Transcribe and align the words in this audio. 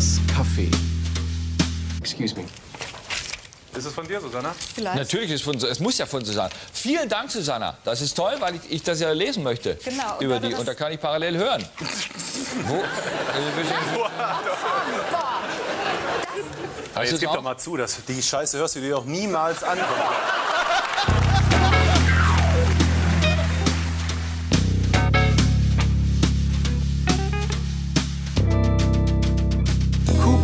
Coopers 0.00 0.18
Café. 0.34 0.70
Excuse 2.00 2.34
me. 2.34 2.44
Ist 3.76 3.84
es 3.84 3.92
von 3.92 4.08
dir, 4.08 4.18
Susanna? 4.20 4.54
Vielleicht. 4.74 4.96
Natürlich 4.96 5.30
ist 5.30 5.42
von, 5.42 5.56
es 5.56 5.78
muss 5.78 5.98
ja 5.98 6.06
von 6.06 6.24
Susanna. 6.24 6.48
Vielen 6.72 7.06
Dank, 7.08 7.30
Susanna. 7.30 7.76
Das 7.84 8.00
ist 8.00 8.14
toll, 8.16 8.34
weil 8.40 8.54
ich, 8.56 8.62
ich 8.70 8.82
das 8.82 8.98
ja 9.00 9.12
lesen 9.12 9.42
möchte. 9.42 9.74
Genau, 9.84 10.16
und 10.16 10.22
Über 10.24 10.40
die, 10.40 10.54
und 10.54 10.66
da 10.66 10.72
kann 10.74 10.90
ich 10.92 11.00
parallel 11.00 11.36
hören. 11.36 11.64
Wo? 12.66 12.76
Äh, 12.76 12.80
Aber 16.94 17.04
ist 17.04 17.10
jetzt 17.10 17.20
gib 17.20 17.28
auch- 17.28 17.34
doch 17.36 17.42
mal 17.42 17.58
zu, 17.58 17.76
dass 17.76 17.98
die 18.08 18.22
Scheiße 18.22 18.56
hörst 18.58 18.76
du 18.76 18.80
dir 18.80 18.92
doch 18.92 19.04
niemals 19.04 19.62
an. 19.62 19.78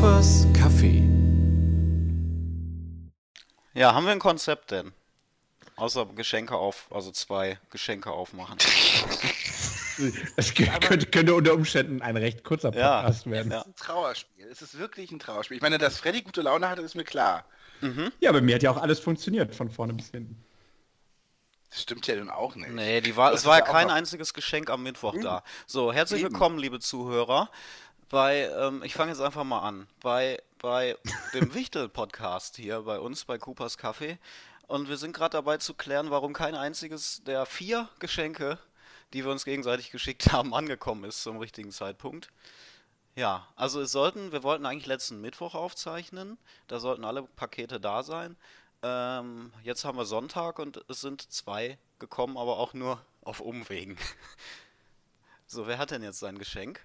Coopers 0.06 0.46
Café. 0.52 1.02
Ja, 3.74 3.92
haben 3.92 4.04
wir 4.04 4.12
ein 4.12 4.20
Konzept 4.20 4.70
denn? 4.70 4.92
Außer 5.74 6.06
Geschenke 6.14 6.54
auf, 6.54 6.86
also 6.92 7.10
zwei 7.10 7.58
Geschenke 7.70 8.12
aufmachen. 8.12 8.56
Das 10.36 10.52
könnte, 10.54 11.06
könnte 11.06 11.34
unter 11.34 11.54
Umständen 11.54 12.02
ein 12.02 12.18
recht 12.18 12.44
kurzer 12.44 12.72
Ja, 12.74 13.00
Podcast 13.00 13.28
werden. 13.30 13.50
ja. 13.50 13.58
Ja. 13.58 13.64
Ein 13.64 13.74
Trauerspiel. 13.76 14.46
Es 14.46 14.60
ist 14.62 14.78
wirklich 14.78 15.10
ein 15.10 15.18
Trauerspiel. 15.18 15.56
Ich 15.56 15.62
meine, 15.62 15.78
dass 15.78 15.98
Freddy 15.98 16.20
gute 16.22 16.42
Laune 16.42 16.68
hatte, 16.68 16.82
ist 16.82 16.94
mir 16.96 17.04
klar. 17.04 17.44
bei 17.80 18.40
mir 18.42 18.54
hat 18.56 18.62
ja 18.62 18.70
auch 18.70 18.76
alles 18.76 19.00
funktioniert, 19.00 19.54
von 19.56 19.70
vorne 19.70 19.94
bis 19.94 20.10
hinten. 20.10 20.36
Das 21.70 21.82
stimmt 21.82 22.06
ja 22.06 22.16
nun 22.16 22.30
auch 22.30 22.54
nicht. 22.54 22.70
Nee, 22.70 23.00
die 23.00 23.16
war, 23.16 23.32
es 23.32 23.44
war 23.44 23.56
ist 23.58 23.60
ja 23.60 23.66
ja 23.66 23.72
kein 23.72 23.88
noch- 23.88 23.94
einziges 23.94 24.34
Geschenk 24.34 24.70
am 24.70 24.82
Mittwoch 24.82 25.14
da. 25.20 25.42
So, 25.66 25.92
herzlich 25.92 26.20
Eben. 26.22 26.32
willkommen, 26.32 26.58
liebe 26.58 26.78
Zuhörer, 26.78 27.50
bei, 28.08 28.50
ähm, 28.56 28.82
ich 28.82 28.94
fange 28.94 29.10
jetzt 29.10 29.20
einfach 29.20 29.44
mal 29.44 29.60
an, 29.60 29.88
bei, 30.00 30.42
bei 30.58 30.96
dem 31.34 31.54
Wichtel-Podcast 31.54 32.56
hier 32.56 32.82
bei 32.82 32.98
uns, 32.98 33.24
bei 33.24 33.38
Coopers 33.38 33.78
Café. 33.78 34.18
Und 34.68 34.88
wir 34.88 34.96
sind 34.96 35.14
gerade 35.14 35.32
dabei 35.32 35.58
zu 35.58 35.74
klären, 35.74 36.10
warum 36.10 36.32
kein 36.32 36.54
einziges 36.54 37.22
der 37.24 37.46
vier 37.46 37.88
Geschenke, 37.98 38.58
die 39.12 39.24
wir 39.24 39.30
uns 39.30 39.44
gegenseitig 39.44 39.90
geschickt 39.90 40.32
haben, 40.32 40.54
angekommen 40.54 41.04
ist 41.04 41.22
zum 41.22 41.38
richtigen 41.38 41.70
Zeitpunkt. 41.70 42.30
Ja, 43.14 43.48
also 43.56 43.80
es 43.80 43.92
sollten, 43.92 44.32
wir 44.32 44.42
wollten 44.42 44.66
eigentlich 44.66 44.86
letzten 44.86 45.20
Mittwoch 45.20 45.54
aufzeichnen, 45.54 46.36
da 46.66 46.80
sollten 46.80 47.04
alle 47.04 47.22
Pakete 47.22 47.80
da 47.80 48.02
sein. 48.02 48.36
Ähm, 48.82 49.52
jetzt 49.62 49.84
haben 49.84 49.96
wir 49.96 50.04
Sonntag 50.04 50.58
und 50.58 50.84
es 50.88 51.00
sind 51.00 51.32
zwei 51.32 51.78
gekommen, 51.98 52.36
aber 52.36 52.58
auch 52.58 52.74
nur 52.74 53.04
auf 53.22 53.40
Umwegen. 53.40 53.96
So, 55.48 55.68
wer 55.68 55.78
hat 55.78 55.92
denn 55.92 56.02
jetzt 56.02 56.18
sein 56.18 56.38
Geschenk? 56.38 56.84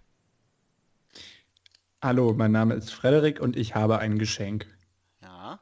Hallo, 2.01 2.33
mein 2.33 2.51
Name 2.51 2.73
ist 2.73 2.91
Frederik 2.91 3.39
und 3.39 3.55
ich 3.55 3.75
habe 3.75 3.99
ein 3.99 4.17
Geschenk. 4.17 4.65
Ja, 5.21 5.59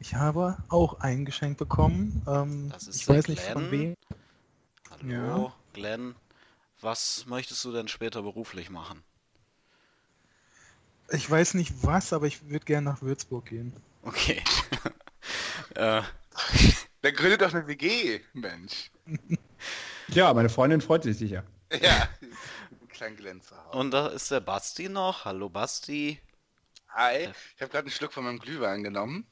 Ich 0.00 0.14
habe 0.14 0.58
auch 0.68 1.00
ein 1.00 1.24
Geschenk 1.24 1.56
bekommen. 1.56 2.22
Ähm, 2.26 2.68
Das 2.70 2.88
ist 2.88 3.02
ich 3.02 3.08
weiß 3.08 3.28
nicht 3.28 3.40
von 3.42 3.68
Glenn. 3.70 3.70
wem. 3.70 3.94
hallo, 4.90 5.52
Glenn. 5.72 6.14
Was 6.80 7.26
möchtest 7.26 7.64
du 7.64 7.72
denn 7.72 7.88
später 7.88 8.22
beruflich 8.22 8.70
machen? 8.70 9.02
Ich 11.10 11.30
weiß 11.30 11.54
nicht 11.54 11.72
was, 11.82 12.12
aber 12.12 12.26
ich 12.26 12.48
würde 12.48 12.64
gerne 12.64 12.90
nach 12.90 13.02
Würzburg 13.02 13.46
gehen. 13.46 13.72
Okay. 14.02 14.42
äh, 15.76 16.02
Dann 17.02 17.14
gründet 17.14 17.42
doch 17.42 17.52
eine 17.52 17.66
WG, 17.66 18.20
Mensch. 18.32 18.90
Ja, 20.08 20.32
meine 20.34 20.48
Freundin 20.48 20.80
freut 20.80 21.02
sich 21.04 21.16
sicher. 21.18 21.44
Ja. 21.80 22.08
Ein 22.94 22.98
kleinen 22.98 23.16
Glänzer. 23.16 23.74
und 23.74 23.90
da 23.90 24.06
ist 24.06 24.30
der 24.30 24.38
Basti 24.38 24.88
noch. 24.88 25.24
Hallo 25.24 25.48
Basti. 25.48 26.20
Hi. 26.90 27.28
Ich 27.56 27.60
habe 27.60 27.72
gerade 27.72 27.78
einen 27.78 27.90
Schluck 27.90 28.12
von 28.12 28.22
meinem 28.22 28.38
Glühwein 28.38 28.84
genommen. 28.84 29.26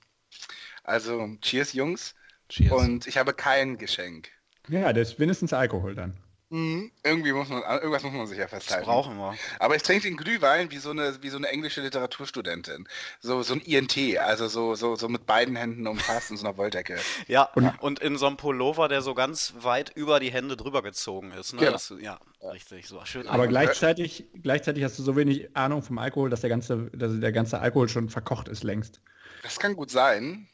Also, 0.83 1.37
cheers, 1.41 1.73
Jungs. 1.73 2.17
Cheers. 2.49 2.73
Und 2.73 3.07
ich 3.07 3.19
habe 3.19 3.33
kein 3.35 3.79
Geschenk. 3.79 4.31
Ja, 4.67 4.93
das 4.93 5.11
ist 5.11 5.21
wenigstens 5.21 5.53
Alkohol 5.53 5.95
dann. 5.95 6.17
Mhm. 6.53 6.93
Irgendwie 7.03 7.33
muss 7.33 7.49
man, 7.49 7.63
irgendwas 7.63 8.03
muss 8.03 8.13
man 8.13 8.27
sich 8.27 8.37
ja 8.37 8.45
das 8.45 8.51
festhalten. 8.51 8.85
brauchen 8.85 9.17
wir. 9.17 9.35
Aber 9.59 9.75
ich 9.75 9.83
trinke 9.83 10.03
den 10.03 10.19
Glühwein 10.19 10.71
wie 10.71 10.77
so 10.77 10.91
eine, 10.91 11.23
wie 11.23 11.31
so 11.31 11.39
eine 11.39 11.49
englische 11.49 11.81
Literaturstudentin. 11.81 12.87
So, 13.21 13.43
so 13.43 13.55
ein 13.55 13.61
INT, 13.61 13.97
also 14.19 14.49
so, 14.49 14.75
so, 14.75 14.95
so 14.95 15.09
mit 15.09 15.25
beiden 15.25 15.57
Händen 15.57 15.87
umfasst 15.87 16.31
in 16.31 16.37
so 16.37 16.47
einer 16.47 16.59
Wolldecke. 16.59 16.99
Ja, 17.27 17.45
und, 17.81 18.01
in 18.01 18.19
so 18.19 18.27
einem 18.27 18.37
Pullover, 18.37 18.89
der 18.89 19.01
so 19.01 19.15
ganz 19.15 19.55
weit 19.61 19.93
über 19.97 20.21
die 20.21 20.31
Hände 20.31 20.59
drüber 20.59 20.83
gezogen 20.83 21.33
ist. 21.33 21.55
Ne? 21.55 21.61
Genau. 21.61 21.73
Das, 21.73 21.95
ja, 21.99 22.21
richtig. 22.43 22.87
So 22.87 23.03
schön. 23.07 23.27
Aber 23.29 23.47
gleichzeitig, 23.47 24.27
gleichzeitig 24.43 24.85
hast 24.85 24.99
du 24.99 25.03
so 25.03 25.17
wenig 25.17 25.57
Ahnung 25.57 25.83
vom 25.83 25.97
Alkohol, 25.97 26.29
dass 26.29 26.43
der 26.43 26.51
ganze, 26.51 26.91
dass 26.93 27.19
der 27.19 27.33
ganze 27.33 27.61
Alkohol 27.61 27.89
schon 27.89 28.11
verkocht 28.11 28.49
ist 28.49 28.63
längst. 28.63 29.01
Das 29.43 29.59
kann 29.59 29.75
gut 29.75 29.91
sein. 29.91 30.49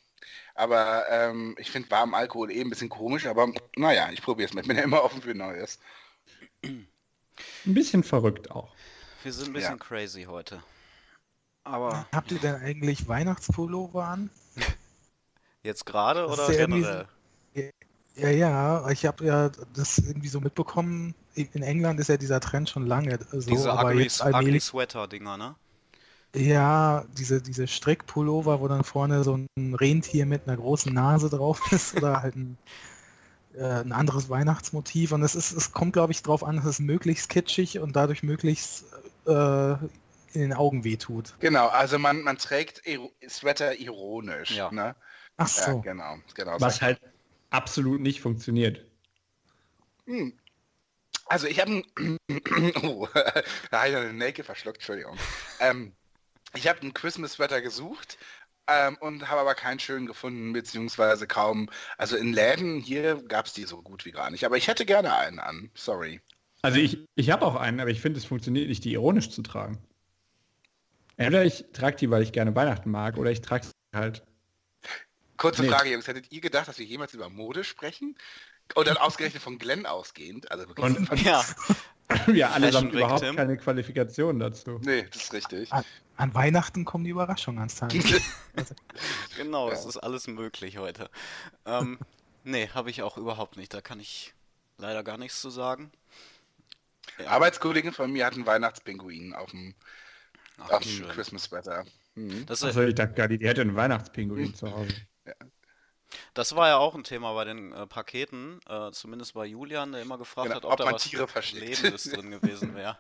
Aber 0.59 1.09
ähm, 1.09 1.55
ich 1.57 1.71
finde 1.71 1.89
warmen 1.93 2.15
Alkohol 2.15 2.51
eh 2.51 2.61
ein 2.61 2.69
bisschen 2.69 2.89
komisch, 2.89 3.27
aber 3.27 3.49
naja, 3.77 4.11
ich 4.13 4.21
probiere 4.21 4.49
es 4.49 4.55
mal. 4.55 4.63
Ich 4.63 4.67
bin 4.67 4.77
ja 4.77 4.83
immer 4.83 5.05
offen 5.05 5.23
für 5.23 5.33
Neues. 5.33 5.79
Ein 6.65 6.89
bisschen 7.65 8.03
verrückt 8.03 8.51
auch. 8.51 8.75
Wir 9.23 9.33
sind 9.33 9.51
ein 9.51 9.53
bisschen 9.53 9.79
Ja. 9.79 9.85
crazy 9.85 10.25
heute. 10.25 10.61
Aber 11.63 12.07
Habt 12.13 12.33
ihr 12.33 12.41
denn 12.41 12.57
eigentlich 12.57 13.07
Weihnachtspullover 13.07 14.05
an? 14.05 14.31
jetzt 15.63 15.87
gerade 15.87 16.27
oder 16.27 16.51
ja 16.51 16.67
generell? 16.67 17.07
Ja, 18.17 18.31
ja, 18.31 18.91
ich 18.91 19.07
habe 19.07 19.25
ja 19.27 19.51
das 19.75 19.99
irgendwie 19.99 20.27
so 20.27 20.41
mitbekommen. 20.41 21.15
In 21.37 21.63
England 21.63 22.01
ist 22.01 22.09
ja 22.09 22.17
dieser 22.17 22.41
Trend 22.41 22.69
schon 22.69 22.85
lange 22.85 23.21
so, 23.31 23.49
Diese 23.51 23.73
aber 23.73 23.91
ugly, 23.91 24.03
jetzt 24.03 24.25
ugly 24.25 24.59
Sweater-Dinger, 24.59 25.37
ne? 25.37 25.55
Ja, 26.35 27.05
diese, 27.17 27.41
diese 27.41 27.67
Strickpullover, 27.67 28.61
wo 28.61 28.69
dann 28.69 28.85
vorne 28.85 29.25
so 29.25 29.39
ein 29.57 29.75
Rentier 29.75 30.27
mit 30.27 30.47
einer 30.47 30.57
großen 30.57 30.93
Nase 30.93 31.31
drauf 31.31 31.61
ist 31.73 31.95
oder 31.97 32.23
halt 32.23 32.37
ein, 32.37 32.59
äh, 33.55 33.63
ein 33.63 33.93
anderes 33.93 34.29
Weihnachtsmotiv. 34.29 35.13
Und 35.13 35.23
es 35.23 35.35
ist, 35.35 35.53
es 35.53 35.73
kommt, 35.73 35.95
glaube 35.95 36.13
ich, 36.13 36.23
drauf 36.23 36.45
an, 36.45 36.57
dass 36.57 36.67
es 36.67 36.81
möglichst 36.81 37.29
kitschig 37.29 37.79
und 37.79 37.97
dadurch 37.97 38.23
möglichst 38.23 38.85
äh, 39.27 39.73
in 39.73 40.43
den 40.43 40.53
Augen 40.53 40.85
wehtut. 40.85 41.35
Genau, 41.41 41.69
also 41.69 41.99
man, 41.99 42.23
man 42.23 42.37
trägt 42.37 42.83
Sweater 43.29 43.79
ironisch. 43.79 44.51
Ja. 44.51 44.71
Ne? 44.71 44.95
Ach 45.39 45.49
Ja, 45.57 45.73
so. 45.73 45.81
genau, 45.81 46.17
genau. 46.35 46.61
Was 46.61 46.83
halt 46.83 47.01
absolut 47.51 48.01
nicht 48.01 48.21
funktioniert. 48.21 48.85
Hm. 50.07 50.35
Also 51.27 51.47
ich 51.47 51.61
habe 51.61 51.83
ein... 51.97 52.19
oh, 52.83 53.09
da 53.71 53.81
habe 53.81 53.89
ich 53.89 53.97
eine 53.97 54.13
Nelke 54.13 54.45
verschluckt, 54.45 54.79
Entschuldigung. 54.79 55.17
Ähm, 55.61 55.93
ich 56.55 56.69
habe 56.69 56.81
einen 56.81 56.95
Christmas-Sweater 56.95 57.61
gesucht 57.61 58.19
ähm, 58.67 58.97
und 59.01 59.29
habe 59.29 59.41
aber 59.41 59.55
keinen 59.55 59.81
schönen 59.81 60.07
gefunden, 60.07 60.53
beziehungsweise 60.53 61.27
kaum... 61.27 61.71
Also 61.97 62.17
in 62.17 62.33
Läden 62.33 62.81
hier 62.81 63.23
gab 63.23 63.47
es 63.47 63.53
die 63.53 63.65
so 63.65 63.83
gut 63.83 64.05
wie 64.05 64.13
gar 64.13 64.31
nicht. 64.31 64.45
Aber 64.45 64.57
ich 64.57 64.69
hätte 64.69 64.87
gerne 64.87 65.17
einen 65.17 65.39
an. 65.39 65.71
Sorry. 65.75 66.21
Also 66.63 66.79
ich, 66.79 67.07
ich 67.15 67.31
habe 67.31 67.47
auch 67.47 67.55
einen, 67.55 67.81
aber 67.81 67.91
ich 67.91 68.01
finde, 68.01 68.19
es 68.19 68.25
funktioniert 68.25 68.69
nicht, 68.69 68.85
die 68.85 68.93
ironisch 68.93 69.31
zu 69.31 69.43
tragen. 69.43 69.79
Entweder 71.17 71.45
ich 71.45 71.67
trage 71.73 71.97
die, 71.97 72.11
weil 72.11 72.23
ich 72.23 72.33
gerne 72.33 72.55
Weihnachten 72.55 72.91
mag, 72.91 73.17
oder 73.17 73.31
ich 73.31 73.41
trage 73.41 73.67
sie 73.67 73.73
halt. 73.93 74.25
Kurze 75.37 75.63
Nee. 75.63 75.69
Frage, 75.69 75.91
Jungs. 75.91 76.07
Hättet 76.07 76.33
ihr 76.33 76.41
gedacht, 76.41 76.69
dass 76.69 76.79
wir 76.79 76.87
jemals 76.87 77.15
über 77.15 77.29
Mode 77.29 77.65
sprechen? 77.65 78.17
Und 78.75 78.87
dann 78.87 78.97
ausgerechnet 78.97 79.43
von 79.43 79.59
Glenn 79.59 79.87
ausgehend? 79.87 80.51
Also 80.51 80.69
wirklich... 80.69 80.85
Und 80.85 81.23
Ja, 81.25 81.45
wir 82.27 82.51
allesamt 82.53 82.93
überhaupt 82.93 83.21
Tim. 83.21 83.37
keine 83.37 83.57
Qualifikation 83.57 84.39
dazu. 84.39 84.81
nee, 84.83 85.07
das 85.13 85.25
ist 85.25 85.33
richtig. 85.33 85.73
An, 85.73 85.85
an 86.17 86.35
Weihnachten 86.35 86.85
kommen 86.85 87.05
die 87.05 87.11
Überraschungen 87.11 87.59
ans 87.59 87.77
Tag. 87.77 87.93
genau, 89.37 89.71
es 89.71 89.85
ist 89.85 89.99
alles 89.99 90.27
möglich 90.27 90.79
heute. 90.79 91.11
Ähm, 91.67 91.99
nee, 92.45 92.69
habe 92.73 92.91
ich 92.91 93.03
auch 93.03 93.19
überhaupt 93.19 93.57
nicht. 93.57 93.75
Da 93.75 93.81
kann 93.81 94.01
ich 94.01 94.33
leider 94.79 95.03
gar 95.03 95.19
nichts 95.19 95.41
zu 95.41 95.51
sagen. 95.51 95.91
Ja. 97.19 97.29
Arbeitskollegen 97.29 97.93
von 97.93 98.11
mir 98.13 98.25
hatten 98.27 98.47
Weihnachtspinguin 98.47 99.35
auf 99.35 99.51
dem, 99.51 99.75
Ach, 100.59 100.71
auf 100.71 100.81
wie 100.81 100.89
dem 100.89 100.97
schön. 100.99 101.09
Christmas-Wetter. 101.09 101.85
Mhm. 102.15 102.47
Das, 102.47 102.63
Also 102.63 102.83
ich 102.83 102.95
dachte 102.95 103.15
gerade, 103.15 103.39
die 103.39 103.47
hätte 103.47 103.61
einen 103.61 103.77
Weihnachtspinguin 103.77 104.55
zu 104.55 104.71
Hause. 104.71 104.95
Das 106.35 106.55
war 106.57 106.69
ja 106.69 106.77
auch 106.79 106.95
ein 106.95 107.05
Thema 107.05 107.33
bei 107.35 107.45
den 107.45 107.73
äh, 107.73 107.87
Paketen, 107.87 108.61
äh, 108.69 108.91
zumindest 108.93 109.35
bei 109.35 109.45
Julian, 109.47 109.93
der 109.93 110.03
immer 110.03 110.19
gefragt 110.19 110.47
Genau, 110.49 110.57
hat, 110.57 110.65
ob, 110.65 110.73
ob 110.73 110.79
da 110.79 110.85
man 110.87 110.95
was 110.95 111.05
Tiere. 111.05 111.27
Lebendes 111.53 112.05
drin 112.05 112.31
gewesen 112.31 112.75
wäre. 112.75 112.99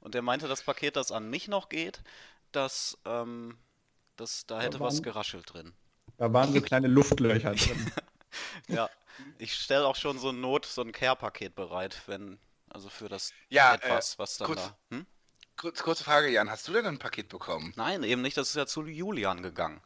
Und 0.00 0.14
der 0.14 0.22
meinte, 0.22 0.46
das 0.48 0.62
Paket, 0.62 0.96
das 0.96 1.10
an 1.10 1.28
mich 1.28 1.48
noch 1.48 1.68
geht, 1.68 2.02
das, 2.52 2.96
ähm, 3.04 3.58
das, 4.16 4.46
da 4.46 4.60
hätte 4.60 4.78
was 4.80 4.94
waren- 4.96 5.02
geraschelt 5.02 5.52
drin. 5.52 5.72
Da 6.18 6.32
waren 6.32 6.52
so 6.52 6.60
kleine 6.60 6.86
Luftlöcher 6.88 7.54
drin. 7.54 7.92
Ja, 8.68 8.88
ich 9.38 9.54
stelle 9.54 9.86
auch 9.86 9.96
schon 9.96 10.18
so 10.18 10.30
ein 10.30 10.40
Not, 10.40 10.66
so 10.66 10.82
ein 10.82 10.92
Care-Paket 10.92 11.54
bereit, 11.56 12.00
wenn, 12.06 12.38
also 12.70 12.88
für 12.88 13.08
das 13.08 13.32
Ja, 13.48 13.74
etwas, 13.74 14.14
äh, 14.14 14.18
was 14.18 14.38
dann 14.38 14.46
kurz- 14.46 14.62
da. 14.62 14.96
Hm? 14.96 15.06
Kurz, 15.56 15.82
kurze 15.82 16.04
Frage, 16.04 16.28
Jan. 16.28 16.50
Hast 16.50 16.68
du 16.68 16.72
denn 16.72 16.84
ein 16.86 16.98
Paket 16.98 17.28
bekommen? 17.30 17.72
Nein, 17.76 18.02
eben 18.02 18.20
nicht, 18.22 18.36
das 18.36 18.50
ist 18.50 18.56
ja 18.56 18.66
zu 18.66 18.84
Julian 18.86 19.42
gegangen. 19.42 19.80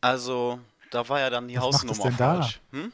Also, 0.00 0.60
da 0.92 1.08
war 1.08 1.20
ja 1.20 1.30
dann 1.30 1.48
die 1.48 1.56
Was 1.56 1.62
Hausnummer 1.64 2.04
denn 2.04 2.16
da? 2.16 2.34
falsch. 2.42 2.60
Hm? 2.70 2.92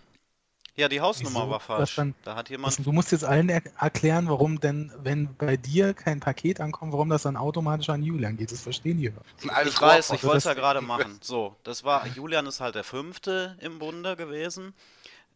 Ja, 0.77 0.89
die 0.89 1.01
Hausnummer 1.01 1.41
Wieso? 1.41 1.51
war 1.51 1.61
falsch. 1.61 1.97
dann- 1.97 2.15
Da 2.23 2.37
hat 2.37 2.51
jemand. 2.51 2.87
Du 2.87 2.93
musst 2.93 3.11
jetzt 3.11 3.25
allen 3.25 3.49
er 3.49 3.63
erklären, 3.81 4.29
warum 4.29 4.61
denn, 4.61 4.93
wenn 5.03 5.35
bei 5.35 5.57
dir 5.57 5.93
kein 5.93 6.21
Paket 6.21 6.61
ankommt, 6.61 6.93
warum 6.93 7.09
das 7.09 7.23
dann 7.23 7.37
automatisch 7.37 7.89
an 7.89 8.03
Julian 8.05 8.37
geht. 8.37 8.53
Das 8.53 8.61
verstehen 8.63 8.99
die 8.99 9.11
Hörer. 9.13 9.23
Ich 9.67 9.81
weiß, 9.81 10.13
ich 10.13 10.23
wollte 10.23 10.39
es 10.39 10.45
ja 10.45 10.55
gerade 10.55 10.81
machen. 10.81 11.19
So, 11.21 11.57
das 11.65 11.83
war, 11.83 12.07
Julian 12.07 12.47
ist 12.47 12.61
halt 12.61 12.77
der 12.77 12.85
Fünfte 12.85 13.57
im 13.61 13.81
Bunde 13.81 14.15
gewesen, 14.15 14.73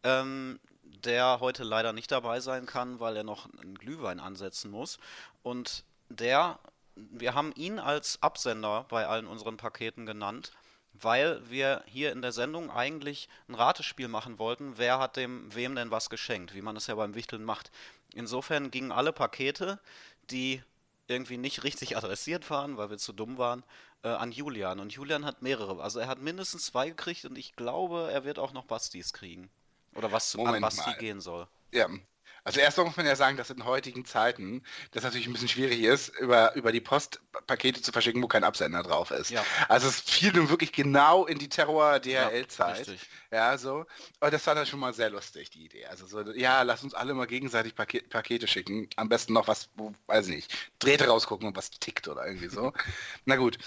ähm, 0.04 0.60
der 1.04 1.40
heute 1.40 1.64
leider 1.64 1.92
nicht 1.92 2.12
dabei 2.12 2.38
sein 2.38 2.64
kann, 2.66 3.00
weil 3.00 3.16
er 3.16 3.24
noch 3.24 3.48
einen 3.60 3.74
Glühwein 3.74 4.20
ansetzen 4.20 4.70
muss. 4.70 4.98
Und 5.42 5.82
der, 6.08 6.60
wir 6.94 7.34
haben 7.34 7.52
ihn 7.56 7.80
als 7.80 8.22
Absender 8.22 8.86
bei 8.88 9.08
allen 9.08 9.26
unseren 9.26 9.56
Paketen 9.56 10.06
genannt, 10.06 10.52
weil 10.94 11.40
wir 11.50 11.82
hier 11.86 12.12
in 12.12 12.22
der 12.22 12.32
Sendung 12.32 12.70
eigentlich 12.70 13.28
ein 13.48 13.54
Ratespiel 13.54 14.08
machen 14.08 14.38
wollten, 14.38 14.78
wer 14.78 14.98
hat 14.98 15.16
dem 15.16 15.54
wem 15.54 15.74
denn 15.74 15.90
was 15.90 16.10
geschenkt, 16.10 16.54
wie 16.54 16.62
man 16.62 16.76
es 16.76 16.86
ja 16.86 16.94
beim 16.94 17.14
Wichteln 17.14 17.44
macht. 17.44 17.70
Insofern 18.14 18.70
gingen 18.70 18.92
alle 18.92 19.12
Pakete, 19.12 19.80
die 20.30 20.62
irgendwie 21.08 21.38
nicht 21.38 21.64
richtig 21.64 21.96
adressiert 21.96 22.50
waren, 22.50 22.76
weil 22.76 22.90
wir 22.90 22.98
zu 22.98 23.12
dumm 23.12 23.38
waren, 23.38 23.64
äh, 24.02 24.08
an 24.08 24.32
Julian. 24.32 24.80
Und 24.80 24.92
Julian 24.92 25.24
hat 25.24 25.42
mehrere. 25.42 25.82
Also 25.82 26.00
er 26.00 26.08
hat 26.08 26.20
mindestens 26.20 26.66
zwei 26.66 26.88
gekriegt 26.88 27.24
und 27.24 27.36
ich 27.38 27.56
glaube, 27.56 28.10
er 28.12 28.24
wird 28.24 28.38
auch 28.38 28.52
noch 28.52 28.64
Bastis 28.64 29.12
kriegen. 29.12 29.50
Oder 29.94 30.10
was 30.12 30.34
an 30.34 30.44
Moment 30.44 30.62
Basti 30.62 30.90
mal. 30.90 30.98
gehen 30.98 31.20
soll. 31.20 31.46
Ja. 31.72 31.88
Also 32.44 32.60
erstmal 32.60 32.86
muss 32.86 32.96
man 32.96 33.06
ja 33.06 33.14
sagen, 33.14 33.36
dass 33.36 33.50
in 33.50 33.64
heutigen 33.64 34.04
Zeiten 34.04 34.62
das 34.90 35.04
natürlich 35.04 35.26
ein 35.26 35.32
bisschen 35.32 35.48
schwierig 35.48 35.80
ist, 35.82 36.08
über, 36.18 36.54
über 36.54 36.72
die 36.72 36.80
Post 36.80 37.20
Pakete 37.46 37.82
zu 37.82 37.92
verschicken, 37.92 38.22
wo 38.22 38.26
kein 38.26 38.42
Absender 38.44 38.82
drauf 38.82 39.10
ist. 39.12 39.30
Ja. 39.30 39.44
Also 39.68 39.88
es 39.88 40.00
fiel 40.00 40.32
nun 40.32 40.48
wirklich 40.50 40.72
genau 40.72 41.24
in 41.26 41.38
die 41.38 41.48
Terror-DHL-Zeit. 41.48 42.78
richtig. 42.80 43.08
Ja, 43.30 43.56
so. 43.56 43.86
Und 44.20 44.32
das 44.32 44.46
war 44.46 44.54
dann 44.54 44.66
schon 44.66 44.80
mal 44.80 44.92
sehr 44.92 45.10
lustig, 45.10 45.50
die 45.50 45.64
Idee. 45.64 45.86
Also 45.86 46.06
so, 46.06 46.20
ja, 46.32 46.62
lass 46.62 46.82
uns 46.82 46.94
alle 46.94 47.14
mal 47.14 47.26
gegenseitig 47.26 47.74
Paket, 47.74 48.08
Pakete 48.10 48.48
schicken. 48.48 48.88
Am 48.96 49.08
besten 49.08 49.32
noch 49.32 49.46
was, 49.46 49.68
wo, 49.76 49.92
weiß 50.06 50.28
ich 50.28 50.34
nicht, 50.34 50.72
Drähte 50.80 51.06
rausgucken 51.06 51.46
und 51.46 51.56
was 51.56 51.70
tickt 51.70 52.08
oder 52.08 52.26
irgendwie 52.26 52.48
so. 52.48 52.72
Na 53.24 53.36
gut. 53.36 53.58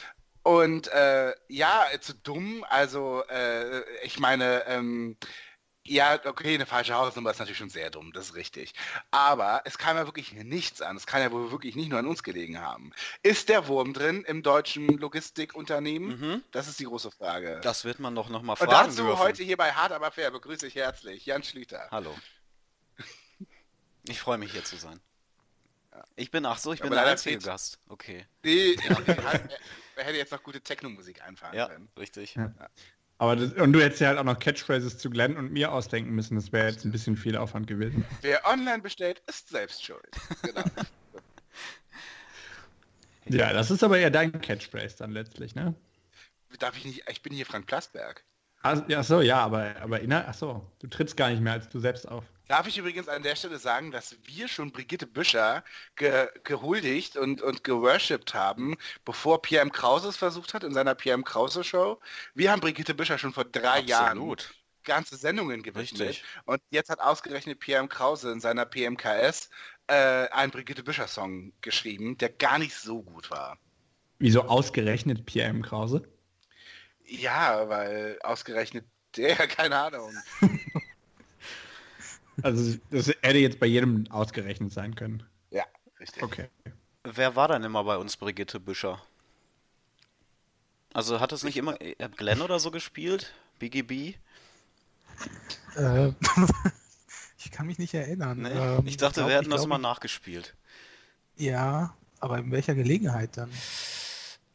Und 0.43 0.89
äh, 0.89 1.33
ja, 1.47 1.87
zu 2.01 2.13
dumm, 2.13 2.63
also 2.69 3.23
äh, 3.29 3.81
ich 4.03 4.19
meine, 4.19 4.63
ähm, 4.67 5.17
ja, 5.87 6.19
okay, 6.25 6.55
eine 6.55 6.65
falsche 6.65 6.95
Hausnummer 6.95 7.31
ist 7.31 7.39
natürlich 7.39 7.59
schon 7.59 7.69
sehr 7.69 7.89
dumm, 7.91 8.11
das 8.11 8.29
ist 8.29 8.35
richtig. 8.35 8.73
Aber 9.11 9.61
es 9.65 9.77
kam 9.77 9.97
ja 9.97 10.05
wirklich 10.05 10.33
nichts 10.33 10.81
an. 10.81 10.97
Es 10.97 11.05
kann 11.05 11.21
ja 11.21 11.31
wohl 11.31 11.51
wirklich 11.51 11.75
nicht 11.75 11.89
nur 11.89 11.99
an 11.99 12.07
uns 12.07 12.23
gelegen 12.23 12.59
haben. 12.59 12.91
Ist 13.21 13.49
der 13.49 13.67
Wurm 13.67 13.93
drin 13.93 14.23
im 14.25 14.41
deutschen 14.43 14.87
Logistikunternehmen? 14.87 16.19
Mhm. 16.19 16.43
Das 16.51 16.67
ist 16.67 16.79
die 16.79 16.85
große 16.85 17.11
Frage. 17.11 17.59
Das 17.61 17.85
wird 17.85 17.99
man 17.99 18.15
doch 18.15 18.29
noch 18.29 18.41
mal 18.41 18.53
Und 18.53 18.57
fragen 18.57 18.89
dazu 18.89 19.03
dürfen. 19.03 19.19
heute 19.19 19.43
hier 19.43 19.57
bei 19.57 19.71
Hart 19.73 19.91
aber 19.91 20.11
fair 20.11 20.31
begrüße 20.31 20.65
ich 20.67 20.75
herzlich 20.75 21.25
Jan 21.25 21.43
Schlüter. 21.43 21.87
Hallo. 21.91 22.15
Ich 24.07 24.19
freue 24.19 24.37
mich 24.37 24.51
hier 24.51 24.63
zu 24.63 24.77
sein. 24.77 24.99
Ich 26.15 26.29
bin, 26.29 26.45
ach 26.45 26.57
so, 26.57 26.73
ich 26.73 26.81
bin 26.81 26.89
der 26.89 26.97
leider 26.99 27.11
einzige 27.11 27.37
Gast. 27.39 27.79
Okay. 27.87 28.25
Nee, 28.43 28.75
er, 28.87 28.97
er 29.95 30.03
hätte 30.03 30.17
jetzt 30.17 30.31
noch 30.31 30.43
gute 30.43 30.61
Techno-Musik 30.61 31.21
einfahren 31.21 31.55
Ja, 31.55 31.67
können. 31.67 31.89
richtig. 31.97 32.35
Ja. 32.35 32.51
Aber 33.17 33.35
das, 33.35 33.53
und 33.53 33.71
du 33.71 33.81
hättest 33.81 34.01
ja 34.01 34.09
halt 34.09 34.17
auch 34.17 34.23
noch 34.23 34.39
Catchphrases 34.39 34.97
zu 34.97 35.09
Glenn 35.09 35.37
und 35.37 35.51
mir 35.51 35.71
ausdenken 35.71 36.11
müssen. 36.11 36.35
Das 36.35 36.51
wäre 36.51 36.67
jetzt 36.67 36.83
ein 36.83 36.91
bisschen 36.91 37.15
viel 37.15 37.37
Aufwand 37.37 37.67
gewesen. 37.67 38.03
Wer 38.21 38.45
online 38.45 38.81
bestellt, 38.81 39.21
ist 39.27 39.49
selbst 39.49 39.83
schuld. 39.83 40.09
Genau. 40.41 40.63
Ja, 43.27 43.53
das 43.53 43.71
ist 43.71 43.83
aber 43.83 43.97
eher 43.97 44.11
dein 44.11 44.39
Catchphrase 44.39 44.97
dann 44.99 45.11
letztlich, 45.11 45.55
ne? 45.55 45.73
Darf 46.59 46.77
ich 46.77 46.85
nicht, 46.85 47.03
ich 47.09 47.21
bin 47.21 47.33
hier 47.33 47.45
Frank 47.45 47.65
Plasberg. 47.65 48.23
Ach, 48.61 48.87
ja, 48.87 48.99
ach 48.99 49.03
so, 49.03 49.21
ja, 49.21 49.39
aber, 49.39 49.75
aber 49.81 49.99
inner, 49.99 50.25
ach 50.27 50.33
so, 50.33 50.71
du 50.79 50.87
trittst 50.87 51.17
gar 51.17 51.29
nicht 51.29 51.41
mehr 51.41 51.53
als 51.53 51.67
du 51.69 51.79
selbst 51.79 52.07
auf. 52.07 52.23
Darf 52.47 52.67
ich 52.67 52.77
übrigens 52.77 53.07
an 53.07 53.23
der 53.23 53.35
Stelle 53.35 53.57
sagen, 53.57 53.91
dass 53.91 54.15
wir 54.23 54.47
schon 54.47 54.71
Brigitte 54.71 55.07
Büscher 55.07 55.63
ge 55.95 56.27
gehuldigt 56.43 57.17
und, 57.17 57.41
und 57.41 57.63
geworshipped 57.63 58.35
haben, 58.35 58.75
bevor 59.03 59.41
Pierre 59.41 59.63
M. 59.63 59.71
Krause 59.71 60.09
es 60.09 60.17
versucht 60.17 60.53
hat 60.53 60.63
in 60.63 60.73
seiner 60.73 60.93
Pierre 60.93 61.15
M. 61.15 61.23
Krause 61.23 61.63
Show. 61.63 61.99
Wir 62.35 62.51
haben 62.51 62.61
Brigitte 62.61 62.93
Büscher 62.93 63.17
schon 63.17 63.33
vor 63.33 63.45
drei 63.45 63.79
Jahren 63.79 64.17
Absolut. 64.17 64.53
ganze 64.83 65.15
Sendungen 65.15 65.63
gewidmet. 65.63 65.99
Richtig. 65.99 66.23
Und 66.45 66.61
jetzt 66.69 66.89
hat 66.89 66.99
ausgerechnet 66.99 67.59
Pierre 67.59 67.81
M. 67.81 67.89
Krause 67.89 68.31
in 68.31 68.39
seiner 68.39 68.65
PMKS 68.65 69.49
äh, 69.87 70.27
einen 70.29 70.51
Brigitte 70.51 70.83
Büscher 70.83 71.07
Song 71.07 71.51
geschrieben, 71.61 72.15
der 72.19 72.29
gar 72.29 72.59
nicht 72.59 72.75
so 72.75 73.01
gut 73.01 73.31
war. 73.31 73.57
Wieso 74.19 74.43
ausgerechnet 74.43 75.25
Pierre 75.25 75.49
M. 75.49 75.63
Krause? 75.63 76.07
Ja, 77.05 77.67
weil 77.69 78.19
ausgerechnet 78.21 78.85
der, 79.17 79.35
keine 79.47 79.77
Ahnung. 79.77 80.13
Also 82.41 82.77
das 82.91 83.07
hätte 83.07 83.37
jetzt 83.37 83.59
bei 83.59 83.67
jedem 83.67 84.09
ausgerechnet 84.09 84.71
sein 84.71 84.95
können. 84.95 85.23
Ja, 85.51 85.63
richtig. 85.99 86.23
Okay. 86.23 86.49
Wer 87.03 87.35
war 87.35 87.47
denn 87.47 87.63
immer 87.63 87.83
bei 87.83 87.97
uns 87.97 88.17
Brigitte 88.17 88.59
Büscher? 88.59 89.01
Also 90.93 91.19
hat 91.19 91.31
es 91.31 91.43
nicht 91.43 91.57
immer 91.57 91.79
äh, 91.81 91.95
hat 92.01 92.17
Glenn 92.17 92.41
oder 92.41 92.59
so 92.59 92.71
gespielt? 92.71 93.33
Biggie 93.59 93.83
B? 93.83 94.13
Äh, 95.75 96.11
ich 97.37 97.51
kann 97.51 97.67
mich 97.67 97.79
nicht 97.79 97.93
erinnern. 97.93 98.41
Nee. 98.41 98.49
Ähm, 98.49 98.87
ich 98.87 98.97
dachte, 98.97 99.21
glaub- 99.21 99.29
wir 99.29 99.37
hätten 99.37 99.49
das 99.49 99.61
glaub, 99.61 99.69
mal 99.69 99.77
nachgespielt. 99.77 100.55
Ja, 101.35 101.95
aber 102.19 102.39
in 102.39 102.51
welcher 102.51 102.75
Gelegenheit 102.75 103.37
dann? 103.37 103.51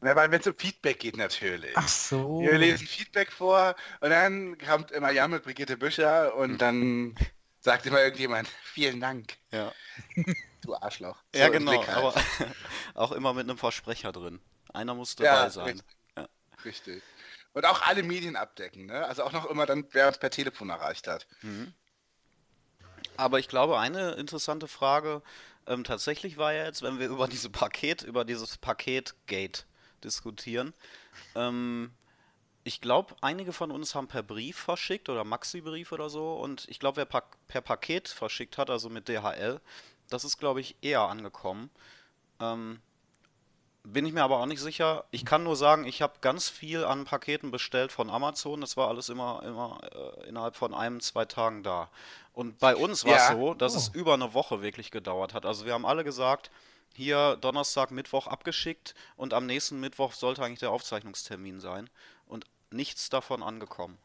Na, 0.00 0.16
weil 0.16 0.30
wenn 0.30 0.40
es 0.40 0.46
um 0.46 0.54
Feedback 0.56 0.98
geht 0.98 1.16
natürlich. 1.18 1.72
Ach 1.74 1.88
so. 1.88 2.40
Wir 2.40 2.56
lesen 2.56 2.86
Feedback 2.86 3.30
vor 3.30 3.76
und 4.00 4.10
dann 4.10 4.56
kommt 4.56 4.90
immer 4.92 5.10
Jan 5.10 5.30
mit 5.30 5.44
Brigitte 5.44 5.76
Büscher 5.76 6.34
und 6.36 6.58
dann 6.58 7.14
sagt 7.60 7.86
immer 7.86 8.00
irgendjemand, 8.00 8.48
vielen 8.62 9.00
Dank, 9.00 9.36
Ja. 9.50 9.72
du 10.62 10.74
Arschloch. 10.74 11.22
Ja, 11.34 11.46
So 11.46 11.52
im 11.52 11.66
genau, 11.66 11.86
halt. 11.86 11.88
aber 11.96 12.14
auch 12.94 13.12
immer 13.12 13.32
mit 13.34 13.48
einem 13.48 13.58
Versprecher 13.58 14.12
drin. 14.12 14.40
Einer 14.72 14.94
muss 14.94 15.16
dabei 15.16 15.28
ja, 15.28 15.50
sein. 15.50 15.66
Richtig. 15.66 15.96
Ja. 16.16 16.28
richtig. 16.64 17.02
Und 17.52 17.64
auch 17.66 17.82
alle 17.82 18.02
Medien 18.02 18.36
abdecken, 18.36 18.86
ne? 18.86 19.04
Also 19.06 19.24
auch 19.24 19.32
noch 19.32 19.46
immer 19.46 19.66
dann, 19.66 19.84
wer 19.90 20.06
uns 20.06 20.18
per 20.18 20.30
Telefon 20.30 20.70
erreicht 20.70 21.08
hat. 21.08 21.26
Aber 23.16 23.40
ich 23.40 23.48
glaube, 23.48 23.80
eine 23.80 24.12
interessante 24.12 24.68
Frage 24.68 25.22
ähm, 25.66 25.84
tatsächlich 25.84 26.36
war 26.36 26.52
ja 26.52 26.64
jetzt, 26.64 26.82
wenn 26.82 26.98
wir 26.98 27.08
über 27.08 27.28
diese 27.28 27.50
Paket, 27.50 28.02
über 28.02 28.24
dieses 28.24 28.58
Paketgate 28.58 29.64
diskutieren. 30.02 30.74
Ähm, 31.34 31.92
ich 32.62 32.80
glaube, 32.80 33.14
einige 33.20 33.52
von 33.52 33.70
uns 33.70 33.94
haben 33.94 34.08
per 34.08 34.22
Brief 34.22 34.58
verschickt 34.58 35.08
oder 35.08 35.24
Maxi-Brief 35.24 35.92
oder 35.92 36.10
so. 36.10 36.34
Und 36.34 36.66
ich 36.68 36.78
glaube, 36.78 36.98
wer 36.98 37.04
pa 37.06 37.22
per 37.48 37.60
Paket 37.62 38.08
verschickt 38.08 38.58
hat, 38.58 38.70
also 38.70 38.90
mit 38.90 39.08
DHL, 39.08 39.60
das 40.08 40.24
ist, 40.24 40.38
glaube 40.38 40.60
ich, 40.60 40.76
eher 40.82 41.02
angekommen. 41.02 41.70
Ähm, 42.40 42.80
bin 43.82 44.04
ich 44.04 44.12
mir 44.12 44.22
aber 44.22 44.38
auch 44.40 44.46
nicht 44.46 44.60
sicher. 44.60 45.04
Ich 45.10 45.24
kann 45.24 45.42
nur 45.42 45.56
sagen, 45.56 45.86
ich 45.86 46.02
habe 46.02 46.14
ganz 46.20 46.50
viel 46.50 46.84
an 46.84 47.06
Paketen 47.06 47.50
bestellt 47.50 47.92
von 47.92 48.10
Amazon. 48.10 48.60
Das 48.60 48.76
war 48.76 48.88
alles 48.88 49.08
immer, 49.08 49.42
immer 49.42 49.80
äh, 49.94 50.28
innerhalb 50.28 50.54
von 50.54 50.74
einem, 50.74 51.00
zwei 51.00 51.24
Tagen 51.24 51.62
da. 51.62 51.88
Und 52.34 52.58
bei 52.58 52.76
uns 52.76 53.04
war 53.06 53.16
es 53.16 53.28
Ja. 53.30 53.32
so, 53.36 53.54
dass 53.54 53.74
es 53.74 53.88
über 53.88 54.14
eine 54.14 54.34
Woche 54.34 54.60
wirklich 54.62 54.90
gedauert 54.90 55.32
hat. 55.32 55.46
Also 55.46 55.64
wir 55.64 55.72
haben 55.72 55.86
alle 55.86 56.04
gesagt, 56.04 56.50
hier 56.94 57.36
Donnerstag, 57.40 57.90
Mittwoch 57.90 58.26
abgeschickt 58.26 58.94
und 59.16 59.32
am 59.32 59.46
nächsten 59.46 59.80
Mittwoch 59.80 60.12
sollte 60.12 60.42
eigentlich 60.44 60.58
der 60.60 60.72
Aufzeichnungstermin 60.72 61.60
sein. 61.60 61.88
Nichts 62.70 63.10
davon 63.10 63.42
angekommen. 63.42 63.98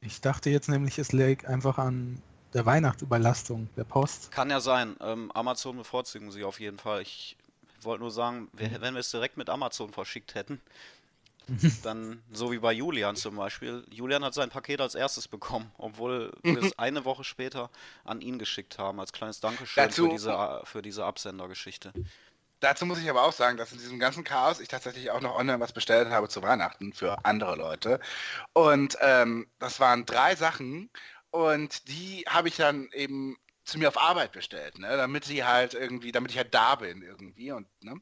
Ich 0.00 0.20
dachte 0.20 0.50
jetzt 0.50 0.68
nämlich, 0.68 0.98
es 0.98 1.12
lag 1.12 1.44
einfach 1.46 1.78
an 1.78 2.20
der 2.52 2.66
Weihnachtsüberlastung 2.66 3.68
der 3.76 3.84
Post. 3.84 4.30
Kann 4.30 4.50
ja 4.50 4.60
sein. 4.60 4.96
Ähm, 5.00 5.32
Amazon 5.32 5.76
bevorzugen 5.76 6.30
sie 6.30 6.44
auf 6.44 6.60
jeden 6.60 6.78
Fall. 6.78 7.02
Ich 7.02 7.36
wollte 7.80 8.02
nur 8.02 8.10
sagen, 8.10 8.48
wir, 8.52 8.80
wenn 8.80 8.94
wir 8.94 9.00
es 9.00 9.10
direkt 9.10 9.36
mit 9.36 9.48
Amazon 9.50 9.92
verschickt 9.92 10.34
hätten, 10.34 10.60
dann 11.82 12.22
so 12.32 12.50
wie 12.50 12.58
bei 12.58 12.72
Julian 12.72 13.14
zum 13.14 13.36
Beispiel. 13.36 13.84
Julian 13.90 14.24
hat 14.24 14.34
sein 14.34 14.50
Paket 14.50 14.80
als 14.80 14.94
erstes 14.94 15.28
bekommen, 15.28 15.70
obwohl 15.78 16.32
wir 16.42 16.62
es 16.62 16.76
eine 16.78 17.04
Woche 17.04 17.22
später 17.24 17.70
an 18.04 18.20
ihn 18.20 18.38
geschickt 18.38 18.78
haben, 18.78 18.98
als 18.98 19.12
kleines 19.12 19.40
Dankeschön 19.40 19.84
Dazu- 19.84 20.04
für 20.04 20.08
diese, 20.10 20.60
für 20.64 20.82
diese 20.82 21.04
Absendergeschichte. 21.04 21.92
Dazu 22.60 22.86
muss 22.86 22.98
ich 22.98 23.10
aber 23.10 23.22
auch 23.22 23.32
sagen, 23.32 23.56
dass 23.56 23.72
in 23.72 23.78
diesem 23.78 23.98
ganzen 23.98 24.24
Chaos 24.24 24.60
ich 24.60 24.68
tatsächlich 24.68 25.10
auch 25.10 25.20
noch 25.20 25.36
online 25.36 25.60
was 25.60 25.72
bestellt 25.72 26.08
habe 26.08 26.28
zu 26.28 26.42
Weihnachten 26.42 26.92
für 26.92 27.24
andere 27.24 27.56
Leute. 27.56 28.00
Und 28.52 28.96
ähm, 29.00 29.46
das 29.58 29.80
waren 29.80 30.06
drei 30.06 30.34
Sachen 30.36 30.90
und 31.30 31.88
die 31.88 32.24
habe 32.28 32.48
ich 32.48 32.56
dann 32.56 32.88
eben 32.92 33.36
zu 33.66 33.78
mir 33.78 33.88
auf 33.88 34.00
Arbeit 34.00 34.32
bestellt, 34.32 34.78
ne? 34.78 34.96
damit 34.96 35.24
sie 35.24 35.44
halt 35.44 35.74
irgendwie, 35.74 36.12
damit 36.12 36.30
ich 36.30 36.38
halt 36.38 36.54
da 36.54 36.76
bin 36.76 37.02
irgendwie 37.02 37.50
und 37.50 37.66
ne? 37.82 38.00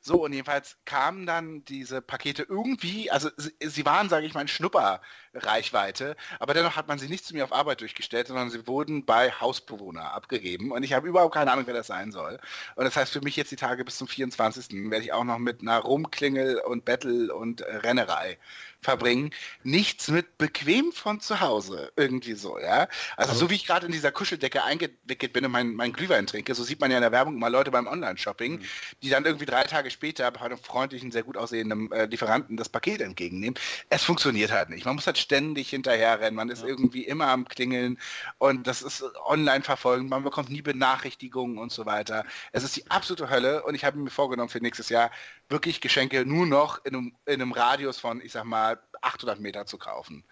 So 0.00 0.24
und 0.24 0.32
jedenfalls 0.32 0.78
kamen 0.86 1.26
dann 1.26 1.64
diese 1.66 2.00
Pakete 2.00 2.44
irgendwie, 2.44 3.10
also 3.10 3.28
sie, 3.36 3.52
sie 3.60 3.84
waren, 3.84 4.08
sage 4.08 4.26
ich 4.26 4.32
mal, 4.32 4.40
ein 4.40 4.48
Schnupper 4.48 5.02
Reichweite, 5.34 6.16
aber 6.38 6.54
dennoch 6.54 6.76
hat 6.76 6.88
man 6.88 6.98
sie 6.98 7.08
nicht 7.08 7.24
zu 7.24 7.34
mir 7.34 7.44
auf 7.44 7.52
Arbeit 7.52 7.80
durchgestellt, 7.80 8.26
sondern 8.28 8.50
sie 8.50 8.66
wurden 8.66 9.04
bei 9.04 9.30
Hausbewohner 9.32 10.12
abgegeben 10.12 10.72
und 10.72 10.82
ich 10.82 10.92
habe 10.92 11.08
überhaupt 11.08 11.34
keine 11.34 11.52
Ahnung, 11.52 11.66
wer 11.66 11.74
das 11.74 11.86
sein 11.86 12.12
soll. 12.12 12.38
Und 12.76 12.84
das 12.84 12.96
heißt 12.96 13.12
für 13.12 13.20
mich 13.20 13.36
jetzt 13.36 13.50
die 13.50 13.56
Tage 13.56 13.84
bis 13.84 13.96
zum 13.98 14.08
24. 14.08 14.90
werde 14.90 15.04
ich 15.04 15.12
auch 15.12 15.24
noch 15.24 15.38
mit 15.38 15.60
einer 15.62 15.78
Rumklingel 15.78 16.58
und 16.60 16.84
Battle 16.84 17.34
und 17.34 17.60
äh, 17.62 17.76
Rennerei 17.76 18.38
verbringen. 18.80 19.30
Nichts 19.62 20.08
mit 20.08 20.38
bequem 20.38 20.90
von 20.92 21.20
zu 21.20 21.40
Hause. 21.40 21.92
Irgendwie 21.96 22.34
so, 22.34 22.58
ja. 22.58 22.88
Also 23.16 23.32
so 23.34 23.48
wie 23.48 23.54
ich 23.54 23.66
gerade 23.66 23.86
in 23.86 23.92
dieser 23.92 24.10
Kuscheldecke 24.10 24.64
eingewickelt 24.64 25.32
bin 25.32 25.44
und 25.44 25.52
mein, 25.52 25.74
mein 25.74 25.92
Glühwein 25.92 26.26
trinke, 26.26 26.54
so 26.54 26.64
sieht 26.64 26.80
man 26.80 26.90
ja 26.90 26.96
in 26.98 27.02
der 27.02 27.12
Werbung 27.12 27.38
mal 27.38 27.48
Leute 27.48 27.70
beim 27.70 27.86
Online-Shopping, 27.86 28.52
Mhm. 28.52 28.60
die 29.02 29.08
dann 29.08 29.24
irgendwie 29.24 29.46
drei 29.46 29.62
Tage 29.64 29.90
später 29.90 30.28
bei 30.32 30.40
einem 30.40 30.58
freundlichen, 30.58 31.12
sehr 31.12 31.22
gut 31.22 31.36
aussehenden 31.36 31.90
äh, 31.92 32.06
Lieferanten 32.06 32.56
das 32.56 32.68
Paket 32.68 33.00
entgegennehmen. 33.00 33.54
Es 33.88 34.02
funktioniert 34.02 34.50
halt 34.50 34.68
nicht. 34.68 34.84
Man 34.84 34.96
muss 34.96 35.06
halt 35.06 35.18
ständig 35.22 35.70
hinterherrennen. 35.70 36.34
Man 36.34 36.50
ist 36.50 36.62
irgendwie 36.62 37.04
immer 37.04 37.28
am 37.28 37.46
Klingeln 37.46 37.98
und 38.38 38.66
das 38.66 38.82
ist 38.82 39.04
online 39.24 39.62
verfolgen. 39.62 40.08
Man 40.08 40.24
bekommt 40.24 40.50
nie 40.50 40.62
Benachrichtigungen 40.62 41.58
und 41.58 41.72
so 41.72 41.86
weiter. 41.86 42.24
Es 42.52 42.64
ist 42.64 42.76
die 42.76 42.90
absolute 42.90 43.30
Hölle 43.30 43.62
und 43.62 43.74
ich 43.74 43.84
habe 43.84 43.98
mir 43.98 44.10
vorgenommen 44.10 44.48
für 44.48 44.60
nächstes 44.60 44.88
Jahr 44.88 45.10
wirklich 45.48 45.80
Geschenke 45.80 46.26
nur 46.26 46.46
noch 46.46 46.84
in 46.84 46.94
einem, 46.94 47.12
in 47.26 47.40
einem 47.40 47.52
Radius 47.52 47.98
von, 47.98 48.20
ich 48.20 48.32
sag 48.32 48.44
mal, 48.44 48.78
800 49.02 49.40
Meter 49.40 49.66
zu 49.66 49.78
kaufen. 49.78 50.24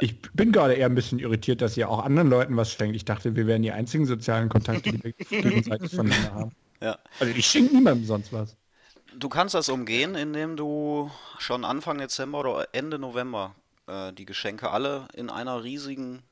Ich 0.00 0.20
bin 0.32 0.52
gerade 0.52 0.74
eher 0.74 0.86
ein 0.86 0.94
bisschen 0.94 1.18
irritiert, 1.18 1.62
dass 1.62 1.76
ihr 1.76 1.88
auch 1.88 2.04
anderen 2.04 2.28
Leuten 2.28 2.56
was 2.56 2.72
schenkt. 2.72 2.96
Ich 2.96 3.04
dachte, 3.04 3.36
wir 3.36 3.46
wären 3.46 3.62
die 3.62 3.72
einzigen 3.72 4.06
sozialen 4.06 4.48
Kontakte, 4.48 4.92
die 4.92 5.04
wir 5.04 5.12
gegenseitig 5.12 5.94
voneinander 5.94 6.34
haben. 6.34 6.52
Ja. 6.80 6.98
Also 7.18 7.32
ich 7.34 7.46
schenke 7.46 7.74
niemandem 7.74 8.04
sonst 8.04 8.32
was. 8.32 8.56
Du 9.14 9.30
kannst 9.30 9.54
das 9.54 9.70
umgehen, 9.70 10.14
indem 10.14 10.56
du 10.56 11.10
schon 11.38 11.64
Anfang 11.64 11.98
Dezember 11.98 12.40
oder 12.40 12.68
Ende 12.72 12.98
November 12.98 13.54
äh, 13.86 14.12
die 14.12 14.24
Geschenke 14.26 14.70
alle 14.70 15.08
in 15.14 15.30
einer 15.30 15.62
riesigen 15.62 16.22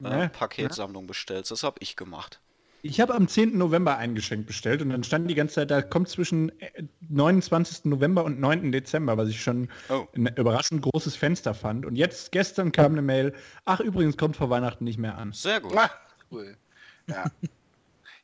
äh, 0.00 0.08
Ne? 0.08 0.30
Paketsammlung 0.32 1.06
bestellst. 1.06 1.50
Das 1.50 1.62
habe 1.64 1.76
ich 1.80 1.96
gemacht. 1.96 2.40
Ich 2.82 3.00
habe 3.00 3.12
am 3.16 3.26
10. 3.26 3.58
November 3.58 3.96
ein 3.96 4.14
Geschenk 4.14 4.46
bestellt 4.46 4.80
und 4.82 4.90
dann 4.90 5.02
stand 5.02 5.28
die 5.28 5.34
ganze 5.34 5.56
Zeit, 5.56 5.72
da 5.72 5.82
kommt 5.82 6.08
zwischen 6.08 6.50
äh, 6.60 6.84
29. 7.08 7.86
November 7.86 8.22
und 8.24 8.38
9. 8.38 8.70
Dezember, 8.70 9.16
was 9.16 9.28
ich 9.28 9.42
schon 9.42 9.68
Oh. 9.88 10.06
ein 10.14 10.28
überraschend 10.36 10.82
großes 10.82 11.16
Fenster 11.16 11.54
fand. 11.54 11.84
Und 11.84 11.96
jetzt, 11.96 12.30
gestern 12.30 12.70
kam 12.70 12.92
eine 12.92 13.02
Mail, 13.02 13.34
ach 13.64 13.80
übrigens 13.80 14.16
kommt 14.16 14.36
vor 14.36 14.48
Weihnachten 14.50 14.84
nicht 14.84 14.98
mehr 14.98 15.18
an. 15.18 15.32
Sehr 15.32 15.60
gut. 15.60 15.76
Ah, 15.76 15.90
cool. 16.30 16.56
Ja. 17.08 17.24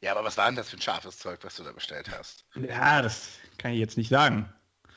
ja, 0.01 0.13
aber 0.13 0.23
was 0.23 0.37
war 0.37 0.47
denn 0.47 0.55
das 0.55 0.71
für 0.71 0.77
ein 0.77 0.83
scharfes 0.83 1.19
Zeug, 1.19 1.41
was 1.43 1.57
du 1.57 1.65
da 1.65 1.73
bestellt 1.73 2.09
hast? 2.17 2.45
Ja, 2.55 3.03
das 3.03 3.31
kann 3.59 3.73
ich 3.73 3.81
jetzt 3.81 3.97
nicht 3.97 4.09
sagen. 4.11 4.49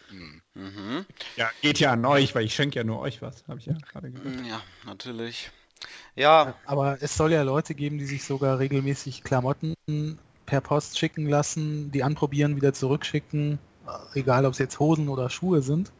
Mhm. 0.09 1.05
Ja, 1.35 1.49
geht 1.61 1.79
ja 1.79 1.91
an 1.91 2.05
euch, 2.05 2.33
weil 2.35 2.45
ich 2.45 2.55
schenke 2.55 2.79
ja 2.79 2.83
nur 2.83 2.99
euch 2.99 3.21
was, 3.21 3.47
habe 3.47 3.59
ich 3.59 3.65
ja 3.65 3.73
gerade 3.91 4.11
gesagt. 4.11 4.45
Ja, 4.47 4.61
natürlich. 4.85 5.51
Ja, 6.15 6.55
Aber 6.65 6.97
es 7.01 7.15
soll 7.15 7.31
ja 7.33 7.43
Leute 7.43 7.75
geben, 7.75 7.97
die 7.99 8.05
sich 8.05 8.23
sogar 8.23 8.59
regelmäßig 8.59 9.23
Klamotten 9.23 9.75
per 10.45 10.61
Post 10.61 10.97
schicken 10.97 11.27
lassen, 11.27 11.91
die 11.91 12.03
anprobieren, 12.03 12.55
wieder 12.55 12.73
zurückschicken, 12.73 13.59
egal 14.13 14.45
ob 14.45 14.53
es 14.53 14.59
jetzt 14.59 14.79
Hosen 14.79 15.09
oder 15.09 15.29
Schuhe 15.29 15.61
sind. 15.61 15.91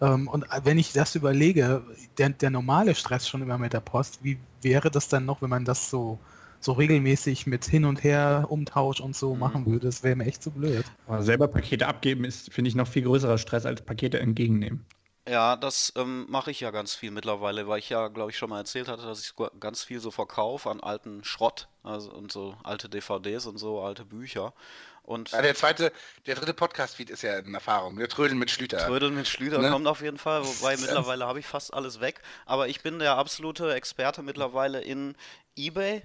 Ähm, 0.00 0.28
Und 0.28 0.46
wenn 0.64 0.78
ich 0.78 0.92
das 0.92 1.14
überlege, 1.14 1.82
der, 2.18 2.30
der 2.30 2.50
normale 2.50 2.94
Stress 2.94 3.28
schon 3.28 3.42
immer 3.42 3.58
mit 3.58 3.72
der 3.72 3.80
Post, 3.80 4.20
wie 4.22 4.38
wäre 4.62 4.90
das 4.90 5.08
dann 5.08 5.26
noch, 5.26 5.42
wenn 5.42 5.50
man 5.50 5.64
das 5.64 5.90
so, 5.90 6.18
so 6.60 6.72
regelmäßig 6.72 7.46
mit 7.46 7.64
hin 7.64 7.84
und 7.84 8.04
her 8.04 8.46
Umtausch 8.48 9.00
und 9.00 9.16
so 9.16 9.34
machen 9.34 9.66
würde? 9.66 9.86
Das 9.86 10.02
wäre 10.02 10.16
mir 10.16 10.26
echt 10.26 10.42
zu 10.42 10.50
blöd. 10.50 10.84
Aber 11.06 11.22
selber 11.22 11.48
Pakete 11.48 11.86
abgeben 11.86 12.24
ist, 12.24 12.52
finde 12.52 12.68
ich, 12.68 12.74
noch 12.74 12.88
viel 12.88 13.02
größerer 13.02 13.38
Stress 13.38 13.66
als 13.66 13.82
Pakete 13.82 14.20
entgegennehmen. 14.20 14.84
Ja, 15.28 15.54
das 15.54 15.92
ähm, 15.96 16.26
mache 16.28 16.50
ich 16.50 16.60
ja 16.60 16.70
ganz 16.70 16.94
viel 16.94 17.10
mittlerweile, 17.10 17.68
weil 17.68 17.78
ich 17.78 17.88
ja, 17.90 18.08
glaube 18.08 18.30
ich, 18.30 18.38
schon 18.38 18.50
mal 18.50 18.58
erzählt 18.58 18.88
hatte, 18.88 19.02
dass 19.02 19.20
ich 19.20 19.32
ganz 19.60 19.84
viel 19.84 20.00
so 20.00 20.10
verkaufe 20.10 20.68
an 20.70 20.80
alten 20.80 21.22
Schrott, 21.24 21.68
also 21.82 22.10
und 22.12 22.32
so 22.32 22.56
alte 22.64 22.88
DVDs 22.88 23.46
und 23.46 23.58
so 23.58 23.80
alte 23.80 24.04
Bücher. 24.04 24.54
Und 25.02 25.30
Ja, 25.32 25.42
der 25.42 25.54
zweite, 25.54 25.92
der 26.26 26.34
dritte 26.36 26.54
Podcast-Feed 26.54 27.10
ist 27.10 27.22
ja 27.22 27.38
in 27.38 27.54
Erfahrung. 27.54 27.98
Wir 27.98 28.08
trödeln 28.08 28.38
mit 28.38 28.50
Schlüter. 28.50 28.78
Trödeln 28.78 29.14
mit 29.14 29.28
Schlüter 29.28 29.58
Ne? 29.58 29.70
kommt 29.70 29.86
auf 29.86 30.02
jeden 30.02 30.18
Fall, 30.18 30.44
wobei 30.44 30.76
mittlerweile 30.80 31.26
habe 31.26 31.38
ich 31.38 31.46
fast 31.46 31.74
alles 31.74 32.00
weg. 32.00 32.22
Aber 32.46 32.68
ich 32.68 32.82
bin 32.82 32.98
der 32.98 33.16
absolute 33.16 33.74
Experte 33.74 34.22
mittlerweile 34.22 34.80
in 34.80 35.16
eBay 35.56 36.02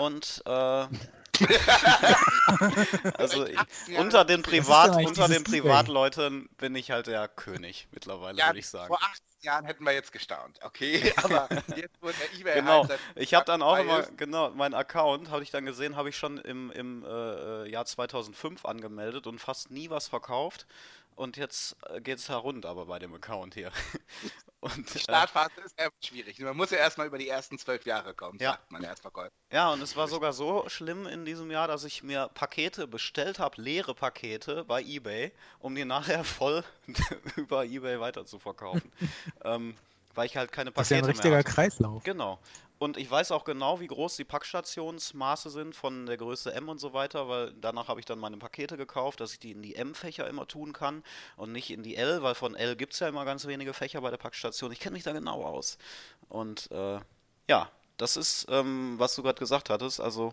und 0.00 0.42
äh, 0.46 0.86
also 3.16 3.46
ich, 3.46 3.58
unter 3.96 4.24
den 4.24 4.42
Privat, 4.42 4.96
unter 4.96 5.28
den? 5.28 5.44
Privatleuten 5.44 6.48
bin 6.58 6.74
ich 6.74 6.90
halt 6.90 7.06
der 7.06 7.28
König 7.28 7.88
mittlerweile, 7.92 8.38
ja, 8.38 8.48
würde 8.48 8.58
ich 8.58 8.68
sagen. 8.68 8.88
vor 8.88 9.02
18 9.02 9.24
Jahren 9.42 9.64
hätten 9.64 9.84
wir 9.84 9.92
jetzt 9.92 10.12
gestaunt. 10.12 10.58
Okay, 10.62 11.12
aber 11.22 11.48
jetzt 11.76 12.02
wurde 12.02 12.14
der 12.18 12.38
eBay 12.38 12.54
Genau, 12.56 12.86
halt 12.88 13.00
ich 13.14 13.34
habe 13.34 13.44
dann 13.46 13.62
auch 13.62 13.78
immer, 13.78 14.00
ist. 14.00 14.18
genau, 14.18 14.50
mein 14.50 14.74
Account, 14.74 15.30
habe 15.30 15.42
ich 15.42 15.50
dann 15.50 15.64
gesehen, 15.64 15.96
habe 15.96 16.10
ich 16.10 16.16
schon 16.16 16.38
im, 16.38 16.70
im 16.72 17.04
äh, 17.04 17.68
Jahr 17.70 17.86
2005 17.86 18.64
angemeldet 18.64 19.26
und 19.26 19.38
fast 19.38 19.70
nie 19.70 19.88
was 19.88 20.08
verkauft. 20.08 20.66
Und 21.20 21.36
jetzt 21.36 21.76
äh, 21.90 22.00
geht 22.00 22.16
es 22.18 22.30
herund 22.30 22.64
aber 22.64 22.86
bei 22.86 22.98
dem 22.98 23.12
Account 23.14 23.52
hier. 23.52 23.70
Und, 24.60 24.92
Die 24.94 24.98
äh, 24.98 25.02
Startphase 25.02 25.60
ist 25.64 25.76
sehr 25.78 25.90
schwierig. 26.02 26.38
Man 26.40 26.56
muss 26.56 26.70
ja 26.70 26.78
erstmal 26.78 27.06
über 27.08 27.18
die 27.18 27.28
ersten 27.28 27.58
zwölf 27.58 27.84
Jahre 27.84 28.14
kommen, 28.14 28.38
Ja. 28.40 28.52
sagt 28.52 28.72
man 28.72 28.82
ja 28.82 28.88
als 28.88 29.00
Verkäufer. 29.00 29.30
ja, 29.52 29.70
und 29.70 29.82
es 29.82 29.96
war 29.96 30.08
sogar 30.08 30.32
so 30.32 30.66
schlimm 30.68 31.06
in 31.06 31.26
diesem 31.26 31.50
Jahr, 31.50 31.68
dass 31.68 31.84
ich 31.84 32.02
mir 32.02 32.30
Pakete 32.32 32.86
bestellt 32.86 33.38
habe, 33.38 33.60
leere 33.60 33.94
Pakete 33.94 34.64
bei 34.64 34.80
eBay, 34.82 35.30
um 35.58 35.74
die 35.74 35.84
nachher 35.84 36.24
voll 36.24 36.64
über 37.36 37.64
eBay 37.66 38.00
weiter 38.00 38.24
zu 38.24 38.38
verkaufen. 38.38 38.90
ähm, 39.44 39.76
weil 40.14 40.24
ich 40.26 40.36
halt 40.38 40.52
keine 40.52 40.72
Das 40.72 40.86
ist 40.86 40.90
ja 40.90 41.00
Pakete 41.02 41.10
ein 41.28 41.34
richtiger. 41.34 41.42
Kreislauf. 41.44 42.02
Genau. 42.02 42.38
Und 42.80 42.96
ich 42.96 43.10
weiß 43.10 43.30
auch 43.32 43.44
genau, 43.44 43.78
wie 43.78 43.88
groß 43.88 44.16
die 44.16 44.24
Packstationsmaße 44.24 45.50
sind 45.50 45.76
von 45.76 46.06
der 46.06 46.16
Größe 46.16 46.54
M 46.54 46.70
und 46.70 46.80
so 46.80 46.94
weiter, 46.94 47.28
weil 47.28 47.52
danach 47.60 47.88
habe 47.88 48.00
ich 48.00 48.06
dann 48.06 48.18
meine 48.18 48.38
Pakete 48.38 48.78
gekauft, 48.78 49.20
dass 49.20 49.34
ich 49.34 49.38
die 49.38 49.50
in 49.50 49.60
die 49.60 49.76
M-Fächer 49.76 50.26
immer 50.26 50.48
tun 50.48 50.72
kann 50.72 51.04
und 51.36 51.52
nicht 51.52 51.70
in 51.70 51.82
die 51.82 51.96
L, 51.96 52.22
weil 52.22 52.34
von 52.34 52.54
L 52.54 52.76
gibt 52.76 52.94
es 52.94 53.00
ja 53.00 53.08
immer 53.08 53.26
ganz 53.26 53.46
wenige 53.46 53.74
Fächer 53.74 54.00
bei 54.00 54.08
der 54.08 54.16
Packstation. 54.16 54.72
Ich 54.72 54.80
kenne 54.80 54.94
mich 54.94 55.02
da 55.02 55.12
genau 55.12 55.44
aus. 55.44 55.76
Und 56.30 56.70
äh, 56.70 57.00
ja, 57.48 57.70
das 57.98 58.16
ist, 58.16 58.46
ähm, 58.48 58.94
was 58.96 59.14
du 59.14 59.22
gerade 59.22 59.38
gesagt 59.38 59.68
hattest. 59.68 60.00
Also 60.00 60.32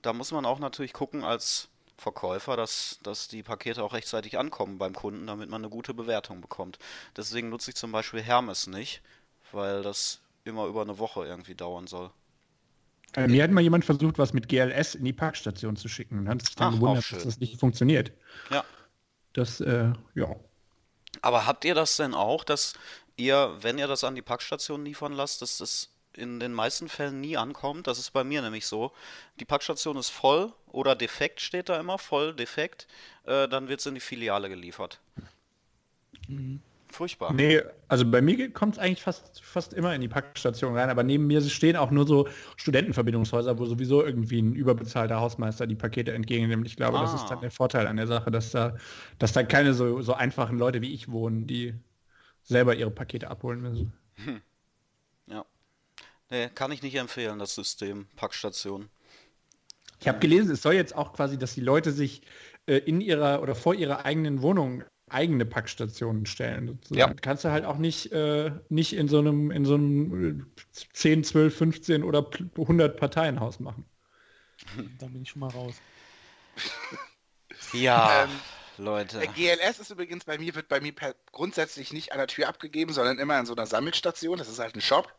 da 0.00 0.14
muss 0.14 0.32
man 0.32 0.46
auch 0.46 0.60
natürlich 0.60 0.94
gucken 0.94 1.22
als 1.22 1.68
Verkäufer, 1.98 2.56
dass, 2.56 2.98
dass 3.02 3.28
die 3.28 3.42
Pakete 3.42 3.84
auch 3.84 3.92
rechtzeitig 3.92 4.38
ankommen 4.38 4.78
beim 4.78 4.94
Kunden, 4.94 5.26
damit 5.26 5.50
man 5.50 5.60
eine 5.60 5.68
gute 5.68 5.92
Bewertung 5.92 6.40
bekommt. 6.40 6.78
Deswegen 7.14 7.50
nutze 7.50 7.72
ich 7.72 7.76
zum 7.76 7.92
Beispiel 7.92 8.22
Hermes 8.22 8.68
nicht, 8.68 9.02
weil 9.52 9.82
das 9.82 10.22
immer 10.44 10.66
über 10.66 10.82
eine 10.82 10.98
Woche 10.98 11.24
irgendwie 11.26 11.54
dauern 11.54 11.86
soll. 11.86 12.10
Äh, 13.16 13.28
mir 13.28 13.42
hat 13.44 13.50
mal 13.50 13.60
jemand 13.60 13.84
versucht, 13.84 14.18
was 14.18 14.32
mit 14.32 14.48
GLS 14.48 14.94
in 14.94 15.04
die 15.04 15.12
Parkstation 15.12 15.76
zu 15.76 15.88
schicken 15.88 16.18
und 16.18 16.28
hat 16.28 16.44
sich 16.44 16.54
dann 16.56 16.74
Ach, 16.74 16.78
gewundert, 16.78 17.12
dass 17.12 17.24
das 17.24 17.40
nicht 17.40 17.58
funktioniert. 17.58 18.12
Ja. 18.50 18.64
Das, 19.32 19.60
äh, 19.60 19.92
ja. 20.14 20.36
Aber 21.22 21.46
habt 21.46 21.64
ihr 21.64 21.74
das 21.74 21.96
denn 21.96 22.14
auch, 22.14 22.44
dass 22.44 22.74
ihr, 23.16 23.56
wenn 23.60 23.78
ihr 23.78 23.86
das 23.86 24.04
an 24.04 24.14
die 24.14 24.22
Packstation 24.22 24.84
liefern 24.84 25.12
lasst, 25.12 25.42
dass 25.42 25.58
das 25.58 25.90
in 26.12 26.40
den 26.40 26.52
meisten 26.52 26.88
Fällen 26.88 27.20
nie 27.20 27.36
ankommt? 27.36 27.86
Das 27.86 27.98
ist 27.98 28.10
bei 28.10 28.24
mir 28.24 28.42
nämlich 28.42 28.66
so. 28.66 28.92
Die 29.38 29.44
Packstation 29.44 29.96
ist 29.96 30.10
voll 30.10 30.52
oder 30.66 30.96
defekt 30.96 31.40
steht 31.40 31.68
da 31.68 31.78
immer, 31.78 31.98
voll, 31.98 32.34
defekt, 32.34 32.88
äh, 33.24 33.48
dann 33.48 33.68
wird 33.68 33.80
es 33.80 33.86
in 33.86 33.94
die 33.94 34.00
Filiale 34.00 34.48
geliefert. 34.48 35.00
Furchtbar. 36.94 37.32
Nee, 37.32 37.60
also 37.88 38.08
bei 38.08 38.22
mir 38.22 38.52
kommt 38.52 38.74
es 38.74 38.78
eigentlich 38.78 39.02
fast, 39.02 39.42
fast 39.42 39.74
immer 39.74 39.94
in 39.94 40.00
die 40.00 40.08
Packstation 40.08 40.76
rein, 40.76 40.90
aber 40.90 41.02
neben 41.02 41.26
mir 41.26 41.42
stehen 41.42 41.74
auch 41.76 41.90
nur 41.90 42.06
so 42.06 42.28
Studentenverbindungshäuser, 42.56 43.58
wo 43.58 43.66
sowieso 43.66 44.04
irgendwie 44.04 44.40
ein 44.40 44.54
überbezahlter 44.54 45.20
Hausmeister 45.20 45.66
die 45.66 45.74
Pakete 45.74 46.12
entgegennimmt. 46.12 46.66
Ich 46.68 46.76
glaube, 46.76 47.00
das 47.00 47.10
Ah. 47.10 47.16
ist 47.16 47.26
dann 47.26 47.40
der 47.40 47.50
Vorteil 47.50 47.88
an 47.88 47.96
der 47.96 48.06
Sache, 48.06 48.30
dass 48.30 48.52
da, 48.52 48.76
dass 49.18 49.32
da 49.32 49.42
keine 49.42 49.74
so, 49.74 50.02
so 50.02 50.14
einfachen 50.14 50.56
Leute 50.56 50.82
wie 50.82 50.94
ich 50.94 51.10
wohnen, 51.10 51.48
die 51.48 51.74
selber 52.44 52.76
ihre 52.76 52.92
Pakete 52.92 53.28
abholen 53.28 53.60
müssen. 53.60 53.92
Ja. 55.26 55.44
Nee, 56.30 56.48
kann 56.50 56.70
ich 56.70 56.82
nicht 56.82 56.94
empfehlen, 56.94 57.38
das 57.40 57.54
System 57.56 58.06
Packstation. 58.14 58.88
Ich 60.00 60.08
habe 60.08 60.18
gelesen, 60.18 60.52
es 60.52 60.62
soll 60.62 60.74
jetzt 60.74 60.94
auch 60.94 61.12
quasi, 61.12 61.38
dass 61.38 61.54
die 61.54 61.60
Leute 61.60 61.90
sich 61.90 62.22
äh, 62.66 62.76
in 62.76 63.00
ihrer 63.00 63.42
oder 63.42 63.54
vor 63.54 63.74
ihrer 63.74 64.04
eigenen 64.04 64.42
Wohnung 64.42 64.84
eigene 65.14 65.46
Packstationen 65.46 66.26
stellen. 66.26 66.66
sozusagen. 66.66 67.14
Ja. 67.14 67.20
Kannst 67.20 67.44
du 67.44 67.50
halt 67.50 67.64
auch 67.64 67.78
nicht, 67.78 68.12
äh, 68.12 68.50
nicht 68.68 68.94
in 68.94 69.08
so 69.08 69.18
einem, 69.18 69.50
in 69.50 69.64
so 69.64 69.74
einem 69.74 70.40
äh, 70.40 70.44
10, 70.92 71.24
12, 71.24 71.56
15 71.56 72.02
oder 72.02 72.28
100 72.58 72.96
Parteienhaus 72.98 73.60
machen. 73.60 73.84
Dann 74.98 75.12
bin 75.12 75.22
ich 75.22 75.30
schon 75.30 75.40
mal 75.40 75.50
raus. 75.50 75.74
Ja, 77.72 78.24
Ähm, 78.24 78.30
Leute. 78.78 79.22
Äh, 79.22 79.26
GLS 79.28 79.78
ist 79.78 79.90
übrigens 79.90 80.24
bei 80.24 80.38
mir, 80.38 80.54
wird 80.54 80.68
bei 80.68 80.80
mir 80.80 80.94
per, 80.94 81.14
grundsätzlich 81.32 81.92
nicht 81.92 82.12
an 82.12 82.18
der 82.18 82.26
Tür 82.26 82.48
abgegeben, 82.48 82.92
sondern 82.92 83.18
immer 83.18 83.38
in 83.38 83.46
so 83.46 83.54
einer 83.54 83.66
Sammelstation. 83.66 84.38
Das 84.38 84.48
ist 84.48 84.58
halt 84.58 84.74
ein 84.74 84.80
Shop. 84.80 85.12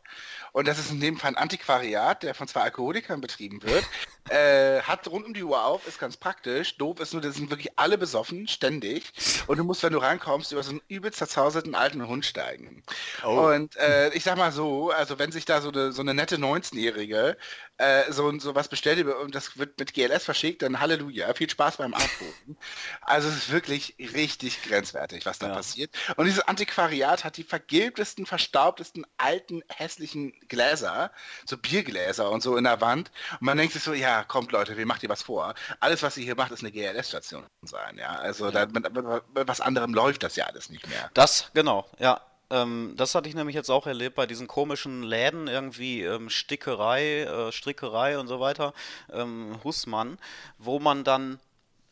Und 0.52 0.68
das 0.68 0.78
ist 0.78 0.90
in 0.90 1.00
dem 1.00 1.16
Fall 1.16 1.30
ein 1.30 1.36
Antiquariat, 1.36 2.22
der 2.22 2.34
von 2.34 2.48
zwei 2.48 2.62
Alkoholikern 2.62 3.20
betrieben 3.20 3.62
wird. 3.62 3.84
äh, 4.30 4.80
hat 4.82 5.06
rund 5.08 5.26
um 5.26 5.34
die 5.34 5.42
Uhr 5.42 5.64
auf, 5.64 5.86
ist 5.86 5.98
ganz 5.98 6.16
praktisch. 6.16 6.76
Doof 6.78 7.00
ist 7.00 7.12
nur, 7.12 7.22
das 7.22 7.34
sind 7.34 7.50
wirklich 7.50 7.78
alle 7.78 7.98
besoffen, 7.98 8.48
ständig. 8.48 9.12
Und 9.46 9.58
du 9.58 9.64
musst, 9.64 9.82
wenn 9.82 9.92
du 9.92 9.98
reinkommst, 9.98 10.52
über 10.52 10.62
so 10.62 10.70
einen 10.70 10.82
übelst 10.88 11.18
zerzauserten 11.18 11.74
alten 11.74 12.06
Hund 12.06 12.24
steigen. 12.24 12.82
Und 13.22 13.76
äh, 13.76 14.12
ich 14.14 14.24
sag 14.24 14.36
mal 14.36 14.52
so, 14.52 14.90
also 14.90 15.18
wenn 15.18 15.32
sich 15.32 15.44
da 15.44 15.60
so 15.60 15.70
eine, 15.70 15.92
so 15.92 16.02
eine 16.02 16.14
nette 16.14 16.36
19-Jährige 16.36 17.36
äh, 17.78 18.10
so, 18.10 18.38
so 18.38 18.54
was 18.54 18.68
bestellt 18.68 19.06
und 19.06 19.34
das 19.34 19.58
wird 19.58 19.78
mit 19.78 19.92
GLS 19.92 20.24
verschickt, 20.24 20.62
dann 20.62 20.80
Halleluja, 20.80 21.34
viel 21.34 21.50
Spaß 21.50 21.76
beim 21.76 21.92
Abholen. 21.92 22.56
Also 23.02 23.28
es 23.28 23.45
ist 23.46 23.52
wirklich 23.52 23.94
richtig 23.98 24.62
grenzwertig, 24.62 25.24
was 25.26 25.38
da 25.38 25.48
Ja. 25.48 25.54
passiert. 25.54 25.94
Und 26.16 26.26
dieses 26.26 26.40
Antiquariat 26.46 27.24
hat 27.24 27.36
die 27.36 27.44
vergilbtesten, 27.44 28.26
verstaubtesten, 28.26 29.06
alten, 29.16 29.62
hässlichen 29.68 30.32
Gläser, 30.48 31.10
so 31.44 31.56
Biergläser 31.56 32.30
und 32.30 32.42
so 32.42 32.56
in 32.56 32.64
der 32.64 32.80
Wand. 32.80 33.10
Und 33.32 33.42
man 33.42 33.56
denkt 33.58 33.72
sich 33.72 33.82
so, 33.82 33.92
ja, 33.94 34.24
kommt 34.24 34.52
Leute, 34.52 34.76
wir 34.76 34.86
macht 34.86 35.02
ihr 35.02 35.08
was 35.08 35.22
vor. 35.22 35.54
Alles, 35.80 36.02
was 36.02 36.16
ihr 36.16 36.24
hier 36.24 36.36
macht, 36.36 36.52
ist 36.52 36.60
eine 36.60 36.72
GLS-Station 36.72 37.44
sein. 37.62 37.98
Ja, 37.98 38.16
also 38.16 38.50
Da, 38.50 38.66
mit, 38.66 38.92
mit, 38.92 39.04
mit 39.34 39.48
was 39.48 39.60
anderem 39.60 39.94
läuft 39.94 40.22
das 40.22 40.36
ja 40.36 40.46
alles 40.46 40.70
nicht 40.70 40.86
mehr. 40.88 41.10
Das, 41.14 41.50
genau, 41.54 41.86
ja. 41.98 42.20
Ähm, 42.48 42.94
das 42.96 43.16
hatte 43.16 43.28
ich 43.28 43.34
nämlich 43.34 43.56
jetzt 43.56 43.70
auch 43.70 43.88
erlebt 43.88 44.14
bei 44.14 44.24
diesen 44.26 44.46
komischen 44.46 45.02
Läden, 45.02 45.48
irgendwie 45.48 46.02
ähm, 46.02 46.30
Stickerei, 46.30 47.22
äh, 47.22 47.50
Strickerei 47.50 48.18
und 48.20 48.28
so 48.28 48.38
weiter, 48.38 48.72
ähm, 49.12 49.58
Hussmann, 49.64 50.16
wo 50.56 50.78
man 50.78 51.02
dann 51.02 51.40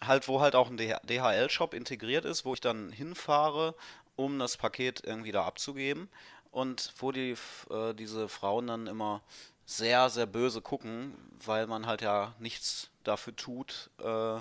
halt, 0.06 0.28
wo 0.28 0.40
halt 0.40 0.54
auch 0.54 0.70
ein 0.70 0.76
DHL-Shop 0.76 1.75
integriert 1.75 2.25
ist, 2.25 2.44
wo 2.44 2.54
ich 2.54 2.61
dann 2.61 2.90
hinfahre, 2.90 3.75
um 4.16 4.38
das 4.38 4.56
Paket 4.56 5.02
irgendwie 5.04 5.32
da 5.32 5.44
abzugeben 5.44 6.08
und 6.50 6.92
wo 6.99 7.12
die, 7.12 7.37
äh, 7.70 7.94
diese 7.94 8.28
Frauen 8.28 8.66
dann 8.66 8.87
immer 8.87 9.23
sehr, 9.66 10.11
sehr 10.11 10.26
böse 10.26 10.61
gucken, 10.61 11.14
weil 11.44 11.66
man 11.66 11.87
halt 11.87 12.02
ja 12.02 12.34
nichts 12.38 12.90
dafür 13.02 13.34
tut, 13.34 13.90
äh, 13.99 14.38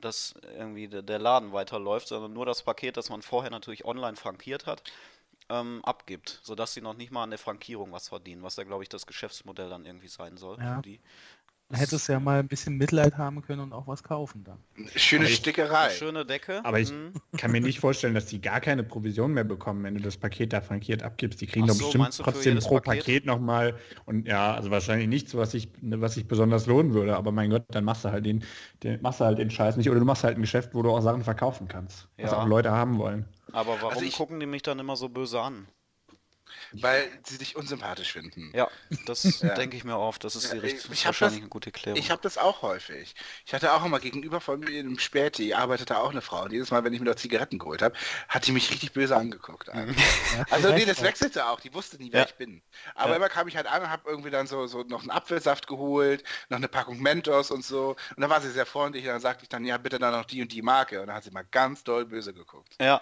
dass 0.00 0.34
irgendwie 0.56 0.88
der, 0.88 1.02
der 1.02 1.18
Laden 1.18 1.52
weiterläuft, 1.52 2.08
sondern 2.08 2.32
nur 2.32 2.46
das 2.46 2.62
Paket, 2.62 2.96
das 2.96 3.08
man 3.08 3.22
vorher 3.22 3.50
natürlich 3.50 3.84
online 3.84 4.16
frankiert 4.16 4.66
hat, 4.66 4.82
ähm, 5.48 5.80
abgibt, 5.84 6.40
sodass 6.42 6.74
sie 6.74 6.80
noch 6.80 6.94
nicht 6.94 7.12
mal 7.12 7.22
an 7.22 7.30
der 7.30 7.38
Frankierung 7.38 7.92
was 7.92 8.08
verdienen, 8.08 8.42
was 8.42 8.56
ja, 8.56 8.64
glaube 8.64 8.82
ich, 8.82 8.88
das 8.88 9.06
Geschäftsmodell 9.06 9.68
dann 9.68 9.86
irgendwie 9.86 10.08
sein 10.08 10.36
soll. 10.36 10.58
Ja. 10.58 10.76
für 10.76 10.82
die. 10.82 11.00
Man 11.68 11.80
hätte 11.80 11.96
es 11.96 12.06
ja 12.06 12.20
mal 12.20 12.38
ein 12.38 12.46
bisschen 12.46 12.76
Mitleid 12.76 13.18
haben 13.18 13.42
können 13.42 13.60
und 13.60 13.72
auch 13.72 13.88
was 13.88 14.04
kaufen 14.04 14.44
dann. 14.44 14.58
Schöne 14.94 15.26
Stickerei. 15.26 15.90
Schöne 15.90 16.24
Decke. 16.24 16.64
Aber 16.64 16.78
ich 16.78 16.90
hm. 16.90 17.12
kann 17.36 17.50
mir 17.50 17.60
nicht 17.60 17.80
vorstellen, 17.80 18.14
dass 18.14 18.26
die 18.26 18.40
gar 18.40 18.60
keine 18.60 18.84
Provision 18.84 19.32
mehr 19.32 19.42
bekommen, 19.42 19.82
wenn 19.82 19.96
du 19.96 20.00
das 20.00 20.16
Paket 20.16 20.52
da 20.52 20.60
frankiert 20.60 21.02
abgibst. 21.02 21.40
Die 21.40 21.48
kriegen 21.48 21.64
Ach 21.64 21.68
doch 21.68 21.74
so, 21.74 21.84
bestimmt 21.86 22.16
trotzdem 22.18 22.58
pro 22.60 22.76
Paket? 22.78 23.04
Paket, 23.04 23.26
nochmal. 23.26 23.74
Und 24.04 24.28
ja, 24.28 24.54
also 24.54 24.70
wahrscheinlich 24.70 25.08
nichts, 25.08 25.34
was 25.34 25.50
sich 25.50 25.68
was 25.82 26.14
sich 26.14 26.28
besonders 26.28 26.66
lohnen 26.66 26.94
würde. 26.94 27.16
Aber 27.16 27.32
mein 27.32 27.50
Gott, 27.50 27.64
dann 27.68 27.82
machst 27.82 28.04
du 28.04 28.12
halt 28.12 28.26
den, 28.26 28.44
den, 28.84 29.02
machst 29.02 29.18
du 29.18 29.24
halt 29.24 29.38
den 29.38 29.50
Scheiß 29.50 29.76
nicht. 29.76 29.90
Oder 29.90 29.98
du 29.98 30.06
machst 30.06 30.22
halt 30.22 30.38
ein 30.38 30.42
Geschäft, 30.42 30.72
wo 30.72 30.82
du 30.82 30.90
auch 30.90 31.00
Sachen 31.00 31.24
verkaufen 31.24 31.66
kannst. 31.66 32.08
Was 32.16 32.30
Ja. 32.30 32.38
auch 32.38 32.46
Leute 32.46 32.70
haben 32.70 32.98
wollen. 32.98 33.26
Aber 33.52 33.80
warum 33.80 33.90
Also 33.94 34.04
ich- 34.04 34.14
gucken 34.14 34.38
die 34.38 34.46
mich 34.46 34.62
dann 34.62 34.78
immer 34.78 34.94
so 34.94 35.08
böse 35.08 35.40
an? 35.40 35.66
Weil 36.82 37.08
sie 37.24 37.38
dich 37.38 37.56
unsympathisch 37.56 38.12
finden. 38.12 38.50
Ja, 38.54 38.68
das 39.06 39.22
denke 39.56 39.76
ich 39.76 39.84
mir 39.84 39.98
oft. 39.98 40.24
Das 40.24 40.36
ist, 40.36 40.52
die, 40.52 40.56
Ja, 40.56 40.62
richt- 40.62 40.88
ich- 40.90 41.06
wahrscheinlich 41.06 41.18
das- 41.18 41.32
eine 41.36 41.48
gute 41.48 41.68
Erklärung. 41.70 41.98
Ich 41.98 42.10
habe 42.10 42.22
das 42.22 42.38
auch 42.38 42.62
häufig. 42.62 43.14
Ich 43.44 43.54
hatte 43.54 43.72
auch 43.72 43.84
immer 43.84 44.00
gegenüber 44.00 44.40
von 44.40 44.60
mir 44.60 44.80
im 44.80 44.98
Späti, 44.98 45.54
arbeitete 45.54 45.98
auch 45.98 46.10
eine 46.10 46.22
Frau. 46.22 46.42
Und 46.44 46.52
jedes 46.52 46.70
Mal, 46.70 46.84
wenn 46.84 46.92
ich 46.92 47.00
mir 47.00 47.06
da 47.06 47.16
Zigaretten 47.16 47.58
geholt 47.58 47.82
habe, 47.82 47.94
hat 48.28 48.46
die 48.46 48.52
mich 48.52 48.70
richtig 48.70 48.92
böse 48.92 49.16
angeguckt. 49.16 49.68
also 50.50 50.72
nee, 50.72 50.84
das 50.84 51.02
wechselte 51.02 51.46
auch. 51.46 51.60
Die 51.60 51.72
wusste 51.74 51.96
nie, 51.96 52.12
wer 52.12 52.20
Ja. 52.22 52.26
ich 52.26 52.34
bin. 52.34 52.62
Aber 52.94 53.10
Ja. 53.10 53.16
immer 53.16 53.28
kam 53.28 53.48
ich 53.48 53.56
halt 53.56 53.66
an 53.66 53.82
und 53.82 53.90
habe 53.90 54.08
irgendwie 54.08 54.30
dann 54.30 54.46
so, 54.46 54.66
so 54.66 54.82
noch 54.82 55.00
einen 55.02 55.10
Apfelsaft 55.10 55.66
geholt, 55.66 56.24
noch 56.48 56.58
eine 56.58 56.68
Packung 56.68 57.00
Mentos 57.00 57.50
und 57.50 57.64
so. 57.64 57.90
Und 58.16 58.20
dann 58.20 58.30
war 58.30 58.40
sie 58.40 58.50
sehr 58.50 58.66
freundlich 58.66 59.04
und 59.04 59.10
dann 59.10 59.20
sagte 59.20 59.42
ich 59.44 59.48
dann, 59.48 59.64
ja, 59.64 59.78
bitte 59.78 59.98
dann 59.98 60.12
noch 60.12 60.24
die 60.24 60.42
und 60.42 60.52
die 60.52 60.62
Marke. 60.62 61.00
Und 61.00 61.08
dann 61.08 61.16
hat 61.16 61.24
sie 61.24 61.30
mal 61.30 61.44
ganz 61.50 61.84
doll 61.84 62.04
böse 62.06 62.32
geguckt. 62.34 62.74
ja, 62.80 63.00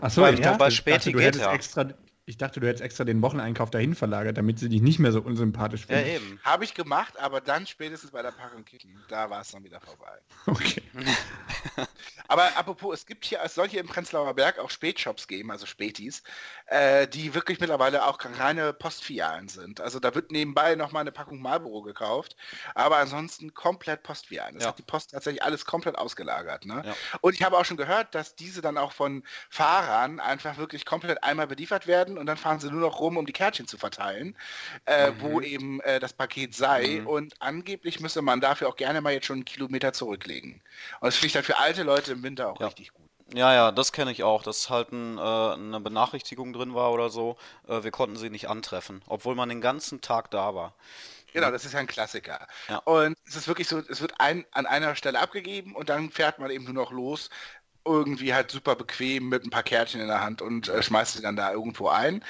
Achso, 0.00 0.20
Bei- 0.20 0.32
ich 0.32 0.38
ja, 0.38 0.44
dachte, 0.44 0.58
bei 0.58 0.70
Späti 0.70 1.10
dachte, 1.12 1.24
geht 1.32 1.36
ja. 1.36 1.52
extra, 1.52 1.88
ich 2.26 2.38
dachte, 2.38 2.60
du 2.60 2.66
hättest 2.66 2.82
extra 2.82 3.04
den 3.04 3.20
Wocheneinkauf 3.20 3.70
dahin 3.70 3.94
verlagert, 3.94 4.38
damit 4.38 4.58
sie 4.58 4.68
dich 4.68 4.80
nicht 4.80 4.98
mehr 4.98 5.12
so 5.12 5.20
unsympathisch 5.20 5.86
ja, 5.88 5.96
finden. 5.98 6.10
eben. 6.10 6.40
Habe 6.42 6.64
ich 6.64 6.74
gemacht, 6.74 7.18
aber 7.18 7.40
dann 7.40 7.66
spätestens 7.66 8.12
bei 8.12 8.22
der 8.22 8.32
Packung 8.32 8.64
Kicken, 8.64 9.02
da 9.08 9.28
war 9.28 9.42
es 9.42 9.50
dann 9.50 9.64
wieder 9.64 9.80
vorbei. 9.80 10.18
Okay. 10.46 10.82
Aber 12.28 12.56
apropos, 12.56 13.00
es 13.00 13.06
gibt 13.06 13.24
hier, 13.26 13.40
es 13.44 13.54
soll 13.54 13.68
hier 13.68 13.80
im 13.80 13.86
Prenzlauer 13.86 14.34
Berg 14.34 14.58
auch 14.58 14.70
Spätshops 14.70 15.28
geben, 15.28 15.50
also 15.50 15.66
Spätis, 15.66 16.22
äh, 16.66 17.06
die 17.06 17.34
wirklich 17.34 17.60
mittlerweile 17.60 18.06
auch 18.06 18.18
reine 18.38 18.72
Postfilialen 18.72 19.48
sind. 19.48 19.80
Also 19.80 20.00
da 20.00 20.14
wird 20.14 20.30
nebenbei 20.32 20.74
nochmal 20.74 21.02
eine 21.02 21.12
Packung 21.12 21.40
Marlboro 21.40 21.82
gekauft, 21.82 22.36
aber 22.74 22.96
ansonsten 22.96 23.52
komplett 23.52 24.02
Postfilialen. 24.02 24.54
Das 24.54 24.64
Ja. 24.64 24.68
hat 24.70 24.78
die 24.78 24.82
Post 24.82 25.10
tatsächlich 25.10 25.42
alles 25.42 25.66
komplett 25.66 25.98
ausgelagert. 25.98 26.64
Ne? 26.64 26.82
Ja. 26.84 26.96
Und 27.20 27.34
ich 27.34 27.42
habe 27.42 27.58
auch 27.58 27.64
schon 27.64 27.76
gehört, 27.76 28.14
dass 28.14 28.34
diese 28.36 28.62
dann 28.62 28.78
auch 28.78 28.92
von 28.92 29.22
Fahrern 29.50 30.18
einfach 30.18 30.56
wirklich 30.56 30.86
komplett 30.86 31.22
einmal 31.22 31.46
beliefert 31.46 31.86
werden 31.86 32.13
und 32.18 32.26
dann 32.26 32.36
fahren 32.36 32.60
sie 32.60 32.70
nur 32.70 32.80
noch 32.80 33.00
rum, 33.00 33.16
um 33.16 33.26
die 33.26 33.32
Kärtchen 33.32 33.66
zu 33.66 33.78
verteilen, 33.78 34.36
äh, 34.86 35.12
wo 35.18 35.40
eben 35.40 35.80
äh, 35.80 36.00
das 36.00 36.12
Paket 36.12 36.54
sei. 36.54 37.02
Und 37.04 37.34
angeblich 37.40 38.00
müsse 38.00 38.22
man 38.22 38.40
dafür 38.40 38.68
auch 38.68 38.76
gerne 38.76 39.00
mal 39.00 39.12
jetzt 39.12 39.26
schon 39.26 39.36
einen 39.36 39.44
Kilometer 39.44 39.92
zurücklegen. 39.92 40.62
Und 41.00 41.06
das 41.06 41.16
finde 41.16 41.26
ich 41.28 41.32
dann 41.34 41.44
für 41.44 41.58
alte 41.58 41.82
Leute 41.82 42.12
im 42.12 42.22
Winter 42.22 42.48
auch 42.50 42.60
Ja. 42.60 42.66
richtig 42.66 42.92
gut. 42.92 43.04
Ja, 43.32 43.54
ja, 43.54 43.72
das 43.72 43.92
kenne 43.92 44.12
ich 44.12 44.22
auch, 44.22 44.42
dass 44.42 44.68
halt 44.68 44.92
ein, 44.92 45.16
äh, 45.16 45.20
eine 45.20 45.80
Benachrichtigung 45.80 46.52
drin 46.52 46.74
war 46.74 46.92
oder 46.92 47.08
so. 47.08 47.36
Äh, 47.66 47.82
wir 47.82 47.90
konnten 47.90 48.16
sie 48.16 48.28
nicht 48.30 48.48
antreffen, 48.48 49.02
obwohl 49.06 49.34
man 49.34 49.48
den 49.48 49.60
ganzen 49.62 50.00
Tag 50.02 50.30
da 50.30 50.54
war. 50.54 50.74
Genau, 51.32 51.50
das 51.50 51.64
ist 51.64 51.72
ja 51.72 51.80
ein 51.80 51.88
Klassiker. 51.88 52.46
Ja. 52.68 52.78
Und 52.84 53.16
es 53.26 53.34
ist 53.34 53.48
wirklich 53.48 53.66
so, 53.66 53.78
es 53.88 54.00
wird 54.00 54.20
ein, 54.20 54.44
an 54.52 54.66
einer 54.66 54.94
Stelle 54.94 55.18
abgegeben 55.20 55.74
und 55.74 55.88
dann 55.88 56.10
fährt 56.10 56.38
man 56.38 56.50
eben 56.50 56.64
nur 56.64 56.74
noch 56.74 56.92
los, 56.92 57.28
irgendwie 57.84 58.34
halt 58.34 58.50
super 58.50 58.74
bequem 58.76 59.28
mit 59.28 59.44
ein 59.44 59.50
paar 59.50 59.62
Kärtchen 59.62 60.00
in 60.00 60.08
der 60.08 60.22
Hand 60.22 60.42
und 60.42 60.68
äh, 60.68 60.82
schmeißt 60.82 61.14
sie 61.14 61.22
dann 61.22 61.36
da 61.36 61.52
irgendwo 61.52 61.88
ein. 61.88 62.24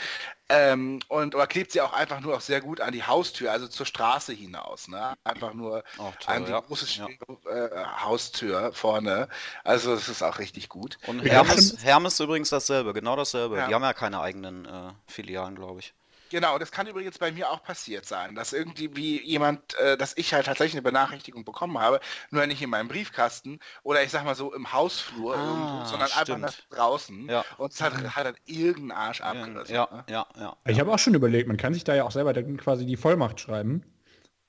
Ähm, 0.51 1.01
und 1.09 1.35
oder 1.35 1.47
klebt 1.47 1.73
sie 1.73 1.81
auch 1.81 1.95
einfach 1.95 2.21
nur 2.21 2.37
auch 2.37 2.41
sehr 2.43 2.61
gut 2.61 2.81
an 2.81 2.93
die 2.93 3.03
Haustür, 3.03 3.51
also 3.51 3.67
zur 3.67 3.87
Straße 3.87 4.33
hinaus. 4.33 4.89
Ne? 4.89 5.17
Einfach 5.25 5.55
nur 5.55 5.85
toll, 5.97 6.35
an 6.35 6.45
die 6.45 6.51
ja. 6.51 6.61
große 6.61 6.87
Ja. 6.99 7.07
äh, 7.51 7.85
Haustür 8.03 8.73
vorne. 8.75 9.29
Also 9.63 9.95
das 9.95 10.09
ist 10.09 10.23
auch 10.23 10.39
richtig 10.39 10.69
gut. 10.69 10.99
Und 11.07 11.21
Hermes. 11.21 11.79
Hermes 11.83 12.21
übrigens 12.21 12.51
dasselbe, 12.51 12.93
genau 12.93 13.17
dasselbe. 13.17 13.57
Ja. 13.57 13.69
Die 13.69 13.75
haben 13.75 13.83
ja 13.83 13.95
keine 13.95 14.21
eigenen 14.21 14.67
äh, 14.67 14.93
Filialen, 15.07 15.55
glaube 15.55 15.81
ich. 15.81 15.95
Genau, 16.35 16.59
das 16.59 16.73
kann 16.73 16.87
übrigens 16.89 17.19
bei 17.19 17.31
mir 17.31 17.49
auch 17.51 17.63
passiert 17.63 18.07
sein, 18.07 18.35
dass 18.35 18.53
irgendwie 18.53 18.97
wie 18.97 19.23
jemand, 19.23 19.75
äh, 19.79 19.97
dass 19.97 20.17
ich 20.17 20.35
halt 20.35 20.47
tatsächlich 20.47 20.75
eine 20.75 20.83
Benachrichtigung 20.83 21.45
bekommen 21.45 21.79
habe, 21.79 22.01
nur 22.31 22.45
nicht 22.47 22.61
in 22.61 22.71
meinem 22.71 22.89
Briefkasten 22.89 23.61
oder 23.85 24.03
ich 24.03 24.11
sag 24.11 24.25
mal 24.25 24.35
so 24.35 24.53
im 24.53 24.73
Hausflur 24.73 25.35
Ah, 25.37 25.39
irgendwo, 25.41 25.85
sondern 25.85 26.11
einfach 26.13 26.37
stimmt. 26.37 26.47
nach 26.71 26.77
draußen 26.77 27.31
Ja. 27.31 27.45
und 27.57 27.73
es 27.73 27.81
hat, 27.81 27.95
hat 28.17 28.27
dann 28.27 28.37
irgendein 28.47 28.97
Arsch 28.99 29.21
Ja, 29.21 29.31
abgerissen. 29.31 29.75
ja, 29.75 29.89
ne? 29.91 30.05
ja, 30.09 30.27
ja. 30.37 30.57
Ich 30.67 30.81
habe 30.81 30.93
auch 30.93 30.99
schon 30.99 31.15
überlegt, 31.15 31.49
man 31.49 31.57
kann 31.57 31.75
sich 31.75 31.85
da 31.85 31.95
ja 31.95 32.05
auch 32.05 32.11
selber 32.13 32.33
dann 32.33 32.57
quasi 32.57 32.87
die 32.87 32.97
Vollmacht 32.97 33.41
schreiben, 33.41 33.85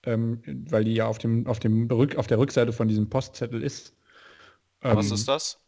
ähm, 0.04 0.42
weil 0.70 0.86
die 0.86 0.96
ja 0.96 1.08
auf 1.08 1.20
dem, 1.20 1.48
auf 1.48 1.60
dem 1.60 1.88
Rück, 1.92 2.18
auf 2.18 2.28
der 2.28 2.40
Rückseite 2.40 2.74
von 2.74 2.88
diesem 2.90 3.10
Postzettel 3.10 3.64
ist. 3.64 3.96
Was 4.90 5.12
Ähm, 5.12 5.12
ist 5.12 5.28
das? 5.28 5.60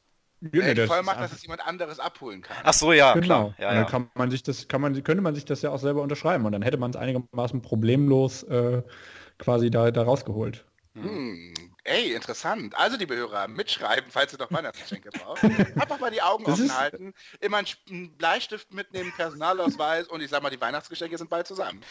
Ja, 0.42 0.74
nee, 0.74 0.88
Vollmacht, 0.88 1.18
ist 1.18 1.24
dass 1.24 1.32
es 1.34 1.44
jemand 1.44 1.66
anderes 1.66 2.00
abholen 2.00 2.42
kann. 2.42 2.58
Ach 2.64 2.74
so, 2.74 2.94
ja, 2.94 3.14
Genau. 3.14 3.26
klar. 3.26 3.56
Ja, 3.58 3.74
ja. 3.74 3.82
dann 3.82 3.88
kann 3.88 4.10
man 4.16 4.30
sich 4.32 4.44
das, 4.44 4.68
kann 4.68 4.82
man, 4.82 4.94
könnte 5.04 5.22
man 5.22 5.36
sich 5.36 5.46
das 5.46 5.62
ja 5.62 5.72
auch 5.72 5.80
selber 5.80 6.02
unterschreiben 6.02 6.46
und 6.46 6.52
dann 6.52 6.62
hätte 6.62 6.78
man 6.78 6.92
es 6.92 6.96
einigermaßen 6.96 7.62
problemlos 7.62 8.44
äh, 8.44 8.84
quasi 9.40 9.72
da, 9.72 9.92
da 9.92 10.04
rausgeholt. 10.04 10.66
Hm, 10.94 11.54
ey, 11.88 12.14
interessant. 12.14 12.76
Also, 12.78 12.98
liebe 12.98 13.16
Hörer, 13.16 13.48
mitschreiben, 13.48 14.12
falls 14.12 14.34
ihr 14.34 14.40
noch 14.40 14.52
Weihnachtsgeschenke 14.52 15.10
braucht. 15.12 15.44
Einfach 15.44 16.00
mal 16.00 16.12
die 16.12 16.22
Augen 16.22 16.44
Das 16.46 16.54
offen 16.56 16.78
halten, 16.78 17.14
immer 17.40 17.58
einen 17.90 18.16
Bleistift 18.18 18.74
mitnehmen, 18.74 19.12
Personalausweis 19.16 20.08
und 20.08 20.22
ich 20.22 20.30
sag 20.30 20.44
mal, 20.44 20.50
die 20.50 20.62
Weihnachtsgeschenke 20.62 21.18
sind 21.18 21.30
bald 21.30 21.48
zusammen. 21.48 21.82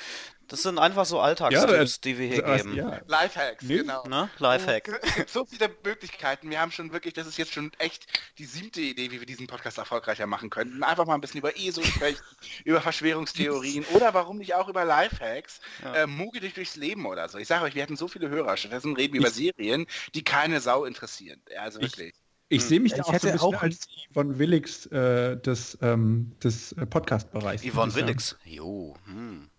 Das 0.49 0.63
sind 0.63 0.79
einfach 0.79 1.05
so 1.07 1.19
Alltagstipps, 1.19 1.67
das- 1.73 2.01
die 2.01 2.19
wir 2.19 2.29
hier 2.29 2.43
das- 2.43 2.63
geben. 2.63 2.77
Ja. 2.77 3.01
Lifehacks, 3.07 3.65
Nee. 3.65 3.79
genau. 3.79 4.05
Ne? 4.07 4.31
Lifehack. 4.39 5.01
Es 5.03 5.15
gibt 5.17 5.31
so 5.31 5.45
viele 5.45 5.69
Möglichkeiten. 5.85 6.51
Wir 6.51 6.61
haben 6.61 6.71
schon 6.71 6.93
wirklich, 6.93 7.15
das 7.15 7.27
ist 7.27 7.37
jetzt 7.37 7.53
schon 7.53 7.73
echt 7.79 8.07
die 8.39 8.45
siebte 8.45 8.81
Idee, 8.81 9.11
wie 9.11 9.19
wir 9.19 9.27
diesen 9.27 9.49
Podcast 9.49 9.79
erfolgreicher 9.79 10.27
machen 10.27 10.51
könnten. 10.51 10.85
Einfach 10.85 11.05
mal 11.05 11.15
ein 11.15 11.21
bisschen 11.21 11.39
über 11.39 11.57
ESO 11.59 11.83
sprechen, 11.83 12.21
über 12.65 12.81
Verschwörungstheorien 12.81 13.85
oder 13.93 14.15
warum 14.15 14.39
nicht 14.39 14.55
auch 14.55 14.69
über 14.69 14.85
Lifehacks. 14.85 15.61
Äh, 15.95 16.07
Muge 16.07 16.39
dich 16.41 16.55
durchs 16.55 16.77
Leben 16.77 17.07
oder 17.07 17.29
so. 17.29 17.39
Ich 17.39 17.49
sage 17.49 17.65
euch, 17.65 17.75
wir 17.75 17.83
hatten 17.83 17.97
so 17.97 18.07
viele 18.07 18.29
Hörer. 18.29 18.57
Stattdessen 18.57 18.95
reden 18.95 19.15
wir 19.15 19.21
über 19.23 19.31
Serien, 19.31 19.86
die 20.15 20.25
keine 20.25 20.61
Sau 20.61 20.85
interessieren. 20.85 21.41
Ja, 21.53 21.63
also 21.63 21.79
Ich- 21.81 21.87
wirklich. 21.99 22.15
Ich 22.49 22.63
sehe 22.65 22.79
mich 22.79 22.93
da 22.93 22.99
Ich 22.99 23.03
auch 23.03 23.07
so 23.09 23.13
hätte 23.15 23.27
ein 23.27 23.33
bisschen 23.33 23.55
auch- 23.57 23.63
als 23.63 23.81
die 23.89 24.07
von 24.15 24.39
Willix 24.39 24.87
äh, 24.87 25.37
des, 25.37 25.77
ähm, 25.83 26.31
des 26.45 26.71
äh, 26.73 26.87
Podcast-Bereichs. 26.87 27.65
Yvonne 27.65 27.91
ich. 27.91 27.97
Willix. 27.97 28.37
Jo. 28.45 28.97
Hm. 29.07 29.51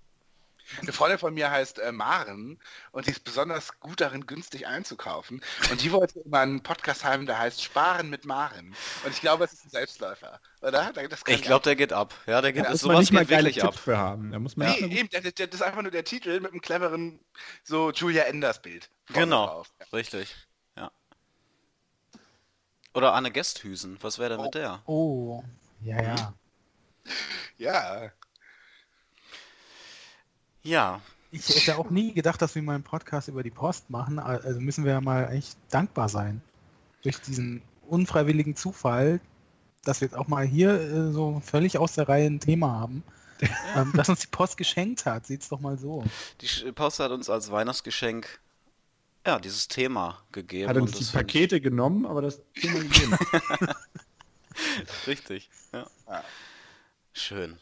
Eine 0.82 0.92
Freundin 0.92 1.18
von 1.18 1.34
mir 1.34 1.50
heißt 1.50 1.80
äh, 1.80 1.92
Maren 1.92 2.60
und 2.92 3.08
die 3.08 3.12
ist 3.12 3.24
besonders 3.24 3.80
gut 3.80 4.02
darin, 4.02 4.26
günstig 4.26 4.68
einzukaufen. 4.68 5.42
Und 5.72 5.82
die 5.82 5.92
wollte 5.92 6.20
immer 6.20 6.40
einen 6.40 6.62
Podcast 6.62 7.04
haben, 7.04 7.26
der 7.26 7.40
heißt 7.40 7.64
Sparen 7.64 8.10
mit 8.10 8.26
Maren. 8.26 8.76
Und 9.06 9.12
ich 9.12 9.22
glaube, 9.22 9.46
es 9.46 9.54
ist 9.54 9.66
ein 9.66 9.70
Selbstläufer, 9.70 10.40
oder? 10.62 10.92
Das 10.94 11.24
Ich 11.28 11.42
glaube, 11.42 11.64
der 11.64 11.76
geht 11.76 11.94
ab. 11.94 12.14
Ja, 12.26 12.42
der 12.42 12.54
geht, 12.54 12.66
Da 12.66 12.72
muss 12.72 12.82
sowas 12.82 12.94
man 12.94 13.00
nicht 13.02 13.12
mal 13.14 13.26
geht 13.26 13.30
wirklich 13.30 13.64
ab. 13.64 13.76
Für 13.76 13.98
haben. 13.98 14.32
Da 14.32 14.40
muss 14.40 14.58
man 14.58 14.70
Nee, 14.70 14.82
mal 14.82 14.92
eben, 14.92 15.10
der, 15.10 15.22
das 15.22 15.48
ist 15.54 15.62
einfach 15.62 15.82
nur 15.82 15.92
der 15.92 16.04
Titel 16.04 16.40
mit 16.40 16.52
einem 16.52 16.62
cleveren, 16.62 17.20
so 17.64 17.92
Julia 17.92 18.24
Enders 18.24 18.62
Bild. 18.62 18.90
Genau, 19.14 19.46
drauf. 19.48 19.72
richtig. 19.94 20.36
Ja. 20.76 20.92
Oder 22.94 23.14
Anne 23.14 23.32
Gesthüsen, 23.32 23.98
was 24.02 24.20
wäre 24.20 24.32
denn 24.36 24.42
mit 24.42 24.56
der? 24.56 24.82
Oh, 24.86 25.44
ja, 25.82 26.02
ja. 26.02 26.34
Ja, 27.58 28.12
Ja, 30.68 31.00
Ich 31.32 31.48
hätte 31.48 31.78
auch 31.78 31.90
nie 31.90 32.14
gedacht, 32.14 32.42
dass 32.42 32.56
wir 32.56 32.62
mal 32.62 32.76
einen 32.76 32.84
Podcast 32.84 33.30
über 33.30 33.42
die 33.42 33.52
Post 33.52 33.90
machen. 33.90 34.20
Also 34.20 34.60
müssen 34.60 34.84
wir 34.84 34.92
ja 34.94 35.02
mal 35.02 35.32
echt 35.32 35.58
dankbar 35.70 36.10
sein. 36.10 36.42
Durch 37.04 37.20
diesen 37.22 37.62
unfreiwilligen 37.88 38.56
Zufall, 38.56 39.22
dass 39.84 40.02
wir 40.02 40.08
jetzt 40.08 40.18
auch 40.18 40.28
mal 40.28 40.46
hier 40.46 40.72
äh, 40.72 41.12
so 41.12 41.42
völlig 41.46 41.78
aus 41.78 41.94
der 41.94 42.10
Reihe 42.10 42.28
ein 42.28 42.42
Thema 42.42 42.72
haben. 42.72 43.04
ähm, 43.76 43.94
dass 43.94 44.10
uns 44.10 44.22
die 44.22 44.28
Post 44.28 44.58
geschenkt 44.58 45.06
hat. 45.06 45.28
Seht's 45.28 45.48
doch 45.48 45.60
mal 45.60 45.78
so. 45.78 46.04
die 46.42 46.72
Post 46.72 47.00
hat 47.00 47.12
uns 47.12 47.30
als 47.30 47.52
Weihnachtsgeschenk 47.52 48.42
ja, 49.26 49.40
dieses 49.40 49.68
Thema 49.68 50.22
gegeben. 50.32 50.70
hat 50.70 50.78
uns 50.78 50.94
und 50.94 51.00
die 51.00 51.06
Pakete 51.14 51.62
genommen, 51.62 52.06
aber 52.06 52.22
das 52.24 52.42
Thema 52.56 52.80
gegeben. 52.80 53.18
Richtig, 55.06 55.50
ja. 55.72 55.88
Schön. 57.14 57.58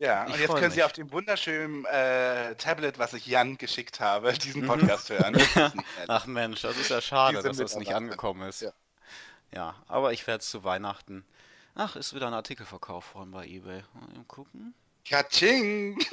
Ja. 0.00 0.26
Ich 0.26 0.34
Und 0.34 0.40
jetzt 0.40 0.56
können 0.56 0.70
Sie 0.72 0.78
mich. 0.78 0.84
auf 0.84 0.92
dem 0.92 1.12
wunderschönen 1.12 1.84
äh, 1.84 2.56
Tablet, 2.56 2.98
was 2.98 3.12
ich 3.12 3.26
Jan 3.26 3.56
geschickt 3.58 4.00
habe, 4.00 4.32
diesen 4.32 4.62
Mhm. 4.62 4.66
Podcast 4.66 5.10
hören. 5.10 5.36
Ach 6.08 6.26
Mensch, 6.26 6.62
das 6.62 6.76
ist 6.76 6.90
ja 6.90 7.00
schade, 7.00 7.36
Diese 7.36 7.48
dass 7.48 7.56
das 7.58 7.76
nicht 7.76 7.94
angekommen 7.94 8.48
ist. 8.48 8.62
Ja. 8.62 8.72
Ja, 9.54 9.76
aber 9.88 10.12
ich 10.12 10.26
werde 10.26 10.40
es 10.42 10.50
zu 10.50 10.64
Weihnachten. 10.64 11.24
Ach, 11.74 11.96
ist 11.96 12.14
wieder 12.14 12.26
ein 12.26 12.34
Artikel 12.34 12.66
verkauft 12.66 13.14
worden 13.14 13.30
bei 13.30 13.46
eBay. 13.46 13.82
Mal 13.94 14.24
gucken. 14.26 14.74
Katsching! 15.08 15.98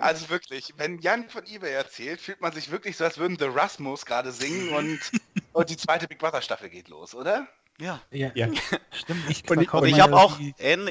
Also 0.00 0.28
wirklich, 0.28 0.74
wenn 0.76 0.98
Jan 0.98 1.30
von 1.30 1.46
eBay 1.46 1.72
erzählt, 1.72 2.20
fühlt 2.20 2.42
man 2.42 2.52
sich 2.52 2.70
wirklich 2.70 2.98
so, 2.98 3.04
als 3.04 3.16
würden 3.16 3.38
The 3.38 3.46
Rasmus 3.46 4.04
gerade 4.04 4.32
singen 4.32 4.68
und, 4.74 5.00
und 5.54 5.70
die 5.70 5.78
zweite 5.78 6.06
Big 6.06 6.18
Brother 6.18 6.42
Staffel 6.42 6.68
geht 6.68 6.88
los, 6.88 7.14
oder? 7.14 7.48
Ja. 7.80 8.00
Ja, 8.10 8.30
Ja. 8.34 8.48
stimmt. 8.92 9.28
Ich, 9.28 9.48
Und 9.50 9.60
ich- 9.62 9.92
ich 9.94 10.00
habe 10.00 10.16
auch, 10.16 10.38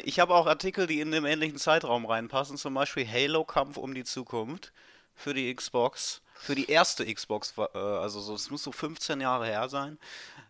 ich 0.03 0.19
habe 0.19 0.33
auch 0.33 0.47
Artikel, 0.47 0.87
die 0.87 0.99
in 0.99 1.11
dem 1.11 1.25
ähnlichen 1.25 1.57
Zeitraum 1.57 2.05
reinpassen, 2.05 2.57
zum 2.57 2.73
Beispiel 2.73 3.07
Halo 3.07 3.43
Kampf 3.45 3.77
um 3.77 3.93
die 3.93 4.03
Zukunft 4.03 4.73
für 5.15 5.33
die 5.33 5.53
Xbox, 5.53 6.21
für 6.33 6.55
die 6.55 6.69
erste 6.69 7.05
Xbox, 7.13 7.53
äh, 7.57 7.77
also 7.77 8.19
so, 8.19 8.33
es 8.33 8.49
muss 8.49 8.63
so 8.63 8.71
15 8.71 9.19
Jahre 9.21 9.45
her 9.45 9.67
sein, 9.69 9.97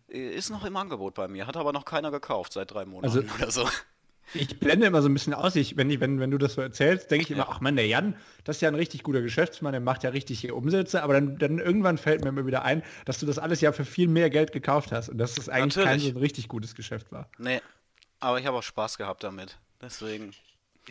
äh, 0.08 0.30
ist 0.30 0.48
noch 0.50 0.64
im 0.64 0.76
Angebot 0.76 1.14
bei 1.14 1.28
mir, 1.28 1.46
hat 1.46 1.56
aber 1.56 1.72
noch 1.72 1.84
keiner 1.84 2.10
gekauft 2.10 2.52
seit 2.52 2.70
drei 2.72 2.84
Monaten 2.84 3.28
Also- 3.28 3.34
oder 3.36 3.50
so. 3.50 3.68
Ich 4.34 4.60
blende 4.60 4.86
immer 4.86 5.02
so 5.02 5.08
ein 5.08 5.14
bisschen 5.14 5.34
aus. 5.34 5.56
Ich, 5.56 5.76
wenn, 5.76 5.90
ich, 5.90 6.00
wenn, 6.00 6.20
wenn 6.20 6.30
du 6.30 6.38
das 6.38 6.54
so 6.54 6.60
erzählst, 6.60 7.10
denke 7.10 7.24
ich 7.24 7.30
immer, 7.30 7.48
ach 7.48 7.60
man, 7.60 7.76
der 7.76 7.86
Jan, 7.86 8.14
das 8.44 8.56
ist 8.56 8.62
ja 8.62 8.68
ein 8.68 8.74
richtig 8.74 9.02
guter 9.02 9.22
Geschäftsmann, 9.22 9.72
der 9.72 9.80
macht 9.80 10.04
ja 10.04 10.10
richtig 10.10 10.40
hier 10.40 10.56
Umsätze, 10.56 11.02
aber 11.02 11.14
dann, 11.14 11.38
dann 11.38 11.58
irgendwann 11.58 11.98
fällt 11.98 12.22
mir 12.22 12.28
immer 12.28 12.46
wieder 12.46 12.62
ein, 12.62 12.82
dass 13.04 13.18
du 13.18 13.26
das 13.26 13.38
alles 13.38 13.60
ja 13.60 13.72
für 13.72 13.84
viel 13.84 14.08
mehr 14.08 14.30
Geld 14.30 14.52
gekauft 14.52 14.92
hast 14.92 15.08
und 15.08 15.18
dass 15.18 15.34
das 15.34 15.48
eigentlich 15.48 15.74
kein 15.74 15.84
Natürlich. 15.84 16.04
so 16.04 16.18
ein 16.18 16.22
richtig 16.22 16.48
gutes 16.48 16.74
Geschäft 16.74 17.10
war. 17.12 17.28
Nee, 17.38 17.60
aber 18.20 18.38
ich 18.38 18.46
habe 18.46 18.56
auch 18.56 18.62
Spaß 18.62 18.98
gehabt 18.98 19.24
damit. 19.24 19.58
Deswegen. 19.82 20.32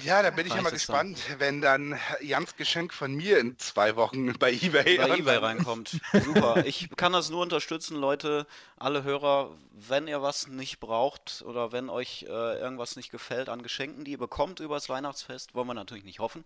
Ja, 0.04 0.22
da 0.22 0.30
bin 0.30 0.48
ich 0.48 0.54
mal 0.54 0.74
es 0.74 0.86
dann. 0.86 1.14
gespannt, 1.14 1.40
wenn 1.40 1.62
dann 1.62 2.00
Jans 2.22 2.56
Geschenk 2.56 2.94
von 2.94 3.14
mir 3.14 3.40
in 3.40 3.58
zwei 3.58 3.96
Wochen 3.96 4.34
bei 4.40 4.52
eBay, 4.52 4.98
bei 4.98 5.18
eBay 5.18 5.38
reinkommt. 5.38 6.00
Super. 6.14 6.66
Ich 6.66 6.90
kann 6.96 7.14
das 7.14 7.30
nur 7.30 7.42
unterstützen, 7.42 7.96
Leute, 7.98 8.46
alle 8.78 9.04
Hörer, 9.04 9.52
wenn 9.74 10.08
ihr 10.08 10.22
was 10.22 10.48
nicht 10.48 10.80
braucht 10.80 11.44
oder 11.46 11.72
wenn 11.72 11.90
euch 11.90 12.24
äh, 12.24 12.60
irgendwas 12.60 12.96
nicht 12.96 13.12
gefällt 13.12 13.50
an 13.50 13.64
Geschenken, 13.64 14.04
die 14.06 14.12
ihr 14.12 14.18
bekommt 14.18 14.60
übers 14.60 14.90
Weihnachtsfest, 14.90 15.56
wollen 15.56 15.68
wir 15.68 15.74
natürlich 15.74 16.04
nicht 16.04 16.20
hoffen, 16.20 16.44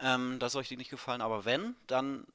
ähm, 0.00 0.38
dass 0.38 0.56
euch 0.56 0.68
die 0.68 0.76
nicht 0.76 0.90
gefallen, 0.90 1.20
aber 1.20 1.44
wenn, 1.44 1.74
dann 1.86 2.26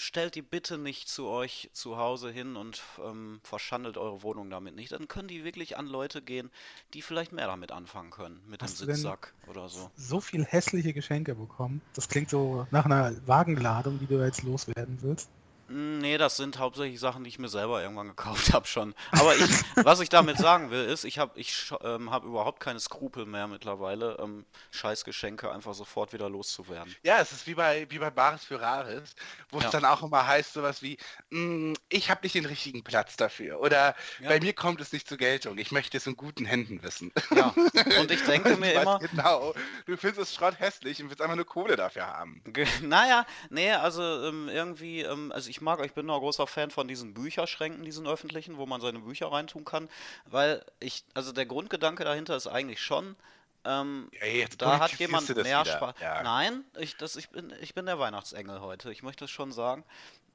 stellt 0.00 0.34
die 0.34 0.42
bitte 0.42 0.78
nicht 0.78 1.08
zu 1.08 1.26
euch 1.26 1.70
zu 1.72 1.96
Hause 1.98 2.30
hin 2.30 2.56
und 2.56 2.82
ähm, 3.04 3.40
verschandelt 3.42 3.96
eure 3.98 4.22
Wohnung 4.22 4.50
damit 4.50 4.74
nicht. 4.74 4.92
Dann 4.92 5.08
können 5.08 5.28
die 5.28 5.44
wirklich 5.44 5.76
an 5.76 5.86
Leute 5.86 6.22
gehen, 6.22 6.50
die 6.94 7.02
vielleicht 7.02 7.32
mehr 7.32 7.46
damit 7.46 7.70
anfangen 7.72 8.10
können, 8.10 8.40
mit 8.46 8.62
Hast 8.62 8.78
dem 8.80 8.80
du 8.80 8.86
denn- 8.86 8.96
Sitzsack 8.96 9.34
oder 9.46 9.68
so. 9.68 9.90
so 9.96 10.20
viel 10.20 10.44
hässliche 10.44 10.92
Geschenke 10.92 11.34
bekommen. 11.34 11.80
Das 11.94 12.08
klingt 12.08 12.30
so 12.30 12.66
nach 12.70 12.84
einer 12.86 13.14
Wagenladung, 13.26 13.98
die 13.98 14.06
du 14.06 14.22
jetzt 14.24 14.42
loswerden 14.42 14.98
willst. 15.02 15.28
Nee, 15.72 16.18
das 16.18 16.36
sind 16.36 16.58
hauptsächlich 16.58 16.98
Sachen, 16.98 17.22
die 17.22 17.28
ich 17.28 17.38
mir 17.38 17.48
selber 17.48 17.80
irgendwann 17.80 18.08
gekauft 18.08 18.52
habe 18.52 18.66
schon. 18.66 18.92
Aber 19.12 19.36
ich, 19.36 19.48
was 19.76 20.00
ich 20.00 20.08
damit 20.08 20.36
sagen 20.36 20.70
will, 20.72 20.84
ist, 20.84 21.04
ich 21.04 21.18
habe 21.20 21.38
ich 21.38 21.72
ähm, 21.84 22.10
hab 22.10 22.24
überhaupt 22.24 22.58
keine 22.58 22.80
Skrupel 22.80 23.24
mehr 23.24 23.46
mittlerweile, 23.46 24.18
ähm, 24.20 24.44
Scheißgeschenke 24.72 25.48
einfach 25.52 25.74
sofort 25.74 26.12
wieder 26.12 26.28
loszuwerden. 26.28 26.92
Ja, 27.04 27.18
es 27.20 27.30
ist 27.30 27.46
wie 27.46 27.54
bei, 27.54 27.86
wie 27.88 28.00
bei 28.00 28.10
Bares 28.10 28.44
für 28.44 28.60
Rares, 28.60 29.14
wo 29.50 29.60
Ja. 29.60 29.66
es 29.66 29.70
dann 29.70 29.84
auch 29.84 30.02
immer 30.02 30.26
heißt 30.26 30.54
sowas 30.54 30.82
wie, 30.82 30.98
"Mm, 31.30 31.74
ich 31.88 32.10
habe 32.10 32.20
nicht 32.24 32.34
den 32.34 32.46
richtigen 32.46 32.82
Platz 32.82 33.16
dafür 33.16 33.60
oder 33.60 33.94
Ja. 34.18 34.28
bei 34.28 34.40
mir 34.40 34.54
kommt 34.54 34.80
es 34.80 34.92
nicht 34.92 35.06
zur 35.08 35.18
Geltung, 35.18 35.56
ich 35.58 35.70
möchte 35.70 35.96
es 35.96 36.06
in 36.06 36.16
guten 36.16 36.46
Händen 36.46 36.82
wissen. 36.82 37.12
Ja, 37.30 37.54
und 38.00 38.10
ich 38.10 38.22
denke 38.24 38.56
mir 38.56 38.72
immer, 38.72 38.98
Genau, 38.98 39.54
du 39.86 39.96
findest 39.96 40.20
es 40.22 40.34
schrott 40.34 40.58
hässlich 40.58 41.00
und 41.00 41.10
willst 41.10 41.22
einfach 41.22 41.36
nur 41.36 41.46
Kohle 41.46 41.76
dafür 41.76 42.06
haben. 42.08 42.42
Naja, 42.82 43.24
nee, 43.50 43.70
also 43.70 44.02
ähm, 44.26 44.48
irgendwie, 44.48 45.02
ähm, 45.02 45.30
also 45.30 45.48
ich 45.48 45.59
mag, 45.60 45.84
ich 45.84 45.92
bin 45.92 46.06
noch 46.06 46.16
ein 46.16 46.20
großer 46.20 46.46
Fan 46.46 46.70
von 46.70 46.88
diesen 46.88 47.14
Bücherschränken, 47.14 47.84
diesen 47.84 48.06
öffentlichen, 48.06 48.56
wo 48.56 48.66
man 48.66 48.80
seine 48.80 49.00
Bücher 49.00 49.30
reintun 49.30 49.64
kann, 49.64 49.88
weil 50.26 50.64
ich, 50.80 51.04
also 51.14 51.32
der 51.32 51.46
Grundgedanke 51.46 52.04
dahinter 52.04 52.36
ist 52.36 52.46
eigentlich 52.46 52.82
schon, 52.82 53.16
ähm, 53.64 54.10
Ja, 54.12 54.46
da 54.56 54.78
hat 54.78 54.92
jemand 54.94 55.28
mehr. 55.36 55.64
Spaß. 55.64 55.94
Ja. 56.00 56.22
Nein, 56.22 56.64
ich, 56.78 56.96
das, 56.96 57.16
ich, 57.16 57.28
bin, 57.28 57.52
ich 57.60 57.74
bin 57.74 57.86
der 57.86 57.98
Weihnachtsengel 57.98 58.60
heute, 58.60 58.90
ich 58.90 59.02
möchte 59.02 59.26
es 59.26 59.30
schon 59.30 59.52
sagen. 59.52 59.84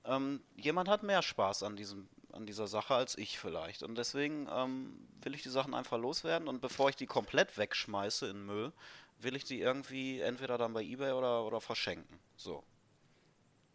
Ähm, 0.05 0.43
jemand 0.55 0.89
hat 0.89 1.01
mehr 1.01 1.23
Spaß 1.23 1.63
an 1.63 1.75
diesem 1.75 2.07
an 2.35 2.45
dieser 2.45 2.67
Sache 2.67 2.93
als 2.93 3.17
ich 3.17 3.39
vielleicht. 3.39 3.81
Und 3.81 3.97
deswegen 3.97 4.47
ähm, 4.51 5.07
will 5.21 5.33
ich 5.33 5.43
die 5.43 5.49
Sachen 5.49 5.73
einfach 5.73 5.97
loswerden 5.97 6.47
und 6.47 6.61
bevor 6.61 6.89
ich 6.89 6.95
die 6.95 7.07
komplett 7.07 7.57
wegschmeiße 7.57 8.27
in 8.27 8.45
Müll, 8.45 8.73
will 9.19 9.35
ich 9.35 9.45
die 9.45 9.61
irgendwie 9.61 10.19
entweder 10.19 10.57
dann 10.57 10.73
bei 10.73 10.83
Ebay 10.83 11.13
oder, 11.13 11.45
oder 11.45 11.61
verschenken. 11.61 12.19
So. 12.35 12.63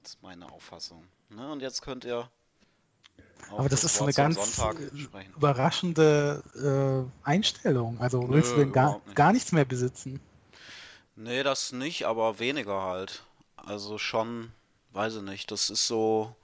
Das 0.02 0.12
ist 0.12 0.22
meine 0.22 0.50
Auffassung. 0.52 1.08
Ne? 1.30 1.50
Und 1.50 1.60
jetzt 1.62 1.82
könnt 1.82 2.04
ihr. 2.04 2.28
Aber 3.50 3.68
das 3.68 3.84
ist 3.84 3.96
so 3.96 4.04
eine 4.04 4.12
ganz 4.12 4.60
überraschende 5.36 6.42
äh, 7.24 7.26
Einstellung. 7.28 7.98
Also 8.00 8.22
Nö, 8.22 8.34
willst 8.34 8.52
du 8.52 8.56
denn 8.56 8.72
gar, 8.72 9.00
nicht. 9.04 9.16
gar 9.16 9.32
nichts 9.32 9.50
mehr 9.52 9.64
besitzen? 9.64 10.20
Nee, 11.16 11.42
das 11.42 11.72
nicht, 11.72 12.04
aber 12.06 12.38
weniger 12.38 12.82
halt. 12.82 13.24
Also 13.56 13.98
schon, 13.98 14.52
weiß 14.92 15.16
ich 15.16 15.22
nicht. 15.22 15.50
Das 15.50 15.68
ist 15.68 15.86
so 15.86 16.34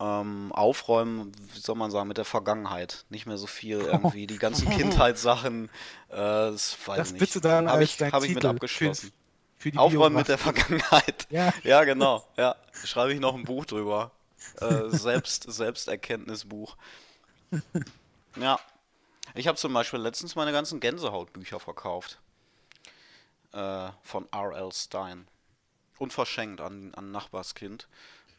ähm, 0.00 0.52
aufräumen, 0.52 1.32
wie 1.54 1.60
soll 1.60 1.76
man 1.76 1.90
sagen, 1.90 2.08
mit 2.08 2.18
der 2.18 2.24
Vergangenheit. 2.24 3.04
Nicht 3.08 3.26
mehr 3.26 3.38
so 3.38 3.46
viel 3.46 3.78
irgendwie. 3.92 4.26
Die 4.26 4.38
ganzen 4.38 4.68
Kindheitssachen, 4.76 5.70
äh, 6.10 6.16
das 6.16 6.76
weiß 6.86 6.96
Das 6.98 7.06
ich 7.08 7.12
nicht. 7.14 7.20
bitte 7.20 7.40
dann 7.40 7.68
Habe 7.68 7.78
als 7.78 7.90
ich, 7.90 7.96
dein 7.96 8.12
hab 8.12 8.22
ich 8.24 8.34
mit 8.34 8.44
abgeschlossen. 8.44 9.12
Für 9.62 9.70
die 9.70 9.78
Aufräumen 9.78 10.16
mit 10.16 10.26
der. 10.26 10.38
Vergangenheit. 10.38 11.28
Ja. 11.30 11.54
Ja, 11.62 11.84
genau. 11.84 12.26
Ja, 12.36 12.56
schreibe 12.84 13.14
ich 13.14 13.20
noch 13.20 13.36
ein 13.36 13.44
Buch 13.44 13.64
drüber. 13.64 14.10
Äh, 14.60 14.88
Selbst, 14.88 15.44
Selbsterkenntnisbuch. 15.44 16.76
Ja. 18.36 18.58
Ich 19.36 19.46
habe 19.46 19.56
zum 19.56 19.72
Beispiel 19.72 20.00
letztens 20.00 20.34
meine 20.34 20.50
ganzen 20.50 20.80
Gänsehautbücher 20.80 21.60
verkauft. 21.60 22.18
Äh, 23.52 23.90
von 24.02 24.26
R.L. 24.32 24.72
Stein. 24.72 25.28
Und 25.96 26.12
verschenkt 26.12 26.60
an, 26.60 26.92
an 26.94 27.12
Nachbarskind. 27.12 27.86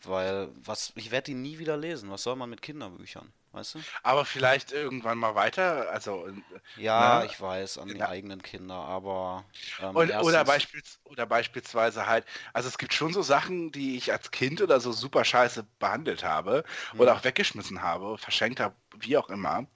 Weil, 0.04 0.50
was, 0.62 0.92
ich 0.96 1.10
werde 1.12 1.28
die 1.28 1.36
nie 1.36 1.58
wieder 1.58 1.78
lesen. 1.78 2.12
Was 2.12 2.24
soll 2.24 2.36
man 2.36 2.50
mit 2.50 2.62
Kinderbüchern? 2.62 3.32
Weißt 3.54 3.76
du? 3.76 3.80
Aber 4.02 4.26
vielleicht 4.26 4.72
irgendwann 4.72 5.20
mal 5.20 5.36
weiter, 5.36 5.90
also 5.92 6.28
Ja, 6.76 7.20
Na, 7.20 7.26
ich 7.26 7.40
weiß, 7.40 7.78
an 7.78 7.88
die 7.90 8.02
eigenen 8.02 8.42
Kinder, 8.42 8.74
aber. 8.76 9.46
Ähm, 9.80 9.96
oder, 9.96 10.14
erstens- 10.16 10.48
beispiels, 10.48 11.00
oder 11.04 11.26
beispielsweise 11.28 12.08
halt, 12.08 12.26
also 12.52 12.68
es 12.68 12.80
gibt 12.80 12.94
schon 12.96 13.14
so 13.14 13.22
Sachen, 13.22 13.72
die 13.72 13.96
ich 13.96 14.12
als 14.12 14.32
Kind 14.32 14.60
oder 14.62 14.80
so 14.80 14.92
super 14.92 15.24
scheiße 15.24 15.66
behandelt 15.78 16.24
habe 16.24 16.64
Mhm. 16.94 17.00
oder 17.02 17.14
auch 17.16 17.24
weggeschmissen 17.24 17.84
habe, 17.84 18.18
verschenkt 18.18 18.60
habe, 18.60 18.76
wie 18.98 19.18
auch 19.18 19.30
immer. 19.30 19.68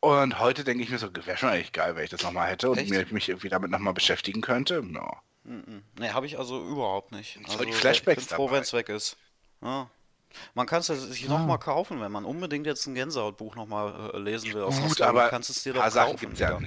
Und 0.00 0.38
heute 0.38 0.64
denke 0.64 0.82
ich 0.82 0.90
mir 0.90 0.98
so, 0.98 1.08
wäre 1.14 1.36
schon 1.36 1.50
eigentlich 1.50 1.72
geil, 1.72 1.96
wenn 1.96 2.04
ich 2.04 2.10
das 2.10 2.22
nochmal 2.22 2.48
hätte 2.48 2.70
und 2.70 2.88
mir, 2.88 3.04
mich 3.10 3.28
irgendwie 3.28 3.50
damit 3.50 3.70
nochmal 3.70 3.92
beschäftigen 3.94 4.40
könnte. 4.40 4.82
Ja. 4.94 5.20
Mhm. 5.44 5.82
Nee, 5.98 6.10
habe 6.10 6.26
ich 6.26 6.38
also 6.38 6.66
überhaupt 6.66 7.12
nicht. 7.12 7.38
So 7.46 7.58
Also, 7.58 7.90
ich 7.90 8.04
bin 8.04 8.20
froh, 8.20 8.50
wenn 8.50 8.62
es 8.62 8.72
weg 8.72 8.88
ist. 8.88 9.16
Ja. 9.60 9.90
Man 10.54 10.66
kann 10.66 10.80
es 10.80 10.88
ja 10.88 10.94
sich 10.96 11.26
Ah. 11.26 11.32
nochmal 11.32 11.58
kaufen, 11.58 12.00
wenn 12.00 12.12
man 12.12 12.24
unbedingt 12.24 12.66
jetzt 12.66 12.86
ein 12.86 12.94
Gänsehautbuch 12.94 13.54
nochmal 13.56 14.10
äh, 14.14 14.18
lesen 14.18 14.52
will. 14.54 14.64
Gut, 14.64 14.74
Story, 14.92 15.02
aber 15.08 15.28
kannst 15.28 15.50
es 15.50 15.62
dir 15.62 15.72
doch 15.74 15.82
kaufen. 15.92 16.16
gibt's 16.18 16.40
ja. 16.40 16.50
Ja. 16.50 16.60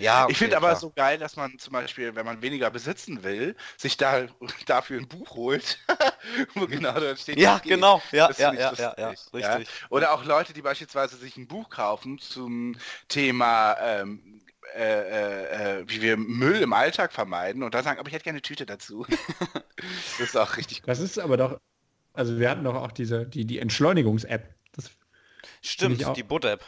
Ja, 0.00 0.22
okay, 0.24 0.32
ich 0.32 0.38
finde 0.38 0.56
aber 0.56 0.76
so 0.76 0.90
geil, 0.90 1.18
dass 1.18 1.34
man 1.34 1.58
zum 1.58 1.72
Beispiel, 1.72 2.14
wenn 2.14 2.24
man 2.24 2.40
weniger 2.40 2.70
besitzen 2.70 3.24
will, 3.24 3.56
sich 3.76 3.96
da 3.96 4.26
dafür 4.66 5.00
ein 5.00 5.08
Buch 5.08 5.30
holt, 5.34 5.78
wo 6.54 6.66
genau 6.68 6.92
da 6.92 7.16
steht. 7.16 7.36
Ja, 7.38 7.60
genau. 7.64 8.00
Ja, 8.12 8.28
Das 8.28 8.38
ja, 8.38 8.52
ja, 8.52 8.72
ja, 8.74 8.94
ja, 8.96 9.14
richtig. 9.34 9.68
Oder 9.90 10.12
auch 10.12 10.24
Leute, 10.24 10.52
die 10.52 10.62
beispielsweise 10.62 11.16
sich 11.16 11.36
ein 11.36 11.48
Buch 11.48 11.68
kaufen 11.68 12.20
zum 12.20 12.76
Thema, 13.08 13.76
ähm, 13.80 14.40
äh, 14.76 14.82
äh, 14.84 15.78
äh, 15.80 15.84
wie 15.88 16.00
wir 16.00 16.16
Müll 16.16 16.62
im 16.62 16.72
Alltag 16.74 17.12
vermeiden 17.12 17.64
und 17.64 17.74
dann 17.74 17.82
sagen, 17.82 17.98
aber 17.98 18.06
ich 18.08 18.14
hätte 18.14 18.22
gerne 18.24 18.36
eine 18.36 18.42
Tüte 18.42 18.66
dazu. 18.66 19.04
das 20.18 20.28
ist 20.28 20.36
auch 20.36 20.56
richtig 20.56 20.82
gut. 20.82 20.88
Das 20.90 21.00
ist 21.00 21.18
aber 21.18 21.36
doch, 21.36 21.58
also 22.18 22.38
wir 22.38 22.50
hatten 22.50 22.64
doch 22.64 22.74
auch 22.74 22.92
diese, 22.92 23.26
die, 23.26 23.44
die 23.44 23.58
Entschleunigungs-App. 23.58 24.54
Das 24.72 24.90
Stimmt, 25.62 26.04
auch- 26.04 26.12
die 26.14 26.22
Boot-App. 26.22 26.64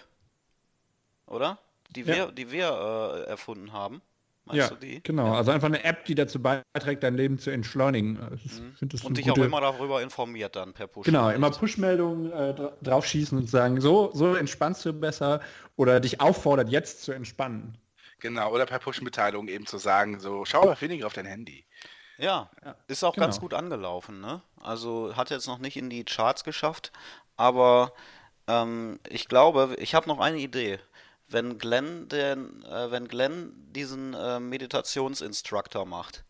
Oder? 1.26 1.58
Die 1.94 2.02
Ja. 2.02 2.06
wir, 2.06 2.32
die 2.32 2.50
wir 2.50 3.24
äh, 3.26 3.28
erfunden 3.30 3.72
haben. 3.72 4.00
Meinst 4.46 4.58
ja, 4.58 4.68
du 4.68 4.76
die? 4.76 5.02
genau. 5.02 5.26
Ja. 5.26 5.34
Also 5.34 5.50
einfach 5.50 5.68
eine 5.68 5.84
App, 5.84 6.04
die 6.06 6.14
dazu 6.14 6.40
beiträgt, 6.40 7.02
dein 7.02 7.14
Leben 7.14 7.38
zu 7.38 7.50
entschleunigen. 7.50 8.18
Also 8.18 8.36
das 8.80 9.04
Und 9.04 9.18
dich 9.18 9.30
auch 9.30 9.34
gute- 9.34 9.46
immer 9.46 9.60
darüber 9.60 10.02
informiert 10.02 10.56
dann 10.56 10.72
per 10.72 10.86
Push. 10.86 11.04
Genau, 11.04 11.28
immer 11.30 11.50
Push-Meldungen 11.50 12.32
äh, 12.32 12.54
dra 12.54 12.72
draufschießen 12.82 13.36
und 13.38 13.48
sagen, 13.50 13.80
so, 13.80 14.10
so 14.14 14.34
entspannst 14.34 14.84
du 14.84 14.92
besser 14.92 15.40
oder 15.76 16.00
dich 16.00 16.20
auffordert, 16.20 16.68
jetzt 16.68 17.02
zu 17.02 17.12
entspannen. 17.12 17.76
Genau, 18.18 18.52
oder 18.52 18.66
per 18.66 18.78
Push-Mitteilung 18.78 19.48
eben 19.48 19.66
zu 19.66 19.78
sagen, 19.78 20.18
so, 20.20 20.44
schau 20.44 20.64
mal 20.64 20.80
weniger 20.80 21.06
auf 21.06 21.12
dein 21.12 21.26
Handy. 21.26 21.64
Ja, 22.20 22.50
ist 22.87 23.02
auch 23.02 23.16
ganz 23.16 23.37
genau. 23.37 23.40
gut 23.40 23.54
angelaufen, 23.54 24.20
ne? 24.20 24.42
Also 24.61 25.16
hat 25.16 25.30
jetzt 25.30 25.46
noch 25.46 25.59
nicht 25.59 25.76
in 25.76 25.88
die 25.88 26.04
Charts 26.04 26.44
geschafft, 26.44 26.92
aber 27.37 27.92
ähm, 28.46 29.00
ich 29.09 29.26
glaube, 29.26 29.74
ich 29.78 29.94
habe 29.94 30.06
noch 30.09 30.20
eine 30.20 30.38
Idee. 30.38 30.78
Wenn 31.28 31.59
Glenn 31.59 32.09
den, 32.09 32.62
äh, 32.64 32.90
wenn 32.90 33.09
Glenn 33.09 33.52
diesen 33.72 34.14
äh, 34.14 34.38
Meditationsinstructor 34.38 35.87
macht, 35.87 36.24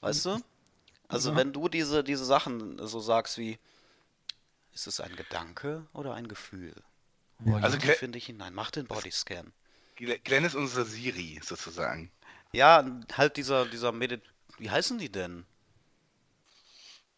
weißt 0.00 0.24
du? 0.26 0.40
Also 1.08 1.34
wenn 1.36 1.52
du 1.52 1.68
diese, 1.68 2.04
diese 2.04 2.24
Sachen 2.24 2.78
so 2.86 3.00
sagst 3.00 3.36
wie, 3.36 3.58
ist 4.72 4.86
es 4.86 5.00
ein 5.00 5.16
Gedanke 5.16 5.86
oder 5.92 6.14
ein 6.14 6.28
Gefühl? 6.28 6.72
Also 7.44 7.56
also 7.56 7.78
Gle- 7.78 7.94
finde 7.94 8.18
ich 8.18 8.26
hinein, 8.26 8.54
mach 8.54 8.70
den 8.70 8.86
Bodyscan. 8.86 9.52
Gl- 9.98 10.18
Glenn 10.22 10.44
ist 10.44 10.54
unsere 10.54 10.84
Siri 10.84 11.40
sozusagen. 11.42 12.10
Ja, 12.52 12.84
halt 13.16 13.36
dieser, 13.36 13.66
dieser 13.66 13.92
Medit... 13.92 14.22
Wie 14.60 14.70
heißen 14.70 14.98
die 14.98 15.10
denn? 15.10 15.46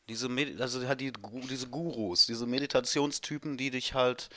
Diese 0.09 0.29
Medi 0.29 0.63
also 0.63 0.87
halt 0.87 1.01
die, 1.01 1.13
diese 1.51 1.69
Gurus, 1.69 2.27
diese 2.27 2.47
Meditationstypen, 2.47 3.57
die 3.57 3.71
dich 3.71 3.95
halt, 3.95 4.31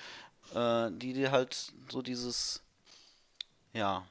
äh, 0.56 0.90
die 0.92 1.14
dir 1.14 1.32
halt 1.32 1.72
so 1.92 2.02
dieses, 2.02 2.64
ja, 3.74 4.08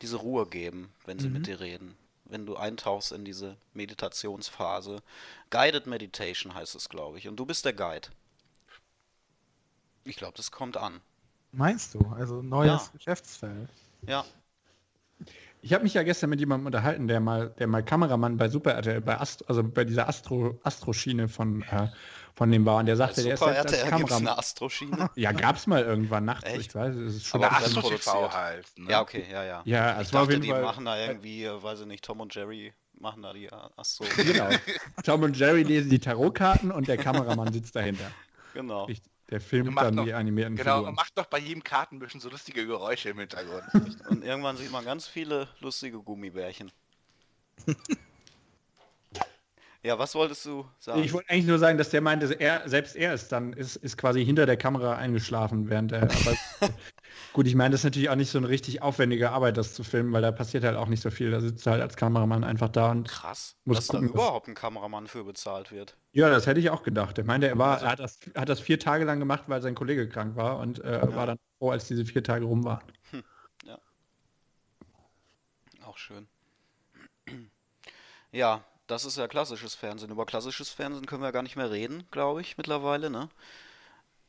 diese 0.00 0.16
Ruhe 0.16 0.46
geben, 0.46 0.90
wenn 1.04 1.18
sie 1.18 1.28
mit 1.28 1.46
dir 1.46 1.60
reden. 1.60 1.94
Wenn 2.24 2.46
du 2.46 2.56
eintauchst 2.56 3.12
in 3.12 3.24
diese 3.24 3.56
Meditationsphase. 3.74 5.02
Guided 5.50 5.86
Meditation 5.86 6.54
heißt 6.54 6.74
es, 6.74 6.88
glaube 6.88 7.18
ich. 7.18 7.28
Und 7.28 7.36
du 7.36 7.44
bist 7.44 7.66
der 7.66 7.74
Guide. 7.74 8.08
Ich 10.04 10.16
glaube, 10.16 10.36
das 10.36 10.50
kommt 10.50 10.78
an. 10.78 11.00
Meinst 11.52 11.94
du? 11.94 12.00
Also 12.16 12.40
neues 12.40 12.86
Ja. 12.86 12.90
Geschäftsfeld. 12.92 13.68
Ja. 14.06 14.24
Ich 15.60 15.72
habe 15.72 15.82
mich 15.84 15.94
ja 15.94 16.02
gestern 16.02 16.30
mit 16.30 16.40
jemandem 16.40 16.66
unterhalten, 16.66 17.08
der 17.08 17.20
mal, 17.20 17.50
der 17.58 17.66
mal 17.66 17.82
Kameramann 17.82 18.36
bei 18.36 18.48
Super 18.48 18.72
RTL, 18.74 19.00
bei 19.00 19.18
Astro, 19.18 19.44
also 19.48 19.62
bei 19.64 19.84
dieser 19.84 20.08
Astro, 20.08 20.58
Astro-Schiene 20.62 21.28
von, 21.28 21.62
äh, 21.62 21.88
von 22.34 22.50
dem 22.52 22.64
war 22.64 22.76
und 22.76 22.86
der 22.86 22.96
sagte, 22.96 23.22
der 23.24 23.34
ist 23.34 23.40
jetzt 23.40 23.48
als 23.48 23.72
RTL 23.72 23.80
eine 23.82 23.90
Kameramann. 24.04 24.38
Astroschine. 24.38 25.10
Ja, 25.16 25.32
gab's 25.32 25.66
mal 25.66 25.82
irgendwann 25.82 26.24
nachts, 26.24 26.44
Echt? 26.48 26.60
ich 26.68 26.74
weiß, 26.74 26.94
es 26.94 27.16
ist 27.16 27.26
schon 27.26 27.42
Aber 27.42 27.56
Astro 27.56 27.88
TV 27.90 28.32
halt. 28.32 28.66
Ne? 28.76 28.90
Ja, 28.92 29.00
okay, 29.00 29.24
ja, 29.30 29.42
ja. 29.44 29.62
Ja, 29.64 30.00
ich 30.00 30.06
es 30.06 30.12
war 30.12 30.22
auf 30.22 30.28
dachte, 30.28 30.34
jeden 30.34 30.42
die 30.42 30.50
Fall- 30.50 30.62
machen 30.62 30.84
da 30.84 30.96
irgendwie, 30.96 31.44
äh, 31.44 31.62
weiß 31.62 31.80
ich 31.80 31.86
nicht, 31.86 32.04
Tom 32.04 32.20
und 32.20 32.32
Jerry 32.34 32.72
machen 33.00 33.22
da 33.22 33.32
die, 33.32 33.48
ach 33.52 33.84
so, 33.84 34.04
Genau. 34.16 34.48
Tom 35.04 35.22
und 35.24 35.36
Jerry 35.36 35.64
lesen 35.64 35.90
die 35.90 35.98
Tarotkarten 35.98 36.70
und 36.70 36.86
der 36.86 36.96
Kameramann 36.98 37.52
sitzt 37.52 37.74
dahinter. 37.74 38.10
genau. 38.54 38.88
Ich, 38.88 39.02
der 39.30 39.40
filmt 39.40 39.72
macht 39.72 39.86
dann 39.86 39.94
noch- 39.96 40.04
die 40.04 40.14
animierten 40.14 40.56
Genau, 40.56 40.76
Figuren. 40.76 40.88
und 40.90 40.94
macht 40.96 41.16
doch 41.18 41.26
bei 41.26 41.38
jedem 41.38 41.62
Kartenmischen 41.62 42.20
so 42.20 42.28
lustige 42.30 42.66
Geräusche 42.66 43.10
im 43.10 43.18
Hintergrund. 43.18 43.64
Und 44.08 44.24
irgendwann 44.24 44.56
sieht 44.56 44.70
man 44.72 44.84
ganz 44.84 45.06
viele 45.06 45.48
lustige 45.60 45.98
Gummibärchen. 46.00 46.70
ja, 49.82 49.98
was 49.98 50.14
wolltest 50.14 50.44
du 50.44 50.66
sagen? 50.78 51.02
Ich 51.02 51.12
wollte 51.12 51.30
eigentlich 51.30 51.46
nur 51.46 51.58
sagen, 51.58 51.78
dass 51.78 51.90
der 51.90 52.00
meinte, 52.00 52.32
er, 52.40 52.68
selbst 52.68 52.96
er 52.96 53.14
ist 53.14 53.30
dann, 53.30 53.52
ist, 53.52 53.76
ist 53.76 53.96
quasi 53.96 54.24
hinter 54.24 54.46
der 54.46 54.56
Kamera 54.56 54.96
eingeschlafen, 54.96 55.68
während 55.70 55.92
er, 55.92 56.08
gut, 57.32 57.46
ich 57.46 57.54
meine, 57.54 57.72
das 57.72 57.80
ist 57.80 57.84
natürlich 57.84 58.10
auch 58.10 58.16
nicht 58.16 58.30
so 58.30 58.38
eine 58.38 58.48
richtig 58.48 58.82
aufwendige 58.82 59.30
Arbeit, 59.30 59.56
das 59.56 59.74
zu 59.74 59.84
filmen, 59.84 60.12
weil 60.12 60.22
da 60.22 60.32
passiert 60.32 60.64
halt 60.64 60.76
auch 60.76 60.88
nicht 60.88 61.02
so 61.02 61.10
viel. 61.10 61.30
Da 61.30 61.40
sitzt 61.40 61.66
er 61.66 61.72
halt 61.72 61.82
als 61.82 61.96
Kameramann 61.96 62.44
einfach 62.44 62.68
da 62.68 62.90
und 62.90 63.08
Krass, 63.08 63.56
Muss 63.64 63.76
dass 63.78 63.86
da 63.86 63.92
gucken, 63.94 64.08
was- 64.08 64.14
überhaupt 64.14 64.48
ein 64.48 64.54
Kameramann 64.54 65.06
für 65.06 65.24
bezahlt 65.24 65.70
wird. 65.72 65.96
ja, 66.12 66.28
das 66.30 66.46
hätte 66.46 66.60
ich 66.60 66.70
auch 66.70 66.82
gedacht. 66.82 67.18
Er 67.18 67.24
meinte, 67.24 67.48
er 67.48 67.58
war, 67.58 67.80
er 67.82 67.90
hat 67.92 68.00
das, 68.00 68.18
hat 68.34 68.48
das 68.48 68.60
vier 68.60 68.78
Tage 68.80 69.04
lang 69.04 69.18
gemacht, 69.18 69.44
weil 69.46 69.62
sein 69.62 69.74
Kollege 69.74 70.08
krank 70.08 70.36
war 70.36 70.58
und 70.58 70.82
äh, 70.84 71.14
war 71.14 71.26
dann 71.26 71.38
froh, 71.58 71.70
als 71.70 71.86
diese 71.86 72.04
vier 72.04 72.24
Tage 72.24 72.44
rum 72.44 72.64
waren. 72.64 72.82
Auch 75.84 75.96
schön. 75.98 76.28
Ja, 78.30 78.62
das 78.88 79.04
ist 79.04 79.16
ja 79.16 79.28
klassisches 79.28 79.74
Fernsehen. 79.76 80.10
Über 80.10 80.26
klassisches 80.26 80.70
Fernsehen 80.70 81.06
können 81.06 81.22
wir 81.22 81.30
gar 81.32 81.42
nicht 81.42 81.56
mehr 81.56 81.70
reden, 81.70 82.04
glaube 82.10 82.40
ich, 82.40 82.56
mittlerweile, 82.58 83.08
ne? 83.10 83.28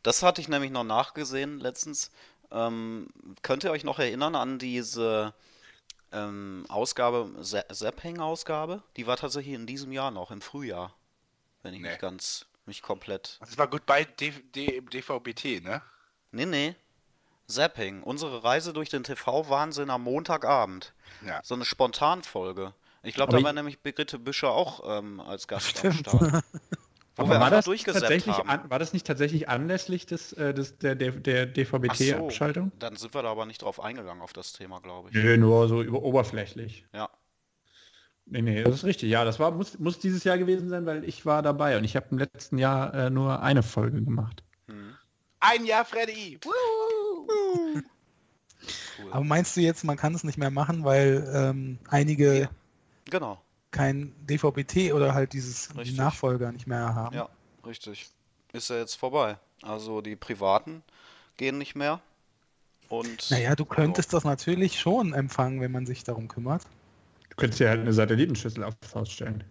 Das 0.03 0.21
hatte 0.23 0.39
ich 0.41 0.47
nämlich 0.47 0.71
noch 0.71 0.83
nachgesehen 0.83 1.59
letztens. 1.59 2.11
Ähm, 2.51 3.07
könnt 3.41 3.63
ihr 3.63 3.71
euch 3.71 3.83
noch 3.83 3.99
erinnern 3.99 4.35
an 4.35 4.59
diese 4.59 5.33
ähm, 6.11 6.65
Ausgabe, 6.69 7.31
Za- 7.41 7.67
Zapping-Ausgabe? 7.69 8.81
Die 8.97 9.07
war 9.07 9.17
tatsächlich 9.17 9.53
in 9.55 9.67
diesem 9.67 9.91
Jahr 9.91 10.11
noch, 10.11 10.31
im 10.31 10.41
Frühjahr. 10.41 10.93
Wenn 11.63 11.73
ich 11.73 11.81
Nee. 11.81 11.89
nicht 11.89 11.99
ganz, 12.01 12.45
mich 12.65 12.81
komplett. 12.81 13.37
Das 13.41 13.57
war 13.57 13.67
gut 13.67 13.85
bei 13.85 14.05
DVBT, 14.05 15.61
ne? 15.63 15.81
Nee, 16.31 16.45
nee. 16.45 16.75
Zapping. 17.47 18.03
Unsere 18.03 18.43
Reise 18.43 18.73
durch 18.73 18.89
den 18.89 19.03
TV-Wahnsinn 19.03 19.89
am 19.89 20.03
Montagabend. 20.03 20.93
Ja. 21.25 21.41
So 21.43 21.55
eine 21.55 21.65
Spontanfolge. 21.65 22.73
Ich 23.03 23.15
glaube, 23.15 23.31
da 23.31 23.37
ich- 23.37 23.43
war 23.43 23.53
nämlich 23.53 23.81
Brigitte 23.81 24.19
Büscher 24.19 24.51
auch 24.51 24.99
ähm, 24.99 25.19
als 25.19 25.47
Gast 25.47 25.83
am 25.85 25.91
Start. 25.93 26.21
Wo 27.15 27.23
Aber 27.23 27.33
wir 27.33 27.39
war 27.41 27.49
das, 27.49 27.65
tatsächlich 27.65 28.37
haben. 28.37 28.47
an, 28.49 28.69
war 28.69 28.79
das 28.79 28.93
nicht 28.93 29.05
tatsächlich 29.05 29.49
anlässlich 29.49 30.05
des, 30.05 30.31
äh, 30.33 30.53
des, 30.53 30.77
der, 30.77 30.95
der, 30.95 31.11
der 31.11 31.43
Ach 31.43 31.47
so, 31.47 31.51
DVB-T-Abschaltung? 31.77 32.71
Dann 32.79 32.95
sind 32.95 33.13
wir 33.13 33.21
da 33.23 33.29
aber 33.31 33.45
nicht 33.45 33.61
drauf 33.61 33.81
eingegangen 33.81 34.21
auf 34.21 34.31
das 34.31 34.53
Thema, 34.53 34.79
glaube 34.79 35.09
ich. 35.09 35.15
Nö, 35.15 35.37
nur 35.37 35.67
so 35.67 35.81
über 35.81 36.01
oberflächlich. 36.01 36.85
Ja. 36.93 37.09
Nee, 38.25 38.41
nee, 38.41 38.63
das 38.63 38.75
ist 38.75 38.83
richtig. 38.85 39.09
Ja, 39.09 39.25
das 39.25 39.37
war, 39.39 39.51
muss, 39.51 39.79
muss 39.79 39.99
dieses 39.99 40.23
Jahr 40.23 40.37
gewesen 40.37 40.69
sein, 40.69 40.85
weil 40.85 41.03
ich 41.03 41.25
war 41.25 41.41
dabei 41.41 41.77
und 41.77 41.83
ich 41.83 41.95
habe 41.97 42.05
im 42.11 42.19
letzten 42.19 42.57
Jahr 42.57 42.93
äh, 42.93 43.09
nur 43.09 43.41
eine 43.41 43.63
Folge 43.63 44.01
gemacht. 44.01 44.43
Ein 45.41 45.65
Jahr 45.65 45.83
Freddy! 45.83 46.39
Woo! 46.43 47.81
Aber 49.11 49.23
meinst 49.23 49.57
du 49.57 49.61
jetzt, 49.61 49.83
man 49.83 49.97
kann 49.97 50.13
es 50.13 50.23
nicht 50.23 50.37
mehr 50.37 50.51
machen, 50.51 50.83
weil 50.83 51.29
ähm, 51.33 51.79
einige 51.89 52.41
Ja. 52.41 52.49
Genau. 53.09 53.41
kein 53.71 54.13
DVB-T 54.25 54.93
oder 54.93 55.13
halt 55.13 55.33
dieses 55.33 55.69
die. 55.69 55.91
Nachfolger 55.93 56.51
nicht 56.51 56.67
mehr 56.67 56.95
haben? 56.95 57.15
Ja, 57.15 57.29
richtig. 57.65 58.09
Ist 58.53 58.69
ja 58.69 58.77
jetzt 58.77 58.95
vorbei. 58.95 59.37
Also 59.61 60.01
die 60.01 60.15
Privaten 60.15 60.83
gehen 61.37 61.57
nicht 61.57 61.75
mehr. 61.75 62.01
Und 62.87 63.29
Naja, 63.29 63.55
du 63.55 63.65
könntest 63.65 64.13
das 64.13 64.23
natürlich 64.23 64.79
schon 64.79 65.13
empfangen, 65.13 65.61
wenn 65.61 65.71
man 65.71 65.85
sich 65.85 66.03
darum 66.03 66.27
kümmert. 66.27 66.63
Du 67.29 67.35
könntest 67.35 67.59
dir 67.59 67.69
halt 67.69 67.81
eine 67.81 67.93
Satellitenschüssel 67.93 68.65
Haus 68.95 69.11
stellen. 69.11 69.43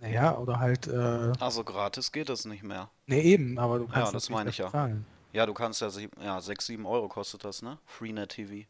Naja, 0.00 0.38
oder 0.38 0.60
halt, 0.60 0.86
äh, 0.86 1.32
Also 1.40 1.64
gratis 1.64 2.12
geht 2.12 2.28
das 2.28 2.44
nicht 2.44 2.62
mehr. 2.62 2.88
ne 3.06 3.20
eben, 3.20 3.58
aber 3.58 3.80
du 3.80 3.88
kannst 3.88 4.14
das 4.14 4.30
natürlich 4.30 4.38
meine 4.38 4.50
ich 4.50 4.58
ja. 4.58 4.66
bezahlen. 4.66 5.06
Ja, 5.32 5.44
du 5.44 5.54
kannst 5.54 5.80
ja, 5.80 5.90
ja 6.22 6.40
6, 6.40 6.66
7 6.66 6.86
Euro 6.86 7.08
kostet 7.08 7.44
das, 7.44 7.62
ne? 7.62 7.78
Freenet 7.84 8.30
TV. 8.30 8.68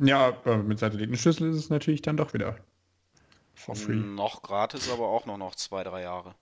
Ja, 0.00 0.26
aber 0.26 0.58
mit 0.58 0.80
Satellitenschüssel 0.80 1.48
ist 1.50 1.56
es 1.56 1.70
natürlich 1.70 2.02
dann 2.02 2.16
doch 2.16 2.34
wieder 2.34 2.56
for 3.54 3.74
free. 3.76 3.94
Noch 3.94 4.42
gratis, 4.42 4.90
aber 4.90 5.06
auch 5.08 5.26
noch 5.26 5.36
noch 5.36 5.54
zwei, 5.54 5.84
drei 5.84 6.02
Jahre. 6.02 6.34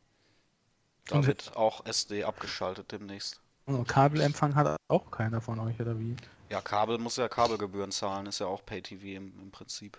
Da 1.06 1.16
Und- 1.16 1.26
wird 1.26 1.56
auch 1.56 1.84
SD 1.86 2.24
abgeschaltet 2.24 2.92
demnächst. 2.92 3.40
Und 3.66 3.86
Kabelempfang 3.86 4.54
hat 4.56 4.76
auch 4.88 5.10
keiner 5.10 5.40
von 5.40 5.58
euch, 5.60 5.80
oder 5.80 5.98
wie? 5.98 6.16
Ja, 6.50 6.60
Kabel 6.60 6.98
muss 6.98 7.16
ja 7.16 7.28
Kabelgebühren 7.28 7.92
zahlen, 7.92 8.26
ist 8.26 8.40
ja 8.40 8.46
auch 8.46 8.64
Pay-TV 8.66 9.16
im, 9.16 9.32
im 9.40 9.50
Prinzip. 9.50 9.96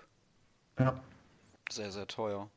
Ja. 0.78 1.00
Sehr, 1.72 1.92
sehr 1.92 2.08
teuer. 2.08 2.50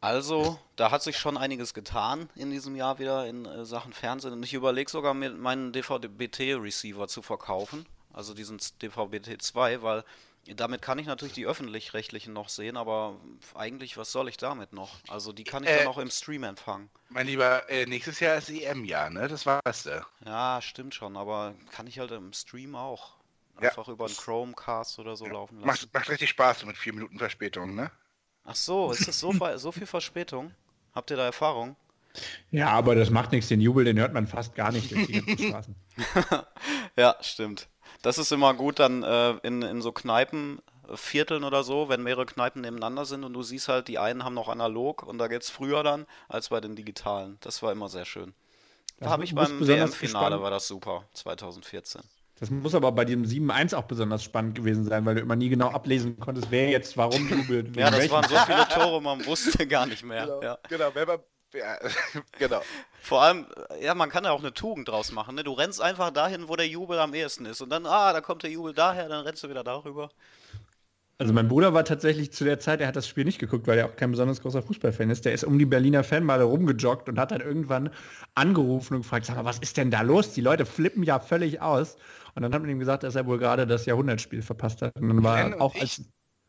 Also, 0.00 0.58
da 0.76 0.90
hat 0.90 1.02
sich 1.02 1.16
schon 1.16 1.36
einiges 1.36 1.74
getan 1.74 2.28
in 2.34 2.50
diesem 2.50 2.74
Jahr 2.74 2.98
wieder 2.98 3.26
in 3.26 3.46
äh, 3.46 3.64
Sachen 3.64 3.92
Fernsehen. 3.92 4.32
Und 4.32 4.42
ich 4.42 4.52
überlege 4.52 4.90
sogar, 4.90 5.14
mir 5.14 5.30
meinen 5.30 5.72
DVB-T-Receiver 5.72 7.06
zu 7.08 7.22
verkaufen. 7.22 7.86
Also 8.12 8.34
diesen 8.34 8.58
DVB-T2, 8.58 9.82
weil 9.82 10.04
Damit 10.46 10.82
kann 10.82 10.98
ich 10.98 11.06
natürlich 11.06 11.34
die 11.34 11.46
öffentlich-rechtlichen 11.46 12.32
noch 12.32 12.48
sehen, 12.48 12.76
aber 12.76 13.16
eigentlich, 13.54 13.96
was 13.96 14.10
soll 14.10 14.28
ich 14.28 14.36
damit 14.36 14.72
noch? 14.72 14.90
Also 15.08 15.32
die 15.32 15.44
kann 15.44 15.62
ich 15.62 15.70
Äh, 15.70 15.78
dann 15.78 15.86
auch 15.86 15.98
im 15.98 16.10
Stream 16.10 16.42
empfangen. 16.42 16.90
Mein 17.10 17.26
Lieber, 17.28 17.68
äh, 17.70 17.86
nächstes 17.86 18.18
Jahr 18.18 18.36
ist 18.36 18.50
EM-Jahr, 18.50 19.10
ne? 19.10 19.28
Das 19.28 19.46
weißt 19.46 19.86
du. 19.86 20.04
Ja, 20.24 20.60
stimmt 20.60 20.94
schon, 20.94 21.16
aber 21.16 21.54
kann 21.70 21.86
ich 21.86 22.00
halt 22.00 22.10
im 22.10 22.32
Stream 22.32 22.74
auch 22.74 23.14
Ja. 23.60 23.68
einfach 23.68 23.86
über 23.88 24.06
einen 24.06 24.16
Chromecast 24.16 24.98
oder 24.98 25.14
so 25.14 25.26
laufen 25.26 25.56
lassen. 25.60 25.66
Macht, 25.66 25.94
macht 25.94 26.08
richtig 26.08 26.30
Spaß 26.30 26.64
mit 26.64 26.76
vier 26.76 26.94
Minuten 26.94 27.18
Verspätung, 27.18 27.76
ne? 27.76 27.92
Ach 28.44 28.56
so, 28.56 28.90
ist 28.90 29.06
das 29.06 29.20
so, 29.20 29.32
so 29.56 29.70
viel 29.70 29.86
Verspätung? 29.86 30.52
Habt 30.92 31.10
ihr 31.12 31.16
da 31.16 31.24
Erfahrung? 31.26 31.76
Ja, 32.50 32.68
aber 32.68 32.94
das 32.94 33.10
macht 33.10 33.32
nichts. 33.32 33.48
Den 33.48 33.60
Jubel, 33.60 33.84
den 33.84 33.98
hört 33.98 34.12
man 34.12 34.26
fast 34.26 34.54
gar 34.54 34.72
nicht 34.72 34.90
durch 34.90 35.06
die 35.06 35.12
ganzen 35.12 35.38
Straßen. 35.38 35.76
Ja, 36.96 37.16
stimmt. 37.20 37.68
Das 38.02 38.18
ist 38.18 38.32
immer 38.32 38.52
gut 38.54 38.78
dann 38.78 39.02
äh, 39.02 39.30
in, 39.42 39.62
in 39.62 39.80
so 39.80 39.92
Kneipen, 39.92 40.60
äh, 40.88 40.96
Vierteln 40.96 41.44
oder 41.44 41.62
so, 41.64 41.88
wenn 41.88 42.02
mehrere 42.02 42.26
Kneipen 42.26 42.62
nebeneinander 42.62 43.04
sind 43.04 43.24
und 43.24 43.32
du 43.32 43.42
siehst 43.42 43.68
halt, 43.68 43.88
die 43.88 43.98
einen 43.98 44.24
haben 44.24 44.34
noch 44.34 44.48
analog 44.48 45.02
und 45.04 45.18
da 45.18 45.28
geht's 45.28 45.50
früher 45.50 45.82
dann 45.82 46.06
als 46.28 46.48
bei 46.50 46.60
den 46.60 46.76
digitalen. 46.76 47.38
Das 47.40 47.62
war 47.62 47.72
immer 47.72 47.88
sehr 47.88 48.04
schön. 48.04 48.34
Da 48.98 49.10
habe 49.10 49.24
ich 49.24 49.34
beim 49.34 49.66
WM-Finale 49.66 50.40
war 50.42 50.50
das 50.50 50.68
super, 50.68 51.04
2014. 51.14 52.02
Das 52.38 52.50
muss 52.50 52.74
aber 52.74 52.90
bei 52.90 53.04
dem 53.04 53.24
7-1 53.24 53.74
auch 53.76 53.84
besonders 53.84 54.24
spannend 54.24 54.56
gewesen 54.56 54.84
sein, 54.84 55.06
weil 55.06 55.14
du 55.14 55.20
immer 55.20 55.36
nie 55.36 55.48
genau 55.48 55.68
ablesen 55.68 56.18
konntest, 56.18 56.50
wer 56.50 56.70
jetzt 56.70 56.96
warum 56.96 57.28
jubelt. 57.28 57.76
Ja, 57.76 57.90
das 57.90 58.10
waren 58.10 58.28
so 58.28 58.36
viele 58.36 58.66
Tore, 58.74 59.00
man 59.00 59.24
wusste 59.26 59.64
gar 59.66 59.86
nicht 59.86 60.02
mehr. 60.02 60.40
Ja. 60.42 60.58
Genau, 60.68 60.88
wenn 60.94 61.06
man. 61.06 61.18
Ja, 61.52 61.78
genau. 62.38 62.62
Vor 63.00 63.22
allem, 63.22 63.46
ja, 63.80 63.94
man 63.94 64.10
kann 64.10 64.24
ja 64.24 64.30
auch 64.30 64.40
eine 64.40 64.54
Tugend 64.54 64.88
draus 64.88 65.12
machen. 65.12 65.34
Ne? 65.34 65.44
Du 65.44 65.52
rennst 65.52 65.80
einfach 65.80 66.10
dahin, 66.10 66.48
wo 66.48 66.56
der 66.56 66.68
Jubel 66.68 66.98
am 66.98 67.14
ehesten 67.14 67.46
ist. 67.46 67.60
Und 67.60 67.70
dann, 67.70 67.86
ah, 67.86 68.12
da 68.12 68.20
kommt 68.20 68.42
der 68.42 68.50
Jubel 68.50 68.72
daher, 68.72 69.08
dann 69.08 69.24
rennst 69.24 69.42
du 69.42 69.48
wieder 69.48 69.64
darüber. 69.64 70.10
Also 71.18 71.32
mein 71.32 71.46
Bruder 71.46 71.72
war 71.72 71.84
tatsächlich 71.84 72.32
zu 72.32 72.42
der 72.44 72.58
Zeit, 72.58 72.80
er 72.80 72.88
hat 72.88 72.96
das 72.96 73.06
Spiel 73.06 73.24
nicht 73.24 73.38
geguckt, 73.38 73.68
weil 73.68 73.78
er 73.78 73.86
auch 73.86 73.94
kein 73.94 74.10
besonders 74.10 74.40
großer 74.42 74.62
Fußballfan 74.62 75.10
ist. 75.10 75.24
Der 75.24 75.32
ist 75.32 75.44
um 75.44 75.56
die 75.56 75.66
Berliner 75.66 76.02
Fanmale 76.02 76.42
rumgejoggt 76.42 77.08
und 77.08 77.18
hat 77.18 77.30
dann 77.30 77.40
irgendwann 77.40 77.90
angerufen 78.34 78.94
und 78.94 79.02
gefragt, 79.02 79.26
sag 79.26 79.36
mal, 79.36 79.44
was 79.44 79.58
ist 79.58 79.76
denn 79.76 79.90
da 79.92 80.00
los? 80.02 80.32
Die 80.32 80.40
Leute 80.40 80.66
flippen 80.66 81.04
ja 81.04 81.20
völlig 81.20 81.60
aus. 81.60 81.96
Und 82.34 82.42
dann 82.42 82.52
hat 82.52 82.62
man 82.62 82.70
ihm 82.70 82.80
gesagt, 82.80 83.04
dass 83.04 83.14
er 83.14 83.26
wohl 83.26 83.38
gerade 83.38 83.66
das 83.66 83.86
Jahrhundertspiel 83.86 84.42
verpasst 84.42 84.82
hat. 84.82 84.96
Und 84.96 85.08
dann 85.08 85.22
war 85.22 85.38
er 85.38 85.60
auch 85.60 85.74
ich 85.76 85.82
als 85.82 86.02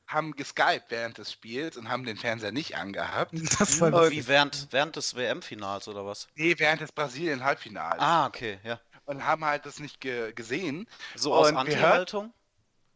haben 0.08 0.36
geskypt 0.36 0.86
während 0.90 1.18
des 1.18 1.32
Spiels 1.32 1.78
und 1.78 1.90
haben 1.90 2.04
den 2.06 2.18
Fernseher 2.18 2.52
nicht 2.52 2.78
angehabt. 2.78 3.34
Das 3.60 3.80
war 3.80 4.12
Wie 4.12 4.28
während, 4.28 4.68
während 4.72 4.96
des 4.96 5.16
WM-Finals 5.16 5.88
oder 5.88 6.06
was? 6.06 6.28
Nee, 6.36 6.56
während 6.58 6.82
des 6.82 6.92
Brasilien-Halbfinals. 6.92 8.00
Ah, 8.00 8.28
okay, 8.28 8.60
ja. 8.64 8.80
Und 9.06 9.26
haben 9.26 9.44
halt 9.44 9.66
das 9.66 9.80
nicht 9.80 10.00
ge 10.00 10.34
gesehen. 10.34 10.88
So 11.16 11.34
aus 11.34 11.54
Anti-Haltung? 11.54 12.34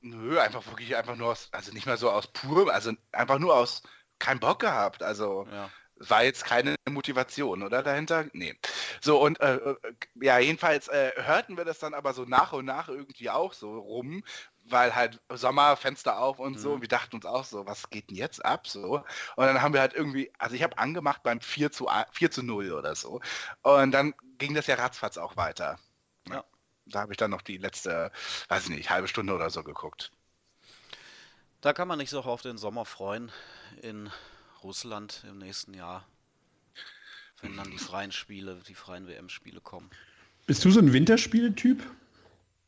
Nö, 0.01 0.39
einfach 0.39 0.65
wirklich 0.67 0.95
einfach 0.95 1.15
nur 1.15 1.29
aus, 1.29 1.49
also 1.51 1.71
nicht 1.73 1.85
mal 1.85 1.97
so 1.97 2.09
aus 2.11 2.27
purem, 2.27 2.69
also 2.69 2.93
einfach 3.11 3.39
nur 3.39 3.55
aus 3.55 3.81
kein 4.19 4.39
Bock 4.39 4.59
gehabt. 4.59 5.03
Also 5.03 5.47
Ja. 5.51 5.69
war 5.95 6.23
jetzt 6.23 6.45
keine 6.45 6.75
Motivation, 6.89 7.63
oder 7.63 7.83
dahinter? 7.83 8.25
Nee. 8.33 8.55
So 9.01 9.19
und 9.19 9.39
äh, 9.41 9.55
äh, 9.55 9.75
ja, 10.15 10.37
jedenfalls 10.39 10.87
äh, 10.87 11.11
hörten 11.15 11.57
wir 11.57 11.65
das 11.65 11.79
dann 11.79 11.93
aber 11.93 12.13
so 12.13 12.25
nach 12.25 12.53
und 12.53 12.65
nach 12.65 12.87
irgendwie 12.89 13.29
auch 13.29 13.53
so 13.53 13.77
rum, 13.79 14.23
weil 14.69 14.95
halt 14.95 15.19
Sommer, 15.29 15.75
Fenster 15.77 16.19
auf 16.19 16.39
und 16.39 16.59
so, 16.59 16.69
Mhm. 16.69 16.75
und 16.75 16.81
wir 16.81 16.87
dachten 16.87 17.15
uns 17.15 17.25
auch 17.25 17.45
so, 17.45 17.65
was 17.65 17.89
geht 17.89 18.09
denn 18.09 18.17
jetzt 18.17 18.43
ab 18.43 18.67
so? 18.67 19.03
Und 19.35 19.45
dann 19.45 19.61
haben 19.61 19.73
wir 19.73 19.81
halt 19.81 19.93
irgendwie, 19.93 20.31
also 20.37 20.55
ich 20.55 20.63
habe 20.63 20.77
angemacht 20.77 21.23
beim 21.23 21.39
4 21.41 21.71
zu, 21.71 21.87
a- 21.89 22.05
4 22.11 22.31
zu 22.31 22.43
0 22.43 22.71
oder 22.73 22.95
so. 22.95 23.21
Und 23.61 23.91
dann 23.91 24.13
ging 24.37 24.53
das 24.53 24.67
ja 24.67 24.75
ratzfatz 24.75 25.17
auch 25.17 25.37
weiter. 25.37 25.79
Ja. 26.29 26.43
Da 26.85 27.01
habe 27.01 27.13
ich 27.13 27.17
dann 27.17 27.31
noch 27.31 27.41
die 27.41 27.57
letzte, 27.57 28.11
weiß 28.49 28.63
ich 28.65 28.69
nicht, 28.75 28.89
halbe 28.89 29.07
Stunde 29.07 29.33
oder 29.33 29.49
so 29.49 29.63
geguckt. 29.63 30.11
Da 31.61 31.73
kann 31.73 31.87
man 31.87 31.97
nicht 31.97 32.09
so 32.09 32.21
auf 32.21 32.41
den 32.41 32.57
Sommer 32.57 32.85
freuen 32.85 33.31
in 33.81 34.09
Russland 34.63 35.23
im 35.27 35.37
nächsten 35.37 35.73
Jahr. 35.73 36.05
Wenn 37.41 37.55
dann 37.57 37.69
die 37.69 37.77
freien 37.77 38.11
Spiele, 38.11 38.61
die 38.67 38.73
freien 38.75 39.07
WM-Spiele 39.07 39.61
kommen. 39.61 39.89
Bist 40.47 40.63
du 40.65 40.71
so 40.71 40.79
ein 40.79 40.91
Winterspiele-Typ? 40.93 41.83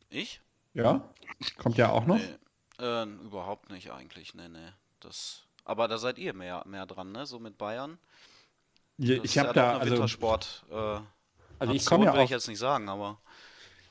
Ich? 0.10 0.42
Ja. 0.74 1.14
Kommt 1.58 1.78
ja 1.78 1.90
auch 1.92 2.06
noch. 2.06 2.18
Nee, 2.18 2.38
äh, 2.80 3.04
überhaupt 3.04 3.70
nicht 3.72 3.92
eigentlich. 3.92 4.34
Nee, 4.36 4.50
nee. 4.50 4.72
Das, 5.00 5.48
aber 5.66 5.88
da 5.88 5.98
seid 5.98 6.18
ihr 6.18 6.34
mehr, 6.34 6.64
mehr 6.68 6.86
dran, 6.86 7.12
ne? 7.12 7.26
So 7.26 7.40
mit 7.40 7.58
Bayern. 7.58 7.98
Ja, 8.98 9.16
Das 9.16 9.26
ich 9.26 9.36
ja 9.36 9.44
habe 9.44 9.54
doch 9.54 9.54
da, 9.54 9.78
also, 9.78 9.94
Wintersport. 9.96 10.66
Äh, 10.70 11.00
also 11.60 11.74
ich 11.74 11.86
komme 11.86 12.06
ja 12.06 12.14
will 12.14 12.22
ich 12.22 12.28
auch, 12.28 12.30
jetzt 12.30 12.48
nicht 12.48 12.60
sagen, 12.60 12.90
aber 12.90 13.22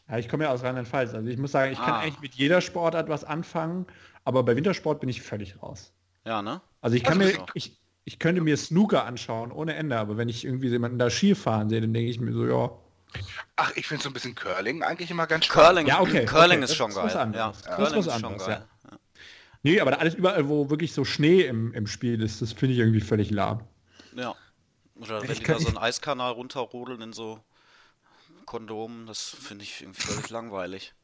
ja, 0.09 0.19
ich 0.19 0.29
komme 0.29 0.45
ja 0.45 0.51
aus 0.53 0.62
Rheinland-Pfalz. 0.62 1.14
Also 1.14 1.29
ich 1.29 1.38
muss 1.38 1.53
sagen, 1.53 1.73
ich 1.73 1.83
kann 1.83 1.97
Ah. 1.97 2.01
eigentlich 2.01 2.21
mit 2.21 2.35
jeder 2.35 2.61
Sportart 2.61 3.09
was 3.09 3.25
anfangen, 3.25 3.87
aber 4.25 4.43
bei 4.43 4.57
Wintersport 4.57 5.01
bin 5.01 5.09
ich 5.09 5.23
völlig 5.23 5.62
raus. 5.62 5.93
ja, 6.25 6.43
ne? 6.43 6.61
Also 6.81 6.97
ich 6.97 7.05
kann 7.05 7.21
Also 7.21 7.41
mir, 7.41 7.47
ich, 7.55 7.81
ich 8.05 8.19
könnte 8.19 8.41
mir 8.41 8.57
Snooker 8.57 9.05
anschauen 9.05 9.53
ohne 9.53 9.75
Ende, 9.75 9.99
aber 9.99 10.17
wenn 10.17 10.29
ich 10.29 10.45
irgendwie 10.45 10.69
jemanden 10.69 10.99
da 10.99 11.11
Ski 11.11 11.35
fahren 11.35 11.69
sehe, 11.69 11.81
dann 11.81 11.93
denke 11.93 12.11
ich 12.11 12.21
mir 12.21 12.33
so, 12.33 12.47
ja, 12.47 12.71
Ach, 13.57 13.73
ich 13.75 13.87
finde 13.87 14.03
so 14.05 14.11
ein 14.11 14.12
bisschen 14.12 14.35
Curling 14.35 14.83
eigentlich 14.83 15.11
immer 15.11 15.27
ganz 15.27 15.47
spannend. 15.47 15.68
Curling, 15.68 15.87
Ja, 15.88 16.01
okay, 16.01 16.25
Curling 16.27 16.59
okay, 16.59 16.64
ist 16.64 16.77
schon 16.77 16.90
ist 16.90 16.97
geil. 16.97 17.33
Ja, 17.35 17.49
Das 17.49 17.57
ist 17.59 17.66
Curling 17.66 17.81
was 17.97 18.07
ist 18.07 18.12
schon 18.12 18.25
anderes, 18.25 18.47
geil. 18.47 18.64
Ja. 18.90 18.99
Nee, 19.62 19.81
aber 19.81 19.99
alles 20.01 20.14
überall, 20.14 20.49
wo 20.49 20.71
wirklich 20.71 20.92
so 20.92 21.05
Schnee 21.05 21.42
im, 21.42 21.73
im 21.75 21.87
Spiel 21.87 22.23
ist, 22.23 22.40
das 22.42 22.53
finde 22.53 22.75
ich 22.75 22.79
irgendwie 22.81 23.01
völlig 23.01 23.31
lahm. 23.31 23.62
Ja. 24.14 24.35
Oder 24.97 25.23
wenn 25.23 25.31
Ich 25.31 25.38
die 25.38 25.44
kann- 25.44 25.57
da 25.57 25.61
so 25.62 25.68
einen 25.68 25.79
Eiskanal 25.79 26.33
runterrodeln 26.33 27.01
in 27.03 27.12
so 27.12 27.40
Kondomen, 28.47 29.07
das 29.07 29.21
finde 29.40 29.64
ich 29.64 29.81
irgendwie 29.83 30.01
völlig 30.03 30.31
langweilig. 30.31 30.94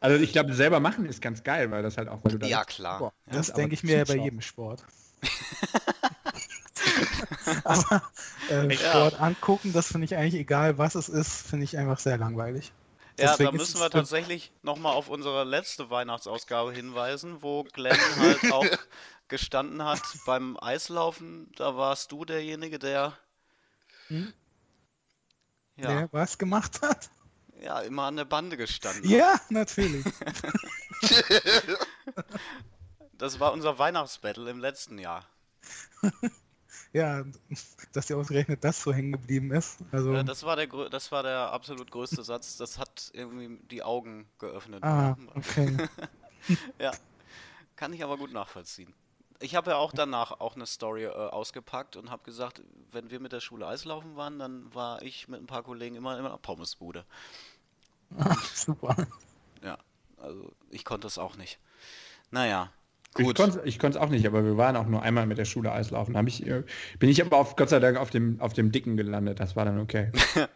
Also 0.00 0.22
ich 0.22 0.32
glaube, 0.32 0.52
selber 0.54 0.80
machen 0.80 1.06
ist 1.06 1.22
ganz 1.22 1.42
geil, 1.44 1.70
weil 1.70 1.82
das 1.82 1.96
halt 1.96 2.08
auch, 2.08 2.18
weil 2.24 2.32
du 2.32 2.38
da 2.38 2.46
Ja, 2.46 2.64
klar. 2.64 2.98
Bock 2.98 3.14
Das 3.26 3.52
denke 3.52 3.74
ich 3.74 3.82
mir 3.82 3.98
ja 3.98 4.04
bei 4.04 4.16
jedem 4.16 4.40
Sport. 4.40 4.84
Aber 7.64 8.02
äh, 8.50 8.70
Sport 8.76 9.20
angucken, 9.20 9.72
das 9.72 9.88
finde 9.88 10.04
ich 10.06 10.16
eigentlich 10.16 10.34
egal, 10.40 10.78
was 10.78 10.94
es 10.94 11.08
ist, 11.08 11.46
finde 11.46 11.64
ich 11.64 11.76
einfach 11.78 11.98
sehr 11.98 12.18
langweilig. 12.18 12.72
Ja, 13.18 13.32
Deswegen 13.32 13.52
da 13.52 13.56
müssen 13.56 13.80
wir 13.80 13.90
tatsächlich 13.90 14.52
nochmal 14.62 14.94
auf 14.94 15.08
unsere 15.08 15.44
letzte 15.44 15.90
Weihnachtsausgabe 15.90 16.72
hinweisen, 16.72 17.42
wo 17.42 17.64
Glenn 17.64 17.98
halt 18.18 18.42
auch 18.52 18.66
gestanden 19.28 19.84
hat 19.84 20.02
beim 20.24 20.56
Eislaufen. 20.58 21.50
Da 21.56 21.76
warst 21.76 22.12
du 22.12 22.24
derjenige, 22.24 22.78
der 22.78 23.16
Hm? 24.08 24.32
ja, 25.76 25.88
Wer 25.88 26.08
was 26.12 26.38
gemacht 26.38 26.80
hat? 26.82 27.10
ja 27.60 27.80
immer 27.80 28.04
an 28.04 28.16
der 28.16 28.24
Bande 28.24 28.56
gestanden 28.56 29.04
hat. 29.04 29.10
Ja, 29.10 29.40
natürlich. 29.50 30.04
Das 33.18 33.38
war 33.38 33.52
unser 33.52 33.78
Weihnachtsbattle 33.78 34.50
im 34.50 34.58
letzten 34.58 34.98
Jahr. 34.98 35.24
Ja, 36.92 37.24
dass 37.92 38.06
dir 38.06 38.16
ausgerechnet 38.18 38.62
das 38.64 38.82
so 38.82 38.92
hängen 38.92 39.12
geblieben 39.12 39.52
ist. 39.52 39.78
Also, 39.92 40.14
Äh, 40.14 40.24
Das 40.24 40.42
war 40.42 40.56
der 40.56 40.66
das 40.90 41.10
war 41.12 41.22
der 41.22 41.52
absolut 41.52 41.90
größte 41.90 42.22
Satz. 42.22 42.56
Das 42.56 42.78
hat 42.78 43.10
irgendwie 43.14 43.58
die 43.70 43.82
Augen 43.82 44.28
geöffnet. 44.38 44.82
ah, 44.84 45.16
okay. 45.34 45.76
Ja, 46.78 46.90
kann 47.76 47.92
ich 47.92 48.02
aber 48.02 48.16
gut 48.18 48.32
nachvollziehen. 48.32 48.92
Ich 49.38 49.54
habe 49.54 49.70
ja 49.70 49.76
auch 49.76 49.92
danach 49.92 50.40
auch 50.40 50.54
eine 50.56 50.66
Story 50.66 51.04
äh, 51.04 51.08
ausgepackt 51.10 51.96
und 51.96 52.10
habe 52.10 52.24
gesagt, 52.24 52.62
wenn 52.90 53.10
wir 53.10 53.20
mit 53.20 53.32
der 53.32 53.40
Schule 53.40 53.66
Eislaufen 53.66 54.16
waren, 54.16 54.38
dann 54.38 54.74
war 54.74 55.02
ich 55.02 55.28
mit 55.28 55.40
ein 55.40 55.46
paar 55.46 55.62
Kollegen 55.62 55.94
immer 55.96 56.18
in 56.18 56.24
einer 56.24 56.36
Pommesbude. 56.38 57.04
Ah, 58.18 58.36
super. 58.54 58.96
Ja, 59.62 59.78
also 60.18 60.52
ich 60.70 60.84
konnte 60.84 61.06
es 61.06 61.16
auch 61.18 61.36
nicht. 61.36 61.58
Naja, 62.30 62.72
Ich 63.18 63.24
gut. 63.24 63.36
konnte 63.36 63.60
ich 63.64 63.82
es 63.82 63.96
auch 63.96 64.08
nicht, 64.08 64.26
aber 64.26 64.44
wir 64.44 64.56
waren 64.56 64.74
auch 64.76 64.86
nur 64.86 65.02
einmal 65.02 65.26
mit 65.26 65.36
der 65.38 65.44
Schule 65.44 65.70
Eislaufen. 65.72 66.16
Hab 66.16 66.26
ich, 66.28 66.46
äh, 66.46 66.62
bin 66.98 67.10
ich 67.10 67.22
aber 67.24 67.36
auf, 67.36 67.56
Gott 67.56 67.68
sei 67.68 67.78
Dank 67.78 67.98
auf 67.98 68.10
dem, 68.10 68.40
auf 68.40 68.52
dem 68.54 68.72
Dicken 68.72 68.96
gelandet. 68.96 69.38
Das 69.40 69.54
war 69.56 69.64
dann 69.64 69.78
okay. 69.80 70.10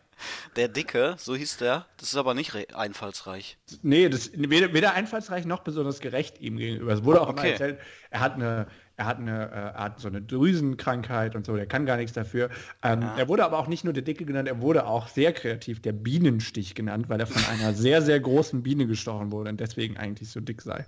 Der 0.56 0.68
Dicke, 0.68 1.14
so 1.18 1.36
hieß 1.36 1.58
der, 1.58 1.84
das 1.98 2.08
ist 2.08 2.16
aber 2.16 2.32
nicht 2.32 2.54
re- 2.54 2.66
einfallsreich. 2.74 3.58
nee, 3.82 4.08
das 4.08 4.30
weder, 4.34 4.72
weder 4.72 4.94
einfallsreich 4.94 5.44
noch 5.44 5.60
besonders 5.60 6.00
gerecht 6.00 6.40
ihm 6.40 6.56
gegenüber. 6.56 6.90
Es 6.94 7.04
wurde 7.04 7.20
auch 7.20 7.28
Okay. 7.28 7.50
erzählt, 7.50 7.78
er 8.08 8.20
hat 8.20 8.32
eine, 8.36 8.66
er 8.96 9.04
hat 9.04 9.18
eine, 9.18 9.50
äh, 9.50 9.54
er 9.54 9.74
hat 9.78 10.00
so 10.00 10.08
eine 10.08 10.22
Drüsenkrankheit 10.22 11.36
und 11.36 11.44
so, 11.44 11.54
der 11.54 11.66
kann 11.66 11.84
gar 11.84 11.98
nichts 11.98 12.14
dafür. 12.14 12.48
Ähm, 12.82 13.02
Ja. 13.02 13.14
Er 13.18 13.28
wurde 13.28 13.44
aber 13.44 13.58
auch 13.58 13.68
nicht 13.68 13.84
nur 13.84 13.92
der 13.92 14.02
Dicke 14.04 14.24
genannt, 14.24 14.48
er 14.48 14.62
wurde 14.62 14.86
auch 14.86 15.08
sehr 15.08 15.34
kreativ 15.34 15.82
der 15.82 15.92
Bienenstich 15.92 16.74
genannt, 16.74 17.10
weil 17.10 17.20
er 17.20 17.26
von 17.26 17.44
einer 17.52 17.74
sehr, 17.74 18.00
sehr 18.00 18.18
großen 18.18 18.62
Biene 18.62 18.86
gestochen 18.86 19.30
wurde 19.32 19.50
und 19.50 19.60
deswegen 19.60 19.98
eigentlich 19.98 20.30
so 20.30 20.40
dick 20.40 20.62
sei. 20.62 20.86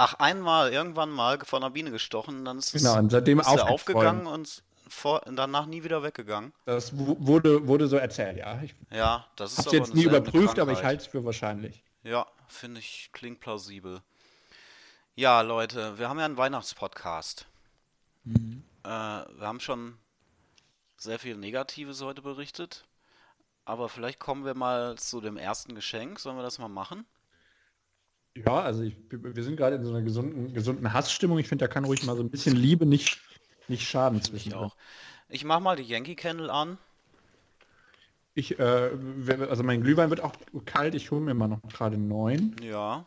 Ach, 0.00 0.14
einmal, 0.14 0.72
irgendwann 0.72 1.10
mal 1.10 1.38
von 1.44 1.62
einer 1.62 1.70
Biene 1.70 1.90
gestochen, 1.90 2.44
dann 2.44 2.58
ist 2.58 2.74
es 2.74 2.82
Genau, 2.82 2.96
und 2.98 3.10
seitdem 3.10 3.40
ist 3.40 3.48
er 3.48 3.68
aufgegangen 3.68 4.26
und 4.26 4.62
vor, 4.88 5.20
danach 5.26 5.66
nie 5.66 5.82
wieder 5.82 6.02
weggegangen. 6.02 6.52
Das 6.64 6.96
wu- 6.96 7.16
wurde, 7.18 7.66
wurde 7.66 7.88
so 7.88 7.96
erzählt, 7.96 8.38
ja. 8.38 8.62
Ich 8.62 8.74
Ja, 8.90 9.26
das 9.36 9.58
ist 9.58 9.66
aber 9.66 9.76
jetzt 9.76 9.94
nie 9.94 10.04
überprüft, 10.04 10.58
aber 10.60 10.70
ich 10.72 10.78
Krankheit. 10.78 10.84
halte 10.84 11.02
es 11.02 11.06
für 11.08 11.24
wahrscheinlich. 11.24 11.82
Ja, 12.04 12.26
finde 12.46 12.78
ich, 12.80 13.10
klingt 13.12 13.40
plausibel. 13.40 14.00
Ja, 15.16 15.40
Leute, 15.40 15.98
wir 15.98 16.08
haben 16.08 16.18
ja 16.20 16.24
einen 16.26 16.36
Weihnachtspodcast. 16.36 17.46
Mhm. 18.24 18.62
Äh, 18.84 18.88
wir 18.88 19.26
haben 19.42 19.58
schon 19.60 19.98
sehr 20.96 21.18
viel 21.18 21.36
Negatives 21.36 22.00
heute 22.02 22.22
berichtet. 22.22 22.84
Aber 23.64 23.88
vielleicht 23.88 24.20
kommen 24.20 24.44
wir 24.44 24.54
mal 24.54 24.96
zu 24.96 25.20
dem 25.20 25.36
ersten 25.36 25.74
Geschenk. 25.74 26.20
Sollen 26.20 26.36
wir 26.36 26.42
das 26.44 26.58
mal 26.60 26.68
machen? 26.68 27.04
Ja, 28.34 28.60
also 28.60 28.82
ich, 28.82 28.96
wir 29.10 29.42
sind 29.42 29.56
gerade 29.56 29.76
in 29.76 29.84
so 29.84 29.90
einer 29.90 30.02
gesunden, 30.02 30.54
gesunden 30.54 30.92
Hassstimmung. 30.92 31.38
Ich 31.38 31.48
finde, 31.48 31.64
da 31.64 31.72
kann 31.72 31.84
ruhig 31.84 32.04
mal 32.04 32.16
so 32.16 32.22
ein 32.22 32.30
bisschen 32.30 32.56
Liebe 32.56 32.86
nicht, 32.86 33.20
nicht 33.66 33.88
schaden 33.88 34.22
zwischen 34.22 34.48
Ich 34.48 34.54
auch. 34.54 34.76
Ich 35.28 35.44
mach 35.44 35.60
mal 35.60 35.76
die 35.76 35.82
Yankee 35.82 36.14
Candle 36.14 36.52
an. 36.52 36.78
Ich, 38.34 38.58
äh, 38.58 38.90
also 39.50 39.64
mein 39.64 39.82
Glühwein 39.82 40.10
wird 40.10 40.20
auch 40.20 40.32
kalt. 40.64 40.94
Ich 40.94 41.10
hole 41.10 41.20
mir 41.20 41.34
mal 41.34 41.48
noch 41.48 41.62
gerade 41.62 41.98
neun. 41.98 42.54
Ja. 42.62 43.04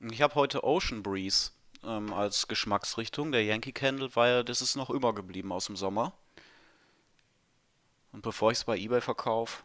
Ich 0.00 0.22
habe 0.22 0.36
heute 0.36 0.62
Ocean 0.62 1.02
Breeze 1.02 1.50
ähm, 1.82 2.12
als 2.12 2.46
Geschmacksrichtung. 2.46 3.32
Der 3.32 3.44
Yankee 3.44 3.72
Candle, 3.72 4.14
weil 4.14 4.44
das 4.44 4.62
ist 4.62 4.76
noch 4.76 4.90
übergeblieben 4.90 5.50
aus 5.50 5.66
dem 5.66 5.76
Sommer. 5.76 6.12
Und 8.12 8.22
bevor 8.22 8.52
ich 8.52 8.58
es 8.58 8.64
bei 8.64 8.78
eBay 8.78 9.00
verkaufe, 9.00 9.62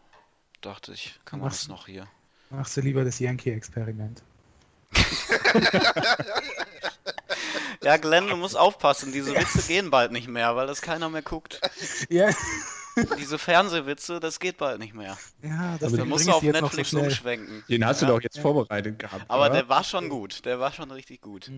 dachte 0.62 0.92
ich, 0.92 1.20
kann 1.24 1.40
man 1.40 1.50
das 1.50 1.68
noch 1.68 1.86
hier. 1.86 2.08
Machst 2.56 2.78
du 2.78 2.82
lieber 2.82 3.04
das 3.04 3.20
Yankee-Experiment. 3.20 4.22
Ja, 7.84 7.98
Glenn, 7.98 8.28
du 8.30 8.38
musst 8.38 8.56
aufpassen. 8.58 9.12
Diese 9.12 9.36
Witze 9.36 9.62
gehen 9.68 9.90
bald 9.92 10.14
nicht 10.14 10.30
mehr, 10.30 10.56
weil 10.56 10.68
das 10.68 10.82
keiner 10.82 11.10
mehr 11.10 11.22
guckt. 11.22 11.60
Ja, 12.10 12.30
Diese 13.20 13.38
Fernsehwitze, 13.38 14.22
das 14.22 14.40
geht 14.40 14.58
bald 14.58 14.80
nicht 14.80 14.94
mehr. 14.94 15.18
ja 15.42 15.76
das 15.80 15.92
Da 15.92 16.06
musst 16.06 16.22
ich 16.22 16.30
du 16.32 16.38
auf 16.38 16.44
so 16.44 16.50
Netflix 16.50 16.90
schnell. 16.92 17.04
umschwenken. 17.06 17.64
Den 17.68 17.86
hast 17.86 18.02
Ja. 18.02 18.08
du 18.08 18.14
doch 18.14 18.22
jetzt 18.22 18.40
vorbereitet 18.40 19.00
gehabt. 19.00 19.26
Aber 19.28 19.46
oder? 19.48 19.54
der 19.54 19.68
war 19.70 19.84
schon 19.84 20.08
gut. 20.08 20.46
Der 20.46 20.62
war 20.62 20.72
schon 20.72 20.92
richtig 20.92 21.20
gut. 21.22 21.52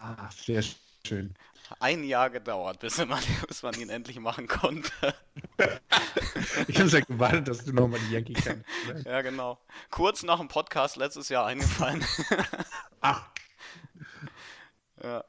Ah, 0.00 0.28
sehr 0.44 0.64
schön. 1.06 1.32
Ein 1.80 2.04
Jahr 2.04 2.30
gedauert, 2.30 2.80
bis 2.80 2.98
man, 2.98 3.22
bis 3.48 3.62
man 3.62 3.74
ihn 3.78 3.90
endlich 3.90 4.18
machen 4.20 4.46
konnte. 4.48 4.90
Ich 6.66 6.78
habe 6.78 6.88
ja 6.88 7.00
gewartet, 7.00 7.48
dass 7.48 7.64
du 7.64 7.72
nochmal 7.72 8.00
die 8.00 8.12
Yankee 8.14 8.32
kannst. 8.32 8.64
Ja, 9.04 9.22
genau. 9.22 9.58
Kurz 9.90 10.22
nach 10.22 10.38
dem 10.38 10.48
Podcast 10.48 10.96
letztes 10.96 11.28
Jahr 11.28 11.46
eingefallen. 11.46 12.04
Ach, 13.00 13.28
ja. 15.02 15.24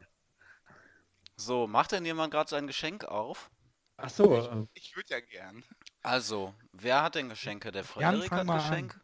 So, 1.35 1.67
macht 1.67 1.91
denn 1.91 2.05
jemand 2.05 2.31
gerade 2.31 2.49
sein 2.49 2.67
Geschenk 2.67 3.05
auf? 3.05 3.49
ach 3.97 4.09
so. 4.09 4.35
äh, 4.35 4.65
Ich 4.73 4.95
würde 4.95 5.09
ja 5.09 5.19
gern. 5.19 5.63
Also, 6.01 6.53
wer 6.71 7.01
hat 7.03 7.15
denn 7.15 7.29
Geschenke? 7.29 7.71
Der 7.71 7.83
Frederik 7.83 8.31
hat 8.31 8.47
Geschenk? 8.47 8.99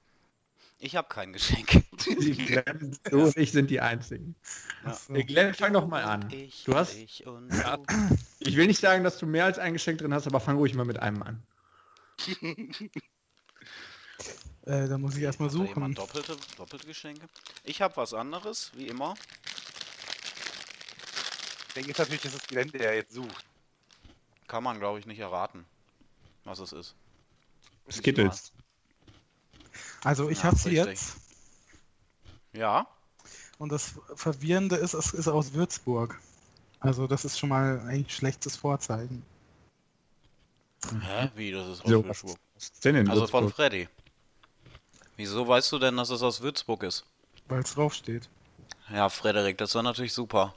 Ich 0.77 0.95
habe 0.95 1.07
kein 1.07 1.31
Geschenk. 1.33 1.83
Die 2.05 2.33
Glenn, 2.33 2.97
du 3.09 3.23
und 3.23 3.37
ich 3.37 3.51
sind 3.51 3.69
die 3.69 3.79
Einzigen. 3.79 4.35
Achso. 4.83 5.13
Äh, 5.15 5.23
Glenn, 5.23 5.53
fang 5.53 5.73
doch 5.73 5.87
mal 5.87 6.03
an. 6.03 6.29
Ich, 6.31 6.65
Du 6.65 6.75
hast, 6.75 6.93
ich 6.95 7.25
und 7.25 7.49
Ja. 7.53 7.77
du. 7.77 7.83
ich 8.39 8.55
will 8.57 8.67
nicht 8.67 8.79
sagen, 8.81 9.03
dass 9.03 9.17
du 9.17 9.25
mehr 9.25 9.45
als 9.45 9.57
ein 9.57 9.73
Geschenk 9.73 9.99
drin 9.99 10.13
hast, 10.13 10.27
aber 10.27 10.39
fang 10.39 10.57
ruhig 10.57 10.73
mal 10.75 10.85
mit 10.85 10.99
einem 10.99 11.23
an. 11.23 11.43
Äh, 14.65 14.87
da 14.87 14.97
muss 14.97 15.15
ich 15.15 15.21
erstmal 15.21 15.51
suchen. 15.51 15.67
jemand 15.67 15.97
doppelte, 15.99 16.35
doppelte 16.57 16.87
Geschenke? 16.87 17.27
Ich 17.63 17.83
habe 17.83 17.95
was 17.97 18.15
anderes, 18.15 18.71
wie 18.73 18.87
immer. 18.87 19.13
Ich 21.67 21.73
denke 21.75 21.89
jetzt 21.89 21.99
natürlich, 21.99 22.21
dass 22.21 22.31
das 22.33 22.47
Gelände 22.47 22.77
der 22.79 22.95
jetzt 22.95 23.13
sucht. 23.13 23.45
Kann 24.47 24.63
man, 24.63 24.79
glaube 24.79 24.97
ich, 24.97 25.05
nicht 25.05 25.19
erraten, 25.19 25.65
was 26.45 26.57
es 26.57 26.71
ist. 26.73 26.95
Skittles. 27.91 28.53
Also 30.05 30.29
ich 30.29 30.37
Ja, 30.39 30.43
hab's 30.45 30.65
richtig. 30.65 30.75
jetzt. 30.75 31.15
Ja? 32.53 32.87
Und 33.57 33.71
das 33.71 33.95
Verwirrende 34.15 34.75
ist, 34.75 34.93
es 34.93 35.13
ist 35.13 35.27
aus 35.27 35.53
Würzburg. 35.53 36.19
Also 36.79 37.07
das 37.07 37.25
ist 37.25 37.39
schon 37.39 37.49
mal 37.49 37.81
ein 37.87 38.07
schlechtes 38.07 38.55
Vorzeichen. 38.55 39.23
Hä? 41.01 41.31
Wie, 41.35 41.51
das 41.51 41.67
ist 41.67 41.81
aus 41.81 41.89
So, 41.89 42.07
was 42.07 42.23
Würzburg? 42.23 42.39
ist 42.57 42.85
denn 42.85 42.95
in 42.95 43.07
Also 43.09 43.25
von 43.27 43.43
Würzburg? 43.45 43.55
Freddy. 43.55 43.89
Wieso 45.17 45.47
weißt 45.47 45.71
du 45.71 45.79
denn, 45.79 45.97
dass 45.97 46.09
es 46.09 46.21
aus 46.21 46.41
Würzburg 46.41 46.83
ist? 46.83 47.05
Weil 47.47 47.61
es 47.61 47.73
draufsteht. 47.73 48.29
Ja, 48.91 49.09
Frederik, 49.09 49.57
das 49.57 49.73
war 49.75 49.83
natürlich 49.83 50.13
super. 50.13 50.53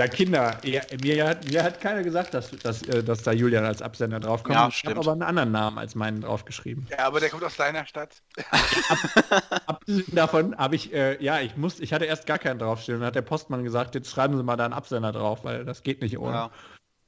Ja, 0.00 0.08
Kinder, 0.08 0.56
ja, 0.64 0.80
mir, 1.02 1.28
hat, 1.28 1.46
mir 1.46 1.62
hat 1.62 1.78
keiner 1.78 2.02
gesagt, 2.02 2.32
dass, 2.32 2.52
dass, 2.52 2.80
äh, 2.84 3.04
dass 3.04 3.22
da 3.22 3.32
Julian 3.32 3.66
als 3.66 3.82
Absender 3.82 4.18
draufkommt. 4.18 4.54
Ja, 4.54 4.68
ich 4.68 4.82
habe 4.86 4.98
aber 4.98 5.12
einen 5.12 5.22
anderen 5.22 5.52
Namen 5.52 5.76
als 5.76 5.94
meinen 5.94 6.22
draufgeschrieben. 6.22 6.86
Ja, 6.88 7.00
aber 7.00 7.20
der 7.20 7.28
kommt 7.28 7.44
aus 7.44 7.56
deiner 7.56 7.84
Stadt. 7.84 8.22
Abgesehen 9.66 10.14
davon 10.14 10.56
habe 10.56 10.74
ich, 10.74 10.94
äh, 10.94 11.22
ja, 11.22 11.40
ich 11.40 11.54
muss, 11.58 11.80
ich 11.80 11.92
hatte 11.92 12.06
erst 12.06 12.24
gar 12.26 12.38
keinen 12.38 12.58
draufstehen. 12.58 12.94
Und 12.94 13.00
dann 13.02 13.08
hat 13.08 13.14
der 13.14 13.20
Postmann 13.20 13.62
gesagt, 13.62 13.94
jetzt 13.94 14.08
schreiben 14.08 14.38
Sie 14.38 14.42
mal 14.42 14.56
da 14.56 14.64
einen 14.64 14.72
Absender 14.72 15.12
drauf, 15.12 15.44
weil 15.44 15.66
das 15.66 15.82
geht 15.82 16.00
nicht 16.00 16.18
ohne. 16.18 16.34
Ja. 16.34 16.50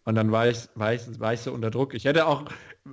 Und 0.04 0.14
dann 0.14 0.30
war 0.30 0.48
ich, 0.48 0.68
war, 0.74 0.92
ich, 0.92 1.18
war 1.18 1.32
ich 1.32 1.40
so 1.40 1.50
unter 1.50 1.70
Druck. 1.70 1.94
Ich 1.94 2.04
hätte 2.04 2.26
auch, 2.26 2.44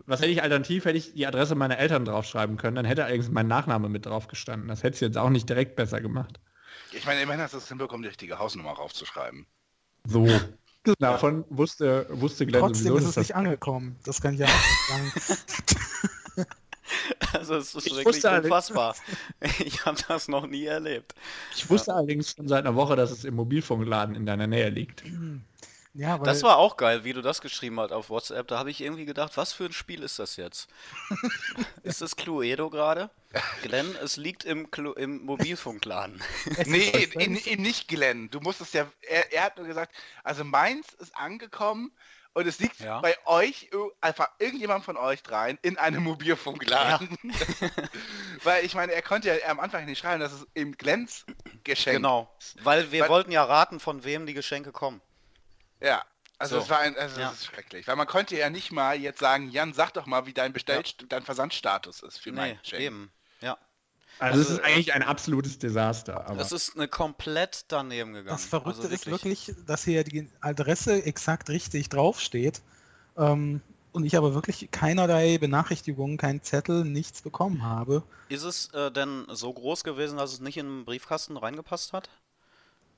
was 0.05 0.21
hätte 0.21 0.31
ich 0.31 0.41
alternativ, 0.41 0.85
hätte 0.85 0.97
ich 0.97 1.13
die 1.13 1.27
Adresse 1.27 1.55
meiner 1.55 1.77
Eltern 1.77 2.05
draufschreiben 2.05 2.55
können, 2.55 2.77
dann 2.77 2.85
hätte 2.85 3.03
allerdings 3.03 3.29
mein 3.29 3.47
Nachname 3.47 3.89
mit 3.89 4.05
drauf 4.05 4.27
gestanden. 4.27 4.69
Das 4.69 4.81
hätte 4.81 4.93
es 4.93 5.01
jetzt 5.01 5.17
auch 5.17 5.29
nicht 5.29 5.49
direkt 5.49 5.75
besser 5.75 5.99
gemacht. 5.99 6.39
Ich 6.93 7.05
meine, 7.05 7.21
immerhin 7.21 7.41
hast 7.41 7.53
du 7.53 7.57
es 7.57 7.67
hinbekommen, 7.67 8.03
die 8.03 8.07
richtige 8.07 8.39
Hausnummer 8.39 8.71
raufzuschreiben. 8.71 9.45
So. 10.05 10.27
Davon 10.99 11.43
wusste, 11.49 12.07
wusste 12.09 12.45
Glenn 12.45 12.61
Trotzdem 12.61 12.87
sowieso, 12.87 13.09
ist 13.09 13.17
es 13.17 13.17
nicht 13.17 13.35
angekommen. 13.35 13.97
Das 14.05 14.21
kann 14.21 14.33
ich 14.33 14.39
ja 14.39 14.47
auch 14.47 14.89
sagen. 14.89 15.11
Also 17.33 17.55
es 17.55 17.75
ist 17.75 17.85
Ich 17.85 17.95
wirklich 17.95 18.25
unfassbar. 18.25 18.95
Ich 19.59 19.85
habe 19.85 19.97
das 20.07 20.27
noch 20.27 20.47
nie 20.47 20.65
erlebt. 20.65 21.13
Ich 21.55 21.69
wusste 21.69 21.93
allerdings 21.93 22.31
schon 22.31 22.47
seit 22.47 22.65
einer 22.65 22.75
Woche, 22.75 22.95
dass 22.95 23.11
es 23.11 23.25
im 23.25 23.35
Mobilfunkladen 23.35 24.15
in 24.15 24.25
deiner 24.25 24.47
Nähe 24.47 24.69
liegt. 24.69 25.03
Ja, 25.99 26.17
weil 26.17 26.25
Das 26.25 26.43
war 26.43 26.57
auch 26.57 26.77
geil, 26.77 27.03
wie 27.03 27.11
du 27.11 27.21
das 27.21 27.41
geschrieben 27.41 27.77
hast 27.79 27.91
auf 27.91 28.09
WhatsApp. 28.09 28.47
Da 28.47 28.57
habe 28.57 28.71
ich 28.71 28.79
irgendwie 28.79 29.03
gedacht, 29.03 29.35
was 29.35 29.51
für 29.51 29.65
ein 29.65 29.73
Spiel 29.73 30.01
ist 30.01 30.17
das 30.17 30.37
jetzt? 30.37 30.69
ist 31.83 32.01
das 32.01 32.15
Cluedo 32.15 32.69
gerade? 32.69 33.09
Glenn, 33.63 33.95
es 34.01 34.15
liegt 34.15 34.45
im, 34.45 34.71
Clu 34.71 34.93
im 34.93 35.25
Mobilfunkladen. 35.25 36.23
Nee, 36.65 37.09
in, 37.19 37.35
in, 37.35 37.61
nicht 37.61 37.89
Glenn. 37.89 38.29
Du 38.29 38.39
musstest 38.39 38.73
ja, 38.75 38.87
er, 39.01 39.33
er 39.33 39.43
hat 39.43 39.57
nur 39.57 39.67
gesagt, 39.67 39.93
also 40.23 40.45
meins 40.45 40.87
ist 40.93 41.13
angekommen 41.17 41.91
und 42.31 42.47
es 42.47 42.59
liegt 42.59 42.79
Ja. 42.79 43.01
bei 43.01 43.17
euch, 43.25 43.69
einfach 43.99 44.29
irgendjemand 44.39 44.85
von 44.85 44.95
euch 44.95 45.21
dreien, 45.21 45.59
in 45.63 45.77
einem 45.77 46.03
Mobilfunkladen. 46.03 47.09
Weil 48.43 48.63
ich 48.63 48.73
meine, 48.73 48.93
er 48.93 49.01
konnte 49.01 49.27
ja 49.27 49.49
am 49.49 49.59
Anfang 49.59 49.83
nicht 49.85 49.99
schreiben, 49.99 50.21
dass 50.21 50.31
es 50.31 50.47
eben 50.55 50.77
Glens 50.77 51.25
Geschenk 51.65 51.97
Genau, 51.97 52.33
weil 52.63 52.89
wir 52.93 53.01
Weil- 53.01 53.09
wollten 53.09 53.31
ja 53.31 53.43
raten, 53.43 53.81
von 53.81 54.05
wem 54.05 54.25
die 54.25 54.33
Geschenke 54.33 54.71
kommen. 54.71 55.01
Ja. 55.81 56.03
Also 56.37 56.55
So. 56.55 56.61
das 56.61 56.69
war 56.69 56.79
ein, 56.79 56.95
also 56.97 57.19
Ja. 57.19 57.29
das 57.29 57.39
ist 57.39 57.45
schrecklich. 57.47 57.87
Weil 57.87 57.95
man 57.97 58.07
konnte 58.07 58.37
ja 58.37 58.49
nicht 58.49 58.71
mal 58.71 58.97
jetzt 58.97 59.19
sagen, 59.19 59.49
Jan, 59.49 59.73
sag 59.73 59.93
doch 59.93 60.05
mal, 60.05 60.25
wie 60.25 60.33
dein 60.33 60.53
Bestell, 60.53 60.81
dein 61.09 61.23
Versandstatus 61.23 62.01
ist 62.01 62.19
für 62.19 62.31
mein 62.31 62.51
Nee, 62.53 62.59
Geschenk. 62.63 62.81
eben. 62.81 63.11
Ja. 63.41 63.57
Also, 64.19 64.39
es 64.41 64.47
Also, 64.47 64.59
ist 64.59 64.65
eigentlich 64.65 64.93
ein 64.93 65.03
absolutes 65.03 65.59
Desaster. 65.59 66.27
Aber 66.29 66.39
Es 66.41 66.51
ist 66.51 66.75
eine 66.75 66.87
komplett 66.87 67.65
daneben 67.69 68.13
gegangen. 68.13 68.29
das 68.29 68.45
Verrückte 68.45 68.83
Also 68.83 68.93
ist 68.93 69.07
wirklich, 69.07 69.53
dass 69.65 69.83
hier 69.83 70.03
die 70.03 70.29
Adresse 70.41 71.03
exakt 71.05 71.49
richtig 71.49 71.89
draufsteht. 71.89 72.61
Ähm, 73.17 73.61
und 73.91 74.05
ich 74.05 74.15
aber 74.15 74.33
wirklich 74.35 74.69
keinerlei 74.71 75.37
Benachrichtigungen, 75.39 76.17
keinen 76.17 76.43
Zettel, 76.43 76.85
nichts 76.85 77.21
bekommen 77.21 77.63
habe. 77.63 78.03
Ist 78.29 78.43
es 78.43 78.71
äh, 78.73 78.91
denn 78.91 79.25
so 79.29 79.51
groß 79.51 79.83
gewesen, 79.83 80.17
dass 80.17 80.31
es 80.31 80.39
nicht 80.39 80.57
in 80.57 80.67
den 80.67 80.85
Briefkasten 80.85 81.35
reingepasst 81.35 81.91
hat? 81.91 82.09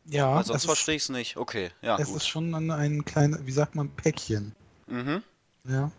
Ja, 0.06 0.36
Weil 0.36 0.46
sonst 0.46 0.66
verstehe 0.66 0.96
ich 0.96 1.04
es 1.04 1.10
nicht. 1.10 1.38
Okay, 1.38 1.72
ja, 1.82 1.98
es 1.98 2.08
gut. 2.08 2.18
ist 2.18 2.28
schon 2.28 2.54
ein, 2.54 2.72
ein 2.72 3.06
kleines, 3.06 3.46
wie 3.46 3.52
sagt 3.52 3.76
man, 3.76 3.90
Päckchen. 3.90 4.54
Mhm. 4.88 5.24
Ja. 5.66 5.92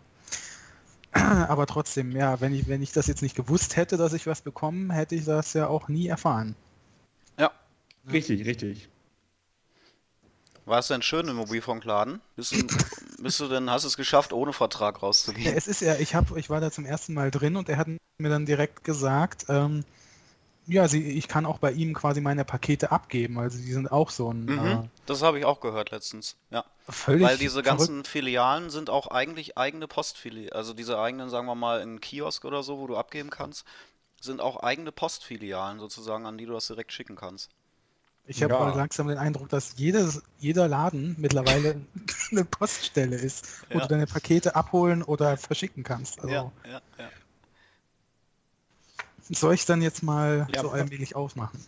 Aber 1.47 1.65
trotzdem, 1.67 2.11
ja, 2.11 2.41
wenn 2.41 2.53
ich, 2.53 2.67
wenn 2.67 2.81
ich 2.81 2.91
das 2.91 3.07
jetzt 3.07 3.21
nicht 3.21 3.35
gewusst 3.35 3.75
hätte, 3.75 3.97
dass 3.97 4.13
ich 4.13 4.27
was 4.27 4.41
bekommen, 4.41 4.91
hätte 4.91 5.15
ich 5.15 5.25
das 5.25 5.53
ja 5.53 5.67
auch 5.67 5.87
nie 5.87 6.07
erfahren. 6.07 6.55
Ja. 7.39 7.51
richtig, 8.11 8.45
richtig. 8.45 8.89
War 10.65 10.79
es 10.79 10.87
denn 10.87 11.01
schön 11.01 11.27
im 11.27 11.35
Mobilfunkladen? 11.35 12.21
Bist 12.35 12.51
du, 12.51 12.67
bist 13.21 13.39
du 13.39 13.47
denn, 13.47 13.69
hast 13.69 13.83
du 13.83 13.87
es 13.89 13.97
geschafft, 13.97 14.31
ohne 14.33 14.53
Vertrag 14.53 14.95
Ja, 14.95 15.01
rauszugehen? 15.01 15.55
es 15.55 15.67
ist 15.67 15.81
ja, 15.81 15.95
ich 15.95 16.15
hab, 16.15 16.35
ich 16.37 16.49
war 16.49 16.61
da 16.61 16.71
zum 16.71 16.85
ersten 16.85 17.13
Mal 17.13 17.31
drin 17.31 17.55
und 17.57 17.67
er 17.69 17.77
hat 17.77 17.87
mir 17.87 18.29
dann 18.29 18.45
direkt 18.45 18.83
gesagt, 18.83 19.45
ähm, 19.49 19.83
ja, 20.65 20.87
sie, 20.87 21.01
ich 21.03 21.27
kann 21.27 21.45
auch 21.45 21.57
bei 21.57 21.71
ihm 21.71 21.93
quasi 21.93 22.21
meine 22.21 22.45
Pakete 22.45 22.91
abgeben. 22.91 23.39
Also 23.39 23.57
die 23.57 23.71
sind 23.73 23.91
auch 23.91 24.09
so 24.09 24.31
ein 24.31 24.45
Mhm. 24.45 24.89
Das 25.05 25.21
habe 25.21 25.37
ich 25.39 25.45
auch 25.45 25.59
gehört 25.59 25.91
letztens. 25.91 26.35
Ja. 26.51 26.63
äh, 26.87 26.91
völlig 26.91 27.23
Weil 27.27 27.37
diese 27.37 27.61
verrückt. 27.63 27.67
ganzen 27.67 28.05
Filialen 28.05 28.69
sind 28.69 28.89
auch 28.89 29.07
eigentlich 29.07 29.57
eigene 29.57 29.87
Postfilialen. 29.87 30.53
Also 30.53 30.73
diese 30.73 30.97
eigenen, 30.99 31.29
sagen 31.29 31.47
wir 31.47 31.55
mal, 31.55 31.81
in 31.81 31.99
Kiosk 31.99 32.45
oder 32.45 32.63
so, 32.63 32.77
wo 32.79 32.87
du 32.87 32.95
abgeben 32.97 33.29
kannst, 33.29 33.65
sind 34.21 34.39
auch 34.39 34.57
eigene 34.63 34.91
Postfilialen 34.93 35.79
sozusagen, 35.79 36.25
an 36.25 36.37
die 36.37 36.45
du 36.45 36.53
das 36.53 36.67
direkt 36.67 36.93
schicken 36.93 37.15
kannst. 37.17 37.49
Ich 38.25 38.41
habe 38.41 38.53
Ja. 38.53 38.59
aber 38.61 38.73
langsam 38.75 39.09
den 39.09 39.17
Eindruck, 39.17 39.49
dass 39.49 39.73
jedes, 39.75 40.23
jeder 40.39 40.69
Laden 40.69 41.15
mittlerweile 41.19 41.81
eine 42.31 42.45
Poststelle 42.45 43.17
ist, 43.17 43.65
wo 43.69 43.79
Ja. 43.79 43.81
du 43.81 43.87
deine 43.89 44.07
Pakete 44.07 44.55
abholen 44.55 45.03
oder 45.03 45.35
verschicken 45.35 45.83
kannst. 45.83 46.21
Also 46.21 46.33
Ja, 46.33 46.51
ja, 46.65 46.81
ja. 46.99 47.09
Soll 49.29 49.53
ich 49.53 49.65
dann 49.65 49.81
jetzt 49.81 50.03
mal 50.03 50.47
Ja, 50.53 50.61
so 50.61 50.69
allmählich 50.69 51.15
aufmachen? 51.15 51.59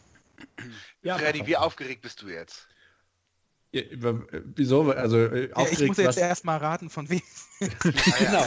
Ja, 1.01 1.17
Freddy, 1.17 1.45
wie 1.45 1.57
aufgeregt 1.57 2.01
bist 2.01 2.21
du 2.21 2.27
jetzt? 2.27 2.67
Ja, 3.71 3.81
Wieso? 4.55 4.89
Also 4.91 5.17
äh, 5.17 5.49
Ja, 5.49 5.67
ich 5.69 5.85
muss 5.85 5.97
jetzt 5.97 6.07
was, 6.07 6.17
erstmal 6.17 6.59
raten, 6.59 6.89
von 6.89 7.09
wem. 7.09 7.21
genau. 7.59 8.45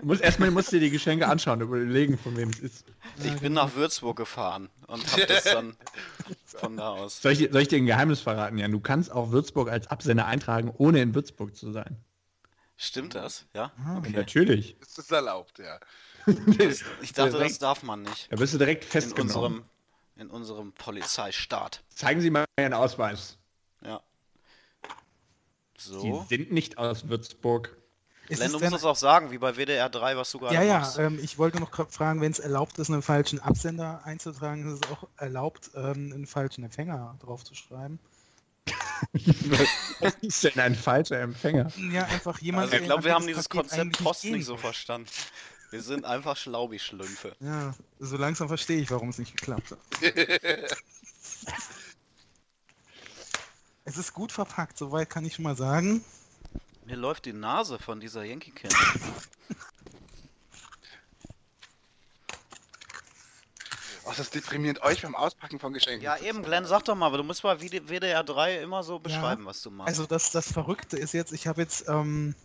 Du 0.00 0.06
musst 0.06 0.20
erstmal 0.20 0.50
musst 0.50 0.72
dir 0.72 0.80
die 0.80 0.90
Geschenke 0.90 1.26
anschauen, 1.26 1.62
überlegen, 1.62 2.18
von 2.18 2.36
wem 2.36 2.50
es 2.50 2.58
ist. 2.58 2.84
Ich 3.24 3.34
bin 3.40 3.54
nach 3.54 3.74
Würzburg 3.74 4.16
gefahren 4.16 4.68
und 4.88 5.10
hab 5.10 5.26
das 5.26 5.44
dann 5.44 5.76
von 6.44 6.76
da 6.76 6.90
aus. 6.90 7.22
Soll 7.22 7.32
ich, 7.32 7.48
soll 7.50 7.62
ich 7.62 7.68
dir 7.68 7.78
ein 7.78 7.86
Geheimnis 7.86 8.20
verraten, 8.20 8.58
Jan? 8.58 8.72
Du 8.72 8.80
kannst 8.80 9.10
auch 9.10 9.30
Würzburg 9.30 9.70
als 9.70 9.86
Absender 9.86 10.26
eintragen, 10.26 10.70
ohne 10.76 11.00
in 11.00 11.14
Würzburg 11.14 11.56
zu 11.56 11.72
sein. 11.72 11.96
Stimmt 12.76 13.14
das? 13.14 13.46
Ja? 13.54 13.72
Okay. 13.96 14.12
Natürlich. 14.12 14.76
Das 14.80 14.98
ist 14.98 15.10
erlaubt, 15.10 15.58
ja. 15.58 15.80
Ich 17.02 17.12
dachte, 17.12 17.38
das 17.38 17.58
darf 17.58 17.82
man 17.82 18.02
nicht. 18.02 18.30
Da 18.30 18.36
bist 18.36 18.52
du 18.54 18.58
direkt 18.58 18.84
In 18.84 18.90
festgenommen. 18.90 19.30
unserem, 19.34 19.64
in 20.16 20.30
unserem 20.30 20.72
Polizeistaat. 20.72 21.82
Zeigen 21.94 22.20
Sie 22.20 22.30
mal 22.30 22.44
Ihren 22.58 22.74
Ausweis. 22.74 23.38
Ja. 23.82 24.02
Sie 25.78 25.90
So. 25.92 26.26
sind 26.28 26.52
nicht 26.52 26.78
aus 26.78 27.08
Würzburg. 27.08 27.76
Ist 28.28 28.40
Len, 28.40 28.46
es 28.46 28.52
du 28.54 28.58
musst 28.58 28.74
es 28.74 28.84
auch 28.84 28.96
sagen, 28.96 29.30
wie 29.30 29.38
bei 29.38 29.54
WDR 29.54 29.88
3, 29.88 30.16
was 30.16 30.32
du 30.32 30.40
gerade 30.40 30.54
ja, 30.54 30.62
ja, 30.62 30.78
machst. 30.80 30.98
ähm, 30.98 31.20
ich 31.22 31.38
wollte 31.38 31.60
noch 31.60 31.70
fragen, 31.90 32.20
wenn 32.20 32.32
es 32.32 32.40
erlaubt 32.40 32.76
ist, 32.78 32.90
einen 32.90 33.02
falschen 33.02 33.38
Absender 33.38 34.00
einzutragen, 34.04 34.66
ist 34.74 34.84
es 34.84 34.90
auch 34.90 35.06
erlaubt, 35.16 35.70
ähm, 35.76 36.12
einen 36.12 36.26
falschen 36.26 36.64
Empfänger 36.64 37.16
draufzuschreiben. 37.20 38.00
Was 39.12 40.14
ist 40.22 40.42
denn 40.42 40.58
ein 40.58 40.74
falscher 40.74 41.20
Empfänger? 41.20 41.70
Ja, 41.92 42.04
einfach 42.06 42.40
jemand. 42.40 42.64
Also 42.64 42.74
ich 42.74 42.80
der 42.80 42.86
glaube, 42.88 43.04
wir 43.04 43.10
einfach 43.14 43.20
haben 43.20 43.26
das 43.26 43.36
dieses 43.36 43.48
Konzept 43.48 44.02
Post 44.02 44.24
nicht 44.24 44.44
so 44.44 44.56
verstanden. 44.56 45.08
Wir 45.70 45.82
sind 45.82 46.04
einfach 46.04 46.36
Schlaubi-Schlümpfe. 46.36 47.34
Ja, 47.40 47.74
so 47.98 48.16
langsam 48.16 48.48
verstehe 48.48 48.78
ich, 48.80 48.90
warum 48.90 49.08
es 49.08 49.18
nicht 49.18 49.36
geklappt 49.36 49.72
hat. 49.72 49.78
es 53.84 53.96
ist 53.96 54.12
gut 54.12 54.32
verpackt, 54.32 54.78
soweit 54.78 55.10
kann 55.10 55.24
ich 55.24 55.34
schon 55.34 55.42
mal 55.42 55.56
sagen. 55.56 56.04
Mir 56.84 56.96
läuft 56.96 57.24
die 57.24 57.32
Nase 57.32 57.78
von 57.80 57.98
dieser 57.98 58.22
Yankee 58.22 58.52
Can. 58.52 58.70
Oh, 64.04 64.10
das 64.10 64.20
ist 64.20 64.34
deprimierend, 64.36 64.82
euch 64.82 65.02
beim 65.02 65.16
Auspacken 65.16 65.58
von 65.58 65.72
Geschenken. 65.72 66.00
Ja, 66.04 66.16
eben, 66.18 66.44
Glenn, 66.44 66.64
sag 66.64 66.84
doch 66.84 66.94
mal, 66.94 67.06
aber 67.06 67.16
du 67.16 67.24
musst 67.24 67.42
bei 67.42 67.60
WD 67.60 67.88
WDR 67.88 68.22
3 68.22 68.62
immer 68.62 68.84
so 68.84 69.00
beschreiben, 69.00 69.44
was 69.46 69.62
du 69.62 69.72
machst. 69.72 69.88
Also 69.88 70.06
das, 70.06 70.30
das 70.30 70.52
Verrückte 70.52 70.96
ist 70.96 71.12
jetzt, 71.12 71.32
ich 71.32 71.48
habe 71.48 71.60
jetzt 71.60 71.88
ähm, 71.88 72.36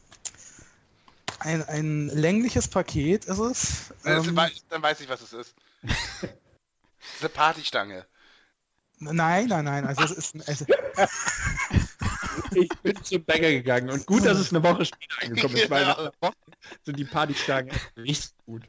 ein, 1.43 1.63
ein 1.67 2.07
längliches 2.09 2.67
Paket, 2.67 3.25
ist 3.25 3.39
es. 3.39 3.93
Dann, 4.03 4.23
Ähm, 4.29 4.35
weiß, 4.35 4.63
dann 4.69 4.81
weiß 4.81 5.01
ich, 5.01 5.09
was 5.09 5.21
es 5.21 5.33
ist. 5.33 5.55
Eine 7.19 7.29
Partystange. 7.29 8.05
nein, 8.99 9.47
nein, 9.47 9.65
nein, 9.65 9.85
also 9.87 10.03
es 10.03 10.11
ist, 10.11 10.35
es, 10.47 10.65
Ich 12.53 12.69
bin 12.81 13.01
zum 13.03 13.23
Bäcker 13.23 13.49
gegangen 13.51 13.89
und 13.89 14.05
gut, 14.05 14.25
dass 14.25 14.37
es 14.37 14.51
eine 14.53 14.63
Woche 14.63 14.85
später 14.85 15.15
angekommen 15.21 15.55
ist, 15.55 15.69
weil 15.69 15.83
Genau. 15.85 15.89
nach 15.93 15.97
einer 15.99 16.13
Woche 16.21 16.35
sind 16.83 16.99
die 16.99 17.05
Partystangen 17.05 17.71
richtig 17.97 18.33
gut. 18.45 18.63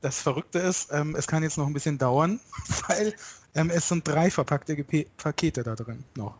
das 0.00 0.20
Verrückte 0.20 0.58
ist, 0.58 0.92
ähm, 0.92 1.14
es 1.16 1.26
kann 1.26 1.42
jetzt 1.42 1.58
noch 1.58 1.66
ein 1.66 1.72
bisschen 1.72 1.98
dauern, 1.98 2.40
weil 2.88 3.14
ähm, 3.54 3.70
es 3.70 3.88
sind 3.88 4.06
drei 4.06 4.30
verpackte 4.30 4.76
Gepe 4.76 5.06
Pakete 5.16 5.62
da 5.62 5.74
drin 5.74 6.04
noch. 6.16 6.38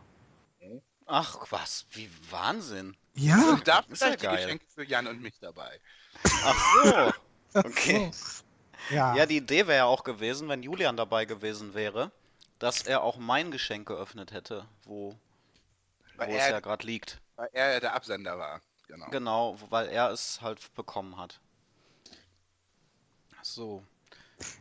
Ach, 1.05 1.45
was? 1.49 1.85
Wie 1.91 2.09
Wahnsinn. 2.29 2.95
Ja, 3.15 3.59
ist 3.89 4.01
ja. 4.01 4.15
Geschenke 4.15 4.65
für 4.73 4.83
Jan 4.85 5.07
und 5.07 5.21
mich 5.21 5.39
dabei. 5.39 5.79
Ach 6.23 6.83
so. 6.83 7.13
Okay. 7.59 8.11
ja, 8.89 9.15
Ja, 9.15 9.25
die 9.25 9.37
Idee 9.37 9.67
wäre 9.67 9.77
ja 9.79 9.85
auch 9.85 10.03
gewesen, 10.03 10.49
wenn 10.49 10.63
Julian 10.63 10.97
dabei 10.97 11.25
gewesen 11.25 11.73
wäre, 11.75 12.11
dass 12.59 12.81
er 12.81 13.03
auch 13.03 13.17
mein 13.17 13.51
Geschenk 13.51 13.87
geöffnet 13.87 14.31
hätte, 14.31 14.65
wo, 14.85 15.11
wo 15.11 15.17
Weil 16.15 16.29
es 16.31 16.35
er- 16.43 16.49
ja 16.51 16.59
gerade 16.59 16.85
liegt. 16.85 17.21
Weil 17.35 17.49
er 17.53 17.79
der 17.79 17.93
Absender 17.93 18.37
war. 18.37 18.61
Genau. 18.87 19.09
Genau, 19.09 19.57
weil 19.69 19.87
er 19.89 20.11
es 20.11 20.41
halt 20.41 20.73
bekommen 20.75 21.17
hat. 21.17 21.39
So. 23.41 23.83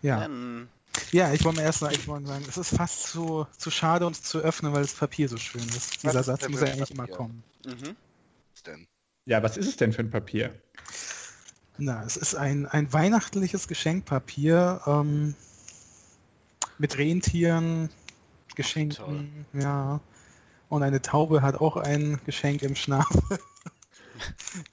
ja. 0.03 0.21
Dann, 0.21 0.69
ja, 1.11 1.33
ich 1.33 1.45
wollte 1.45 1.61
mir 1.61 1.65
erst 1.65 1.83
mal, 1.83 1.93
ich 1.93 2.07
wollte 2.07 2.27
sagen, 2.27 2.45
es 2.49 2.57
ist 2.57 2.77
fast 2.77 3.05
zu, 3.05 3.47
zu 3.57 3.71
schade, 3.71 4.07
uns 4.07 4.23
zu 4.23 4.39
öffnen, 4.39 4.73
weil 4.73 4.83
das 4.83 4.95
Papier 4.95 5.29
so 5.29 5.37
schön 5.39 5.67
ist. 5.69 6.03
Dieser 6.03 6.21
ist 6.21 6.27
Satz 6.27 6.49
muss 6.49 6.61
ja 6.61 6.67
eigentlich 6.69 6.91
immer 6.91 7.05
Papier? 7.05 7.17
kommen. 7.17 7.45
mhm. 7.65 7.97
Ja, 9.25 9.43
was 9.43 9.57
ist 9.57 9.69
es 9.69 9.77
denn 9.77 9.93
für 9.93 10.03
ein 10.03 10.11
Papier? 10.11 10.53
Na, 11.79 12.03
es 12.05 12.17
ist 12.17 12.35
ein, 12.35 12.67
ein 12.67 12.93
weihnachtliches 12.93 13.69
Geschenkpapier 13.69 14.81
ähm, 14.87 15.35
mit 16.79 16.99
Rentieren, 16.99 17.89
Geschenken, 18.55 19.47
ja. 19.53 20.01
Und 20.69 20.83
eine 20.83 21.03
Taube 21.03 21.43
hat 21.43 21.57
auch 21.57 21.77
ein 21.77 22.21
Geschenk 22.27 22.63
im 22.63 22.75
Schnabel. 22.75 23.23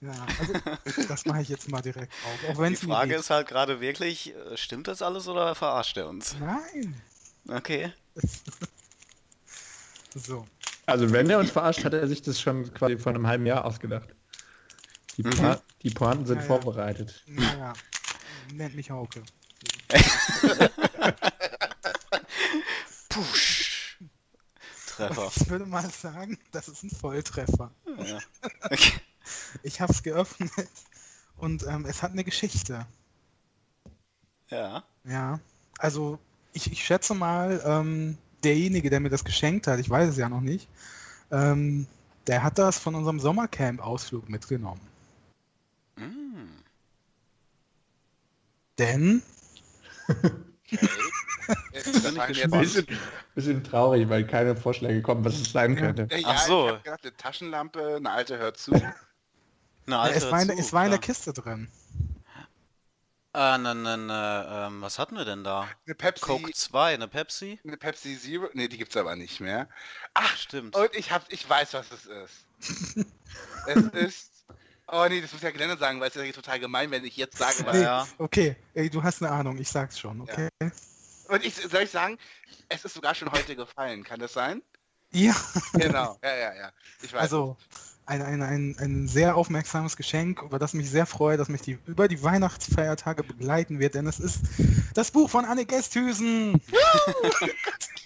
ja, 0.01 0.11
also 0.39 1.07
das 1.07 1.25
mache 1.25 1.41
ich 1.41 1.49
jetzt 1.49 1.69
mal 1.69 1.81
direkt 1.81 2.11
auf. 2.25 2.49
Auch 2.49 2.59
wenn 2.59 2.73
Die 2.73 2.85
Frage 2.85 3.15
ist 3.15 3.29
halt 3.29 3.47
gerade 3.47 3.81
wirklich, 3.81 4.33
äh, 4.35 4.57
stimmt 4.57 4.87
das 4.87 5.01
alles 5.01 5.27
oder 5.27 5.55
verarscht 5.55 5.97
er 5.97 6.07
uns? 6.07 6.35
Nein. 6.39 6.95
Okay. 7.47 7.93
So. 10.15 10.47
Also 10.87 11.11
wenn 11.11 11.29
er 11.29 11.37
uns 11.37 11.51
verarscht, 11.51 11.85
hat 11.85 11.93
er 11.93 12.07
sich 12.07 12.23
das 12.23 12.41
schon 12.41 12.73
quasi 12.73 12.97
vor 12.97 13.13
einem 13.13 13.27
halben 13.27 13.45
Jahr 13.45 13.63
ausgedacht. 13.63 14.15
Die, 15.19 15.29
Pa- 15.29 15.61
die 15.83 15.89
Pointen 15.89 16.25
sind 16.25 16.37
Ja, 16.37 16.41
ja. 16.43 16.47
vorbereitet. 16.47 17.23
Naja. 17.27 17.73
Nennt 18.53 18.75
mich 18.75 18.89
Hauke. 18.89 19.21
Push. 23.09 23.97
Treffer. 24.87 25.31
Ich 25.35 25.49
würde 25.49 25.65
mal 25.65 25.89
sagen, 25.89 26.37
das 26.51 26.67
ist 26.67 26.83
ein 26.83 26.89
Volltreffer. 26.89 27.71
Ja. 28.05 28.19
Okay. 28.63 28.93
Ich 29.61 29.79
habe 29.79 29.93
es 29.93 30.01
geöffnet 30.01 30.49
und 31.37 31.61
ähm, 31.67 31.85
es 31.85 32.01
hat 32.01 32.13
eine 32.13 32.23
Geschichte. 32.23 32.87
ja. 34.49 34.83
Ja, 35.03 35.39
also 35.77 36.17
ich, 36.51 36.71
ich 36.71 36.83
schätze 36.83 37.13
mal, 37.13 37.61
ähm, 37.63 38.17
derjenige, 38.43 38.89
der 38.89 39.01
mir 39.01 39.09
das 39.09 39.23
geschenkt 39.23 39.67
hat, 39.67 39.79
ich 39.79 39.87
weiß 39.89 40.09
es 40.09 40.17
ja 40.17 40.29
noch 40.29 40.41
nicht, 40.41 40.67
ähm, 41.29 41.85
der 42.25 42.41
hat 42.41 42.57
das 42.57 42.79
von 42.79 42.95
unserem 42.95 43.19
Sommercamp-Ausflug 43.19 44.29
mitgenommen. 44.29 44.81
Denn, 48.79 49.21
Jetzt 51.73 52.03
bin 52.03 52.21
ich. 52.29 52.43
Ein 52.43 52.51
bisschen, 52.51 52.87
bisschen 53.35 53.63
traurig, 53.63 54.07
weil 54.09 54.25
keine 54.25 54.55
Vorschläge 54.55 55.01
kommen, 55.01 55.23
was 55.25 55.35
es 55.35 55.51
sein 55.51 55.75
könnte. 55.75 56.07
Ja, 56.11 56.27
Ach 56.29 56.39
so. 56.39 56.67
Ich 56.67 56.73
hab 56.73 56.83
gedacht, 56.83 57.03
eine 57.03 57.17
Taschenlampe, 57.17 57.95
eine 57.97 58.09
alte 58.09 58.37
hört 58.37 58.57
zu. 58.57 58.73
Eine 58.73 58.93
äh, 59.87 59.93
alte 59.93 60.17
es, 60.17 60.31
war 60.31 60.41
in, 60.41 60.47
dazu, 60.47 60.59
es 60.59 60.73
war 60.73 60.85
in 60.85 60.91
der 60.91 60.99
klar. 60.99 61.15
Kiste 61.15 61.33
drin. 61.33 61.69
Ah, 63.33 63.57
ne, 63.57 63.75
ne, 63.75 63.97
ne, 63.97 64.47
ähm, 64.49 64.81
was 64.81 64.97
hatten 64.97 65.15
wir 65.15 65.25
denn 65.25 65.43
da? 65.43 65.67
Eine 65.85 65.95
Pepsi, 65.95 66.25
Coke 66.25 66.51
2, 66.51 66.95
eine 66.95 67.07
Pepsi? 67.07 67.59
eine 67.63 67.77
Pepsi 67.77 68.17
Zero. 68.17 68.49
Nee, 68.53 68.67
die 68.67 68.77
gibt's 68.77 68.97
aber 68.97 69.15
nicht 69.15 69.39
mehr. 69.39 69.69
Ach, 70.15 70.35
Stimmt. 70.35 70.75
und 70.75 70.95
ich 70.95 71.11
hab, 71.11 71.31
ich 71.31 71.47
weiß, 71.47 71.73
was 71.73 71.91
es 71.91 72.05
ist. 72.05 73.05
es 73.67 73.83
ist. 73.93 74.38
Oh 74.91 75.05
nee, 75.07 75.21
das 75.21 75.31
muss 75.33 75.41
ja 75.41 75.51
Gelände 75.51 75.77
sagen, 75.77 75.99
weil 75.99 76.09
es 76.09 76.15
ist 76.15 76.25
ja 76.25 76.31
total 76.31 76.59
gemein, 76.59 76.89
wenn 76.91 77.05
ich 77.05 77.15
jetzt 77.15 77.37
sage, 77.37 77.65
was. 77.65 77.75
Nee, 77.75 77.83
Ja. 77.83 78.07
Okay, 78.17 78.55
ey, 78.73 78.89
du 78.89 79.03
hast 79.03 79.21
eine 79.21 79.31
Ahnung, 79.31 79.57
ich 79.57 79.69
sag's 79.69 79.99
schon, 79.99 80.21
okay? 80.21 80.49
Und 81.27 81.45
ich 81.45 81.55
soll 81.55 81.83
ich 81.83 81.91
sagen, 81.91 82.17
es 82.69 82.85
ist 82.85 82.93
sogar 82.95 83.13
schon 83.13 83.31
heute 83.31 83.55
gefallen. 83.55 84.03
Kann 84.03 84.19
das 84.19 84.33
sein? 84.33 84.63
Ja, 85.11 85.35
Genau. 85.73 86.17
Ja, 86.23 86.35
ja, 86.35 86.55
ja. 86.55 86.71
Ich 87.01 87.13
weiß. 87.13 87.21
also 87.21 87.57
ein, 88.05 88.21
ein, 88.23 88.41
ein, 88.41 88.75
ein 88.79 89.07
sehr 89.07 89.35
aufmerksames 89.35 89.95
Geschenk, 89.95 90.41
über 90.41 90.57
das 90.57 90.73
mich 90.73 90.89
sehr 90.89 91.05
freue, 91.05 91.37
dass 91.37 91.49
mich 91.49 91.61
die 91.61 91.77
über 91.85 92.07
die 92.07 92.23
Weihnachtsfeiertage 92.23 93.23
begleiten 93.23 93.79
wird, 93.79 93.93
denn 93.93 94.07
es 94.07 94.19
ist 94.19 94.41
das 94.95 95.11
Buch 95.11 95.29
von 95.29 95.45
Anne 95.45 95.65
Gesthüsen. 95.65 96.59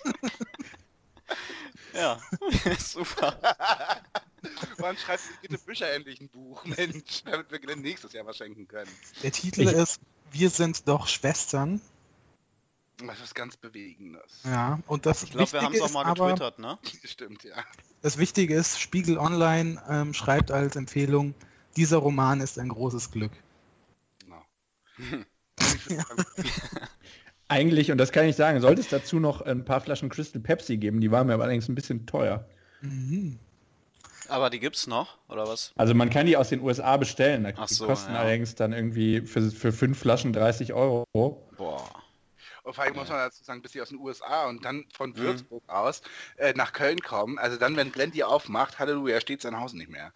Ja, 1.94 2.20
super. 2.80 3.38
Wann 4.78 4.98
schreibst 4.98 5.30
du 5.30 5.34
bitte 5.42 5.58
Bücher 5.64 5.92
endlich 5.92 6.20
ein 6.20 6.30
Buch, 6.30 6.64
Mensch, 6.78 7.24
damit 7.24 7.52
wir 7.52 7.60
Glenn 7.60 7.82
nächstes 7.82 8.14
Jahr 8.14 8.26
was 8.26 8.38
schenken 8.38 8.68
können. 8.68 8.92
Der 9.22 9.32
Titel 9.32 9.62
ist 9.62 10.02
Wir 10.32 10.50
sind 10.50 10.88
doch 10.88 11.08
Schwestern. 11.08 11.82
Das 12.98 13.20
ist 13.22 13.34
ganz 13.34 13.58
Bewegendes. 13.58 14.42
Ja, 14.44 14.80
und 14.88 15.06
das 15.06 15.24
Ich 15.24 15.32
glaube, 15.32 15.52
wir 15.52 15.62
haben 15.62 15.74
es 15.74 15.82
auch 15.82 15.92
mal 15.92 16.06
aber, 16.06 16.28
getwittert, 16.28 16.60
ne? 16.60 16.78
Stimmt, 17.04 17.44
ja. 17.44 17.56
das 18.02 18.18
Wichtige 18.18 18.56
ist, 18.56 18.80
Spiegel 18.80 19.18
Online 19.18 19.82
ähm, 19.90 20.14
schreibt 20.14 20.52
als 20.52 20.76
Empfehlung, 20.76 21.34
dieser 21.76 21.98
Roman 21.98 22.40
ist 22.40 22.60
ein 22.60 22.70
großes 22.70 23.12
Glück. 23.12 23.32
Genau. 24.20 24.46
Eigentlich, 27.54 27.92
und 27.92 28.00
das 28.00 28.12
kann 28.12 28.26
ich 28.26 28.36
sagen, 28.36 28.62
sollte 28.62 28.82
es 28.82 28.88
dazu 28.88 29.20
noch 29.20 29.42
ein 29.42 29.64
paar 29.64 29.80
Flaschen 29.80 30.10
Crystal 30.10 30.42
Pepsi 30.42 30.78
geben, 30.78 31.02
die 31.02 31.12
waren 31.12 31.28
mir 31.28 31.36
aber 31.36 31.44
allerdings 31.44 31.70
ein 31.70 31.76
bisschen 31.76 32.08
teuer. 32.08 32.46
Mhm. 32.82 33.38
Aber 34.28 34.50
die 34.50 34.60
gibt's 34.60 34.88
noch, 34.88 35.18
oder 35.30 35.48
was? 35.48 35.72
Also 35.76 35.94
man 35.94 36.10
kann 36.10 36.26
die 36.26 36.36
aus 36.36 36.50
den 36.50 36.62
USA 36.62 36.98
bestellen, 36.98 37.46
die 37.46 37.74
so, 37.74 37.86
kosten 37.86 38.14
ja. 38.14 38.22
allerdings 38.22 38.56
dann 38.56 38.74
irgendwie 38.74 39.22
für, 39.22 39.52
für 39.52 39.72
fünf 39.72 40.00
Flaschen 40.00 40.34
30 40.34 40.74
Euro. 40.74 41.06
Boah. 41.12 41.84
Und 42.64 42.74
vor 42.74 42.84
allem 42.84 42.96
muss 42.96 43.10
man 43.10 43.18
dazu 43.20 43.44
sagen, 43.44 43.62
bis 43.62 43.74
sie 43.74 43.82
aus 43.82 43.90
den 43.90 44.00
USA 44.00 44.48
und 44.48 44.64
dann 44.66 44.86
von 44.94 45.16
Würzburg 45.18 45.64
aus 45.68 46.02
äh, 46.38 46.54
nach 46.56 46.74
Köln 46.74 47.00
kommen. 47.02 47.38
Also 47.38 47.58
dann, 47.58 47.76
wenn 47.76 47.92
Glenn 47.92 48.12
die 48.12 48.24
aufmacht, 48.24 48.80
Halleluja, 48.80 49.20
steht 49.20 49.42
sein 49.42 49.60
Haus 49.60 49.74
nicht 49.74 49.92
mehr. 49.92 50.12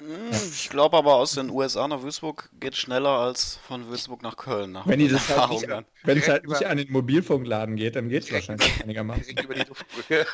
Hm, 0.00 0.30
Ich 0.32 0.70
glaube 0.70 0.96
aber 0.96 1.16
aus 1.16 1.32
den 1.32 1.50
USA 1.50 1.88
nach 1.88 2.02
Würzburg 2.02 2.50
geht 2.60 2.76
schneller 2.76 3.10
als 3.18 3.56
von 3.66 3.88
Würzburg 3.88 4.22
nach 4.22 4.36
Köln. 4.36 4.72
Nach 4.72 4.86
Wenn 4.86 5.06
das 5.08 5.28
halt 5.28 5.50
nicht, 5.50 5.68
dann. 5.68 5.84
wenn 6.04 6.18
es 6.18 6.24
Direkt 6.24 6.44
halt 6.46 6.60
nicht 6.60 6.70
an 6.70 6.76
den 6.78 6.92
Mobilfunkladen 6.92 7.76
geht, 7.76 7.96
dann 7.96 8.08
geht 8.08 8.22
es 8.24 8.32
wahrscheinlich 8.32 8.70
einigermaßen. 8.82 9.24
Direkt 9.24 9.44
über 9.44 9.54
die 9.54 9.64
Luftbrücke. 9.64 10.26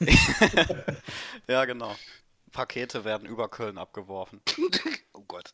Ja, 1.48 1.64
genau. 1.64 1.94
Pakete 2.52 3.04
werden 3.04 3.26
über 3.26 3.48
Köln 3.48 3.78
abgeworfen. 3.78 4.40
oh 5.12 5.22
Gott. 5.26 5.52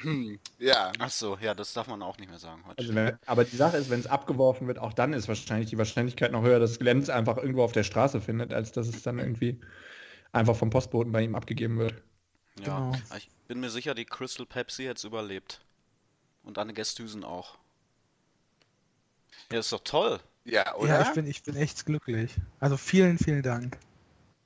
Hm, 0.00 0.38
ja. 0.58 0.92
Ach 0.98 1.10
so, 1.10 1.36
ja, 1.40 1.54
das 1.54 1.72
darf 1.72 1.88
man 1.88 2.00
auch 2.02 2.16
nicht 2.18 2.30
mehr 2.30 2.38
sagen 2.38 2.62
heute. 2.66 2.78
Also 2.78 2.94
wenn, 2.94 3.18
aber 3.26 3.44
die 3.44 3.56
Sache 3.56 3.76
ist, 3.76 3.90
wenn 3.90 4.00
es 4.00 4.06
abgeworfen 4.06 4.68
wird, 4.68 4.78
auch 4.78 4.92
dann 4.92 5.12
ist 5.12 5.28
wahrscheinlich 5.28 5.68
die 5.70 5.78
Wahrscheinlichkeit 5.78 6.32
noch 6.32 6.42
höher, 6.42 6.60
dass 6.60 6.78
Glenn 6.78 7.00
es 7.00 7.10
einfach 7.10 7.36
irgendwo 7.38 7.64
auf 7.64 7.72
der 7.72 7.82
Straße 7.82 8.20
findet, 8.20 8.54
als 8.54 8.72
dass 8.72 8.86
es 8.88 9.02
dann 9.02 9.18
irgendwie 9.18 9.60
einfach 10.32 10.56
vom 10.56 10.70
Postboten 10.70 11.12
bei 11.12 11.22
ihm 11.22 11.34
abgegeben 11.34 11.78
wird. 11.78 12.02
Ja, 12.58 12.64
genau. 12.64 12.96
ich 13.16 13.28
bin 13.48 13.60
mir 13.60 13.70
sicher, 13.70 13.94
die 13.94 14.04
Crystal 14.04 14.46
Pepsi 14.46 14.84
hätte 14.84 15.06
überlebt. 15.06 15.60
Und 16.42 16.58
Anne 16.58 16.72
Gästhüsen 16.72 17.24
auch. 17.24 17.58
Ja, 19.50 19.60
ist 19.60 19.72
doch 19.72 19.84
toll. 19.84 20.20
Ja, 20.44 20.74
oder? 20.74 20.88
Ja, 20.88 21.02
ich 21.02 21.14
bin, 21.14 21.26
ich 21.26 21.42
bin 21.42 21.56
echt 21.56 21.86
glücklich. 21.86 22.34
Also 22.58 22.76
vielen, 22.76 23.18
vielen 23.18 23.42
Dank, 23.42 23.78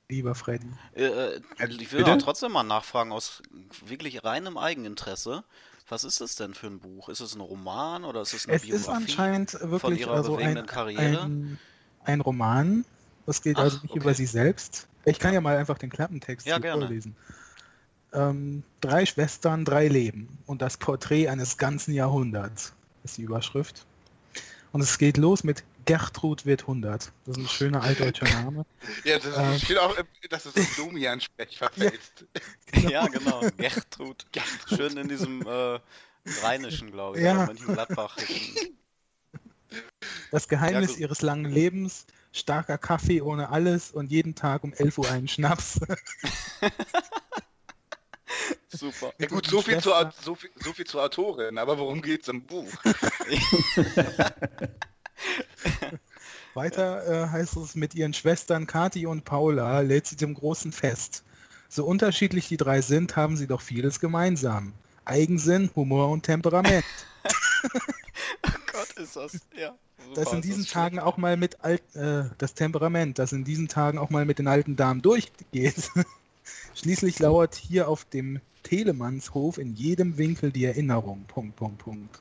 lieber 0.09 0.35
Freddy. 0.35 0.67
Äh, 0.95 1.05
äh, 1.05 1.41
ich 1.59 1.91
will 1.91 1.99
bitte? 1.99 2.11
aber 2.11 2.19
trotzdem 2.19 2.51
mal 2.51 2.63
nachfragen, 2.63 3.11
aus 3.11 3.41
wirklich 3.85 4.23
reinem 4.23 4.57
Eigeninteresse. 4.57 5.43
Was 5.89 6.03
ist 6.03 6.21
das 6.21 6.35
denn 6.35 6.53
für 6.53 6.67
ein 6.67 6.79
Buch? 6.79 7.09
Ist 7.09 7.21
es 7.21 7.33
ein 7.33 7.41
Roman 7.41 8.03
oder 8.03 8.21
ist 8.21 8.33
es 8.33 8.45
eine 8.45 8.57
Es 8.57 8.63
ist 8.63 8.69
Biografie? 8.69 9.03
anscheinend 9.03 9.57
wirklich 9.61 10.01
ihrer 10.01 10.13
also 10.13 10.33
ein, 10.33 10.39
bewegenden 10.39 10.65
Karriere? 10.67 11.23
ein, 11.23 11.59
ein 12.03 12.21
Roman. 12.21 12.85
Das 13.25 13.41
geht 13.41 13.57
Ach, 13.57 13.63
also 13.63 13.77
nicht 13.77 13.91
okay. 13.91 13.99
über 13.99 14.13
sie 14.13 14.25
selbst. 14.25 14.87
Ich 15.05 15.19
kann 15.19 15.33
ja 15.33 15.41
mal 15.41 15.57
einfach 15.57 15.77
den 15.77 15.89
Klappentext 15.89 16.45
Ja, 16.45 16.55
hier 16.55 16.61
gerne. 16.61 17.01
Ähm, 18.13 18.63
drei 18.81 19.05
Schwestern, 19.05 19.65
drei 19.65 19.87
Leben 19.87 20.37
und 20.45 20.61
das 20.61 20.77
Porträt 20.77 21.27
eines 21.27 21.57
ganzen 21.57 21.93
Jahrhunderts 21.93 22.73
ist 23.03 23.17
die 23.17 23.23
Überschrift. 23.23 23.85
Und 24.71 24.81
es 24.81 24.97
geht 24.97 25.17
los 25.17 25.43
mit 25.43 25.63
Gertrud 25.87 26.45
wird 26.45 26.63
100. 26.63 27.11
Das 27.25 27.37
ist 27.37 27.43
ein 27.43 27.47
schöner 27.47 27.81
altdeutscher 27.81 28.25
Name. 28.43 28.65
Ja, 29.05 29.17
das 29.17 29.37
Ähm. 29.37 29.57
steht 29.57 29.77
auch, 29.77 29.95
dass 30.29 30.45
es 30.45 30.55
im 30.55 30.67
Domian-Sprech 30.75 31.57
verfällt. 31.57 31.99
Ja, 32.89 33.07
genau. 33.07 33.41
Gertrud. 33.57 34.25
Schön 34.67 34.97
in 34.97 35.07
diesem 35.07 35.41
äh, 35.47 35.79
Rheinischen, 36.43 36.91
glaube 36.91 37.17
ich. 37.17 37.23
Ja. 37.23 37.49
Das 40.31 40.47
Geheimnis 40.49 40.95
Ja, 40.95 40.99
ihres 40.99 41.21
langen 41.21 41.49
Lebens, 41.49 42.05
starker 42.33 42.77
Kaffee 42.77 43.21
ohne 43.21 43.49
alles 43.49 43.91
und 43.91 44.11
jeden 44.11 44.35
Tag 44.35 44.63
um 44.65 44.73
11 44.73 44.97
Uhr 44.97 45.09
einen 45.09 45.29
Schnaps. 45.29 45.79
Super. 48.69 49.13
Ja 49.19 49.27
gut, 49.27 49.47
so 49.47 49.61
viel, 49.61 49.79
zur, 49.79 49.97
Au- 49.97 50.11
so, 50.21 50.35
viel, 50.35 50.49
so 50.55 50.73
viel 50.73 50.85
zur 50.85 51.03
Autorin, 51.03 51.57
aber 51.57 51.77
worum 51.77 52.01
geht's 52.01 52.27
im 52.27 52.43
Buch? 52.45 52.69
Weiter 56.53 57.25
äh, 57.25 57.29
heißt 57.29 57.55
es, 57.57 57.75
mit 57.75 57.95
ihren 57.95 58.13
Schwestern 58.13 58.67
Kathi 58.67 59.05
und 59.05 59.25
Paula 59.25 59.79
lädt 59.81 60.07
sie 60.07 60.17
zum 60.17 60.33
großen 60.33 60.71
Fest. 60.71 61.23
So 61.69 61.85
unterschiedlich 61.85 62.47
die 62.47 62.57
drei 62.57 62.81
sind, 62.81 63.15
haben 63.15 63.37
sie 63.37 63.47
doch 63.47 63.61
vieles 63.61 63.99
gemeinsam. 63.99 64.73
Eigensinn, 65.05 65.69
Humor 65.75 66.09
und 66.09 66.23
Temperament. 66.23 66.83
Gott, 68.71 68.91
ist 68.97 69.15
das. 69.15 69.39
Ja. 69.55 69.75
Das 70.13 70.25
super, 70.25 70.35
in 70.37 70.41
diesen. 70.41 70.65
Tagen 70.65 70.99
auch 70.99 71.17
mal 71.17 71.37
mit 71.37 71.63
alt, 71.63 71.81
äh, 71.95 72.25
das 72.37 72.53
Temperament, 72.53 73.19
das 73.19 73.33
in 73.33 73.43
diesen 73.43 73.67
Tagen 73.67 73.97
auch 73.97 74.09
mal 74.09 74.25
mit 74.25 74.39
den 74.39 74.47
alten 74.47 74.75
Damen 74.75 75.01
durchgeht. 75.01 75.89
Schließlich 76.77 77.17
lauert 77.17 77.55
hier 77.55 77.87
auf 77.87 78.05
dem 78.05 78.39
Telemannshof 78.61 79.57
in 79.57 79.73
jedem 79.73 80.17
Winkel 80.19 80.51
die 80.51 80.65
Erinnerung. 80.65 81.25
Punkt, 81.25 81.55
Punkt, 81.55 81.79
Punkt. 81.79 82.19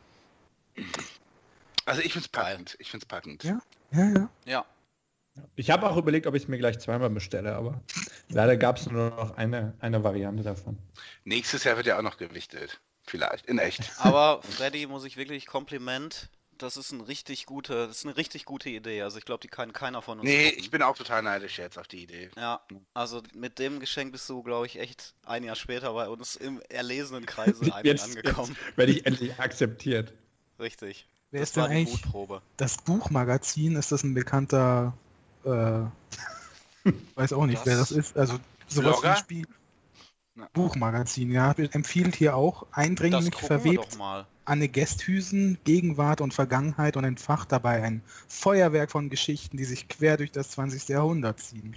Also 1.84 2.00
ich 2.00 2.14
find's 2.14 2.28
packend. 2.28 2.74
Ich 2.78 2.90
find's 2.90 3.04
packend. 3.04 3.44
Ja. 3.44 3.60
Ja, 3.92 4.08
ja. 4.08 4.30
Ja. 4.46 4.66
Ich 5.56 5.70
habe 5.70 5.90
auch 5.90 5.98
überlegt, 5.98 6.26
ob 6.26 6.34
ich 6.34 6.44
es 6.44 6.48
mir 6.48 6.56
gleich 6.56 6.78
zweimal 6.78 7.10
bestelle, 7.10 7.54
aber 7.54 7.82
leider 8.30 8.56
gab 8.56 8.78
es 8.78 8.90
nur 8.90 9.10
noch 9.10 9.36
eine, 9.36 9.74
eine 9.80 10.02
Variante 10.02 10.42
davon. 10.42 10.78
Nächstes 11.24 11.64
Jahr 11.64 11.76
wird 11.76 11.86
ja 11.86 11.98
auch 11.98 12.02
noch 12.02 12.16
gewichtet. 12.16 12.80
Vielleicht, 13.02 13.44
in 13.46 13.58
echt. 13.58 13.92
Aber 13.98 14.42
Freddy 14.42 14.86
muss 14.86 15.04
ich 15.04 15.18
wirklich 15.18 15.46
Kompliment. 15.46 16.30
Das 16.58 16.76
ist 16.76 16.90
ein 16.92 17.00
richtig 17.02 17.44
gute, 17.46 17.86
das 17.86 17.98
ist 17.98 18.04
eine 18.06 18.16
richtig 18.16 18.44
gute 18.46 18.70
Idee. 18.70 19.02
Also 19.02 19.18
ich 19.18 19.24
glaube, 19.24 19.40
die 19.42 19.48
kann 19.48 19.72
keiner 19.72 20.00
von 20.00 20.20
uns. 20.20 20.28
Nee, 20.28 20.46
toppen. 20.50 20.58
ich 20.60 20.70
bin 20.70 20.82
auch 20.82 20.96
total 20.96 21.22
neidisch 21.22 21.58
jetzt 21.58 21.78
auf 21.78 21.86
die 21.86 22.02
Idee. 22.02 22.30
Ja, 22.36 22.60
also 22.94 23.22
mit 23.34 23.58
dem 23.58 23.78
Geschenk 23.80 24.12
bist 24.12 24.28
du, 24.30 24.42
glaube 24.42 24.66
ich, 24.66 24.78
echt 24.78 25.14
ein 25.24 25.44
Jahr 25.44 25.56
später 25.56 25.92
bei 25.92 26.08
uns 26.08 26.34
im 26.36 26.62
erlesenen 26.68 27.26
Kreise 27.26 27.64
Jetzt, 27.82 28.04
angekommen. 28.04 28.56
jetzt 28.66 28.76
werde 28.78 28.92
ich 28.92 29.04
endlich 29.06 29.38
akzeptiert. 29.38 30.12
Richtig. 30.58 31.06
Wer 31.30 31.40
das 31.40 31.50
ist 31.50 31.56
denn 31.56 31.62
war 31.64 31.68
die 31.68 31.74
eigentlich 31.76 32.04
Mutprobe. 32.04 32.42
das 32.56 32.76
Buchmagazin? 32.78 33.76
Ist 33.76 33.92
das 33.92 34.02
ein 34.02 34.14
bekannter, 34.14 34.96
äh, 35.44 35.50
weiß 37.16 37.32
auch 37.32 37.46
nicht, 37.46 37.58
Das- 37.58 37.66
wer 37.66 37.76
das 37.76 37.90
ist. 37.90 38.16
Also 38.16 38.38
sowas 38.68 38.76
wie 38.76 38.80
Blogger? 38.80 39.10
ein 39.10 39.16
Spiel. 39.18 39.46
Na. 40.38 40.50
Buchmagazin, 40.52 41.32
ja, 41.32 41.52
empfiehlt 41.52 42.14
hier 42.14 42.36
auch 42.36 42.66
eindringlich 42.70 43.34
verwebt. 43.34 43.96
Anne 44.44 44.68
Gästhüsen, 44.68 45.56
Gegenwart 45.64 46.20
und 46.20 46.34
Vergangenheit 46.34 46.98
und 46.98 47.04
entfacht 47.04 47.52
dabei 47.52 47.82
ein 47.82 48.02
Feuerwerk 48.28 48.90
von 48.90 49.08
Geschichten, 49.08 49.56
die 49.56 49.64
sich 49.64 49.88
quer 49.88 50.18
durch 50.18 50.30
das 50.30 50.50
20. 50.50 50.88
Jahrhundert 50.88 51.40
ziehen. 51.40 51.74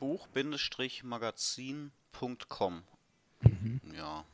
Buch-magazin.com. 0.00 2.82
Mhm. 3.40 3.80
Ja. 3.96 4.26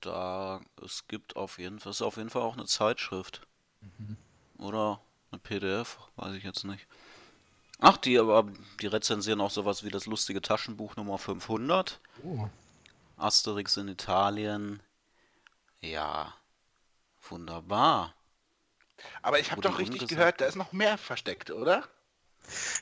Da, 0.00 0.60
es 0.84 1.08
gibt 1.08 1.34
auf 1.34 1.58
jeden 1.58 1.80
Fall, 1.80 1.90
ist 1.90 2.02
auf 2.02 2.16
jeden 2.16 2.30
Fall 2.30 2.42
auch 2.42 2.56
eine 2.56 2.66
Zeitschrift. 2.66 3.44
Mhm. 3.80 4.16
Oder 4.58 5.00
eine 5.32 5.40
PDF, 5.40 5.98
weiß 6.14 6.34
ich 6.34 6.44
jetzt 6.44 6.62
nicht. 6.64 6.86
Ach, 7.78 7.96
die, 7.96 8.18
aber 8.18 8.46
die 8.80 8.86
rezensieren 8.86 9.40
auch 9.40 9.50
sowas 9.50 9.84
wie 9.84 9.90
das 9.90 10.06
lustige 10.06 10.42
Taschenbuch 10.42 10.96
Nummer 10.96 11.18
500. 11.18 12.00
Oh. 12.24 12.48
Asterix 13.16 13.76
in 13.76 13.88
Italien. 13.88 14.80
Ja, 15.80 16.34
wunderbar. 17.28 18.14
Aber 19.22 19.38
ich 19.38 19.52
habe 19.52 19.60
doch 19.60 19.78
richtig 19.78 20.02
umgesetzt. 20.02 20.18
gehört, 20.18 20.40
da 20.40 20.46
ist 20.46 20.56
noch 20.56 20.72
mehr 20.72 20.98
versteckt, 20.98 21.50
oder? 21.50 21.84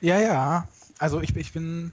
Ja, 0.01 0.19
ja. 0.19 0.69
Also 0.99 1.21
ich, 1.21 1.37
ich 1.37 1.53
bin 1.53 1.93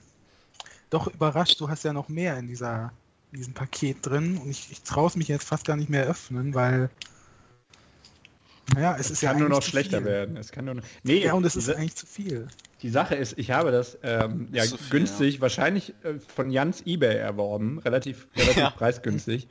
doch 0.88 1.06
überrascht, 1.08 1.60
du 1.60 1.68
hast 1.68 1.84
ja 1.84 1.92
noch 1.92 2.08
mehr 2.08 2.38
in 2.38 2.46
dieser 2.46 2.92
in 3.32 3.38
diesem 3.38 3.54
Paket 3.54 4.06
drin 4.06 4.38
und 4.38 4.48
ich, 4.48 4.70
ich 4.70 4.82
traue 4.82 5.08
es 5.08 5.16
mich 5.16 5.26
jetzt 5.26 5.48
fast 5.48 5.64
gar 5.64 5.76
nicht 5.76 5.90
mehr 5.90 6.06
öffnen, 6.06 6.54
weil 6.54 6.88
naja, 8.72 8.96
es 8.96 9.10
ist 9.10 9.22
ja 9.22 9.30
kann 9.30 9.40
nur 9.40 9.48
noch 9.48 9.62
schlechter 9.62 9.98
viel. 9.98 10.06
werden. 10.06 10.36
Es 10.36 10.52
kann 10.52 10.64
nur 10.64 10.74
noch, 10.74 10.84
nee, 11.02 11.24
Ja, 11.24 11.34
und 11.34 11.44
es 11.44 11.56
ist 11.56 11.68
eigentlich 11.68 11.96
zu 11.96 12.06
viel. 12.06 12.48
Die 12.84 12.90
Sache 12.90 13.14
ist, 13.14 13.38
ich 13.38 13.50
habe 13.50 13.72
das 13.72 13.96
ähm, 14.02 14.46
ja, 14.52 14.62
zu 14.62 14.76
viel, 14.76 14.90
günstig, 14.90 15.40
wahrscheinlich 15.40 15.94
äh, 16.04 16.18
von 16.18 16.50
Jans 16.50 16.82
Ebay 16.82 17.16
erworben, 17.16 17.78
relativ, 17.78 18.28
relativ 18.36 18.58
Ja. 18.58 18.70
preisgünstig. 18.70 19.48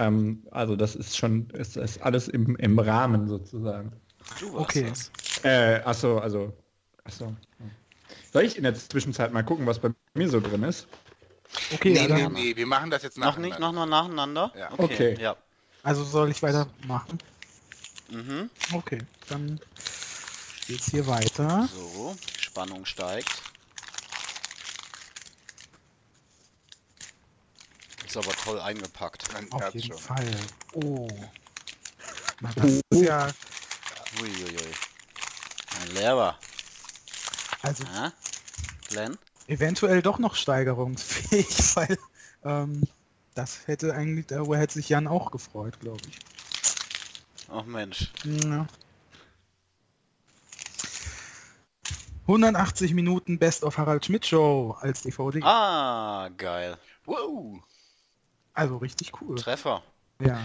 Ähm, 0.00 0.42
also 0.50 0.74
das 0.74 0.96
ist 0.96 1.16
schon, 1.16 1.48
ist, 1.50 1.76
ist 1.76 2.02
alles 2.02 2.26
im, 2.26 2.56
im 2.56 2.76
Rahmen 2.80 3.28
sozusagen. 3.28 3.92
Du 4.40 4.52
warst 4.54 4.70
Okay. 4.76 4.88
das. 4.88 5.12
Äh, 5.44 5.82
achso, 5.84 6.18
also, 6.18 6.52
achso. 7.04 7.32
Soll 8.32 8.42
ich 8.42 8.56
in 8.56 8.64
der 8.64 8.74
Zwischenzeit 8.74 9.32
mal 9.32 9.44
gucken, 9.44 9.66
was 9.66 9.78
bei 9.78 9.90
mir 10.14 10.28
so 10.28 10.40
drin 10.40 10.64
ist? 10.64 10.88
Okay, 11.72 11.90
nee, 11.90 12.08
ja, 12.08 12.28
nee, 12.28 12.28
nee, 12.50 12.56
wir 12.56 12.66
machen 12.66 12.90
das 12.90 13.04
jetzt 13.04 13.18
Noch 13.18 13.26
nacheinander. 13.38 13.48
nicht, 13.50 13.60
noch 13.60 13.72
mal 13.72 13.86
nacheinander? 13.86 14.52
Ja. 14.58 14.70
Okay. 14.76 15.16
Ja. 15.20 15.36
also 15.84 16.02
soll 16.02 16.28
ich 16.30 16.42
weitermachen? 16.42 17.18
Mhm. 18.10 18.50
Okay, 18.72 18.98
dann 19.28 19.60
geht's 20.66 20.90
hier 20.90 21.06
weiter. 21.06 21.68
So, 21.72 22.16
Spannung 22.54 22.86
steigt. 22.86 23.42
Ist 28.06 28.16
aber 28.16 28.30
toll 28.30 28.60
eingepackt. 28.60 29.24
Dann 29.34 29.50
Auf 29.50 29.60
hört's 29.60 29.74
jeden 29.74 29.88
schon. 29.88 29.98
Fall. 29.98 30.30
Oh. 30.74 31.08
Na, 32.38 32.52
das 32.54 32.80
ist 32.90 33.02
ja, 33.02 33.28
Uiuiui. 34.20 34.72
Ein 35.80 35.94
Lehrer. 35.94 36.38
also 37.62 37.82
Ja? 37.92 38.12
Glenn? 38.86 39.18
eventuell 39.48 40.00
doch 40.00 40.20
noch 40.20 40.36
steigerungsfähig, 40.36 41.48
weil 41.74 41.98
ähm, 42.44 42.86
das 43.34 43.66
hätte 43.66 43.94
eigentlich, 43.96 44.28
darüber 44.28 44.58
hätte 44.58 44.74
sich 44.74 44.88
Jan 44.88 45.08
auch 45.08 45.32
gefreut, 45.32 45.80
glaube 45.80 46.02
ich. 46.08 46.20
Ach 47.50 47.64
Mensch. 47.64 48.12
Ja. 48.22 48.68
180 52.26 52.94
Minuten 52.94 53.38
Best 53.38 53.64
of 53.64 53.76
Harald 53.76 54.04
Schmidt 54.04 54.26
Show 54.26 54.76
als 54.80 55.02
DVD. 55.02 55.40
Ah, 55.42 56.30
geil. 56.36 56.78
Wow. 57.04 57.62
Also 58.54 58.78
richtig 58.78 59.20
cool. 59.20 59.36
Treffer. 59.36 59.82
Ja. 60.20 60.40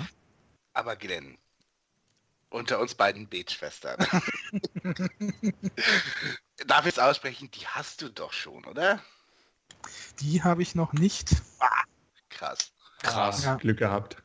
Aber 0.73 0.95
Glenn, 0.95 1.38
Unter 2.49 2.80
uns 2.80 2.95
beiden 2.95 3.30
Betschwestern. 3.30 3.97
Darf 6.67 6.86
ich 6.86 6.93
es 6.93 6.99
aussprechen? 6.99 7.49
Die 7.51 7.67
hast 7.67 8.01
du 8.01 8.09
doch 8.09 8.34
schon, 8.34 8.65
oder? 8.65 9.01
Die 10.19 10.43
habe 10.43 10.61
ich 10.61 10.75
noch 10.75 10.93
nicht. 10.93 11.36
Krass. 12.30 12.71
Krass. 13.01 13.43
Ja. 13.45 13.55
Glück 13.55 13.77
gehabt. 13.77 14.21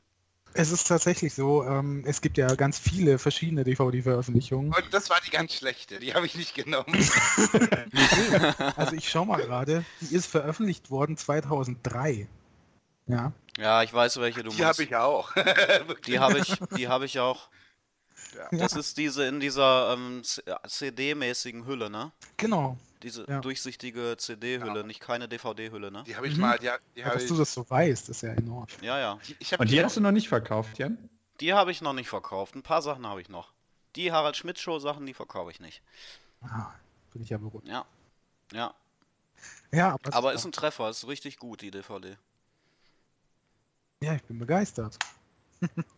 Es 0.57 0.70
ist 0.70 0.86
tatsächlich 0.86 1.34
so, 1.34 1.64
ähm, 1.64 2.05
es 2.07 2.20
gibt 2.20 2.38
ja 2.38 2.55
ganz 2.55 2.78
viele 2.78 3.18
verschiedene 3.18 3.64
DVD-Veröffentlichungen. 3.64 4.72
Und 4.72 4.84
das 4.94 5.11
war 5.11 5.18
die 5.26 5.30
ganz 5.30 5.52
schlechte. 5.55 5.98
Die 5.98 6.14
habe 6.14 6.26
ich 6.26 6.36
nicht 6.36 6.55
genommen. 6.55 6.86
Also 8.76 8.94
ich 8.96 9.09
schau 9.09 9.24
mal 9.24 9.40
gerade, 9.40 9.84
die 10.00 10.14
ist 10.14 10.26
veröffentlicht 10.26 10.90
worden 10.90 11.16
2003. 11.16 12.28
Ja, 13.07 13.32
Ja, 13.59 13.82
ich 13.82 13.92
weiß, 13.92 14.18
welche 14.20 14.42
du 14.42 14.50
Die 14.50 14.62
meinst. 14.62 14.78
habe 14.78 14.82
ich 14.84 14.96
auch. 14.96 15.32
Die 16.07 16.18
habe 16.18 16.38
ich, 16.38 16.57
die 16.76 16.88
habe 16.88 17.05
ich 17.05 17.18
auch. 17.20 17.48
Ja. 18.34 18.59
Das 18.59 18.72
ist 18.74 18.96
diese 18.96 19.26
in 19.26 19.40
dieser 19.40 19.92
ähm, 19.92 20.22
CD-mäßigen 20.66 21.66
Hülle, 21.66 21.90
ne? 21.90 22.12
genau. 22.36 22.78
Diese 23.05 23.26
Ja. 23.28 23.40
durchsichtige 23.40 24.16
CD-Hülle, 24.16 24.82
nicht 24.84 24.98
keine 25.00 25.28
DVD-Hülle, 25.28 25.92
ne? 25.92 26.02
Die 26.07 26.16
habe 26.16 26.26
ich 26.26 26.34
Mhm. 26.36 26.40
mal, 26.40 26.59
die, 26.59 26.70
die 26.96 27.00
Ja, 27.00 27.12
dass 27.12 27.22
ich, 27.24 27.28
du 27.28 27.36
das 27.36 27.52
so 27.52 27.68
weißt, 27.68 28.09
ist 28.09 28.22
ja 28.22 28.30
enorm. 28.32 28.66
Ja, 28.80 28.98
ja. 28.98 29.18
die, 29.28 29.36
ich 29.38 29.57
Und 29.59 29.70
die 29.70 29.78
auch- 29.80 29.84
hast 29.84 29.98
du 29.98 30.00
noch 30.00 30.11
nicht 30.11 30.28
verkauft, 30.28 30.78
Jan? 30.78 31.11
Die 31.40 31.52
habe 31.52 31.70
ich 31.70 31.82
noch 31.82 31.92
nicht 31.92 32.09
verkauft. 32.09 32.55
Ein 32.57 32.62
paar 32.62 32.80
Sachen 32.80 33.07
habe 33.07 33.20
ich 33.20 33.28
noch. 33.28 33.52
Die 33.94 34.11
Harald 34.11 34.36
Schmidt 34.36 34.59
Show 34.59 34.78
Sachen, 34.78 35.05
die 35.07 35.12
verkaufe 35.14 35.50
ich 35.50 35.61
nicht. 35.61 35.82
Ah, 36.42 36.72
bin 37.12 37.22
ich 37.22 37.28
ja 37.28 37.36
beruhigt. 37.38 37.68
Ja. 37.68 37.84
Ja. 38.52 38.74
Ja, 39.70 39.92
aber, 39.92 40.14
Aber 40.14 40.32
ist 40.32 40.44
ein 40.46 40.52
Treffer, 40.52 40.88
ist 40.88 41.07
richtig 41.07 41.36
gut, 41.38 41.61
die 41.61 41.70
DVD. 41.70 42.16
ja, 44.00 44.14
ich 44.14 44.22
bin 44.24 44.38
begeistert. 44.38 44.98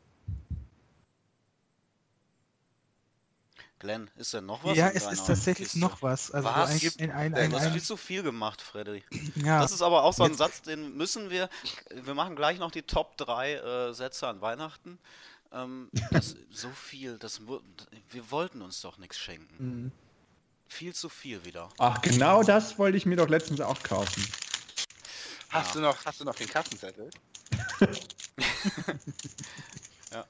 Glenn, 3.78 4.10
ist 4.16 4.32
denn 4.32 4.46
noch 4.46 4.64
was? 4.64 4.76
ja, 4.76 4.88
in 4.88 4.96
es 4.96 5.04
ist 5.06 5.26
tatsächlich 5.26 5.68
Kiste? 5.68 5.80
noch 5.80 6.00
was. 6.02 6.30
Also 6.30 6.48
Was? 6.48 6.70
ein, 6.70 6.78
Gibt 6.78 7.00
ein, 7.00 7.10
ein, 7.10 7.32
Du 7.32 7.40
ein, 7.40 7.52
hast 7.54 7.72
viel 7.72 7.82
zu 7.82 7.96
viel 7.96 8.22
gemacht, 8.22 8.62
Freddy. 8.62 9.04
ja, 9.36 9.60
Das 9.60 9.72
ist 9.72 9.82
aber 9.82 10.02
auch 10.04 10.14
so 10.14 10.22
ein 10.24 10.30
Jetzt- 10.30 10.38
Satz, 10.38 10.62
den 10.62 10.96
müssen 10.96 11.28
wir. 11.30 11.50
Wir 11.90 12.14
machen 12.14 12.36
gleich 12.36 12.58
noch 12.58 12.70
die 12.70 12.82
Top 12.82 13.16
3 13.18 13.54
äh, 13.54 13.92
Sätze 13.92 14.28
an 14.28 14.40
Weihnachten. 14.40 14.98
Ähm, 15.52 15.90
das, 16.10 16.36
so 16.50 16.70
viel, 16.70 17.18
das, 17.18 17.42
wir 18.10 18.30
wollten 18.30 18.62
uns 18.62 18.80
doch 18.80 18.96
nichts 18.98 19.18
schenken. 19.18 19.82
Mhm. 19.84 19.92
Viel 20.68 20.94
zu 20.94 21.08
viel 21.08 21.44
wieder. 21.44 21.68
Ach, 21.78 22.00
genau 22.00 22.42
das 22.42 22.78
wollte 22.78 22.96
ich 22.96 23.06
mir 23.06 23.16
doch 23.16 23.28
letztens 23.28 23.60
auch 23.60 23.82
kaufen. 23.82 24.26
Hast 25.50 25.74
du 25.74 25.80
noch, 25.80 25.96
hast 26.04 26.20
du 26.20 26.24
noch 26.24 26.34
den 26.34 26.48
Kassenzettel? 26.48 27.10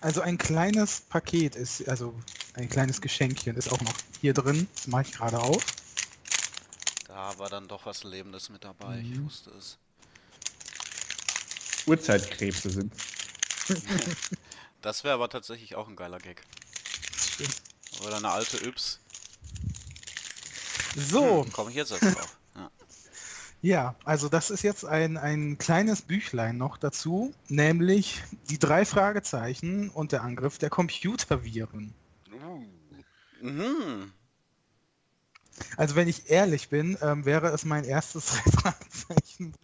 Also 0.00 0.20
ein 0.20 0.38
kleines 0.38 1.00
Paket 1.00 1.56
ist, 1.56 1.88
also 1.88 2.14
ein 2.54 2.68
kleines 2.68 3.00
Geschenkchen 3.00 3.56
ist 3.56 3.72
auch 3.72 3.80
noch 3.80 3.94
hier 4.20 4.34
drin. 4.34 4.68
Das 4.74 4.86
mache 4.86 5.02
ich 5.02 5.12
gerade 5.12 5.38
auf. 5.38 5.64
Da 7.08 7.38
war 7.38 7.48
dann 7.48 7.66
doch 7.68 7.86
was 7.86 8.04
Lebendes 8.04 8.48
mit 8.50 8.64
dabei, 8.64 9.00
ich 9.00 9.08
Mhm. 9.18 9.26
wusste 9.26 9.50
es. 9.50 9.78
Uhrzeitkrebse 11.86 12.70
sind. 12.70 12.92
Das 14.82 15.02
wäre 15.02 15.14
aber 15.14 15.28
tatsächlich 15.28 15.74
auch 15.74 15.88
ein 15.88 15.96
geiler 15.96 16.18
Gag. 16.18 16.42
Stimmt. 17.16 17.56
Oder 18.04 18.18
eine 18.18 18.30
alte 18.30 18.58
Yps. 18.64 19.00
So, 20.94 21.44
Komme 21.50 21.70
ich 21.70 21.76
jetzt 21.76 21.90
erst 21.90 22.04
drauf. 22.04 22.36
Ja. 23.66 23.96
also 24.04 24.28
das 24.28 24.50
ist 24.50 24.62
jetzt 24.62 24.84
ein, 24.84 25.16
ein 25.16 25.58
kleines 25.58 26.02
Büchlein 26.02 26.56
noch 26.56 26.76
dazu, 26.78 27.34
nämlich 27.48 28.22
die 28.48 28.58
drei 28.58 28.84
Fragezeichen 28.84 29.90
und 29.90 30.12
der 30.12 30.22
Angriff 30.22 30.58
der 30.58 30.70
Computerviren. 30.70 31.92
Uh, 32.32 32.62
Mhm. 33.42 34.12
Also 35.76 35.96
wenn 35.96 36.08
ich 36.08 36.30
ehrlich 36.30 36.68
bin, 36.68 36.98
ähm, 37.00 37.24
wäre 37.24 37.48
es 37.48 37.64
mein 37.64 37.84
erstes 37.84 38.26
drei 38.26 38.50
Fragezeichen. 38.60 39.54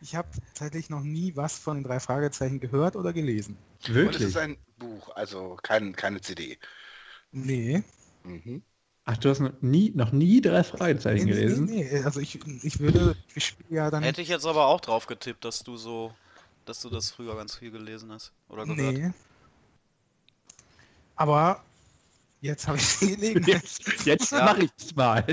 ich 0.00 0.14
habe 0.14 0.28
tatsächlich 0.54 0.90
noch 0.90 1.02
nie 1.02 1.34
was 1.36 1.58
von 1.58 1.78
den 1.78 1.84
drei 1.84 2.00
Fragezeichen 2.00 2.60
gehört 2.60 2.96
oder 2.96 3.12
gelesen. 3.12 3.56
und 3.88 3.88
es 3.88 3.94
Wirklich? 3.94 4.22
ist 4.28 4.36
ein 4.36 4.56
Buch, 4.78 5.10
also 5.14 5.56
kein, 5.62 5.94
keine 5.96 6.20
CD. 6.20 6.58
Nee. 7.32 7.82
Mhm. 8.22 8.62
Ach, 9.08 9.16
du 9.16 9.30
hast 9.30 9.38
noch 9.38 9.52
nie, 9.60 9.92
noch 9.94 10.10
nie 10.10 10.40
drei 10.40 10.64
Fragezeichen 10.64 11.26
nee, 11.26 11.30
gelesen? 11.30 11.66
Nee, 11.66 11.88
nee, 11.92 12.02
also 12.02 12.18
ich, 12.18 12.40
ich 12.64 12.80
würde, 12.80 13.16
ich 13.36 13.46
spiele 13.46 13.76
ja 13.76 13.88
dann. 13.90 14.02
Hätte 14.02 14.20
ich 14.20 14.28
jetzt 14.28 14.44
aber 14.44 14.66
auch 14.66 14.80
drauf 14.80 15.06
getippt, 15.06 15.44
dass 15.44 15.62
du 15.62 15.76
so, 15.76 16.12
dass 16.64 16.80
du 16.82 16.90
das 16.90 17.12
früher 17.12 17.36
ganz 17.36 17.54
viel 17.54 17.70
gelesen 17.70 18.10
hast 18.10 18.32
oder 18.48 18.66
gehört. 18.66 18.94
nee. 18.94 19.12
Aber 21.14 21.64
jetzt 22.40 22.66
habe 22.66 22.78
ich 22.78 22.98
die 22.98 23.14
Gelegenheit. 23.14 23.46
Jetzt, 23.62 24.06
jetzt 24.06 24.32
Ja. 24.32 24.44
mache 24.44 24.64
ich's 24.64 24.94
mal. 24.94 25.24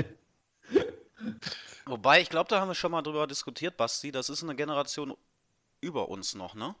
Wobei, 1.86 2.22
ich 2.22 2.30
glaube, 2.30 2.48
da 2.48 2.60
haben 2.60 2.68
wir 2.68 2.74
schon 2.74 2.92
mal 2.92 3.02
drüber 3.02 3.26
diskutiert, 3.26 3.76
Basti. 3.76 4.10
Das 4.12 4.28
ist 4.28 4.42
eine 4.42 4.54
Generation 4.54 5.14
über 5.84 6.08
uns 6.08 6.34
noch, 6.34 6.54
ne? 6.54 6.74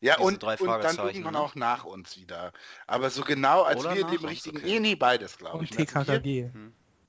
Ja, 0.00 0.14
Diese 0.16 0.26
und, 0.26 0.42
drei 0.42 0.56
und 0.56 0.68
dann 0.84 0.96
irgendwann 0.98 1.32
ne? 1.34 1.40
auch 1.40 1.54
nach 1.54 1.84
uns 1.84 2.16
wieder. 2.16 2.52
Aber 2.86 3.10
so 3.10 3.22
genau, 3.22 3.62
als 3.62 3.80
Oder 3.80 3.94
wir 3.94 4.04
dem 4.04 4.24
richtigen... 4.24 4.58
okay. 4.58 4.66
Nee, 4.66 4.80
nee, 4.80 4.94
beides, 4.94 5.38
glaube 5.38 5.58
Und 5.58 5.64
ich. 5.64 5.76
ne? 5.78 5.86
Also 5.94 6.12
wir- 6.12 6.22
TKKG. 6.22 6.50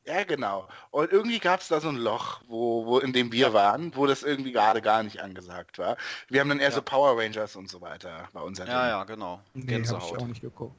Ja, 0.03 0.23
genau. 0.23 0.67
Und 0.89 1.11
irgendwie 1.11 1.37
gab 1.37 1.59
es 1.61 1.67
da 1.67 1.79
so 1.79 1.89
ein 1.89 1.95
Loch, 1.95 2.41
wo, 2.47 2.87
wo 2.87 2.97
in 2.97 3.13
dem 3.13 3.31
wir 3.31 3.53
waren, 3.53 3.95
wo 3.95 4.07
das 4.07 4.23
irgendwie 4.23 4.51
gerade 4.51 4.81
gar 4.81 5.03
nicht 5.03 5.21
angesagt 5.21 5.77
war. 5.77 5.95
Wir 6.27 6.39
haben 6.41 6.49
dann 6.49 6.59
eher 6.59 6.69
Ja. 6.69 6.75
so 6.75 6.81
Power 6.81 7.17
Rangers 7.21 7.55
und 7.55 7.69
so 7.69 7.81
weiter 7.81 8.27
bei 8.33 8.41
uns. 8.41 8.57
Ja, 8.57 8.65
ja, 8.87 9.03
genau. 9.03 9.41
Nee, 9.53 9.61
habe 9.61 9.61
ich 9.61 9.67
Gänsehaut. 9.67 10.19
auch 10.19 10.25
nicht 10.27 10.41
geguckt. 10.41 10.75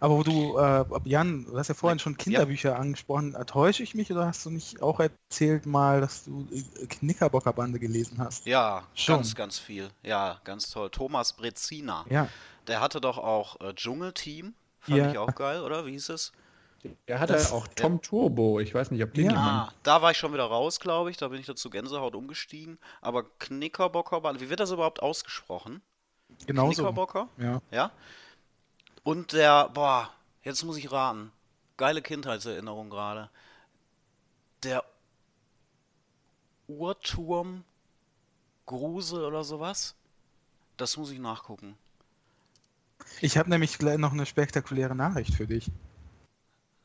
Aber 0.00 0.16
wo 0.18 0.22
du, 0.22 0.58
äh, 0.58 0.84
Jan, 1.04 1.44
du 1.46 1.56
hast 1.58 1.68
ja 1.68 1.74
vorhin 1.74 1.98
schon 1.98 2.16
Kinderbücher 2.16 2.78
angesprochen. 2.78 3.34
Täusche 3.46 3.82
ich 3.82 3.94
mich 3.94 4.10
oder 4.10 4.26
hast 4.26 4.44
du 4.44 4.50
nicht 4.50 4.82
auch 4.82 5.00
erzählt 5.00 5.66
mal, 5.66 6.00
dass 6.00 6.24
du 6.24 6.46
äh, 6.52 6.86
Knickerbockerbande 6.86 7.78
gelesen 7.78 8.18
hast? 8.18 8.44
Ja, 8.46 8.82
Schon. 8.94 9.16
ganz, 9.16 9.34
ganz 9.34 9.58
viel. 9.58 9.88
Ja, 10.02 10.40
ganz 10.44 10.70
toll. 10.70 10.90
Thomas 10.90 11.32
Brezina. 11.34 12.04
Ja. 12.10 12.28
Der 12.66 12.80
hatte 12.80 13.00
doch 13.00 13.18
auch 13.18 13.60
äh, 13.60 13.72
Dschungelteam. 13.74 14.54
Fand 14.80 14.96
Ja. 14.98 15.10
ich 15.10 15.18
auch 15.18 15.34
geil, 15.34 15.62
oder? 15.62 15.86
Wie 15.86 15.92
hieß 15.92 16.10
es? 16.10 16.32
Er 17.06 17.18
hatte 17.20 17.32
Das- 17.32 17.50
auch 17.52 17.66
Tom 17.68 18.02
Turbo. 18.02 18.60
Ich 18.60 18.74
weiß 18.74 18.90
nicht, 18.90 19.02
ob 19.02 19.14
den 19.14 19.24
Ja. 19.26 19.30
jemand... 19.30 19.48
Ah, 19.70 19.72
da 19.84 20.02
war 20.02 20.10
ich 20.10 20.18
schon 20.18 20.34
wieder 20.34 20.44
raus, 20.44 20.80
glaube 20.80 21.10
ich. 21.10 21.16
Da 21.16 21.28
bin 21.28 21.40
ich 21.40 21.46
dazu 21.46 21.70
Gänsehaut 21.70 22.14
umgestiegen. 22.14 22.78
Aber 23.00 23.22
Knickerbockerbande, 23.38 24.40
wie 24.42 24.50
wird 24.50 24.60
das 24.60 24.70
überhaupt 24.70 25.00
ausgesprochen? 25.02 25.80
Genauso. 26.46 26.82
Knickerbocker? 26.82 27.28
Ja. 27.38 27.62
Ja. 27.70 27.90
Und 29.04 29.32
der, 29.32 29.68
boah, 29.68 30.10
jetzt 30.42 30.64
muss 30.64 30.76
ich 30.78 30.90
raten. 30.90 31.30
Geile 31.76 32.02
Kindheitserinnerung 32.02 32.90
gerade. 32.90 33.30
Der 34.62 34.82
Uhrturm 36.66 37.64
Gruse 38.66 39.26
oder 39.26 39.44
sowas? 39.44 39.94
Das 40.78 40.96
muss 40.96 41.10
ich 41.10 41.18
nachgucken. 41.18 41.76
Ich 43.20 43.36
habe 43.36 43.50
nämlich 43.50 43.76
gleich 43.78 43.98
noch 43.98 44.12
eine 44.12 44.24
spektakuläre 44.24 44.94
Nachricht 44.94 45.34
für 45.34 45.46
dich. 45.46 45.70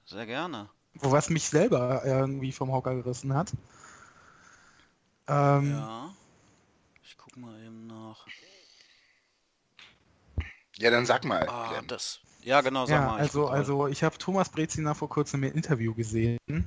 Sehr 0.05 0.26
gerne. 0.26 0.70
Wo 0.95 1.11
was 1.11 1.30
mich 1.30 1.47
selber 1.47 2.03
irgendwie 2.03 2.51
vom 2.51 2.72
Hocker 2.72 2.95
gerissen 2.95 3.34
hat. 3.34 3.53
Ähm, 5.28 5.72
Ja. 5.72 6.13
Ich 7.03 7.17
guck 7.17 7.38
mal 7.38 7.57
eben 7.63 7.88
nach. 7.88 8.26
Ja, 10.80 10.89
dann 10.91 11.05
sag 11.05 11.25
mal. 11.25 11.47
Ah, 11.49 11.82
das. 11.88 12.19
Ja, 12.41 12.61
genau, 12.61 12.86
sag 12.86 12.95
Ja, 12.95 13.05
mal. 13.05 13.15
ich 13.17 13.21
also, 13.21 13.47
also 13.47 13.88
ich 13.88 14.03
habe 14.03 14.17
Thomas 14.17 14.49
Brezina 14.49 14.93
vor 14.93 15.09
kurzem 15.09 15.43
im 15.43 15.53
Interview 15.53 15.93
gesehen. 15.93 16.38
Hm. 16.47 16.63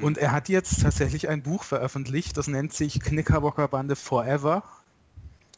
Und 0.00 0.18
er 0.18 0.32
hat 0.32 0.48
jetzt 0.48 0.82
tatsächlich 0.82 1.28
ein 1.28 1.42
Buch 1.42 1.62
veröffentlicht, 1.64 2.36
das 2.36 2.48
nennt 2.48 2.72
sich 2.72 2.98
Knickerbocker 3.00 3.68
Bande 3.68 3.94
Forever. 3.94 4.62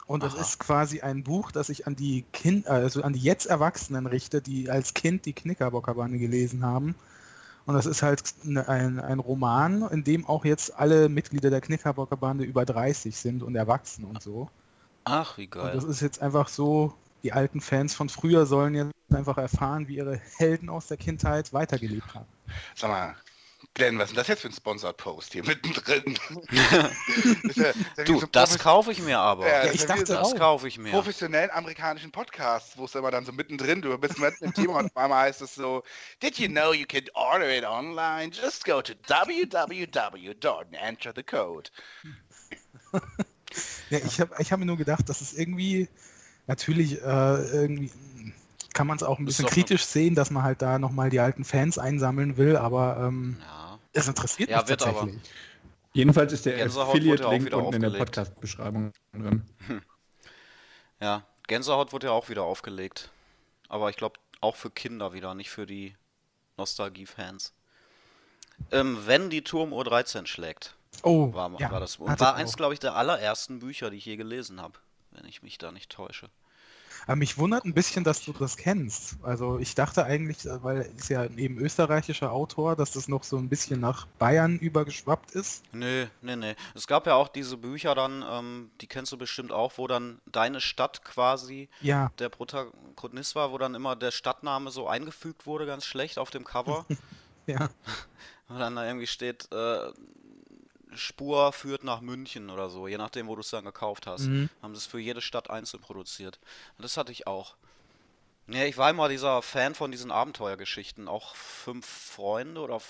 Und 0.07 0.23
das 0.23 0.35
Aha. 0.35 0.43
ist 0.43 0.59
quasi 0.59 1.01
ein 1.01 1.25
Buch, 1.25 1.51
das 1.51 1.69
sich 1.69 1.87
an 1.87 1.97
die 1.97 2.25
Kind, 2.33 2.67
also 2.67 3.03
an 3.03 3.15
die 3.15 3.21
jetzt 3.21 3.47
Erwachsenen 3.47 4.07
richtet, 4.07 4.47
die 4.47 4.69
als 4.69 4.93
Kind 4.93 5.25
die 5.25 5.33
Knickerbocker 5.33 5.95
Bande 5.95 6.19
gelesen 6.19 6.62
haben. 6.65 6.95
Und 7.65 7.75
das 7.75 7.87
ist 7.87 8.03
halt 8.03 8.23
ne- 8.43 8.69
ein, 8.69 9.01
ein 9.01 9.19
Roman, 9.21 9.89
in 9.91 10.05
dem 10.05 10.27
auch 10.27 10.45
jetzt 10.45 10.79
alle 10.79 11.09
Mitglieder 11.09 11.49
der 11.49 11.62
Knickerbocker 11.62 12.19
Bande 12.19 12.45
über 12.45 12.67
30 12.67 13.17
sind 13.17 13.43
und 13.43 13.55
erwachsen 13.55 14.05
und 14.05 14.23
so. 14.23 14.51
Ach, 15.05 15.39
wie 15.39 15.45
Und 15.45 15.53
geil. 15.53 15.73
das 15.75 15.85
ist 15.85 16.03
jetzt 16.03 16.21
einfach 16.21 16.49
so, 16.49 16.93
die 17.25 17.33
alten 17.33 17.61
Fans 17.61 17.95
von 17.95 18.09
früher 18.09 18.47
sollen 18.47 18.75
jetzt 18.75 18.93
einfach 19.12 19.39
erfahren, 19.39 19.89
wie 19.89 19.97
ihre 19.97 20.20
Helden 20.37 20.68
aus 20.68 20.87
der 20.87 20.97
Kindheit 20.99 21.53
weitergelebt 21.53 22.14
haben. 22.14 22.27
Sag 22.77 22.91
mal, 22.91 23.16
Glenn, 23.72 23.99
was 23.99 24.05
ist 24.05 24.11
denn 24.11 24.16
das 24.18 24.29
jetzt 24.29 24.43
für 24.43 24.49
ein 24.49 24.53
Sponsored 24.53 24.97
Post 24.99 25.33
hier 25.33 25.43
mittendrin? 25.45 26.16
Ist 27.45 27.57
ja- 27.57 27.70
ist 27.70 28.09
Du, 28.09 28.20
so 28.20 28.27
das 28.31 28.59
kaufe 28.59 28.93
ich 28.93 29.03
mir 29.03 29.18
aber. 29.18 29.49
Ja, 29.49 29.55
Ja, 29.55 29.62
das 29.64 29.75
ich 29.75 29.81
ist 29.81 29.89
dachte 29.91 30.07
so 30.07 30.18
auch. 30.18 30.31
Das 30.33 30.39
kaufe 30.39 30.68
ich 30.68 30.79
mir. 30.79 30.91
professionellen 30.91 31.51
amerikanischen 31.51 32.12
Podcasts, 32.12 32.77
wo 32.77 32.85
es 32.85 32.95
immer 32.95 33.11
dann 33.11 33.25
so 33.25 33.33
mittendrin, 33.33 33.81
du 33.83 33.97
bist 33.99 34.18
mit 34.18 34.39
dem 34.43 34.53
Thema 34.53 34.79
und 34.81 34.87
auf 34.87 34.97
einmal 34.97 35.22
heißt 35.27 35.41
es 35.43 35.55
so, 35.55 35.83
Did 36.22 36.39
you 36.39 36.49
know 36.49 36.72
you 36.75 36.85
can 36.87 37.05
order 37.14 37.49
it 37.51 37.64
online? 37.64 38.31
Just 38.33 38.64
go 38.64 38.83
to 38.83 38.93
www. 39.09 40.61
and 40.61 40.75
enter 40.75 41.12
the 41.16 41.22
code. 41.22 41.70
Ja, 43.89 43.99
ich 43.99 44.20
habe 44.20 44.35
ich 44.41 44.51
hab 44.53 44.59
mir 44.59 44.66
nur 44.66 44.77
gedacht, 44.77 45.09
dass 45.09 45.20
es 45.20 45.33
irgendwie, 45.33 45.89
natürlich, 46.47 47.01
äh, 47.03 47.35
irgendwie 47.53 47.91
kann 48.73 48.87
man 48.87 48.97
es 48.97 49.03
auch 49.03 49.19
ein 49.19 49.25
bisschen 49.25 49.47
kritisch 49.47 49.85
sehen, 49.85 50.15
dass 50.15 50.31
man 50.31 50.43
halt 50.43 50.61
da 50.61 50.79
nochmal 50.79 51.09
die 51.11 51.21
alten 51.21 51.45
Fans 51.45 51.79
einsammeln 51.79 52.37
will, 52.37 52.57
aber 52.57 52.97
ähm, 53.01 53.37
Ja. 53.41 53.79
es 53.93 54.09
interessiert 54.09 54.51
Ja, 54.51 54.61
mich 54.61 54.69
wird 54.69 54.83
aber. 54.83 54.93
tatsächlich. 55.01 55.23
Jedenfalls 55.93 56.33
ist 56.33 56.45
der 56.45 56.57
Gänsehaut 56.57 56.89
wurde 56.89 57.05
ja 57.05 57.05
auch 57.05 57.15
Affiliate-Link 57.15 57.47
wieder 57.47 57.57
unten 57.59 57.75
in 57.75 57.81
der 57.83 57.91
aufgelegt. 57.91 58.07
Podcast-Beschreibung 58.07 58.93
drin. 59.13 59.43
Ja, 61.01 61.25
Gänsehaut 61.47 61.93
wurde 61.93 62.09
ja 62.09 62.13
auch 62.13 62.29
wieder 62.29 62.43
aufgelegt. 62.43 63.11
Aber 63.69 63.91
ich 63.91 63.97
glaube 63.97 64.19
auch 64.41 64.57
für 64.57 64.71
Kinder 64.71 65.13
wieder, 65.13 65.35
nicht 65.35 65.51
für 65.51 65.67
die 65.67 65.95
Nostalgie-Fans. 66.57 67.53
Ähm, 68.73 68.99
wenn 69.07 69.31
die 69.31 69.43
Turmuhr 69.43 69.85
13 69.85 70.27
schlägt, 70.27 70.77
Oh, 71.03 71.33
war, 71.35 71.51
ja, 71.61 71.71
war 71.73 71.81
das. 71.81 71.97
Und 71.97 72.21
war 72.21 72.35
eins, 72.37 72.57
glaube 72.57 72.73
ich, 72.75 72.81
der 72.81 72.95
allerersten 72.95 73.59
Bücher, 73.59 73.91
die 73.91 73.97
ich 73.97 74.05
je 74.07 74.17
gelesen 74.17 74.61
habe. 74.61 74.79
Wenn 75.15 75.27
ich 75.27 75.43
mich 75.43 75.59
da 75.59 75.73
nicht 75.73 75.91
täusche. 75.91 76.29
Aber 77.07 77.17
mich 77.17 77.39
wundert 77.39 77.65
ein 77.65 77.75
bisschen, 77.75 78.05
dass 78.05 78.25
du 78.25 78.33
das 78.33 78.57
kennst. 78.57 79.17
Also 79.23 79.59
ich 79.59 79.75
dachte 79.75 80.05
eigentlich, 80.05 80.47
äh, 80.47 80.62
weil 80.62 80.91
ist 80.97 81.09
ja 81.09 81.25
eben 81.25 81.59
österreichischer 81.59 82.33
Autor, 82.33 82.77
dass 82.77 82.93
das 82.93 83.09
noch 83.09 83.25
so 83.25 83.37
ein 83.37 83.49
bisschen 83.49 83.81
nach 83.81 84.07
Bayern 84.19 84.59
übergeschwappt 84.59 85.33
ist. 85.33 85.65
Nö, 85.73 86.07
nee, 86.23 86.37
nee. 86.37 86.55
Es 86.75 86.87
gab 86.87 87.07
ja 87.07 87.15
auch 87.15 87.29
diese 87.29 87.57
Bücher 87.57 87.95
dann, 87.95 88.25
ähm, 88.29 88.71
die 88.81 88.87
kennst 88.87 89.12
du 89.12 89.19
bestimmt 89.19 89.53
auch, 89.53 89.75
wo 89.77 89.87
dann 89.87 90.21
deine 90.27 90.61
Stadt 90.61 91.05
quasi 91.05 91.69
Ja, 91.81 92.11
der 92.19 92.29
Protagonist 92.29 93.35
war, 93.35 93.53
wo 93.53 93.59
dann 93.59 93.75
immer 93.75 93.97
der 93.97 94.11
Stadtname 94.11 94.71
so 94.71 94.89
eingefügt 94.89 95.47
wurde, 95.47 95.67
ganz 95.67 95.85
schlecht 95.85 96.19
auf 96.19 96.31
dem 96.31 96.45
Cover. 96.45 96.87
ja. 97.47 97.69
Und 98.49 98.59
dann 98.59 98.77
da 98.77 98.87
irgendwie 98.87 99.07
steht, 99.07 99.51
äh, 99.53 99.93
Spur 100.97 101.53
führt 101.53 101.85
nach 101.85 102.01
München 102.01 102.51
oder 102.51 102.71
so, 102.71 102.89
je 102.89 102.97
nachdem, 102.99 103.27
wo 103.29 103.35
du 103.35 103.41
es 103.41 103.51
dann 103.51 103.65
gekauft 103.65 104.07
hast. 104.07 104.27
Mhm. 104.27 104.49
Haben 104.63 104.75
sie 104.75 104.79
es 104.79 104.87
für 104.87 104.99
jede 104.99 105.21
Stadt 105.21 105.51
einzeln 105.51 105.81
produziert. 105.81 106.39
Und 106.79 106.85
das 106.85 106.97
hatte 106.97 107.13
ich 107.13 107.27
auch. 107.27 107.55
Ja, 108.47 108.65
ich 108.65 108.77
war 108.77 108.91
immer 108.91 109.09
dieser 109.09 109.41
Fan 109.41 109.75
von 109.75 109.91
diesen 109.91 110.11
Abenteuergeschichten. 110.11 111.09
Auch 111.09 111.35
Fünf 111.35 111.87
Freunde 111.87 112.61
oder 112.61 112.81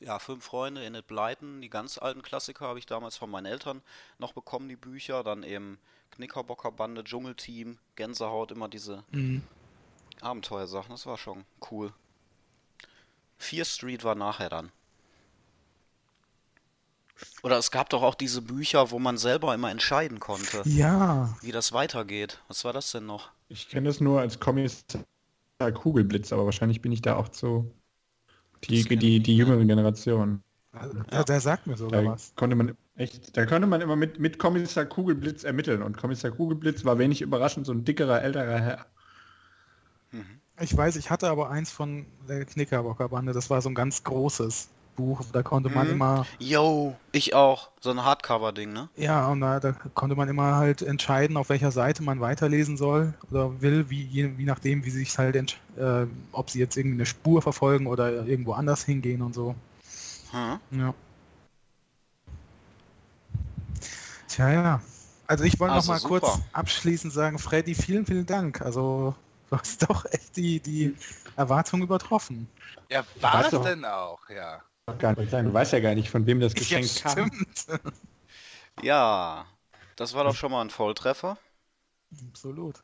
ja, 0.00 0.18
Fünf 0.20 0.44
Freunde, 0.44 0.84
Enid 0.84 1.06
Blyton, 1.08 1.60
die 1.60 1.68
ganz 1.70 1.98
alten 1.98 2.22
Klassiker 2.22 2.68
habe 2.68 2.78
ich 2.78 2.86
damals 2.86 3.16
von 3.16 3.30
meinen 3.30 3.46
Eltern 3.46 3.82
noch 4.18 4.32
bekommen, 4.32 4.68
die 4.68 4.76
Bücher. 4.76 5.24
Dann 5.24 5.42
eben 5.42 5.78
Knickerbockerbande, 6.12 7.02
Dschungelteam, 7.02 7.78
Gänsehaut, 7.96 8.52
immer 8.52 8.68
diese 8.68 9.02
Mhm. 9.10 9.42
Abenteuersachen. 10.20 10.90
Das 10.90 11.06
war 11.06 11.18
schon 11.18 11.44
cool. 11.70 11.92
Fear 13.38 13.64
Street 13.64 14.04
war 14.04 14.14
nachher 14.14 14.50
dann. 14.50 14.70
Oder 17.42 17.58
es 17.58 17.70
gab 17.70 17.88
doch 17.90 18.02
auch 18.02 18.14
diese 18.14 18.42
Bücher, 18.42 18.90
wo 18.90 18.98
man 18.98 19.16
selber 19.18 19.54
immer 19.54 19.70
entscheiden 19.70 20.20
konnte, 20.20 20.62
Ja, 20.64 21.34
wie 21.40 21.52
das 21.52 21.72
weitergeht. 21.72 22.40
Was 22.48 22.64
war 22.64 22.72
das 22.72 22.92
denn 22.92 23.06
noch? 23.06 23.30
Ich 23.48 23.68
kenne 23.68 23.88
das 23.88 24.00
nur 24.00 24.20
als 24.20 24.40
Kommissar 24.40 25.00
Kugelblitz, 25.74 26.32
aber 26.32 26.44
wahrscheinlich 26.44 26.80
bin 26.82 26.92
ich 26.92 27.02
da 27.02 27.16
auch 27.16 27.28
zu 27.28 27.70
die, 28.64 28.84
die, 28.84 28.96
die 28.98 29.18
nicht, 29.18 29.28
jüngere 29.28 29.64
Generation. 29.64 30.42
ja. 31.10 31.24
der 31.24 31.40
sagt 31.40 31.66
mir 31.66 31.76
sogar 31.76 32.02
Da 32.02 32.10
was. 32.10 32.34
konnte 32.36 32.56
man 32.56 32.76
echt, 32.96 33.36
da 33.36 33.46
konnte 33.46 33.66
man 33.66 33.80
immer 33.80 33.96
mit, 33.96 34.18
mit 34.18 34.38
Kommissar 34.38 34.84
Kugelblitz 34.84 35.44
ermitteln 35.44 35.82
und 35.82 35.96
Kommissar 35.96 36.30
Kugelblitz 36.30 36.84
war 36.84 36.98
wenig 36.98 37.22
überraschend 37.22 37.66
so 37.66 37.72
ein 37.72 37.84
dickerer, 37.84 38.22
älterer 38.22 38.60
Herr. 38.60 38.86
Ich 40.60 40.76
weiß, 40.76 40.96
ich 40.96 41.08
hatte 41.10 41.28
aber 41.30 41.48
eins 41.50 41.70
von 41.70 42.04
der 42.28 42.44
Knickerbockerbande, 42.44 43.32
das 43.32 43.48
war 43.48 43.62
so 43.62 43.70
ein 43.70 43.74
ganz 43.74 44.04
großes 44.04 44.68
Buch, 44.96 45.22
da 45.32 45.42
konnte 45.42 45.70
man 45.70 45.86
Mhm. 45.86 45.92
immer, 45.94 46.26
Yo, 46.38 46.96
ich 47.12 47.34
auch. 47.34 47.70
So 47.80 47.90
ein 47.90 48.04
Hardcover-Ding, 48.04 48.72
ne? 48.72 48.88
ja, 48.96 49.26
und 49.28 49.40
da, 49.40 49.60
da 49.60 49.72
konnte 49.72 50.14
man 50.16 50.28
immer 50.28 50.56
halt 50.56 50.82
entscheiden, 50.82 51.36
auf 51.36 51.48
welcher 51.48 51.70
Seite 51.70 52.02
man 52.02 52.20
weiterlesen 52.20 52.76
soll 52.76 53.14
oder 53.30 53.60
will, 53.62 53.88
wie, 53.88 54.02
je, 54.04 54.36
wie 54.36 54.44
nachdem, 54.44 54.84
wie 54.84 54.90
sich 54.90 55.16
halt, 55.16 55.36
entsch- 55.36 55.56
äh, 55.78 56.06
ob 56.32 56.50
sie 56.50 56.58
jetzt 56.58 56.76
irgendwie 56.76 56.96
eine 56.96 57.06
Spur 57.06 57.40
verfolgen 57.40 57.86
oder 57.86 58.26
irgendwo 58.26 58.52
anders 58.52 58.84
hingehen 58.84 59.22
und 59.22 59.34
so. 59.34 59.54
Hm? 60.32 60.60
Ja. 60.78 60.94
Tja, 64.28 64.50
ja. 64.52 64.80
Also 65.26 65.44
ich 65.44 65.58
wollte 65.60 65.74
Also 65.74 65.92
noch 65.92 66.00
mal 66.00 66.08
kurz 66.08 66.40
abschließend 66.52 67.12
sagen, 67.12 67.38
Freddy, 67.38 67.74
vielen, 67.74 68.04
vielen 68.04 68.26
Dank. 68.26 68.60
Also 68.60 69.14
du 69.48 69.56
hast 69.56 69.82
doch 69.88 70.04
echt 70.06 70.36
die, 70.36 70.60
die 70.60 70.96
Erwartung 71.36 71.82
übertroffen. 71.82 72.48
Ja, 72.90 73.04
war 73.20 73.44
es 73.44 73.50
denn 73.62 73.84
auch, 73.84 74.28
ja. 74.28 74.60
Gar 74.98 75.18
nicht 75.18 75.30
sein. 75.30 75.46
Du 75.46 75.52
weißt 75.52 75.72
ja 75.72 75.80
gar 75.80 75.94
nicht, 75.94 76.10
von 76.10 76.26
wem 76.26 76.40
das 76.40 76.54
Geschenk 76.54 76.88
kam. 77.02 77.12
stimmt. 77.12 77.80
Ja, 78.82 79.46
das 79.96 80.14
war 80.14 80.24
doch 80.24 80.34
schon 80.34 80.50
mal 80.50 80.62
ein 80.62 80.70
Volltreffer. 80.70 81.38
Absolut. 82.28 82.82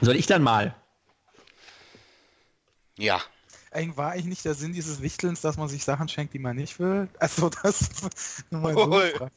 Soll 0.00 0.16
ich 0.16 0.26
dann 0.26 0.42
mal? 0.42 0.74
Ja. 2.98 3.20
Eigentlich 3.72 3.96
war 3.96 4.10
eigentlich 4.10 4.26
nicht 4.26 4.44
der 4.44 4.54
Sinn 4.54 4.72
dieses 4.72 5.00
Wichtelns, 5.00 5.42
dass 5.42 5.56
man 5.56 5.68
sich 5.68 5.84
Sachen 5.84 6.08
schenkt, 6.08 6.34
die 6.34 6.40
man 6.40 6.56
nicht 6.56 6.80
will. 6.80 7.08
Also 7.20 7.48
das 7.62 8.42
nur 8.50 8.60
mal 8.60 8.74
so. 8.74 9.28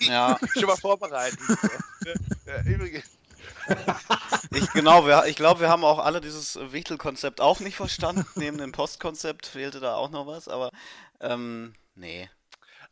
Ja, 0.00 0.38
Schon 0.54 0.66
mal 0.66 0.76
vorbereiten. 0.76 1.36
ja, 2.46 2.62
übrigens, 2.62 3.04
ich 4.50 4.70
genau, 4.72 5.06
wir, 5.06 5.26
ich 5.26 5.36
glaube, 5.36 5.60
wir 5.60 5.68
haben 5.68 5.84
auch 5.84 5.98
alle 5.98 6.20
dieses 6.20 6.58
Wichtel-Konzept 6.72 7.40
auch 7.40 7.60
nicht 7.60 7.76
verstanden. 7.76 8.26
Neben 8.34 8.58
dem 8.58 8.72
Postkonzept 8.72 9.46
fehlte 9.46 9.80
da 9.80 9.94
auch 9.94 10.10
noch 10.10 10.26
was, 10.26 10.48
aber 10.48 10.70
ähm, 11.20 11.74
nee. 11.94 12.28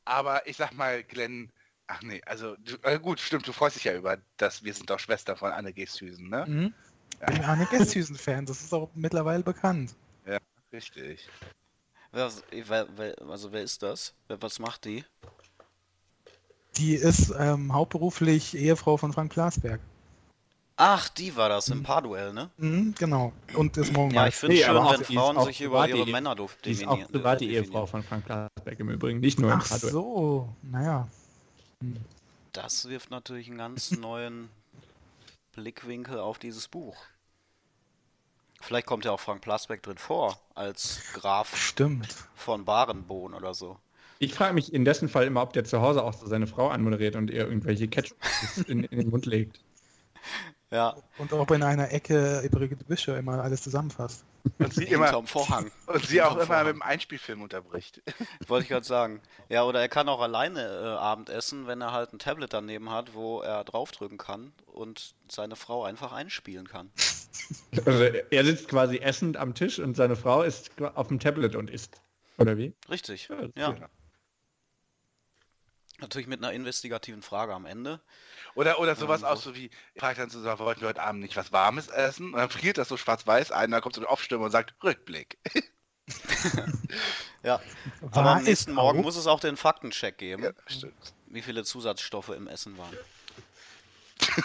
aber 0.05 0.47
ich 0.47 0.57
sag 0.57 0.73
mal, 0.75 1.03
Glenn, 1.03 1.51
ach 1.87 2.03
nee, 2.03 2.21
also 2.27 2.57
du, 2.57 2.77
äh, 2.83 2.99
gut, 2.99 3.21
stimmt, 3.21 3.47
du 3.47 3.53
freust 3.53 3.77
dich 3.77 3.85
ja 3.85 3.95
über 3.95 4.19
das 4.37 4.63
Wir 4.63 4.75
sind 4.75 4.91
doch 4.91 4.99
Schwester 4.99 5.37
von 5.37 5.53
Anne 5.53 5.73
Gesthüsen, 5.73 6.29
ne? 6.29 6.45
Mhm. 6.47 6.75
Ich 7.21 7.35
bin 7.35 7.45
Arne 7.45 7.67
Gesthüsen-Fan, 7.67 8.47
das 8.47 8.61
ist 8.61 8.73
auch 8.73 8.91
mittlerweile 8.95 9.43
bekannt. 9.43 9.95
Richtig. 10.73 11.29
Wer, 12.13 12.31
wer, 12.51 12.89
wer, 12.97 13.23
also 13.29 13.53
wer 13.53 13.63
ist 13.63 13.83
das? 13.83 14.15
Was 14.29 14.59
macht 14.59 14.85
die? 14.85 15.05
Die 16.77 16.95
ist 16.95 17.33
ähm, 17.39 17.73
hauptberuflich 17.73 18.57
Ehefrau 18.57 18.97
von 18.97 19.13
Frank 19.13 19.33
Glasberg. 19.33 19.81
Ach, 20.81 21.09
die 21.09 21.35
war 21.35 21.49
das 21.49 21.69
im 21.71 21.83
Paarduell, 21.83 22.33
ne? 22.33 22.51
Mhm, 22.57 22.95
genau. 22.97 23.33
Und 23.55 23.77
ist 23.77 23.93
morgen 23.93 24.13
Ja, 24.15 24.29
ich 24.29 24.37
finde 24.37 24.55
Nee, 24.55 24.61
es 24.61 24.67
schön, 24.67 24.77
aber 24.77 24.87
auch- 24.87 24.93
wenn 24.93 25.03
die 25.07 25.17
Frauen 25.17 25.37
auch 25.37 25.47
sich 25.47 25.61
über 25.61 25.89
ihre 25.89 26.07
Männer 26.07 26.37
Die 26.37 26.43
ist 26.45 26.65
definieren. 26.65 26.89
auch 27.05 27.11
private 27.11 27.39
definieren. 27.41 27.65
Ehefrau 27.65 27.87
von 27.87 28.03
Frank 28.05 28.27
Glasberg 28.27 28.79
im 28.79 28.89
Übrigen, 28.91 29.19
nicht 29.19 29.41
nur 29.41 29.53
im 29.53 29.59
Ach 29.61 29.69
Hardware. 29.71 29.93
so, 29.93 30.49
naja. 30.63 31.09
Das 32.53 32.89
wirft 32.89 33.11
natürlich 33.11 33.49
einen 33.49 33.59
ganz 33.59 33.91
neuen 33.91 34.49
Blickwinkel 35.57 36.21
auf 36.21 36.39
dieses 36.39 36.69
Buch. 36.69 36.97
Vielleicht 38.61 38.87
kommt 38.87 39.05
ja 39.05 39.11
auch 39.11 39.21
Frank 39.21 39.41
Plasbeck 39.41 39.83
drin 39.83 39.99
vor, 39.99 40.39
als 40.55 41.01
Graf 41.15 41.57
Stimmt. 41.57 42.07
von 42.37 42.65
Barenbohn 42.65 43.35
oder 43.35 43.53
so. 43.55 43.79
Ich 44.21 44.33
frage 44.35 44.55
mich 44.55 44.73
in 44.73 44.85
dessen 44.85 45.09
Fall 45.09 45.27
immer, 45.27 45.43
ob 45.43 45.53
der 45.53 45.65
zu 45.65 45.81
Hause 45.81 46.05
auch 46.05 46.13
so 46.15 46.27
seine 46.29 46.47
Frau 46.47 46.69
anmoderiert 46.69 47.17
und 47.17 47.31
ihr 47.31 47.47
irgendwelche 47.49 47.89
Catchphrases 47.89 48.59
in, 48.69 48.85
in 48.85 48.99
den 49.01 49.11
Mund 49.11 49.27
legt. 49.27 49.61
Ja, 50.71 50.97
Und 51.17 51.33
ob 51.33 51.51
in 51.53 51.63
einer 51.63 51.91
Ecke 51.93 52.47
Brigitte 52.53 52.85
Büscher 52.85 53.17
immer 53.17 53.43
alles 53.43 53.63
zusammenfasst. 53.63 54.25
Und 54.59 54.75
sie 54.75 54.85
immer 54.85 55.07
hinterm 55.07 55.27
Vorhang. 55.27 55.71
und 55.87 56.05
sie 56.05 56.21
auch 56.21 56.37
immer 56.37 56.45
Vorhang. 56.47 56.67
mit 56.67 56.75
dem 56.75 56.83
Einspielfilm 56.83 57.41
unterbricht. 57.41 58.03
Wollte 58.49 58.65
ich 58.65 58.69
gerade 58.69 58.85
sagen. 58.85 59.23
Ja, 59.49 59.65
oder 59.65 59.81
er 59.81 59.89
kann 59.89 60.11
auch 60.11 60.21
alleine 60.21 60.61
äh, 60.61 60.85
Abend 60.99 61.31
essen, 61.31 61.67
wenn 61.67 61.81
er 61.81 61.93
halt 61.93 62.13
ein 62.13 62.19
Tablet 62.19 62.53
daneben 62.53 62.91
hat, 62.91 63.15
wo 63.15 63.41
er 63.41 63.65
draufdrücken 63.65 64.19
kann 64.19 64.53
und 64.67 65.15
seine 65.31 65.57
Frau 65.57 65.85
einfach 65.85 66.13
einspielen 66.13 66.69
kann. 66.69 66.91
Also 67.87 68.03
er 68.03 68.45
sitzt 68.45 68.69
quasi 68.69 68.99
essend 68.99 69.39
am 69.39 69.55
Tisch 69.55 69.79
und 69.79 69.97
seine 69.97 70.17
Frau 70.17 70.43
ist 70.43 70.71
auf 70.83 71.09
dem 71.09 71.19
Tablet 71.19 71.57
und 71.57 71.71
isst. 71.71 72.03
Oder 72.37 72.59
wie? 72.59 72.75
Richtig. 72.91 73.31
Ja, 73.57 73.71
Ja. 73.71 73.89
Natürlich 76.01 76.29
mit 76.29 76.39
einer 76.39 76.53
investigativen 76.53 77.23
Frage 77.23 77.53
am 77.55 77.67
Ende. 77.67 78.01
Oder, 78.55 78.79
oder 78.81 78.97
sowas 78.97 79.23
Ähm, 79.23 79.29
auch 79.29 79.37
so 79.37 79.55
wie, 79.55 79.71
fragt 79.97 80.19
dann 80.19 80.31
zusammen, 80.31 80.59
wollten 80.61 80.81
wir 80.81 80.89
heute 80.89 81.03
Abend 81.03 81.21
nicht 81.23 81.37
was 81.37 81.53
Warmes 81.53 81.89
essen? 81.89 82.33
Und 82.33 82.39
dann 82.39 82.51
friert 82.51 82.79
das 82.79 82.89
so 82.89 82.97
schwarz-weiß 82.97 83.53
ein, 83.53 83.71
dann 83.71 83.81
kommt 83.81 83.95
so 83.95 84.01
eine 84.01 84.09
Aufstimme 84.11 84.45
und 84.45 84.51
sagt, 84.51 84.75
Rückblick. 84.83 85.39
Ja. 87.45 87.61
War 88.01 88.23
Aber 88.23 88.31
am 88.37 88.43
nächsten 88.45 88.73
Morgen 88.73 89.01
muss 89.03 89.17
es 89.17 89.27
auch 89.29 89.39
den 89.41 89.57
Faktencheck 89.57 90.19
geben, 90.19 90.43
Ja, 90.43 90.51
wie 91.27 91.41
viele 91.43 91.63
Zusatzstoffe 91.65 92.31
im 92.31 92.49
Essen 92.49 92.77
waren. 92.79 92.97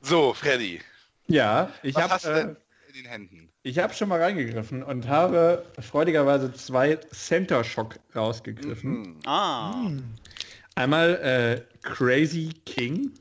So, 0.00 0.34
Freddy, 0.34 0.80
Ja, 1.28 1.70
ich 1.82 1.94
habe 1.96 2.28
äh, 2.28 2.40
in 2.88 2.94
den 2.94 3.06
Händen? 3.06 3.52
ich 3.62 3.78
habe 3.78 3.94
schon 3.94 4.08
mal 4.08 4.20
reingegriffen 4.20 4.82
und 4.82 5.06
habe 5.08 5.64
freudigerweise 5.78 6.52
zwei 6.54 6.96
Center 6.96 7.62
Shock 7.62 8.00
rausgegriffen. 8.16 8.90
Mhm. 8.90 9.20
Ah, 9.26 9.72
Hm. 9.84 10.14
Einmal 10.74 11.14
äh, 11.69 11.69
Crazy 11.82 12.50
King 12.66 13.12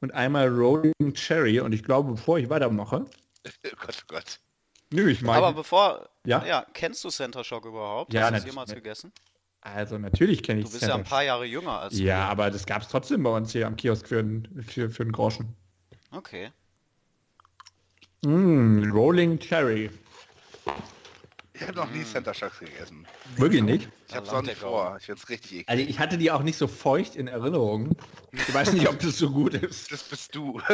und 0.00 0.12
einmal 0.14 0.48
Rolling 0.48 0.92
Cherry. 1.14 1.60
Und 1.60 1.72
ich 1.72 1.82
glaube, 1.82 2.12
bevor 2.12 2.38
ich 2.38 2.48
weitermache, 2.48 3.04
Oh 3.06 3.50
Gott, 3.76 3.96
oh 4.02 4.04
Gott. 4.08 4.40
nö, 4.92 5.08
ich 5.10 5.22
meine, 5.22 5.38
aber 5.38 5.52
bevor, 5.54 6.08
Ja? 6.26 6.44
ja, 6.44 6.66
kennst 6.74 7.02
du 7.04 7.10
Center 7.10 7.42
Shock 7.44 7.64
überhaupt? 7.64 8.12
Ja, 8.12 8.22
Hast 8.22 8.32
du 8.32 8.36
es 8.38 8.44
jemals 8.44 8.74
gegessen? 8.74 9.12
Also 9.62 9.98
natürlich 9.98 10.42
kenne 10.42 10.60
ich 10.60 10.66
Du 10.66 10.72
bist 10.72 10.86
ja 10.86 10.94
ein 10.94 11.04
paar 11.04 11.22
Jahre 11.22 11.44
jünger 11.44 11.80
als 11.80 11.98
Ja, 11.98 12.04
wir. 12.04 12.16
aber 12.16 12.50
das 12.50 12.64
gab 12.64 12.80
es 12.82 12.88
trotzdem 12.88 13.22
bei 13.22 13.30
uns 13.30 13.52
hier 13.52 13.66
am 13.66 13.76
Kiosk 13.76 14.08
für, 14.08 14.20
einen- 14.20 14.62
für, 14.62 14.90
für 14.90 15.02
einen 15.02 15.12
Groschen. 15.12 15.54
Okay. 16.12 16.50
Mm, 18.22 18.90
Rolling 18.92 19.38
Cherry. 19.38 19.90
Ich 21.60 21.66
habe 21.68 21.76
noch 21.78 21.90
nie 21.90 22.04
Center 22.04 22.32
Shocks 22.32 22.58
gegessen. 22.60 23.06
Wirklich 23.36 23.62
nicht? 23.62 23.88
Ich 24.08 24.14
habe 24.16 24.26
es 24.26 24.32
auch 24.32 24.40
nicht 24.42 24.56
vor. 24.58 24.96
Ich 24.98 25.04
find's 25.06 25.28
richtig 25.28 25.52
eklig. 25.52 25.68
Also 25.68 25.84
ich 25.84 25.98
hatte 25.98 26.16
die 26.18 26.30
auch 26.30 26.42
nicht 26.42 26.56
so 26.56 26.66
feucht 26.66 27.16
in 27.16 27.28
Erinnerung. 27.28 27.94
Ich 28.32 28.52
weiß 28.54 28.72
nicht, 28.72 28.88
ob 28.88 28.98
das 28.98 29.18
so 29.18 29.30
gut 29.30 29.54
ist. 29.54 29.92
Das 29.92 30.02
bist 30.02 30.34
du. 30.34 30.60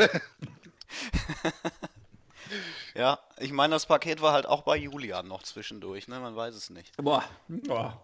Ja, 2.94 3.18
ich 3.38 3.52
meine, 3.52 3.74
das 3.74 3.84
Paket 3.86 4.22
war 4.22 4.32
halt 4.32 4.46
auch 4.46 4.62
bei 4.62 4.76
Julian 4.76 5.26
noch 5.28 5.42
zwischendurch, 5.42 6.08
ne? 6.08 6.18
Man 6.20 6.34
weiß 6.36 6.54
es 6.54 6.70
nicht. 6.70 6.96
Boah. 6.96 7.24
Boah. 7.48 8.00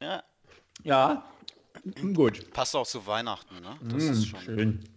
Ja, 0.00 0.22
Ja, 0.82 1.24
gut. 2.12 2.52
passt 2.52 2.74
auch 2.76 2.86
zu 2.86 3.06
Weihnachten, 3.06 3.60
ne? 3.60 3.76
Das 3.82 4.02
Mm, 4.04 4.10
ist 4.12 4.26
schon 4.26 4.40
schön. 4.40 4.88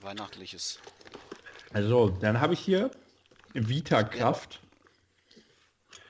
weihnachtliches. 0.00 0.80
Also, 1.72 2.10
dann 2.10 2.40
habe 2.40 2.52
ich 2.54 2.60
hier 2.60 2.90
Vita-Kraft. 3.54 4.60
Naja, 4.60 4.71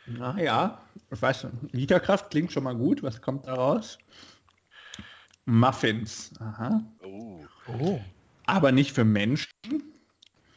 ich 0.07 1.23
weiß 1.23 1.45
nicht. 1.45 1.73
Vita-Kraft 1.73 2.31
klingt 2.31 2.53
schon 2.53 2.65
mal 2.65 2.75
gut. 2.75 3.03
Was 3.03 3.21
kommt 3.21 3.47
da 3.47 3.55
raus? 3.55 3.99
Muffins. 5.45 6.33
Aha. 6.41 6.83
Oh. 7.03 7.45
Oh. 7.69 8.01
Aber 8.47 8.73
nicht 8.73 8.93
für 8.93 9.05
Menschen, 9.05 9.53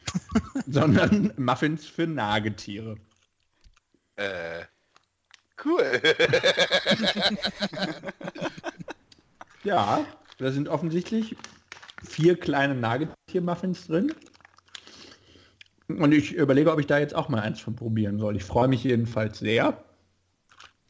sondern 0.66 1.32
Muffins 1.36 1.86
für 1.86 2.06
Nagetiere. 2.06 2.96
Äh. 4.16 4.64
Cool. 5.64 6.02
Ja, 9.66 10.06
da 10.38 10.52
sind 10.52 10.68
offensichtlich 10.68 11.34
vier 12.04 12.38
kleine 12.38 12.76
Nagetier-Muffins 12.76 13.88
drin. 13.88 14.14
Und 15.88 16.12
ich 16.12 16.32
überlege, 16.32 16.72
ob 16.72 16.80
ich 16.80 16.86
da 16.86 16.98
jetzt 16.98 17.14
auch 17.14 17.28
mal 17.28 17.40
eins 17.40 17.60
von 17.60 17.76
probieren 17.76 18.18
soll. 18.18 18.36
Ich 18.36 18.44
freue 18.44 18.68
mich 18.68 18.84
jedenfalls 18.84 19.38
sehr. 19.38 19.82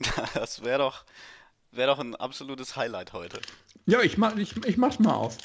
Das 0.34 0.62
wäre 0.62 0.78
doch, 0.78 1.04
wäre 1.70 1.88
doch 1.88 1.98
ein 1.98 2.14
absolutes 2.14 2.76
Highlight 2.76 3.14
heute. 3.14 3.40
Ja, 3.86 4.02
ich 4.02 4.18
mach, 4.18 4.36
ich, 4.36 4.54
ich 4.66 4.76
mach's 4.76 4.98
mal 4.98 5.14
auf. 5.14 5.38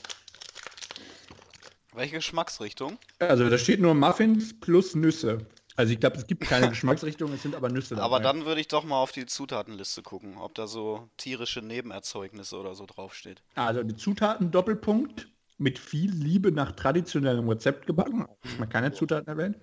Welche 1.93 2.15
Geschmacksrichtung? 2.15 2.97
Also 3.19 3.49
da 3.49 3.57
steht 3.57 3.79
nur 3.81 3.93
Muffins 3.93 4.57
plus 4.59 4.95
Nüsse. 4.95 5.45
Also 5.75 5.93
ich 5.93 5.99
glaube, 5.99 6.17
es 6.17 6.27
gibt 6.27 6.43
keine 6.43 6.69
Geschmacksrichtung, 6.69 7.33
es 7.33 7.43
sind 7.43 7.55
aber 7.55 7.69
Nüsse 7.69 7.95
dabei. 7.95 8.05
Aber 8.05 8.19
dann 8.19 8.45
würde 8.45 8.61
ich 8.61 8.67
doch 8.67 8.83
mal 8.83 8.97
auf 8.97 9.11
die 9.11 9.25
Zutatenliste 9.25 10.01
gucken, 10.01 10.37
ob 10.37 10.53
da 10.55 10.67
so 10.67 11.09
tierische 11.17 11.61
Nebenerzeugnisse 11.61 12.57
oder 12.57 12.75
so 12.75 12.85
draufsteht. 12.85 13.41
Also 13.55 13.83
die 13.83 13.95
Zutaten 13.95 14.51
Doppelpunkt 14.51 15.27
mit 15.61 15.79
viel 15.79 16.11
Liebe 16.11 16.51
nach 16.51 16.71
traditionellem 16.73 17.47
Rezept 17.47 17.85
gebacken. 17.87 18.27
Ich 18.43 18.57
mal 18.59 18.65
keine 18.67 18.91
Zutaten 18.91 19.27
erwähnt. 19.27 19.57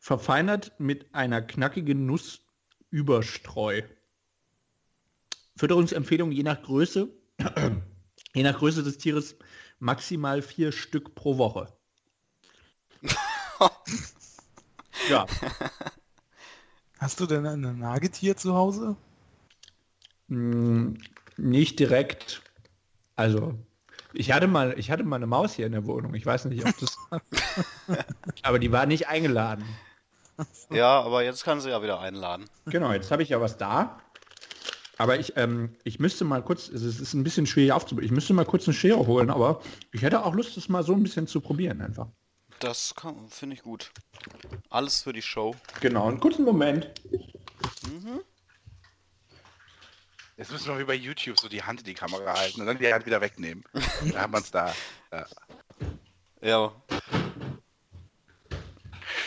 Verfeinert 0.00 0.72
mit 0.78 1.14
einer 1.14 1.42
knackigen 1.42 2.06
Nussüberstreu. 2.06 3.82
Fütterungsempfehlung 5.56 6.32
je 6.32 6.42
nach 6.42 6.62
Größe, 6.62 7.08
je 8.34 8.42
nach 8.42 8.58
Größe 8.58 8.82
des 8.82 8.98
Tieres 8.98 9.36
maximal 9.78 10.42
vier 10.42 10.72
Stück 10.72 11.14
pro 11.14 11.38
Woche. 11.38 11.72
ja, 15.08 15.28
Hast 16.98 17.20
du 17.20 17.26
denn 17.26 17.46
ein 17.46 17.78
Nagetier 17.78 18.36
zu 18.36 18.54
Hause? 18.54 18.96
mh, 20.28 20.94
nicht 21.36 21.78
direkt. 21.78 22.42
Also 23.16 23.58
ich 24.14 24.32
hatte 24.32 24.46
mal, 24.46 24.78
ich 24.78 24.90
hatte 24.90 25.04
mal 25.04 25.16
eine 25.16 25.26
Maus 25.26 25.54
hier 25.54 25.66
in 25.66 25.72
der 25.72 25.86
Wohnung. 25.86 26.14
Ich 26.14 26.24
weiß 26.24 26.46
nicht, 26.46 26.64
ob 26.66 26.74
das. 26.78 26.96
aber 28.42 28.58
die 28.58 28.72
war 28.72 28.86
nicht 28.86 29.08
eingeladen. 29.08 29.64
Ja, 30.70 31.00
aber 31.00 31.22
jetzt 31.22 31.44
kann 31.44 31.60
sie 31.60 31.70
ja 31.70 31.82
wieder 31.82 32.00
einladen. 32.00 32.46
Genau, 32.66 32.92
jetzt 32.92 33.10
habe 33.10 33.22
ich 33.22 33.28
ja 33.28 33.40
was 33.40 33.56
da. 33.56 34.00
Aber 34.96 35.18
ich, 35.18 35.36
ähm, 35.36 35.76
ich 35.82 35.98
müsste 35.98 36.24
mal 36.24 36.42
kurz, 36.42 36.68
es 36.68 36.82
ist 36.82 36.96
es 36.96 37.00
ist 37.00 37.14
ein 37.14 37.24
bisschen 37.24 37.46
schwierig 37.46 37.72
aufzubauen. 37.72 38.04
Ich 38.04 38.12
müsste 38.12 38.32
mal 38.32 38.44
kurz 38.44 38.66
eine 38.66 38.74
Schere 38.74 39.06
holen, 39.06 39.30
aber 39.30 39.60
ich 39.92 40.02
hätte 40.02 40.24
auch 40.24 40.34
Lust, 40.34 40.56
das 40.56 40.68
mal 40.68 40.84
so 40.84 40.92
ein 40.92 41.02
bisschen 41.02 41.26
zu 41.26 41.40
probieren 41.40 41.80
einfach. 41.80 42.08
Das 42.60 42.94
finde 43.28 43.54
ich 43.54 43.62
gut. 43.62 43.90
Alles 44.70 45.02
für 45.02 45.12
die 45.12 45.22
Show. 45.22 45.54
Genau, 45.80 46.08
einen 46.08 46.20
kurzen 46.20 46.44
Moment. 46.44 46.90
Jetzt 50.36 50.50
müssen 50.50 50.66
wir 50.68 50.78
wie 50.80 50.84
bei 50.84 50.94
YouTube 50.94 51.38
so 51.38 51.48
die 51.48 51.62
Hand 51.62 51.80
in 51.80 51.84
die 51.86 51.94
Kamera 51.94 52.36
halten 52.36 52.60
und 52.60 52.66
dann 52.66 52.78
die 52.78 52.92
Hand 52.92 53.06
wieder 53.06 53.20
wegnehmen. 53.20 53.64
Da 54.12 54.22
haben 54.22 54.32
wir 54.32 54.40
es 54.40 54.50
da. 54.50 54.74
Ja. 55.12 55.26
Ja, 56.40 56.72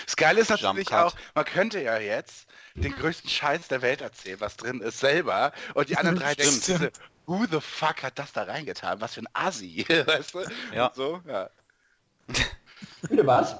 Das 0.05 0.15
Geile 0.15 0.41
ist 0.41 0.49
natürlich 0.49 0.91
auch, 0.93 1.15
man 1.33 1.45
könnte 1.45 1.81
ja 1.81 1.97
jetzt 1.97 2.47
den 2.75 2.91
größten 2.93 3.29
Scheiß 3.29 3.67
der 3.69 3.81
Welt 3.81 4.01
erzählen, 4.01 4.39
was 4.39 4.55
drin 4.57 4.81
ist, 4.81 4.99
selber. 4.99 5.51
Und 5.73 5.89
die 5.89 5.97
anderen 5.97 6.19
drei 6.19 6.35
denken, 6.35 6.61
Stimmt. 6.61 6.79
diese, 6.81 6.91
who 7.25 7.45
the 7.49 7.59
fuck 7.59 8.03
hat 8.03 8.19
das 8.19 8.33
da 8.33 8.43
reingetan? 8.43 9.01
Was 9.01 9.15
für 9.15 9.21
ein 9.21 9.27
Asi, 9.33 9.85
weißt 10.05 10.33
du? 10.35 10.43
Ja. 10.73 10.87
Und 10.87 10.95
So, 10.95 11.21
ja. 11.27 11.49
Bitte 13.09 13.25
was? 13.25 13.55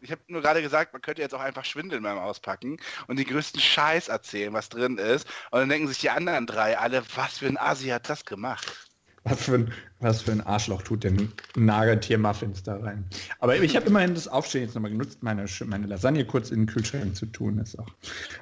Ich 0.00 0.10
habe 0.10 0.20
nur 0.28 0.42
gerade 0.42 0.62
gesagt, 0.62 0.92
man 0.92 1.02
könnte 1.02 1.22
jetzt 1.22 1.34
auch 1.34 1.40
einfach 1.40 1.64
schwindeln 1.64 2.02
beim 2.02 2.18
Auspacken 2.18 2.76
und 3.06 3.18
den 3.18 3.26
größten 3.26 3.60
Scheiß 3.60 4.08
erzählen, 4.08 4.52
was 4.52 4.68
drin 4.68 4.98
ist. 4.98 5.26
Und 5.50 5.60
dann 5.60 5.68
denken 5.68 5.88
sich 5.88 5.98
die 5.98 6.10
anderen 6.10 6.46
drei 6.46 6.78
alle, 6.78 7.02
was 7.16 7.38
für 7.38 7.46
ein 7.46 7.58
Asi 7.58 7.88
hat 7.88 8.08
das 8.08 8.24
gemacht? 8.24 8.88
Was 9.24 9.42
für 9.42 9.54
ein, 9.54 9.72
was 10.00 10.22
für 10.22 10.32
ein 10.32 10.40
Arschloch 10.40 10.82
tut 10.82 11.04
denn 11.04 11.32
Nagetier-Muffins 11.56 12.62
da 12.62 12.76
rein? 12.76 13.04
Aber 13.40 13.56
ich 13.56 13.76
habe 13.76 13.86
immerhin 13.86 14.14
das 14.14 14.28
Aufstehen 14.28 14.62
jetzt 14.62 14.74
nochmal 14.74 14.92
genutzt, 14.92 15.22
meine, 15.22 15.44
meine 15.66 15.86
Lasagne 15.86 16.24
kurz 16.24 16.50
in 16.50 16.60
den 16.60 16.66
Kühlschrank 16.66 17.14
zu 17.16 17.26
tun. 17.26 17.58
Ist 17.58 17.78
auch. 17.78 17.88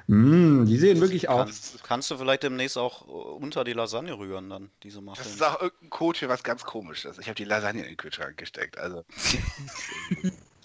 Mm, 0.05 0.65
die 0.65 0.77
sehen 0.77 1.01
wirklich 1.01 1.27
aus. 1.29 1.45
kannst, 1.45 1.83
kannst 1.83 2.11
du 2.11 2.17
vielleicht 2.17 2.43
demnächst 2.43 2.77
auch 2.77 3.07
äh, 3.07 3.11
unter 3.11 3.63
die 3.63 3.73
Lasagne 3.73 4.17
rühren 4.17 4.49
dann, 4.49 4.69
diese 4.83 4.99
Das 4.99 5.05
Muffins. 5.05 5.27
ist 5.27 5.43
auch 5.43 5.61
irgendein 5.61 5.89
Code 5.89 6.19
für 6.19 6.29
was 6.29 6.43
ganz 6.43 6.63
komisches. 6.63 7.17
Ich 7.17 7.25
habe 7.27 7.35
die 7.35 7.45
Lasagne 7.45 7.81
in 7.81 7.87
den 7.87 7.97
Kühlschrank 7.97 8.37
gesteckt. 8.37 8.77
Also 8.77 9.03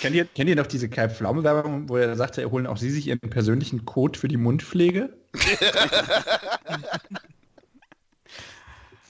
Kennt 0.00 0.14
ihr, 0.14 0.26
kennt 0.26 0.50
ihr 0.50 0.56
noch 0.56 0.66
diese 0.66 0.88
Kai 0.88 1.08
Pflaume-Werbung, 1.08 1.88
wo 1.88 1.96
er 1.96 2.16
sagte, 2.16 2.42
er 2.42 2.50
holen 2.50 2.66
auch 2.66 2.76
Sie 2.76 2.90
sich 2.90 3.06
Ihren 3.06 3.30
persönlichen 3.30 3.84
Code 3.84 4.18
für 4.18 4.28
die 4.28 4.36
Mundpflege? 4.36 5.16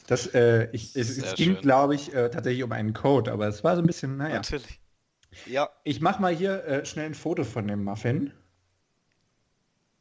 Das, 0.06 0.28
äh, 0.34 0.68
ich, 0.72 0.94
es, 0.94 1.18
es 1.18 1.34
ging, 1.34 1.60
glaube 1.60 1.94
ich, 1.96 2.14
äh, 2.14 2.30
tatsächlich 2.30 2.62
um 2.62 2.70
einen 2.72 2.92
Code, 2.92 3.32
aber 3.32 3.48
es 3.48 3.64
war 3.64 3.74
so 3.74 3.82
ein 3.82 3.86
bisschen, 3.86 4.16
naja. 4.16 4.36
Natürlich. 4.36 4.80
Ja, 5.46 5.68
Ich 5.84 6.00
mache 6.00 6.22
mal 6.22 6.34
hier 6.34 6.64
äh, 6.64 6.86
schnell 6.86 7.06
ein 7.06 7.14
Foto 7.14 7.44
von 7.44 7.66
dem 7.66 7.84
Muffin. 7.84 8.32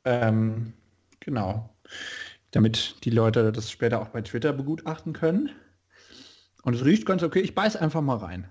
Ähm, 0.06 0.74
genau. 1.20 1.76
Damit 2.52 3.04
die 3.04 3.10
Leute 3.10 3.52
das 3.52 3.70
später 3.72 4.00
auch 4.00 4.10
bei 4.10 4.22
Twitter 4.22 4.54
begutachten 4.54 5.14
können. 5.14 5.50
Und 6.62 6.76
es 6.76 6.86
riecht 6.86 7.06
ganz 7.06 7.24
okay. 7.24 7.40
Ich 7.40 7.56
beiß 7.56 7.76
einfach 7.76 8.02
mal 8.02 8.18
rein. 8.18 8.48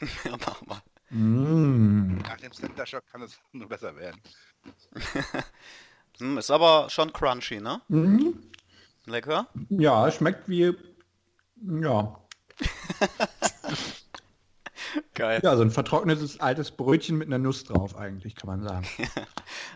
ja, 0.24 0.36
mach 0.44 0.62
mal. 0.66 0.82
Mm. 1.10 2.18
nach 2.18 2.36
dem 2.38 2.52
Center 2.52 2.86
Shock 2.86 3.04
kann 3.10 3.22
es 3.22 3.38
nur 3.52 3.68
besser 3.68 3.94
werden. 3.96 4.20
Hm, 6.18 6.36
ist 6.36 6.50
aber 6.50 6.90
schon 6.90 7.14
crunchy, 7.14 7.60
ne? 7.60 7.80
Mhm. 7.88 8.34
Lecker. 9.06 9.46
Ja, 9.70 10.06
es 10.06 10.16
schmeckt 10.16 10.46
wie, 10.50 10.74
ja, 11.62 12.20
Geil. 15.14 15.40
ja, 15.42 15.56
so 15.56 15.62
ein 15.62 15.70
vertrocknetes 15.70 16.40
altes 16.40 16.70
Brötchen 16.70 17.16
mit 17.16 17.28
einer 17.28 17.38
Nuss 17.38 17.64
drauf 17.64 17.96
eigentlich, 17.96 18.34
kann 18.34 18.48
man 18.48 18.62
sagen. 18.62 18.86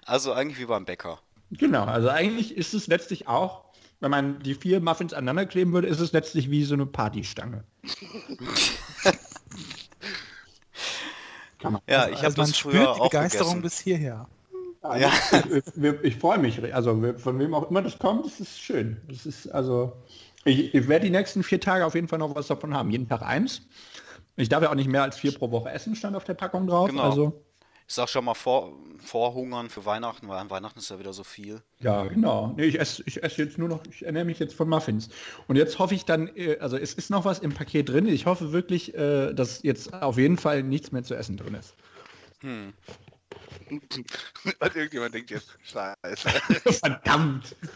Also 0.05 0.32
eigentlich 0.32 0.59
wie 0.59 0.66
beim 0.66 0.85
Bäcker. 0.85 1.20
Genau, 1.51 1.85
also 1.85 2.09
eigentlich 2.09 2.57
ist 2.57 2.74
es 2.74 2.87
letztlich 2.89 3.28
auch, 3.28 3.64
wenn 4.01 4.11
man 4.11 4.41
die 4.41 4.55
vier 4.55 4.80
Muffins 4.80 5.14
aneinander 5.14 5.47
kleben 5.47 5.72
würde, 5.72 5.89
ist 5.89 6.01
es 6.01 6.12
letztlich 6.12 6.51
wie 6.51 6.64
so 6.64 6.74
eine 6.74 6.87
Partystange. 6.87 7.64
Ja, 11.89 12.09
ich 12.09 12.17
habe 12.17 12.27
also 12.27 12.37
man 12.41 12.47
das 12.49 12.57
spürt 12.57 12.75
früher 12.75 12.95
die 12.95 13.01
auch 13.01 13.11
Begeisterung 13.11 13.57
gegessen. 13.57 13.62
bis 13.62 13.79
hierher. 13.81 14.29
Ja. 14.83 15.11
ich, 15.51 16.03
ich 16.03 16.17
freue 16.17 16.39
mich, 16.39 16.75
also 16.75 17.15
von 17.17 17.39
wem 17.39 17.55
auch 17.55 17.71
immer 17.71 17.81
das 17.81 17.99
kommt, 17.99 18.27
das 18.27 18.41
ist 18.41 18.61
schön. 18.61 19.01
Das 19.09 19.25
ist 19.25 19.49
also, 19.49 19.93
ich, 20.45 20.75
ich 20.75 20.89
werde 20.89 21.07
die 21.07 21.11
nächsten 21.11 21.43
vier 21.43 21.61
Tage 21.61 21.87
auf 21.87 21.95
jeden 21.95 22.09
Fall 22.09 22.19
noch 22.19 22.35
was 22.35 22.49
davon 22.49 22.75
haben. 22.75 22.91
Jeden 22.91 23.09
Tag 23.09 23.23
eins. 23.23 23.62
Ich 24.37 24.49
darf 24.49 24.62
ja 24.62 24.71
auch 24.71 24.75
nicht 24.75 24.89
mehr 24.89 25.03
als 25.03 25.17
vier 25.17 25.33
pro 25.33 25.51
Woche 25.51 25.71
essen, 25.71 25.95
stand 25.95 26.17
auf 26.17 26.25
der 26.25 26.35
Packung 26.35 26.67
drauf. 26.67 26.91
Genau. 26.91 27.03
Also, 27.03 27.45
Ich 27.87 27.95
sag 27.95 28.09
schon 28.09 28.24
mal 28.24 28.35
vor, 28.35 28.72
vorhungern 29.05 29.68
für 29.68 29.85
Weihnachten, 29.85 30.26
weil 30.28 30.39
an 30.39 30.49
Weihnachten 30.49 30.78
ist 30.78 30.89
ja 30.91 30.99
wieder 30.99 31.12
so 31.12 31.22
viel. 31.22 31.61
ja, 31.80 32.05
genau. 32.05 32.55
Nee, 32.57 32.64
ich 32.64 32.80
esse 32.80 33.03
ich 33.07 33.22
esse 33.22 33.43
jetzt 33.43 33.59
nur 33.59 33.68
noch, 33.68 33.82
ich 33.91 34.05
ernähre 34.07 34.24
mich 34.24 34.39
jetzt 34.39 34.55
von 34.55 34.68
Muffins. 34.68 35.11
Und 35.49 35.57
jetzt 35.57 35.78
hoffe 35.78 35.95
ich 35.95 36.05
dann, 36.07 36.28
äh, 36.35 36.57
also 36.61 36.78
es 36.78 36.95
ist 36.95 37.11
noch 37.11 37.24
was 37.26 37.41
im 37.41 37.53
Paket 37.53 37.91
drin. 37.91 38.07
Ich 38.07 38.24
hoffe 38.26 38.53
wirklich, 38.53 38.95
äh, 38.95 39.35
dass 39.35 39.62
jetzt 39.62 39.93
auf 39.93 40.16
jeden 40.16 40.39
Fall 40.39 40.62
nichts 40.62 40.93
mehr 40.93 41.03
zu 41.05 41.14
essen 41.14 41.37
drin 41.37 41.55
ist. 41.55 41.74
Hm. 42.41 42.72
Und 43.70 44.76
irgendjemand 44.76 45.14
denkt 45.14 45.30
jetzt, 45.30 45.57
scheiße. 45.62 46.28
Verdammt. 46.80 47.55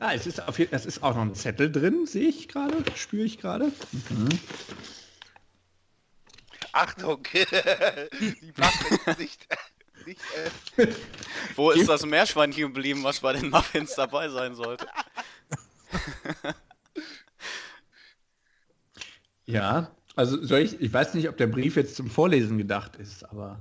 Ah, 0.00 0.12
es 0.12 0.26
ist, 0.26 0.46
auf, 0.46 0.58
jeden- 0.58 0.74
es 0.74 0.84
ist 0.84 1.02
auch 1.02 1.14
noch 1.14 1.22
ein 1.22 1.34
Zettel 1.34 1.72
drin, 1.72 2.04
sehe 2.04 2.28
ich 2.28 2.48
gerade, 2.48 2.76
spüre 2.94 3.24
ich 3.24 3.38
gerade. 3.38 3.72
Achtung! 6.72 7.22
Die 7.32 8.52
Waffe 8.56 8.94
ist 9.10 9.18
nicht, 9.18 9.46
nicht 10.06 10.20
äh, 10.76 10.86
Wo 11.56 11.70
ist 11.70 11.88
das 11.88 12.04
Meerschweinchen 12.06 12.62
geblieben, 12.72 13.02
was 13.04 13.20
bei 13.20 13.32
den 13.34 13.50
Muffins 13.50 13.94
dabei 13.94 14.28
sein 14.28 14.54
sollte? 14.54 14.86
Ja, 19.46 19.90
also 20.14 20.42
soll 20.44 20.60
ich, 20.60 20.80
ich 20.80 20.92
weiß 20.92 21.14
nicht, 21.14 21.28
ob 21.28 21.36
der 21.36 21.46
Brief 21.46 21.76
jetzt 21.76 21.96
zum 21.96 22.10
Vorlesen 22.10 22.58
gedacht 22.58 22.96
ist, 22.96 23.24
aber 23.24 23.60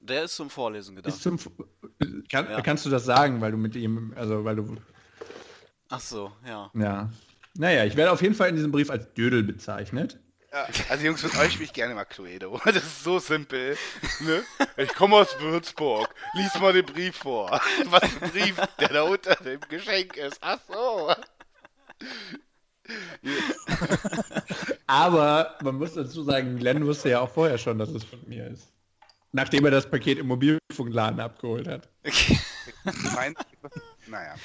Der 0.00 0.24
ist 0.24 0.36
zum 0.36 0.48
Vorlesen 0.50 0.96
gedacht. 0.96 1.14
ist 1.14 1.22
zum, 1.22 1.38
kann, 2.30 2.50
Ja. 2.50 2.60
kannst 2.62 2.86
du 2.86 2.90
das 2.90 3.04
sagen, 3.04 3.40
weil 3.40 3.52
du 3.52 3.58
mit 3.58 3.76
ihm, 3.76 4.12
also 4.16 4.44
weil 4.44 4.56
du, 4.56 4.76
Ach 5.88 6.00
so, 6.00 6.32
ja. 6.46 6.70
ja. 6.74 7.10
Naja, 7.54 7.84
ich 7.84 7.96
werde 7.96 8.10
auf 8.12 8.22
jeden 8.22 8.34
Fall 8.34 8.48
in 8.48 8.56
diesem 8.56 8.72
Brief 8.72 8.90
als 8.90 9.12
Dödel 9.14 9.42
bezeichnet. 9.42 10.18
Ja, 10.56 10.66
also 10.88 11.04
Jungs, 11.04 11.22
mit 11.22 11.36
euch 11.36 11.52
spiele 11.52 11.66
ich 11.66 11.74
gerne 11.74 11.94
mal 11.94 12.06
Cluedo. 12.06 12.58
Das 12.64 12.76
ist 12.76 13.04
so 13.04 13.18
simpel. 13.18 13.76
Ne? 14.20 14.42
Ich 14.78 14.88
komme 14.94 15.16
aus 15.16 15.38
Würzburg. 15.38 16.14
Lies 16.32 16.58
mal 16.58 16.72
den 16.72 16.86
Brief 16.86 17.16
vor. 17.16 17.50
Was 17.84 18.04
ein 18.22 18.30
Brief, 18.30 18.56
der 18.80 18.88
da 18.88 19.02
unter 19.02 19.34
dem 19.34 19.60
Geschenk 19.68 20.16
ist. 20.16 20.38
Ach 20.40 20.58
so. 20.66 21.14
Aber 24.86 25.58
man 25.62 25.74
muss 25.74 25.92
dazu 25.92 26.22
sagen, 26.22 26.56
Glenn 26.56 26.86
wusste 26.86 27.10
ja 27.10 27.20
auch 27.20 27.30
vorher 27.30 27.58
schon, 27.58 27.78
dass 27.78 27.90
es 27.90 28.04
von 28.04 28.26
mir 28.26 28.46
ist. 28.46 28.72
Nachdem 29.32 29.66
er 29.66 29.72
das 29.72 29.90
Paket 29.90 30.16
im 30.18 30.28
Mobilfunkladen 30.28 31.20
abgeholt 31.20 31.68
hat. 31.68 31.90
Mein, 33.14 33.34
naja. 34.06 34.36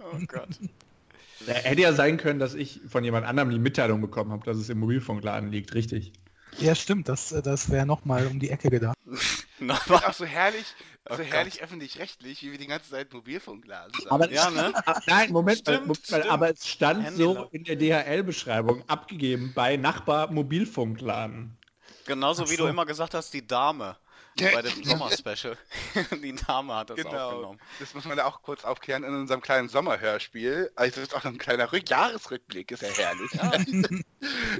Oh 0.00 0.18
Gott. 0.26 0.58
Ja, 1.46 1.54
hätte 1.54 1.82
ja 1.82 1.92
sein 1.92 2.16
können, 2.16 2.38
dass 2.38 2.54
ich 2.54 2.80
von 2.88 3.04
jemand 3.04 3.26
anderem 3.26 3.50
die 3.50 3.58
Mitteilung 3.58 4.00
bekommen 4.00 4.32
habe, 4.32 4.44
dass 4.44 4.56
es 4.56 4.68
im 4.68 4.78
Mobilfunkladen 4.78 5.50
liegt, 5.50 5.74
richtig. 5.74 6.12
Ja, 6.58 6.74
stimmt, 6.74 7.08
das, 7.08 7.28
das 7.44 7.70
wäre 7.70 7.84
nochmal 7.84 8.26
um 8.26 8.38
die 8.40 8.50
Ecke 8.50 8.70
gedacht. 8.70 8.96
Nochmal. 9.58 10.04
Auch 10.04 10.12
so 10.12 10.24
herrlich, 10.26 10.66
so 11.08 11.14
Oh 11.14 11.18
herrlich 11.18 11.62
öffentlich-rechtlich, 11.62 12.42
wie 12.42 12.52
wir 12.52 12.58
die 12.58 12.66
ganze 12.66 12.90
Zeit 12.90 13.12
Mobilfunkladen 13.12 13.92
sagen. 13.94 14.10
Aber 14.10 14.30
Ja, 14.30 14.50
ne? 14.50 14.72
Ah, 14.86 15.00
Nein, 15.06 15.32
Moment, 15.32 15.58
Stimmt, 15.60 15.80
Moment 15.86 16.06
stimmt. 16.06 16.26
aber 16.26 16.50
es 16.50 16.66
stand 16.66 17.04
Händler. 17.04 17.24
so 17.24 17.48
in 17.52 17.64
der 17.64 17.76
DHL-Beschreibung 17.76 18.82
abgegeben 18.88 19.52
bei 19.54 19.76
Nachbar 19.76 20.30
Mobilfunkladen. 20.30 21.56
Genauso 22.06 22.42
wie 22.50 22.54
Ach 22.54 22.58
du 22.58 22.62
so. 22.64 22.68
immer 22.68 22.86
gesagt 22.86 23.14
hast, 23.14 23.32
die 23.34 23.46
Dame. 23.46 23.96
Bei 24.38 24.62
dem 24.62 24.84
Sommerspecial. 24.84 25.56
die 26.22 26.34
Dame 26.34 26.74
hat 26.74 26.90
das 26.90 26.96
Genau, 26.96 27.30
aufgenommen. 27.30 27.60
das 27.78 27.94
muss 27.94 28.04
man 28.04 28.18
ja 28.18 28.26
auch 28.26 28.42
kurz 28.42 28.64
aufklären 28.64 29.02
in 29.04 29.14
unserem 29.14 29.40
kleinen 29.40 29.68
Sommerhörspiel. 29.68 30.70
Also 30.76 30.96
das 31.00 31.08
ist 31.08 31.14
auch 31.14 31.24
noch 31.24 31.32
ein 31.32 31.38
kleiner 31.38 31.72
Rück 31.72 31.88
Jahresrückblick, 31.88 32.70
ist 32.70 32.82
ja 32.82 32.88
herrlich. 32.88 33.32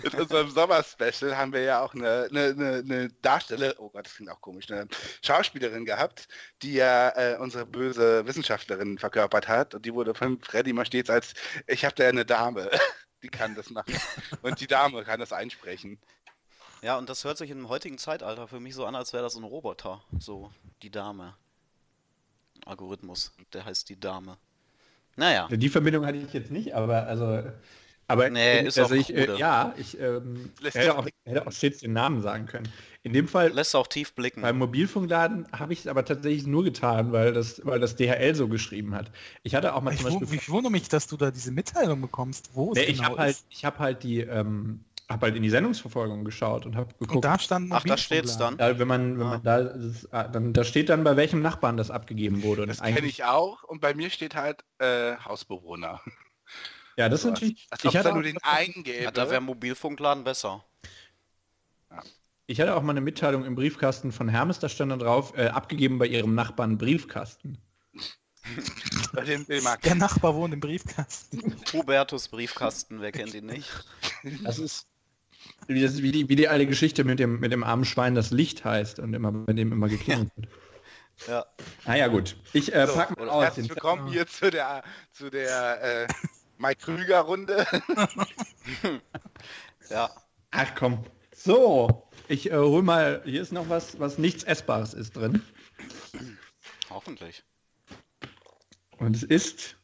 in 0.02 0.14
unserem 0.18 0.50
Sommerspecial 0.50 1.36
haben 1.36 1.52
wir 1.52 1.62
ja 1.62 1.82
auch 1.82 1.94
eine, 1.94 2.28
eine, 2.30 2.44
eine, 2.46 2.76
eine 2.78 3.08
Darsteller, 3.22 3.74
oh 3.78 3.90
Gott, 3.90 4.06
das 4.06 4.14
klingt 4.14 4.30
auch 4.30 4.40
komisch, 4.40 4.70
eine 4.70 4.88
Schauspielerin 5.22 5.84
gehabt, 5.84 6.28
die 6.62 6.74
ja 6.74 7.10
äh, 7.10 7.36
unsere 7.38 7.66
böse 7.66 8.26
Wissenschaftlerin 8.26 8.98
verkörpert 8.98 9.48
hat 9.48 9.74
und 9.74 9.84
die 9.84 9.92
wurde 9.94 10.14
von 10.14 10.40
Freddy 10.40 10.72
mal 10.72 10.86
stets 10.86 11.10
als, 11.10 11.34
ich 11.66 11.84
habe 11.84 11.94
da 11.94 12.08
eine 12.08 12.24
Dame, 12.24 12.70
die 13.22 13.28
kann 13.28 13.54
das 13.54 13.70
machen 13.70 13.94
und 14.42 14.60
die 14.60 14.66
Dame 14.66 15.04
kann 15.04 15.20
das 15.20 15.32
einsprechen. 15.32 16.00
Ja, 16.86 16.96
und 16.98 17.08
das 17.08 17.24
hört 17.24 17.36
sich 17.36 17.50
im 17.50 17.68
heutigen 17.68 17.98
Zeitalter 17.98 18.46
für 18.46 18.60
mich 18.60 18.76
so 18.76 18.86
an, 18.86 18.94
als 18.94 19.12
wäre 19.12 19.24
das 19.24 19.34
ein 19.34 19.42
Roboter. 19.42 20.04
So, 20.20 20.52
die 20.82 20.90
Dame. 20.90 21.34
Algorithmus, 22.64 23.32
der 23.52 23.64
heißt 23.64 23.88
die 23.88 23.98
Dame. 23.98 24.36
Naja, 25.16 25.48
Die 25.50 25.68
Verbindung 25.68 26.06
hatte 26.06 26.18
ich 26.18 26.32
jetzt 26.32 26.52
nicht, 26.52 26.76
aber 26.76 27.08
also. 27.08 27.42
Aber 28.06 28.30
Nee, 28.30 28.60
in- 28.60 28.66
ist 28.66 28.78
also 28.78 28.94
auch 28.94 28.98
ich, 29.00 29.12
äh, 29.12 29.36
ja, 29.36 29.74
ich 29.76 29.98
ähm, 29.98 30.52
hätte, 30.62 30.96
auch, 30.96 31.08
hätte 31.24 31.44
auch 31.44 31.50
stets 31.50 31.80
den 31.80 31.92
Namen 31.92 32.22
sagen 32.22 32.46
können. 32.46 32.68
In 33.02 33.12
dem 33.12 33.26
Fall 33.26 33.50
lässt 33.50 33.74
auch 33.74 33.88
tief 33.88 34.14
blicken. 34.14 34.42
beim 34.42 34.56
Mobilfunkladen 34.56 35.48
habe 35.50 35.72
ich 35.72 35.80
es 35.80 35.86
aber 35.88 36.04
tatsächlich 36.04 36.46
nur 36.46 36.62
getan, 36.62 37.10
weil 37.10 37.32
das, 37.32 37.60
weil 37.66 37.80
das 37.80 37.96
DHL 37.96 38.36
so 38.36 38.46
geschrieben 38.46 38.94
hat. 38.94 39.10
Ich 39.42 39.56
hatte 39.56 39.74
auch 39.74 39.82
mal 39.82 39.92
Ich, 39.92 40.04
Beispiel 40.04 40.32
ich 40.34 40.48
wundere 40.48 40.70
mich, 40.70 40.88
dass 40.88 41.08
du 41.08 41.16
da 41.16 41.32
diese 41.32 41.50
Mitteilung 41.50 42.00
bekommst, 42.00 42.50
wo 42.54 42.70
es 42.70 42.78
Nee, 42.78 42.84
ich 42.84 42.98
genau 42.98 43.08
habe 43.08 43.22
halt, 43.22 43.38
ich 43.50 43.64
habe 43.64 43.78
halt 43.80 44.04
die, 44.04 44.20
ähm, 44.20 44.84
habe 45.08 45.26
halt 45.26 45.36
in 45.36 45.42
die 45.42 45.50
Sendungsverfolgung 45.50 46.24
geschaut 46.24 46.66
und 46.66 46.74
habe 46.76 46.88
Und 46.98 47.06
geguckt. 47.08 47.24
da 47.24 47.38
stand 47.38 47.70
Ach, 47.72 47.84
da 47.84 47.96
steht's 47.96 48.36
dann. 48.38 48.58
ja, 48.58 48.78
wenn 48.78 48.88
man, 48.88 49.18
wenn 49.18 49.26
Ah. 49.26 49.30
man 49.30 49.42
da, 49.42 49.62
das, 49.62 50.12
ah, 50.12 50.24
dann, 50.24 50.52
da 50.52 50.64
steht 50.64 50.88
dann 50.88 51.04
bei 51.04 51.16
welchem 51.16 51.40
Nachbarn 51.42 51.76
das 51.76 51.90
abgegeben 51.90 52.42
wurde. 52.42 52.62
Und 52.62 52.68
Das 52.68 52.80
kenne 52.82 53.06
ich 53.06 53.24
auch 53.24 53.62
und 53.62 53.80
bei 53.80 53.94
mir 53.94 54.10
steht 54.10 54.34
halt 54.34 54.64
äh, 54.78 55.16
Hausbewohner. 55.18 56.00
Ja, 56.96 57.08
das 57.08 57.20
ist 57.20 57.30
natürlich. 57.30 57.66
Als 57.70 57.84
Ich 57.84 57.96
hatte, 57.96 58.12
nur 58.12 58.22
den 58.22 58.38
einen 58.42 58.82
gäbe. 58.82 59.04
Ja, 59.04 59.10
da 59.10 59.30
wäre 59.30 59.40
Mobilfunkladen 59.40 60.24
besser. 60.24 60.64
ich 62.46 62.60
hatte 62.60 62.74
auch 62.74 62.82
mal 62.82 62.92
eine 62.92 63.00
Mitteilung 63.00 63.44
im 63.44 63.54
Briefkasten 63.54 64.12
von 64.12 64.28
Hermes, 64.28 64.58
da 64.58 64.68
stand 64.68 64.90
dann 64.92 64.98
drauf, 65.00 65.36
äh, 65.36 65.48
abgegeben 65.48 65.98
bei 65.98 66.06
ihrem 66.06 66.34
Nachbarn 66.34 66.78
Briefkasten. 66.78 67.58
den 69.26 69.44
mag 69.62 69.82
Der 69.82 69.94
Nachbar 69.94 70.34
wohnt 70.36 70.54
im 70.54 70.60
Briefkasten. 70.60 71.56
Hubertus 71.72 72.28
Briefkasten, 72.28 73.00
wer 73.00 73.12
kennt 73.12 73.34
ihn 73.34 73.46
nicht? 73.46 73.68
Das 74.42 74.58
ist 74.58 74.86
wie, 75.66 75.82
das, 75.82 76.02
wie, 76.02 76.12
die, 76.12 76.28
wie 76.28 76.36
die 76.36 76.48
alte 76.48 76.66
Geschichte 76.66 77.04
mit 77.04 77.18
dem, 77.18 77.40
mit 77.40 77.52
dem 77.52 77.64
armen 77.64 77.84
Schwein, 77.84 78.14
das 78.14 78.30
Licht 78.30 78.64
heißt 78.64 78.98
und 78.98 79.14
immer 79.14 79.32
bei 79.32 79.52
dem 79.52 79.72
immer 79.72 79.88
geklingelt 79.88 80.30
wird. 80.36 80.48
Ja. 81.26 81.46
Ah 81.86 81.94
ja 81.94 82.08
gut. 82.08 82.36
Ich 82.52 82.74
äh, 82.74 82.86
So, 82.86 82.94
pack 82.94 83.16
mal 83.18 83.28
aus. 83.28 83.44
herzlich 83.44 83.70
willkommen 83.70 84.06
hier 84.08 84.26
zu 84.26 84.50
der 84.50 84.82
zu 85.12 85.30
der 85.30 86.04
äh, 86.04 86.08
Mike 86.58 86.82
Krüger 86.82 87.20
Runde. 87.20 87.66
Ja. 89.90 90.10
Ach 90.50 90.74
komm. 90.74 91.04
So, 91.34 92.08
ich 92.28 92.50
äh, 92.50 92.56
hol 92.56 92.82
mal, 92.82 93.22
hier 93.24 93.40
ist 93.42 93.52
noch 93.52 93.68
was, 93.68 94.00
was 94.00 94.18
nichts 94.18 94.42
Essbares 94.42 94.94
ist 94.94 95.16
drin. 95.16 95.42
Hoffentlich. 96.90 97.44
Und 98.98 99.14
es 99.14 99.22
ist, 99.22 99.76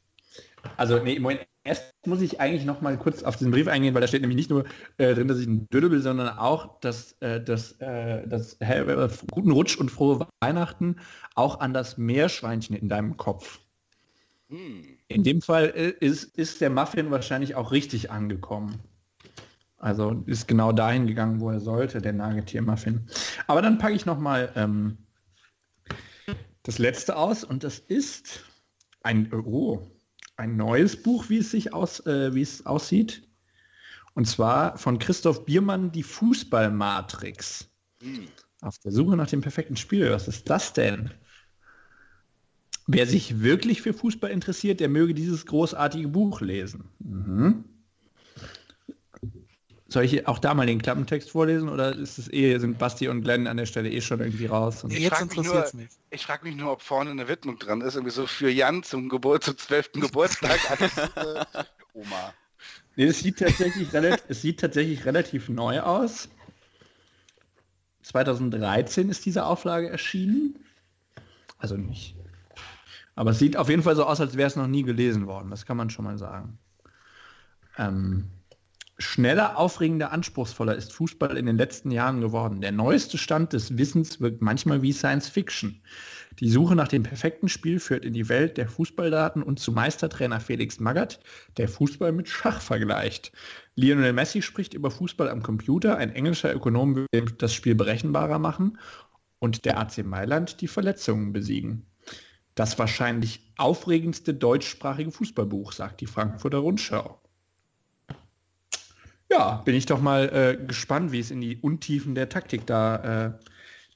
also 0.77 0.99
nee, 0.99 1.19
Moment, 1.19 1.47
erst 1.65 1.93
muss 2.07 2.21
ich 2.21 2.41
eigentlich 2.41 2.65
noch 2.65 2.81
mal 2.81 2.97
kurz 2.99 3.23
auf 3.23 3.37
diesen 3.37 3.53
Brief 3.53 3.69
eingehen, 3.69 3.95
weil 3.95 4.01
da 4.01 4.09
steht 4.09 4.23
nämlich 4.23 4.37
nicht 4.37 4.51
nur 4.51 4.65
äh, 4.99 5.15
drin, 5.15 5.29
dass 5.29 5.39
ich 5.39 5.47
ein 5.47 5.69
Dödel 5.69 5.91
bin, 5.91 6.03
sondern 6.03 6.37
auch, 6.39 6.81
dass 6.81 7.13
äh, 7.21 7.43
das, 7.43 7.73
äh, 7.81 8.27
das 8.27 8.55
äh, 8.61 9.09
guten 9.31 9.53
Rutsch 9.53 9.77
und 9.77 9.91
frohe 9.91 10.27
Weihnachten 10.41 10.97
auch 11.35 11.61
an 11.61 11.73
das 11.73 11.99
Meerschweinchen 11.99 12.77
in 12.77 12.89
deinem 12.89 13.17
Kopf. 13.17 13.61
Hm. 14.49 14.83
In 15.09 15.23
dem 15.23 15.41
Fall 15.41 15.73
äh, 15.77 15.95
ist, 16.01 16.37
ist 16.37 16.61
der 16.61 16.71
Muffin 16.71 17.11
wahrscheinlich 17.11 17.55
auch 17.55 17.73
richtig 17.73 18.11
angekommen. 18.11 18.81
Also 19.79 20.23
ist 20.27 20.47
genau 20.47 20.71
dahin 20.71 21.07
gegangen, 21.07 21.41
wo 21.41 21.51
er 21.51 21.61
sollte, 21.61 22.01
der 22.01 22.13
Nagetier-Muffin. 22.13 23.09
Aber 23.49 23.63
dann 23.63 23.79
packe 23.79 23.95
ich 23.95 24.07
noch 24.07 24.19
mal 24.19 24.53
ähm, 24.55 24.99
das 26.63 26.79
letzte 26.79 27.17
aus 27.17 27.43
und 27.43 27.65
das 27.65 27.81
ist 27.81 28.45
ein, 29.03 29.33
oh, 29.33 29.92
ein 30.43 30.57
neues 30.57 31.01
Buch, 31.01 31.29
wie 31.29 31.39
es 31.39 31.53
sich 31.53 31.73
aus, 31.73 32.05
äh, 32.05 32.35
wie 32.35 32.43
es 32.43 32.67
aussieht. 32.67 33.23
Und 34.15 34.27
zwar 34.27 34.77
von 34.77 34.99
Christoph 34.99 35.45
Biermann, 35.45 35.93
die 35.93 36.03
Fußballmatrix. 36.03 37.71
Hm. 38.03 38.27
Auf 38.61 38.77
der 38.81 38.91
Suche 38.91 39.17
nach 39.17 39.29
dem 39.29 39.41
perfekten 39.41 39.77
Spiel. 39.77 40.11
Was 40.11 40.27
ist 40.27 40.51
das 40.51 40.73
denn? 40.73 41.13
Wer 42.89 43.07
sich 43.07 43.41
wirklich 43.41 43.83
für 43.83 43.95
Fußball 43.95 44.31
interessiert, 44.31 44.81
der 44.81 44.89
möge 44.89 45.15
dieses 45.15 45.47
großartige 45.47 46.09
Buch 46.09 46.41
lesen. 46.41 46.91
Mhm. 46.99 47.65
Soll 49.93 50.05
ich 50.05 50.27
auch 50.27 50.39
da 50.39 50.55
mal 50.55 50.67
den 50.67 50.81
Klappentext 50.81 51.31
vorlesen 51.31 51.69
oder 51.69 51.95
ist 51.95 52.17
es 52.19 52.33
eh, 52.33 52.57
sind 52.59 52.79
Basti 52.79 53.09
und 53.09 53.21
Glenn 53.23 53.47
an 53.47 53.59
der 53.59 53.67
Stelle 53.67 53.91
eh 53.91 54.01
schon 54.01 54.21
irgendwie 54.21 54.47
raus? 54.47 54.83
Und 54.85 54.93
Ich 54.93 55.01
Jetzt 55.01 55.17
frag 55.19 55.29
mich 55.37 55.47
nur- 55.47 55.71
mich. 55.75 55.89
Ich 56.11 56.25
frage 56.25 56.47
mich 56.47 56.57
nur, 56.57 56.73
ob 56.73 56.81
vorne 56.81 57.11
eine 57.11 57.29
Widmung 57.29 57.59
dran 57.59 57.83
ist, 57.83 57.95
irgendwie 57.97 58.13
so 58.15 58.27
für 58.27 58.49
Jan 58.51 58.83
zum 58.83 59.11
Geburt, 59.11 59.45
zum 59.45 59.59
12. 59.59 59.93
Geburtstag. 60.01 60.59
als, 60.71 60.97
äh, 61.17 61.65
Oma. 61.93 62.33
Nee, 62.97 63.05
es 63.05 63.21
sieht 63.21 63.39
tatsächlich, 63.39 63.93
relativ, 63.93 64.25
es 64.29 64.41
sieht 64.41 64.61
tatsächlich 64.61 65.05
relativ 65.05 65.49
neu 65.51 65.81
aus. 65.81 66.29
2013 68.03 69.09
ist 69.11 69.25
diese 69.27 69.45
Auflage 69.45 69.89
erschienen. 69.91 70.57
Also 71.59 71.77
nicht. 71.77 72.17
Aber 73.15 73.31
es 73.33 73.39
sieht 73.39 73.57
auf 73.59 73.69
jeden 73.69 73.83
Fall 73.83 73.95
so 73.97 74.05
aus, 74.05 74.21
als 74.21 74.37
wäre 74.37 74.47
es 74.49 74.57
noch 74.57 74.67
nie 74.67 74.83
gelesen 74.85 75.27
worden. 75.27 75.51
Das 75.51 75.67
kann 75.67 75.77
man 75.77 75.91
schon 75.91 76.05
mal 76.07 76.17
sagen. 76.19 76.59
Ähm, 77.79 78.31
schneller, 78.99 79.59
aufregender, 79.59 80.13
anspruchsvoller 80.13 80.75
ist 80.75 80.93
Fußball 80.93 81.37
in 81.37 81.47
den 81.47 81.57
letzten 81.57 81.91
Jahren 81.91 82.21
geworden. 82.21 82.61
Der 82.61 82.73
neueste 82.73 83.19
Stand 83.19 83.53
des 83.53 83.77
Wissens 83.77 84.21
wirkt 84.21 84.43
manchmal 84.43 84.83
wie 84.83 84.93
Science 84.93 85.29
Fiction. 85.29 85.81
Die 86.39 86.49
Suche 86.49 86.75
nach 86.75 86.89
dem 86.89 87.03
perfekten 87.03 87.49
Spiel 87.49 87.79
führt 87.79 88.05
in 88.05 88.15
die 88.15 88.29
Welt 88.29 88.57
der 88.57 88.69
Fußballdaten 88.69 89.43
und 89.43 89.61
zu 89.61 89.73
Meistertrainer 89.73 90.41
Felix 90.41 90.81
Magath, 90.81 91.21
der 91.57 91.69
Fußball 91.69 92.13
mit 92.13 92.29
Schach 92.29 92.61
vergleicht. 92.61 93.33
Lionel 93.75 94.13
Messi 94.13 94.41
spricht 94.41 94.75
über 94.75 94.91
Fußball 94.91 95.29
am 95.29 95.43
Computer, 95.43 95.97
ein 95.97 96.11
englischer 96.11 96.55
Ökonom 96.55 96.97
will 96.97 97.07
das 97.39 97.53
Spiel 97.55 97.75
berechenbarer 97.75 98.39
machen 98.39 98.79
und 99.41 99.65
der 99.65 99.79
AC 99.79 100.05
Mailand 100.05 100.61
die 100.61 100.69
Verletzungen 100.69 101.33
besiegen. 101.33 101.87
Das 102.55 102.79
wahrscheinlich 102.79 103.53
aufregendste 103.57 104.35
deutschsprachige 104.35 105.11
Fußballbuch, 105.11 105.73
sagt 105.73 106.01
die 106.03 106.07
Frankfurter 106.07 106.59
Rundschau. 106.59 107.22
Ja, 109.33 109.63
bin 109.65 109.75
ich 109.75 109.87
doch 109.87 110.01
mal 110.01 110.29
äh, 110.61 110.67
gespannt, 110.67 111.13
wie 111.13 111.21
es 111.21 111.31
in 111.31 111.41
die 111.41 111.57
Untiefen 111.57 112.15
der 112.15 112.29
Taktik 112.29 112.67
da, 112.67 113.27
äh, 113.27 113.33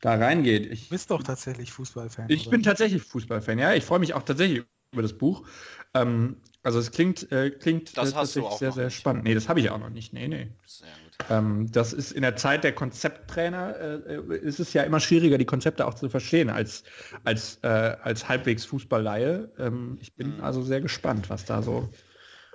da 0.00 0.14
reingeht. 0.14 0.66
Ich, 0.72 0.84
Du 0.88 0.94
bist 0.94 1.10
doch 1.10 1.22
tatsächlich 1.22 1.72
Fußballfan. 1.72 2.26
ich 2.28 2.42
oder? 2.42 2.50
bin 2.50 2.62
tatsächlich 2.62 3.02
Fußballfan, 3.02 3.58
ja. 3.58 3.74
Ich 3.74 3.84
freue 3.84 3.98
mich 3.98 4.14
auch 4.14 4.22
tatsächlich 4.22 4.64
über 4.92 5.02
das 5.02 5.12
Buch. 5.12 5.46
Ähm, 5.94 6.36
also 6.62 6.78
es 6.78 6.90
klingt, 6.90 7.30
äh, 7.32 7.50
klingt 7.50 7.96
Das 7.96 8.10
äh, 8.10 8.12
tatsächlich 8.12 8.44
auch 8.44 8.58
sehr, 8.58 8.72
sehr 8.72 8.84
nicht. 8.86 8.96
spannend. 8.96 9.24
Nee, 9.24 9.34
das 9.34 9.48
habe 9.48 9.60
ich 9.60 9.70
auch 9.70 9.78
noch 9.78 9.90
nicht. 9.90 10.12
Nee, 10.12 10.28
nee. 10.28 10.48
Sehr 10.66 10.88
gut. 10.88 11.16
Ähm, 11.28 11.70
das 11.72 11.92
ist 11.92 12.12
in 12.12 12.22
der 12.22 12.36
Zeit 12.36 12.64
der 12.64 12.72
Konzepttrainer, 12.74 13.76
äh, 13.78 14.14
äh, 14.16 14.36
ist 14.38 14.60
es 14.60 14.72
ja 14.72 14.82
immer 14.82 15.00
schwieriger, 15.00 15.38
die 15.38 15.44
Konzepte 15.44 15.86
auch 15.86 15.94
zu 15.94 16.08
verstehen 16.08 16.50
als, 16.50 16.84
als, 17.24 17.58
äh, 17.62 17.68
als 17.68 18.28
halbwegs 18.28 18.64
Fußballleihe. 18.64 19.52
Ähm, 19.58 19.98
ich 20.00 20.14
bin 20.16 20.36
Mhm. 20.36 20.40
also 20.40 20.62
sehr 20.62 20.80
gespannt, 20.80 21.30
was 21.30 21.44
da 21.44 21.62
so 21.62 21.92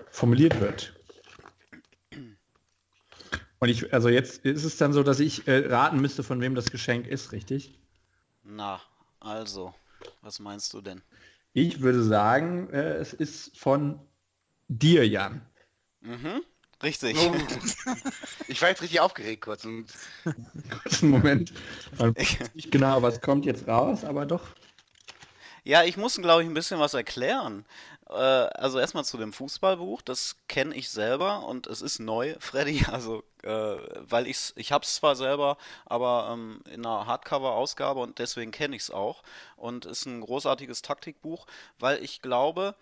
formuliert 0.10 0.60
wird. 0.60 1.01
Und 3.62 3.70
ich, 3.70 3.94
also 3.94 4.10
jetzt 4.10 4.44
ist 4.44 4.64
es 4.64 4.78
dann 4.78 4.92
so, 4.92 5.04
dass 5.04 5.20
ich 5.20 5.48
äh, 5.48 5.68
raten 5.68 6.02
müsste, 6.02 6.24
von 6.24 6.42
wem 6.42 6.56
das 6.56 6.72
Geschenk 6.72 7.06
ist, 7.06 7.32
richtig? 7.32 7.78
Na, 8.44 8.82
also, 9.20 9.76
was 10.22 10.40
meinst 10.40 10.74
du 10.74 10.82
denn? 10.82 11.04
Ich 11.54 11.82
würde 11.82 12.02
sagen, 12.02 12.72
äh, 12.72 12.96
es 12.96 13.14
ist 13.14 13.56
von 13.56 14.00
dir, 14.68 15.08
Jan. 15.08 15.46
Mhm, 16.02 16.42
richtig. 16.82 17.16
Oh. 17.18 17.36
Ich 18.48 18.62
war 18.62 18.70
jetzt 18.70 18.82
richtig 18.82 19.00
aufgeregt 19.00 19.44
kurz 19.44 19.64
und 19.64 19.86
Kurzen 20.84 21.10
Moment. 21.10 21.54
Man 21.98 22.16
nicht 22.54 22.72
genau, 22.72 23.02
was 23.02 23.22
kommt 23.22 23.46
jetzt 23.46 23.68
raus, 23.68 24.04
aber 24.04 24.26
doch. 24.26 24.44
Ja, 25.64 25.84
ich 25.84 25.96
muss, 25.96 26.18
glaube 26.18 26.42
ich, 26.42 26.50
ein 26.50 26.56
bisschen 26.56 26.80
was 26.80 26.96
erklären. 26.96 27.66
Äh, 28.12 28.16
also 28.16 28.80
erstmal 28.80 29.06
zu 29.06 29.18
dem 29.18 29.34
Fußballbuch, 29.34 30.02
das 30.02 30.36
kenne 30.48 30.76
ich 30.76 30.90
selber 30.90 31.46
und 31.48 31.68
es 31.68 31.82
ist 31.82 32.00
neu, 32.00 32.36
Freddy, 32.40 32.86
also 32.92 33.24
äh, 33.44 33.78
weil 34.02 34.28
ich's, 34.28 34.54
ich 34.58 34.72
habe 34.72 34.84
es 34.84 34.96
zwar 34.96 35.16
selber, 35.16 35.58
aber 35.86 36.30
ähm, 36.34 36.62
in 36.66 36.86
einer 36.86 37.06
Hardcover-Ausgabe 37.06 38.00
und 38.02 38.20
deswegen 38.20 38.52
kenne 38.52 38.76
ich 38.76 38.84
es 38.84 38.92
auch. 38.92 39.24
Und 39.56 39.86
ist 39.86 40.06
ein 40.06 40.22
großartiges 40.22 40.82
Taktikbuch, 40.82 41.48
weil 41.80 42.04
ich 42.04 42.22
glaube, 42.22 42.76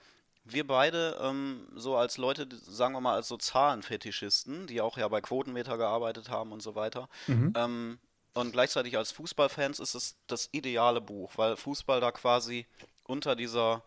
wir 0.45 0.65
beide, 0.65 1.17
ähm, 1.21 1.67
so 1.75 1.95
als 1.95 2.17
Leute, 2.17 2.47
sagen 2.67 2.93
wir 2.95 3.01
mal 3.01 3.15
als 3.15 3.27
so 3.27 3.37
Zahlenfetischisten, 3.37 4.67
die 4.67 4.81
auch 4.81 4.97
ja 4.97 5.07
bei 5.07 5.21
Quotenmeter 5.21 5.77
gearbeitet 5.77 6.29
haben 6.29 6.51
und 6.51 6.61
so 6.61 6.75
weiter, 6.75 7.07
ähm, 7.55 7.99
und 8.33 8.51
gleichzeitig 8.51 8.97
als 8.97 9.11
Fußballfans 9.11 9.79
ist 9.79 9.95
es 9.95 10.15
das 10.27 10.49
ideale 10.51 11.01
Buch, 11.01 11.33
weil 11.35 11.57
Fußball 11.57 11.99
da 11.99 12.11
quasi 12.11 12.67
unter 13.05 13.35
dieser 13.35 13.83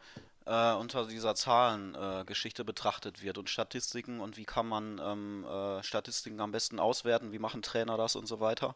äh, 0.47 0.73
unter 0.75 1.07
dieser 1.07 1.35
Zahlengeschichte 1.35 2.63
äh, 2.63 2.65
betrachtet 2.65 3.23
wird 3.23 3.39
und 3.39 3.49
Statistiken 3.49 4.21
und 4.21 4.37
wie 4.37 4.45
kann 4.45 4.67
man 4.67 5.01
ähm, 5.03 5.45
äh, 5.45 5.83
Statistiken 5.83 6.41
am 6.41 6.53
besten 6.53 6.81
auswerten, 6.81 7.33
wie 7.33 7.39
machen 7.39 7.63
Trainer 7.63 7.97
das 7.97 8.17
und 8.17 8.27
so 8.27 8.41
weiter. 8.41 8.75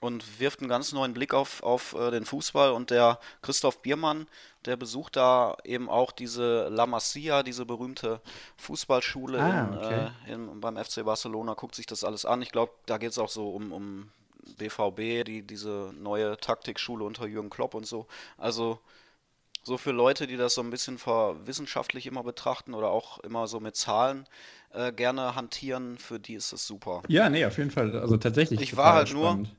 Und 0.00 0.40
wirft 0.40 0.60
einen 0.60 0.70
ganz 0.70 0.92
neuen 0.92 1.12
Blick 1.12 1.34
auf, 1.34 1.62
auf 1.62 1.92
äh, 1.92 2.10
den 2.10 2.24
Fußball 2.24 2.72
und 2.72 2.90
der 2.90 3.18
Christoph 3.42 3.82
Biermann, 3.82 4.28
der 4.64 4.76
besucht 4.76 5.16
da 5.16 5.58
eben 5.62 5.90
auch 5.90 6.10
diese 6.10 6.68
La 6.68 6.86
Masia, 6.86 7.42
diese 7.42 7.66
berühmte 7.66 8.22
Fußballschule 8.56 9.38
Ah, 9.38 9.60
in, 9.60 9.76
okay. 9.76 10.10
äh, 10.26 10.32
in, 10.32 10.60
beim 10.60 10.78
FC 10.82 11.04
Barcelona, 11.04 11.52
guckt 11.52 11.74
sich 11.74 11.84
das 11.84 12.02
alles 12.02 12.24
an. 12.24 12.40
Ich 12.40 12.50
glaube, 12.50 12.72
da 12.86 12.96
geht 12.96 13.10
es 13.10 13.18
auch 13.18 13.28
so 13.28 13.50
um, 13.50 13.72
um 13.72 14.10
BVB, 14.56 15.24
die, 15.26 15.42
diese 15.42 15.92
neue 15.94 16.38
Taktikschule 16.38 17.04
unter 17.04 17.26
Jürgen 17.26 17.50
Klopp 17.50 17.74
und 17.74 17.86
so. 17.86 18.06
Also 18.38 18.80
so 19.62 19.76
für 19.76 19.92
Leute, 19.92 20.26
die 20.26 20.36
das 20.36 20.54
so 20.54 20.62
ein 20.62 20.70
bisschen 20.70 20.98
verwissenschaftlich 20.98 22.06
immer 22.06 22.22
betrachten 22.22 22.74
oder 22.74 22.90
auch 22.90 23.18
immer 23.20 23.46
so 23.46 23.60
mit 23.60 23.76
Zahlen 23.76 24.26
äh, 24.72 24.92
gerne 24.92 25.34
hantieren, 25.34 25.98
für 25.98 26.18
die 26.18 26.34
ist 26.34 26.52
es 26.52 26.66
super. 26.66 27.02
Ja, 27.08 27.28
nee, 27.28 27.44
auf 27.44 27.58
jeden 27.58 27.70
Fall. 27.70 27.98
Also 27.98 28.16
tatsächlich. 28.16 28.60
Ich 28.60 28.76
war 28.76 28.94
halt 28.94 29.12
nur- 29.12 29.28
spannend. 29.30 29.56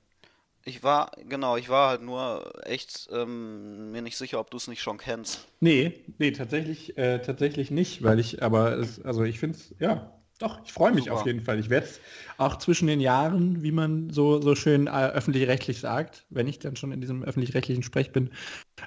Ich 0.64 0.84
war, 0.84 1.11
genau, 1.28 1.57
ich 1.57 1.69
war 1.69 1.90
halt 1.90 2.03
nur 2.03 2.53
echt 2.68 3.10
ähm, 3.11 3.91
mir 3.91 4.03
nicht 4.03 4.15
sicher, 4.15 4.40
ob 4.40 4.52
du 4.52 4.57
es 4.57 4.68
nicht 4.68 4.82
schon 4.84 4.99
kennst. 4.99 5.48
Nee, 5.60 6.06
nee, 6.19 6.32
tatsächlich, 6.32 6.95
äh, 6.99 7.18
tatsächlich 7.19 7.72
nicht, 7.72 8.03
weil 8.03 8.19
ich, 8.19 8.44
aber 8.44 8.78
es, 8.78 9.02
also 9.02 9.23
ich 9.23 9.40
finde 9.40 9.57
es, 9.57 9.73
ja, 9.80 10.14
doch, 10.41 10.59
ich 10.63 10.73
freue 10.73 10.91
mich 10.91 11.05
Super. 11.05 11.18
auf 11.18 11.26
jeden 11.26 11.41
Fall. 11.41 11.59
Ich 11.59 11.69
werde 11.69 11.88
es 11.88 11.99
auch 12.38 12.57
zwischen 12.57 12.88
den 12.88 12.99
Jahren, 12.99 13.61
wie 13.63 13.72
man 13.72 14.09
so, 14.09 14.41
so 14.41 14.55
schön 14.55 14.88
äh, 14.88 14.89
öffentlich-rechtlich 14.89 15.80
sagt, 15.80 16.26
wenn 16.30 16.47
ich 16.47 16.59
dann 16.59 16.76
schon 16.76 16.91
in 16.91 17.01
diesem 17.01 17.23
öffentlich-rechtlichen 17.23 17.84
Sprech 17.84 18.11
bin, 18.11 18.31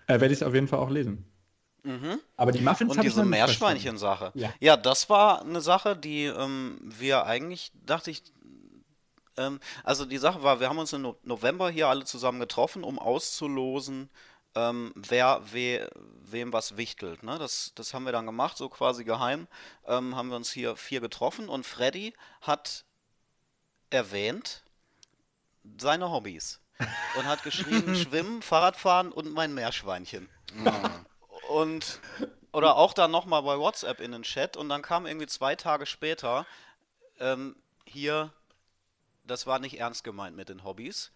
äh, 0.06 0.20
werde 0.20 0.26
ich 0.26 0.40
es 0.40 0.42
auf 0.42 0.54
jeden 0.54 0.68
Fall 0.68 0.80
auch 0.80 0.90
lesen. 0.90 1.24
Mhm. 1.84 2.18
Aber 2.36 2.50
die 2.50 2.60
Muffins 2.60 2.96
Und 2.96 3.04
diese 3.04 3.24
Meerschweinchen-Sache. 3.24 4.32
Ja. 4.34 4.52
Ja, 4.58 4.76
das 4.76 5.10
war 5.10 5.42
eine 5.42 5.60
Sache, 5.60 5.96
die 5.96 6.24
ähm, 6.24 6.78
wir 6.82 7.26
eigentlich, 7.26 7.72
dachte 7.84 8.10
ich, 8.10 8.22
ähm, 9.36 9.60
also 9.82 10.06
die 10.06 10.18
Sache 10.18 10.42
war, 10.42 10.60
wir 10.60 10.68
haben 10.68 10.78
uns 10.78 10.92
im 10.92 11.02
no 11.02 11.16
November 11.24 11.70
hier 11.70 11.88
alle 11.88 12.04
zusammen 12.04 12.40
getroffen, 12.40 12.84
um 12.84 12.98
auszulosen, 12.98 14.08
ähm, 14.54 14.92
wer 14.94 15.40
we 15.52 15.88
wem 16.26 16.52
was 16.52 16.76
wichtelt. 16.76 17.22
Ne? 17.22 17.38
Das, 17.38 17.72
das 17.74 17.94
haben 17.94 18.04
wir 18.04 18.12
dann 18.12 18.26
gemacht, 18.26 18.56
so 18.56 18.68
quasi 18.68 19.04
geheim. 19.04 19.46
Ähm, 19.86 20.16
haben 20.16 20.28
wir 20.28 20.36
uns 20.36 20.50
hier 20.50 20.76
vier 20.76 21.00
getroffen 21.00 21.48
und 21.48 21.64
Freddy 21.64 22.14
hat 22.40 22.84
erwähnt 23.90 24.62
seine 25.78 26.10
Hobbys 26.10 26.60
und 27.16 27.26
hat 27.26 27.42
geschrieben 27.42 27.94
Schwimmen, 27.94 28.42
Fahrradfahren 28.42 29.12
und 29.12 29.32
mein 29.32 29.54
Meerschweinchen. 29.54 30.28
Und 31.48 32.00
oder 32.52 32.76
auch 32.76 32.92
dann 32.92 33.10
nochmal 33.10 33.42
bei 33.42 33.58
WhatsApp 33.58 34.00
in 34.00 34.12
den 34.12 34.22
Chat 34.22 34.56
und 34.56 34.68
dann 34.68 34.82
kam 34.82 35.06
irgendwie 35.06 35.26
zwei 35.26 35.56
Tage 35.56 35.86
später 35.86 36.46
ähm, 37.18 37.56
hier, 37.84 38.32
das 39.24 39.46
war 39.46 39.58
nicht 39.58 39.78
ernst 39.78 40.04
gemeint 40.04 40.36
mit 40.36 40.48
den 40.48 40.62
Hobbys. 40.62 41.10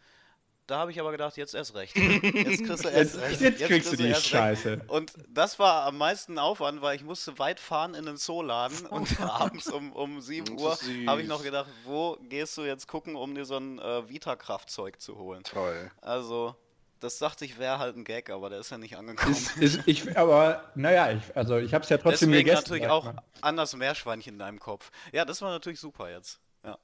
Da 0.69 0.79
habe 0.81 0.91
ich 0.91 1.01
aber 1.01 1.11
gedacht, 1.13 1.37
jetzt 1.39 1.55
erst 1.55 1.75
recht. 1.75 1.97
Jetzt 1.97 2.65
kriegst 2.65 2.85
du 2.85 2.89
erst 2.91 3.15
Jetzt, 3.15 3.19
recht. 3.21 3.41
jetzt 3.41 3.65
kriegst 3.65 3.93
du 3.93 3.97
die 3.97 4.09
erst 4.09 4.21
recht. 4.27 4.29
Scheiße. 4.29 4.81
Und 4.89 5.13
das 5.29 5.59
war 5.59 5.85
am 5.85 5.97
meisten 5.97 6.39
Aufwand, 6.39 6.83
weil 6.83 6.95
ich 6.95 7.03
musste 7.03 7.39
weit 7.39 7.59
fahren 7.59 7.95
in 7.95 8.05
den 8.05 8.19
Zooladen 8.19 8.85
und 8.87 9.19
abends 9.21 9.69
um, 9.69 9.93
um 9.93 10.21
7 10.21 10.45
Das 10.59 10.63
Uhr 10.63 10.79
habe 11.07 11.23
ich 11.23 11.27
noch 11.27 11.43
gedacht, 11.43 11.69
wo 11.85 12.19
gehst 12.29 12.57
du 12.59 12.63
jetzt 12.65 12.87
gucken, 12.87 13.17
um 13.17 13.35
dir 13.35 13.47
so 13.47 13.57
ein 13.57 13.79
äh, 13.79 14.09
Vita-Kraftzeug 14.11 15.01
zu 15.01 15.17
holen. 15.17 15.43
toll. 15.43 15.91
Also, 16.03 16.55
das 17.01 17.17
dachte 17.19 17.47
ich 17.47 17.59
wäre 17.59 17.79
halt 17.79 17.97
ein 17.97 18.05
Gag, 18.05 18.29
aber 18.29 18.51
der 18.51 18.59
ist 18.61 18.69
ja 18.71 18.77
nicht 18.77 18.99
angekommen. 18.99 19.33
Ist, 19.33 19.57
ist, 19.57 19.81
ich, 19.87 20.19
aber, 20.19 20.71
naja, 20.75 21.13
ich, 21.13 21.35
also 21.35 21.57
ich 21.57 21.73
habe 21.73 21.85
es 21.85 21.89
ja 21.89 21.97
trotzdem 21.97 22.31
Deswegen 22.31 22.45
gegessen. 22.47 22.65
natürlich 22.65 22.89
auch 22.89 23.05
mal. 23.05 23.23
anders 23.41 23.75
Meerschweinchen 23.75 24.35
in 24.35 24.39
deinem 24.39 24.59
Kopf. 24.61 24.91
Ja, 25.13 25.25
das 25.25 25.41
war 25.41 25.51
natürlich 25.51 25.81
super 25.81 26.11
jetzt. 26.11 26.41
Ja. 26.63 26.77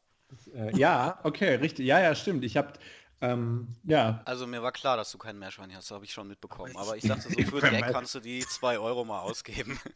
Äh, 0.54 0.74
ja, 0.74 1.18
okay, 1.22 1.56
richtig. 1.56 1.84
Ja, 1.84 2.00
ja, 2.00 2.14
stimmt. 2.14 2.44
Ich 2.44 2.56
habe, 2.56 2.72
ähm, 3.20 3.68
ja, 3.84 4.20
Also 4.26 4.46
mir 4.46 4.62
war 4.62 4.72
klar, 4.72 4.96
dass 4.96 5.10
du 5.10 5.18
kein 5.18 5.38
Meerschweinchen 5.38 5.76
hast, 5.76 5.90
habe 5.90 6.04
ich 6.04 6.12
schon 6.12 6.28
mitbekommen. 6.28 6.76
Aber 6.76 6.96
ich 6.96 7.04
dachte, 7.04 7.22
so 7.22 7.28
für 7.50 7.60
den 7.60 7.70
Gag 7.70 7.86
kannst 7.92 8.14
du 8.14 8.20
die 8.20 8.40
2 8.40 8.78
Euro 8.78 9.04
mal 9.04 9.20
ausgeben. 9.20 9.78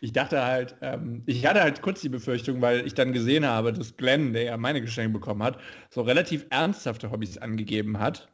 Ich 0.00 0.12
dachte 0.12 0.44
halt, 0.44 0.76
ähm, 0.82 1.22
ich 1.26 1.44
hatte 1.46 1.62
halt 1.62 1.80
kurz 1.82 2.00
die 2.02 2.08
Befürchtung, 2.10 2.60
weil 2.60 2.86
ich 2.86 2.94
dann 2.94 3.12
gesehen 3.12 3.46
habe, 3.46 3.72
dass 3.72 3.96
Glenn, 3.96 4.34
der 4.34 4.42
ja 4.42 4.56
meine 4.58 4.80
Geschenke 4.82 5.14
bekommen 5.18 5.42
hat, 5.42 5.58
so 5.90 6.02
relativ 6.02 6.46
ernsthafte 6.50 7.10
Hobbys 7.10 7.38
angegeben 7.38 7.98
hat. 7.98 8.28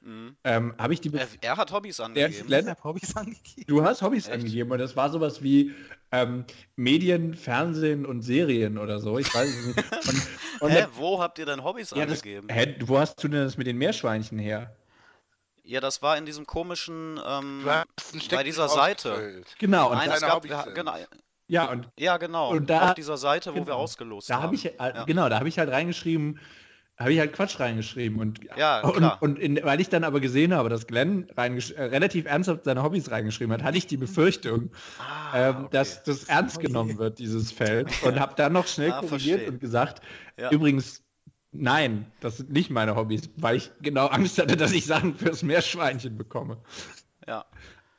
Mhm. 0.00 0.36
Ähm, 0.42 0.74
habe 0.78 0.94
ich 0.94 1.00
die 1.00 1.12
Er, 1.14 1.28
er 1.42 1.56
hat 1.58 1.70
Hobbys 1.70 1.98
der, 1.98 2.06
angegeben. 2.06 2.46
Glenn, 2.46 2.64
Ich 2.64 2.70
habe 2.70 2.82
Hobbys 2.84 3.14
angegeben. 3.16 3.66
du 3.68 3.84
hast 3.84 4.02
Hobbys 4.02 4.26
Echt? 4.26 4.34
angegeben 4.38 4.72
und 4.72 4.78
das 4.78 4.96
war 4.96 5.10
sowas 5.10 5.42
wie 5.42 5.72
ähm, 6.12 6.44
Medien, 6.76 7.34
Fernsehen 7.34 8.04
und 8.06 8.22
Serien 8.22 8.78
oder 8.78 8.98
so. 9.00 9.18
Ich 9.18 9.34
weiß 9.34 9.48
es 9.48 9.66
nicht. 9.66 9.78
Und, 10.08 10.22
und 10.60 10.70
Hä, 10.70 10.86
wo 10.94 11.20
habt 11.20 11.38
ihr 11.38 11.46
denn 11.46 11.64
Hobbys 11.64 11.90
ja, 11.90 12.04
das, 12.06 12.18
angegeben? 12.22 12.48
hä, 12.50 12.76
wo 12.80 12.98
hast 12.98 13.22
du 13.24 13.28
denn 13.28 13.42
das 13.44 13.56
mit 13.56 13.66
den 13.66 13.78
Meerschweinchen 13.78 14.38
her? 14.38 14.76
Ja, 15.64 15.80
das 15.80 16.02
war 16.02 16.16
in 16.18 16.26
diesem 16.26 16.44
komischen, 16.46 17.18
ähm, 17.26 17.64
bei 18.30 18.42
dieser 18.42 18.68
Seite. 18.68 19.42
Genau, 19.58 19.90
und 19.90 19.96
Nein, 19.96 20.08
da, 20.08 20.14
es 20.14 20.20
deine 20.20 20.32
gab, 20.32 20.44
wir, 20.44 20.72
genau, 20.74 20.94
ja, 21.46 21.70
und 21.70 21.88
ja 21.98 22.16
genau, 22.16 22.50
Und 22.50 22.68
da- 22.68 22.88
auf 22.90 22.94
dieser 22.94 23.16
Seite, 23.16 23.52
wo 23.52 23.56
wir 23.56 23.64
genau. 23.64 23.76
ausgelost 23.76 24.28
da 24.28 24.34
haben. 24.36 24.42
habe 24.44 24.54
ich, 24.54 24.66
äh, 24.66 24.72
Ja. 24.78 25.04
genau, 25.04 25.28
da 25.28 25.38
habe 25.38 25.48
ich 25.48 25.58
halt 25.58 25.70
reingeschrieben, 25.70 26.40
habe 26.98 27.12
ich 27.12 27.18
halt 27.18 27.32
Quatsch 27.32 27.58
reingeschrieben 27.58 28.18
und 28.20 28.40
Ja, 28.56 28.80
und, 28.80 28.96
klar. 28.96 29.18
und 29.20 29.38
in, 29.38 29.58
weil 29.64 29.80
ich 29.80 29.88
dann 29.88 30.04
aber 30.04 30.20
gesehen 30.20 30.54
habe, 30.54 30.68
dass 30.68 30.86
Glenn 30.86 31.28
äh, 31.36 31.82
relativ 31.82 32.26
ernsthaft 32.26 32.64
seine 32.64 32.82
Hobbys 32.82 33.10
reingeschrieben 33.10 33.52
hat, 33.52 33.62
hatte 33.62 33.78
ich 33.78 33.86
die 33.86 33.96
Befürchtung, 33.96 34.70
Ah, 34.98 35.48
ähm, 35.48 35.56
okay. 35.64 35.68
dass 35.72 36.02
das 36.04 36.24
ernst 36.24 36.60
genommen 36.60 36.98
wird, 36.98 37.18
dieses 37.18 37.50
Feld 37.52 37.90
und 38.04 38.20
habe 38.20 38.34
dann 38.36 38.52
noch 38.52 38.66
schnell 38.66 38.92
Ah, 38.92 39.00
korrigiert 39.00 39.40
verstehe. 39.40 39.48
und 39.50 39.60
gesagt, 39.60 40.02
Ja. 40.38 40.50
übrigens 40.50 41.02
nein, 41.50 42.10
das 42.20 42.38
sind 42.38 42.50
nicht 42.52 42.70
meine 42.70 42.94
Hobbys, 42.94 43.28
weil 43.36 43.56
ich 43.56 43.70
genau 43.82 44.06
Angst 44.06 44.38
hatte, 44.38 44.56
dass 44.56 44.72
ich 44.72 44.86
Sachen 44.86 45.14
fürs 45.16 45.42
Meerschweinchen 45.42 46.16
bekomme. 46.16 46.58
Ja. 47.26 47.44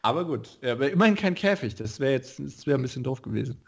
Aber 0.02 0.26
gut, 0.26 0.58
ja, 0.62 0.74
aber 0.74 0.92
immerhin 0.92 1.16
kein 1.16 1.34
Käfig, 1.36 1.76
das 1.76 2.00
wäre 2.00 2.12
jetzt 2.14 2.40
das 2.40 2.66
wäre 2.68 2.78
ein 2.78 2.82
bisschen 2.82 3.04
doof 3.04 3.22
gewesen. 3.22 3.62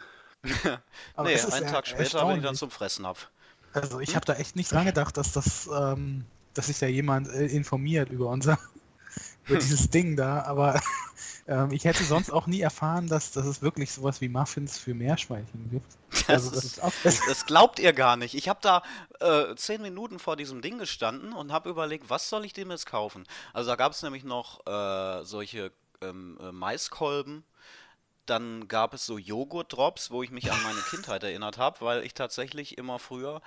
Aber 1.15 1.29
nee, 1.29 1.39
einen 1.39 1.67
Tag 1.67 1.87
später 1.87 2.25
bin 2.27 2.37
ich 2.37 2.43
dann 2.43 2.55
zum 2.55 2.69
Fressen 2.69 3.05
ab. 3.05 3.31
Also 3.75 3.99
ich 3.99 4.15
habe 4.15 4.25
da 4.25 4.33
echt 4.33 4.55
nicht 4.55 4.71
dran 4.71 4.85
gedacht, 4.85 5.17
dass 5.17 5.31
das, 5.31 5.69
ähm, 5.73 6.25
dass 6.53 6.67
sich 6.67 6.79
da 6.79 6.87
jemand 6.87 7.27
äh, 7.27 7.45
informiert 7.45 8.09
über 8.09 8.29
unser, 8.29 8.57
über 9.45 9.59
dieses 9.59 9.89
Ding 9.89 10.15
da, 10.15 10.43
aber 10.43 10.79
Ähm, 11.47 11.71
ich 11.71 11.85
hätte 11.85 12.03
sonst 12.03 12.31
auch 12.31 12.47
nie 12.47 12.61
erfahren, 12.61 13.07
dass, 13.07 13.31
dass 13.31 13.45
es 13.45 13.61
wirklich 13.61 13.91
sowas 13.91 14.19
wie 14.19 14.29
Muffins 14.29 14.79
für 14.79 14.95
Meerschweinchen 14.95 15.69
gibt. 15.69 15.85
Also 16.27 16.49
Das, 16.49 16.55
das 16.55 16.63
ist, 16.63 16.83
auch 16.83 16.93
das 17.03 17.45
glaubt 17.45 17.77
ihr 17.77 17.93
gar 17.93 18.17
nicht. 18.17 18.33
Ich 18.33 18.49
habe 18.49 18.59
da 18.63 18.81
äh, 19.19 19.55
zehn 19.55 19.81
Minuten 19.81 20.17
vor 20.17 20.37
diesem 20.37 20.61
Ding 20.61 20.79
gestanden 20.79 21.33
und 21.33 21.51
habe 21.51 21.69
überlegt, 21.69 22.09
was 22.09 22.29
soll 22.29 22.45
ich 22.45 22.53
dem 22.53 22.71
jetzt 22.71 22.87
kaufen? 22.87 23.27
Also 23.53 23.69
da 23.69 23.75
gab 23.75 23.91
es 23.91 24.01
nämlich 24.01 24.23
noch 24.23 24.65
äh, 24.65 25.23
solche 25.23 25.71
ähm, 26.01 26.39
äh, 26.41 26.51
Maiskolben. 26.51 27.43
Dann 28.25 28.67
gab 28.67 28.93
es 28.93 29.05
so 29.05 29.17
Joghurt-Drops, 29.17 30.11
wo 30.11 30.23
ich 30.23 30.31
mich 30.31 30.51
an 30.51 30.61
meine 30.63 30.81
Kindheit 30.89 31.23
erinnert 31.23 31.57
habe, 31.57 31.81
weil 31.81 32.03
ich 32.03 32.13
tatsächlich 32.13 32.77
immer 32.77 32.99
früher 32.99 33.41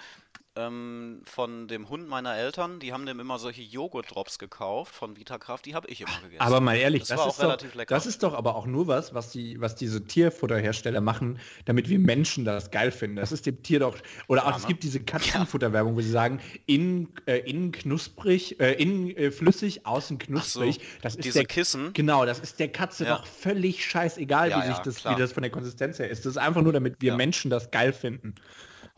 ähm, 0.59 1.23
von 1.25 1.69
dem 1.69 1.89
Hund 1.89 2.09
meiner 2.09 2.37
Eltern, 2.37 2.81
die 2.81 2.93
haben 2.93 3.07
dem 3.07 3.21
immer 3.21 3.39
solche 3.39 3.63
Joghurt-Drops 3.63 4.39
gekauft 4.39 4.95
von 4.95 5.17
Vitakraft, 5.17 5.67
die 5.67 5.75
habe 5.75 5.89
ich 5.89 6.01
immer 6.01 6.21
gegessen. 6.23 6.41
Aber 6.41 6.61
mal 6.61 6.77
ehrlich, 6.77 7.03
das, 7.03 7.19
das, 7.19 7.27
ist 7.27 7.39
doch, 7.39 7.45
relativ 7.45 7.75
lecker. 7.75 7.95
das 7.95 8.07
ist 8.07 8.23
doch 8.23 8.35
aber 8.35 8.57
auch 8.57 8.67
nur 8.67 8.87
was, 8.89 9.15
was, 9.15 9.31
die, 9.31 9.61
was 9.61 9.75
diese 9.77 10.05
Tierfutterhersteller 10.05 11.01
machen, 11.01 11.39
damit 11.67 11.89
wir 11.89 11.99
Menschen 11.99 12.45
das 12.45 12.71
geil 12.71 12.91
finden. 12.91 13.17
Das 13.17 13.33
ist 13.33 13.47
dem 13.47 13.63
Tier 13.63 13.81
doch, 13.81 13.97
oder 14.27 14.47
auch, 14.47 14.51
Ja, 14.51 14.57
es 14.57 14.63
ne? 14.63 14.69
gibt 14.69 14.83
diese 14.83 15.01
Katzenfutterwerbung, 15.01 15.95
wo 15.95 16.01
sie 16.01 16.11
sagen, 16.11 16.41
innen, 16.67 17.13
äh, 17.27 17.39
innen 17.39 17.73
knusprig, 17.73 18.59
äh, 18.61 18.73
innen 18.73 19.17
äh, 19.17 19.31
flüssig, 19.31 19.87
außen 19.87 20.19
knusprig. 20.19 20.81
das 21.03 21.15
ist 21.15 21.25
diese 21.25 21.39
der, 21.41 21.47
Kissen. 21.47 21.93
Genau, 21.93 22.27
das 22.27 22.41
ist 22.41 22.59
der 22.59 22.69
Katze 22.69 23.05
Ja. 23.05 23.17
doch 23.17 23.27
völlig 23.27 23.85
scheißegal, 23.85 24.51
Ja, 24.51 24.63
wie, 24.63 24.69
sich 24.69 24.79
das, 24.79 24.97
klar. 24.97 25.17
wie 25.17 25.21
das 25.21 25.33
von 25.33 25.43
der 25.43 25.51
Konsistenz 25.51 25.99
her 25.99 26.09
ist. 26.09 26.25
Das 26.27 26.33
ist 26.33 26.39
einfach 26.39 26.63
nur, 26.63 26.73
damit 26.73 26.97
wir. 27.01 27.19
Menschen 27.19 27.51
das 27.51 27.71
geil 27.71 27.93
finden. 27.93 28.35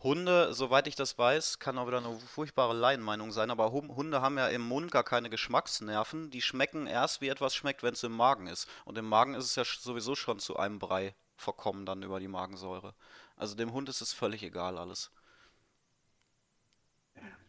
Hunde, 0.03 0.53
soweit 0.53 0.87
ich 0.87 0.95
das 0.95 1.17
weiß, 1.17 1.59
kann 1.59 1.77
auch 1.77 1.85
wieder 1.85 1.99
eine 1.99 2.19
furchtbare 2.19 2.73
Laienmeinung 2.73 3.31
sein, 3.31 3.51
aber 3.51 3.71
Hunde 3.71 4.21
haben 4.21 4.37
ja 4.37 4.47
im 4.47 4.61
Mund 4.61 4.91
gar 4.91 5.03
keine 5.03 5.29
Geschmacksnerven. 5.29 6.31
Die 6.31 6.41
schmecken 6.41 6.87
erst, 6.87 7.21
wie 7.21 7.27
etwas 7.27 7.53
schmeckt, 7.53 7.83
wenn 7.83 7.93
es 7.93 8.03
im 8.03 8.13
Magen 8.13 8.47
ist. 8.47 8.67
Und 8.85 8.97
im 8.97 9.07
Magen 9.07 9.35
ist 9.35 9.45
es 9.45 9.55
ja 9.55 9.63
sowieso 9.63 10.15
schon 10.15 10.39
zu 10.39 10.57
einem 10.57 10.79
Brei 10.79 11.13
verkommen 11.35 11.85
dann 11.85 12.03
über 12.03 12.19
die 12.19 12.27
Magensäure. 12.27 12.95
Also 13.35 13.55
dem 13.55 13.73
Hund 13.73 13.89
ist 13.89 14.01
es 14.01 14.13
völlig 14.13 14.43
egal 14.43 14.77
alles. 14.77 15.11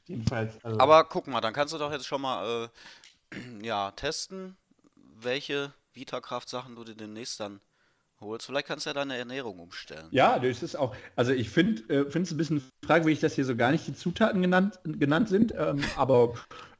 Jedenfalls. 0.07 0.63
Also 0.65 0.79
Aber 0.79 1.05
guck 1.05 1.27
mal, 1.27 1.41
dann 1.41 1.55
kannst 1.55 1.73
du 1.73 1.79
doch 1.79 1.93
jetzt 1.93 2.07
schon 2.07 2.21
mal 2.21 2.71
äh, 3.33 3.39
ja, 3.63 3.91
testen, 3.93 4.57
welche 4.95 5.73
Vitakraft-Sachen 5.95 6.75
du 6.75 6.85
dir 6.85 6.95
demnächst 6.95 7.41
dann 7.41 7.61
holst. 8.23 8.47
Vielleicht 8.47 8.67
kannst 8.67 8.87
du 8.87 8.91
ja 8.91 8.95
deine 8.95 9.17
Ernährung 9.17 9.59
umstellen. 9.59 10.07
Ja, 10.11 10.39
das 10.39 10.63
ist 10.63 10.77
auch, 10.77 10.95
also 11.17 11.33
ich 11.33 11.51
finde 11.51 11.83
äh, 11.95 12.07
es 12.09 12.31
ein 12.31 12.37
bisschen 12.37 12.63
fragwürdig, 12.85 13.21
dass 13.21 13.35
hier 13.35 13.45
so 13.45 13.57
gar 13.57 13.71
nicht 13.73 13.87
die 13.87 13.95
Zutaten 13.95 14.41
genannt, 14.43 14.79
genannt 14.85 15.29
sind, 15.29 15.53
ähm, 15.57 15.85
aber 15.97 16.35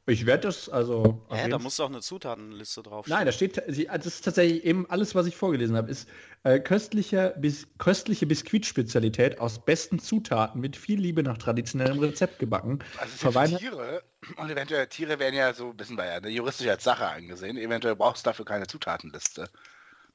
ich 0.05 0.25
werde 0.25 0.47
das, 0.47 0.67
also... 0.67 1.25
Hä, 1.29 1.47
da 1.47 1.59
muss 1.59 1.77
doch 1.77 1.87
eine 1.87 2.01
Zutatenliste 2.01 2.83
drauf 2.83 3.07
Nein, 3.07 3.25
da 3.25 3.31
steht, 3.31 3.61
sie- 3.69 3.87
also 3.87 4.03
das 4.03 4.15
ist 4.15 4.25
tatsächlich 4.25 4.65
eben 4.65 4.89
alles, 4.89 5.15
was 5.15 5.27
ich 5.27 5.35
vorgelesen 5.37 5.77
habe, 5.77 5.89
ist 5.89 6.09
äh, 6.43 6.59
köstlicher, 6.59 7.29
bis, 7.29 7.67
köstliche 7.77 8.25
Biskuitspezialität 8.25 9.39
aus 9.39 9.63
besten 9.63 9.99
Zutaten 9.99 10.59
mit 10.59 10.75
viel 10.75 10.99
Liebe 10.99 11.23
nach 11.23 11.37
traditionellem 11.37 11.99
Rezept 11.99 12.39
gebacken. 12.39 12.79
Also 12.97 13.15
Verweine- 13.15 13.57
Tiere 13.57 14.03
und 14.35 14.49
eventuell 14.49 14.87
Tiere 14.87 15.19
werden 15.19 15.35
ja 15.35 15.53
so, 15.53 15.73
wissen 15.77 15.95
wir 15.97 16.05
ja, 16.05 16.15
eine 16.15 16.27
juristisch 16.27 16.67
als 16.67 16.83
Sache 16.83 17.07
angesehen. 17.07 17.55
Eventuell 17.55 17.95
brauchst 17.95 18.25
du 18.25 18.29
dafür 18.29 18.43
keine 18.43 18.67
Zutatenliste. 18.67 19.47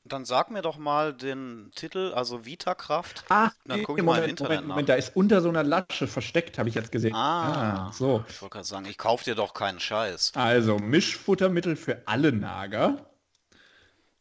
Dann 0.04 0.24
sag 0.24 0.50
mir 0.50 0.62
doch 0.62 0.78
mal 0.78 1.12
den 1.12 1.70
Titel, 1.74 2.12
also 2.14 2.46
Vitakraft. 2.46 3.24
Ah, 3.28 3.50
Dann 3.66 3.80
nee, 3.80 3.84
guck 3.84 3.98
ich 3.98 4.04
mal 4.04 4.22
im 4.22 4.30
Internet 4.30 4.50
Moment, 4.50 4.68
nach. 4.68 4.74
Moment, 4.74 4.88
da 4.88 4.94
ist 4.94 5.14
unter 5.14 5.40
so 5.42 5.48
einer 5.50 5.62
Lasche 5.62 6.06
versteckt, 6.06 6.58
habe 6.58 6.68
ich 6.68 6.74
jetzt 6.74 6.92
gesehen. 6.92 7.14
Ah, 7.14 7.90
so. 7.92 8.24
Ich 8.28 8.40
wollte 8.40 8.54
gerade 8.54 8.66
sagen, 8.66 8.86
ich 8.86 8.96
kauf 8.96 9.22
dir 9.22 9.34
doch 9.34 9.52
keinen 9.52 9.80
Scheiß. 9.80 10.32
Also 10.34 10.78
Mischfuttermittel 10.78 11.76
für 11.76 12.02
alle 12.06 12.32
Nager. 12.32 13.06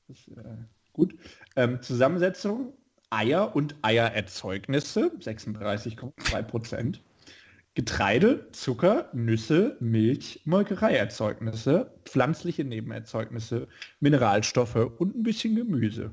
Das 0.08 0.18
äh, 0.38 0.44
gut. 0.92 1.16
Ähm, 1.56 1.82
Zusammensetzung 1.82 2.74
Eier 3.10 3.56
und 3.56 3.76
Eiererzeugnisse, 3.82 5.12
36,2 5.20 6.44
Prozent. 6.44 7.02
Getreide, 7.78 8.48
Zucker, 8.54 9.08
Nüsse, 9.14 9.78
Milch, 9.80 10.42
Molkereierzeugnisse, 10.46 11.92
pflanzliche 12.06 12.64
Nebenerzeugnisse, 12.64 13.68
Mineralstoffe 14.00 14.76
und 14.98 15.16
ein 15.16 15.22
bisschen 15.22 15.56
Gemüse. 15.56 16.10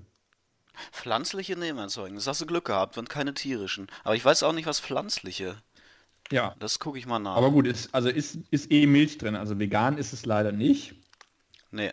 Pflanzliche 0.93 1.57
Nebenerzeugnisse. 1.57 2.29
Hast 2.29 2.43
du 2.43 2.47
Glück 2.47 2.67
gehabt 2.67 2.99
und 2.99 3.09
keine 3.09 3.33
tierischen. 3.33 3.87
Aber 4.03 4.15
ich 4.15 4.23
weiß 4.23 4.43
auch 4.43 4.53
nicht, 4.53 4.67
was 4.67 4.79
pflanzliche. 4.79 5.57
Ja, 6.31 6.55
Das 6.59 6.79
gucke 6.79 6.99
ich 6.99 7.07
mal 7.07 7.19
nach. 7.19 7.35
aber 7.35 7.51
gut, 7.51 7.67
ist, 7.67 7.95
also 7.95 8.11
ist, 8.11 8.37
ist 8.51 8.71
eh 8.71 8.85
Milch 8.87 9.17
drin. 9.17 9.35
Also 9.35 9.59
vegan 9.59 9.97
ist 9.97 10.13
es 10.13 10.27
leider 10.27 10.53
nicht. 10.53 10.95
nee. 11.71 11.93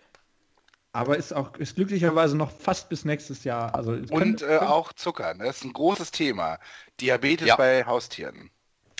Aber 0.93 1.15
ist 1.15 1.31
auch 1.31 1.55
ist 1.55 1.75
glücklicherweise 1.75 2.35
noch 2.35 2.51
fast 2.51 2.89
bis 2.89 3.05
nächstes 3.05 3.45
Jahr. 3.45 3.73
Also 3.73 3.93
Und 3.93 4.41
äh, 4.41 4.57
auch 4.57 4.91
Zucker, 4.91 5.33
ne? 5.35 5.45
das 5.45 5.59
ist 5.59 5.63
ein 5.63 5.71
großes 5.71 6.11
Thema. 6.11 6.59
Diabetes 6.99 7.47
Ja. 7.47 7.55
bei 7.55 7.85
Haustieren. 7.85 8.51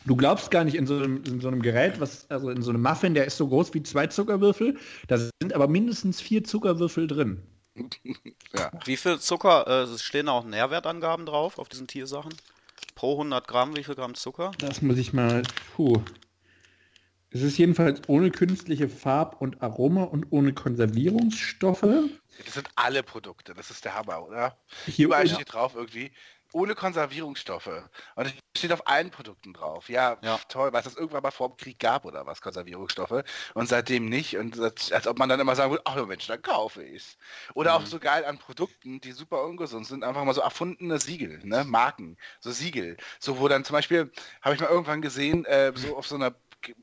Du 0.06 0.16
glaubst 0.16 0.50
gar 0.50 0.64
nicht 0.64 0.76
in 0.76 0.88
so 0.88 0.96
einem, 0.96 1.24
in 1.24 1.42
so 1.42 1.48
einem 1.48 1.62
Gerät, 1.62 2.00
was, 2.00 2.30
also 2.30 2.50
in 2.50 2.62
so 2.64 2.72
einem 2.72 2.82
Muffin, 2.82 3.14
der 3.14 3.26
ist 3.26 3.38
so 3.38 3.48
groß 3.48 3.74
wie 3.74 3.84
zwei 3.84 4.08
Zuckerwürfel, 4.08 4.78
da 5.08 5.18
sind 5.18 5.54
aber 5.54 5.68
mindestens 5.68 6.20
vier 6.22 6.44
Zuckerwürfel 6.44 7.08
drin. 7.08 7.44
Ja. 8.54 8.70
Wie 8.84 8.98
viel 8.98 9.18
Zucker, 9.18 9.66
äh, 9.66 9.84
es 9.84 10.04
stehen 10.04 10.28
auch 10.28 10.44
Nährwertangaben 10.44 11.26
drauf 11.26 11.58
auf 11.58 11.70
diesen 11.70 11.88
Tiersachen? 11.88 12.34
Pro 12.96 13.14
100 13.14 13.48
Gramm, 13.48 13.78
wie 13.78 13.84
viel 13.86 13.96
Gramm 13.96 14.14
Zucker? 14.14 14.52
Das 14.58 14.82
muss 14.82 14.98
ich 14.98 15.14
mal. 15.14 15.44
Puh. 15.74 16.04
Es 17.30 17.42
ist 17.42 17.58
jedenfalls 17.58 18.02
ohne 18.08 18.30
künstliche 18.30 18.90
Farb- 18.90 19.40
und 19.40 19.62
Aroma 19.64 20.04
und 20.04 20.28
ohne 20.32 20.54
Konservierungsstoffe. 20.54 21.88
Das 22.44 22.54
sind 22.54 22.70
alle 22.76 23.04
Produkte, 23.04 23.54
das 23.54 23.72
ist 23.72 23.86
der 23.86 23.96
Hammer, 23.96 24.28
oder? 24.28 24.58
Hier 24.86 25.06
Überall 25.06 25.30
steht 25.30 25.54
drauf 25.54 25.74
irgendwie, 25.76 26.12
ohne 26.54 26.76
Konservierungsstoffe. 26.76 27.68
Und 28.16 28.26
es 28.26 28.34
steht 28.58 28.72
auf 28.74 28.88
allen 28.88 29.12
Produkten 29.12 29.54
drauf. 29.54 29.90
Ja, 29.90 30.18
Ja. 30.22 30.40
toll, 30.50 30.72
weil 30.74 30.80
es 30.80 30.86
das 30.86 30.96
irgendwann 30.96 31.24
mal 31.24 31.32
vor 31.32 31.50
dem 31.50 31.58
Krieg 31.58 31.80
gab 31.80 32.06
oder 32.06 32.26
was, 32.26 32.42
Konservierungsstoffe. 32.42 33.24
Und 33.54 33.68
seitdem 33.68 34.06
nicht. 34.10 34.38
Und 34.38 34.58
das, 34.58 34.92
als 34.92 35.08
ob 35.08 35.20
man 35.20 35.30
dann 35.30 35.40
immer 35.40 35.56
sagen 35.56 35.72
würde, 35.72 35.84
ach 35.86 35.96
ja 35.96 36.06
Mensch, 36.06 36.28
dann 36.28 36.42
kaufe 36.42 36.84
ich's. 36.84 37.18
Oder 37.54 37.72
Mhm. 37.78 37.84
auch 37.84 37.88
so 37.88 38.00
geil 38.00 38.26
an 38.26 38.38
Produkten, 38.38 39.00
die 39.02 39.12
super 39.12 39.44
ungesund 39.44 39.88
sind, 39.88 40.04
einfach 40.04 40.24
mal 40.24 40.34
so 40.34 40.42
erfundene 40.42 41.00
Siegel, 41.00 41.40
ne? 41.44 41.64
Marken, 41.64 42.18
so 42.40 42.52
Siegel. 42.52 42.98
So 43.20 43.40
wo 43.40 43.48
dann 43.48 43.64
zum 43.64 43.74
Beispiel, 43.74 44.12
habe 44.42 44.56
ich 44.56 44.62
mal 44.62 44.70
irgendwann 44.70 45.02
gesehen, 45.02 45.46
äh, 45.46 45.72
so 45.76 45.96
auf 45.98 46.08
so 46.08 46.16
einer 46.16 46.34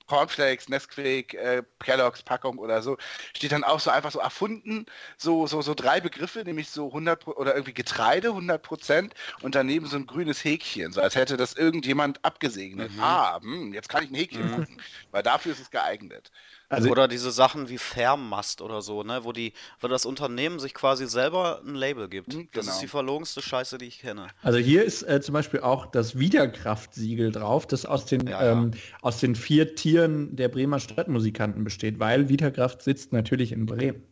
Cornflakes, 0.07 0.69
Nesquik, 0.69 1.35
äh, 1.35 1.63
Kellogg's 1.81 2.23
Packung 2.23 2.59
oder 2.59 2.83
so, 2.83 2.97
steht 3.37 3.53
dann 3.53 3.65
auch 3.65 3.81
so 3.81 3.91
einfach 3.91 4.11
so 4.11 4.19
erfunden, 4.21 4.87
so, 5.17 5.47
so, 5.47 5.63
so 5.63 5.75
drei 5.75 6.01
Begriffe, 6.01 6.45
nämlich 6.45 6.71
so 6.71 6.89
100 6.89 7.21
Pro- 7.21 7.33
oder 7.37 7.55
irgendwie 7.55 7.75
Getreide 7.75 8.29
100 8.29 8.63
Prozent 8.63 9.15
und 9.43 9.55
daneben 9.55 9.87
so 9.87 9.97
ein 9.97 10.07
grünes 10.07 10.45
Häkchen, 10.45 10.93
so 10.93 11.01
als 11.01 11.15
hätte 11.15 11.37
das 11.37 11.55
irgendjemand 11.55 12.25
abgesegnet. 12.25 12.91
Ah, 12.99 13.41
hm, 13.41 13.73
jetzt 13.73 13.89
kann 13.89 14.05
ich 14.05 14.11
ein 14.11 14.15
Häkchen 14.15 14.51
machen, 14.51 14.81
weil 15.11 15.23
dafür 15.23 15.53
ist 15.53 15.61
es 15.61 15.71
geeignet. 15.71 16.31
Also 16.71 16.91
Oder 16.91 17.09
diese 17.09 17.31
Sachen 17.31 17.71
wie 17.71 17.79
Fermast 17.79 18.61
oder 18.61 18.83
so, 18.83 19.03
ne? 19.03 19.25
Wo 19.25 19.33
die, 19.33 19.55
wo 19.81 19.89
das 19.89 20.05
Unternehmen 20.05 20.59
sich 20.59 20.75
quasi 20.75 21.07
selber 21.07 21.63
ein 21.65 21.75
Label 21.75 22.09
gibt. 22.09 22.35
Mhm, 22.35 22.49
Das 22.53 22.67
genau. 22.67 22.75
ist 22.75 22.83
die 22.83 22.89
verlogenste 22.89 23.41
Scheiße, 23.41 23.79
die 23.79 23.87
ich 23.87 24.01
kenne. 24.01 24.27
Also 24.43 24.59
hier 24.59 24.85
ist 24.85 25.03
äh, 25.03 25.21
zum 25.23 25.33
Beispiel 25.33 25.61
auch 25.61 25.87
das 25.87 26.19
Wiederkraftsiegel 26.19 27.33
drauf, 27.33 27.67
das 27.67 27.87
aus 27.87 28.05
den, 28.05 28.27
Ja, 28.27 28.45
ja. 28.45 28.53
Ähm, 28.53 28.73
aus 29.01 29.19
den 29.19 29.35
vier 29.35 29.77
Tieren 29.77 30.37
der 30.37 30.49
Bremer 30.49 30.79
Stadtmusikanten 30.79 31.65
besteht, 31.65 32.01
weil 32.01 32.29
Wiederkraft 32.29 32.83
sitzt 32.83 33.15
natürlich 33.15 33.53
in 33.53 33.65
Bremen. 33.65 34.03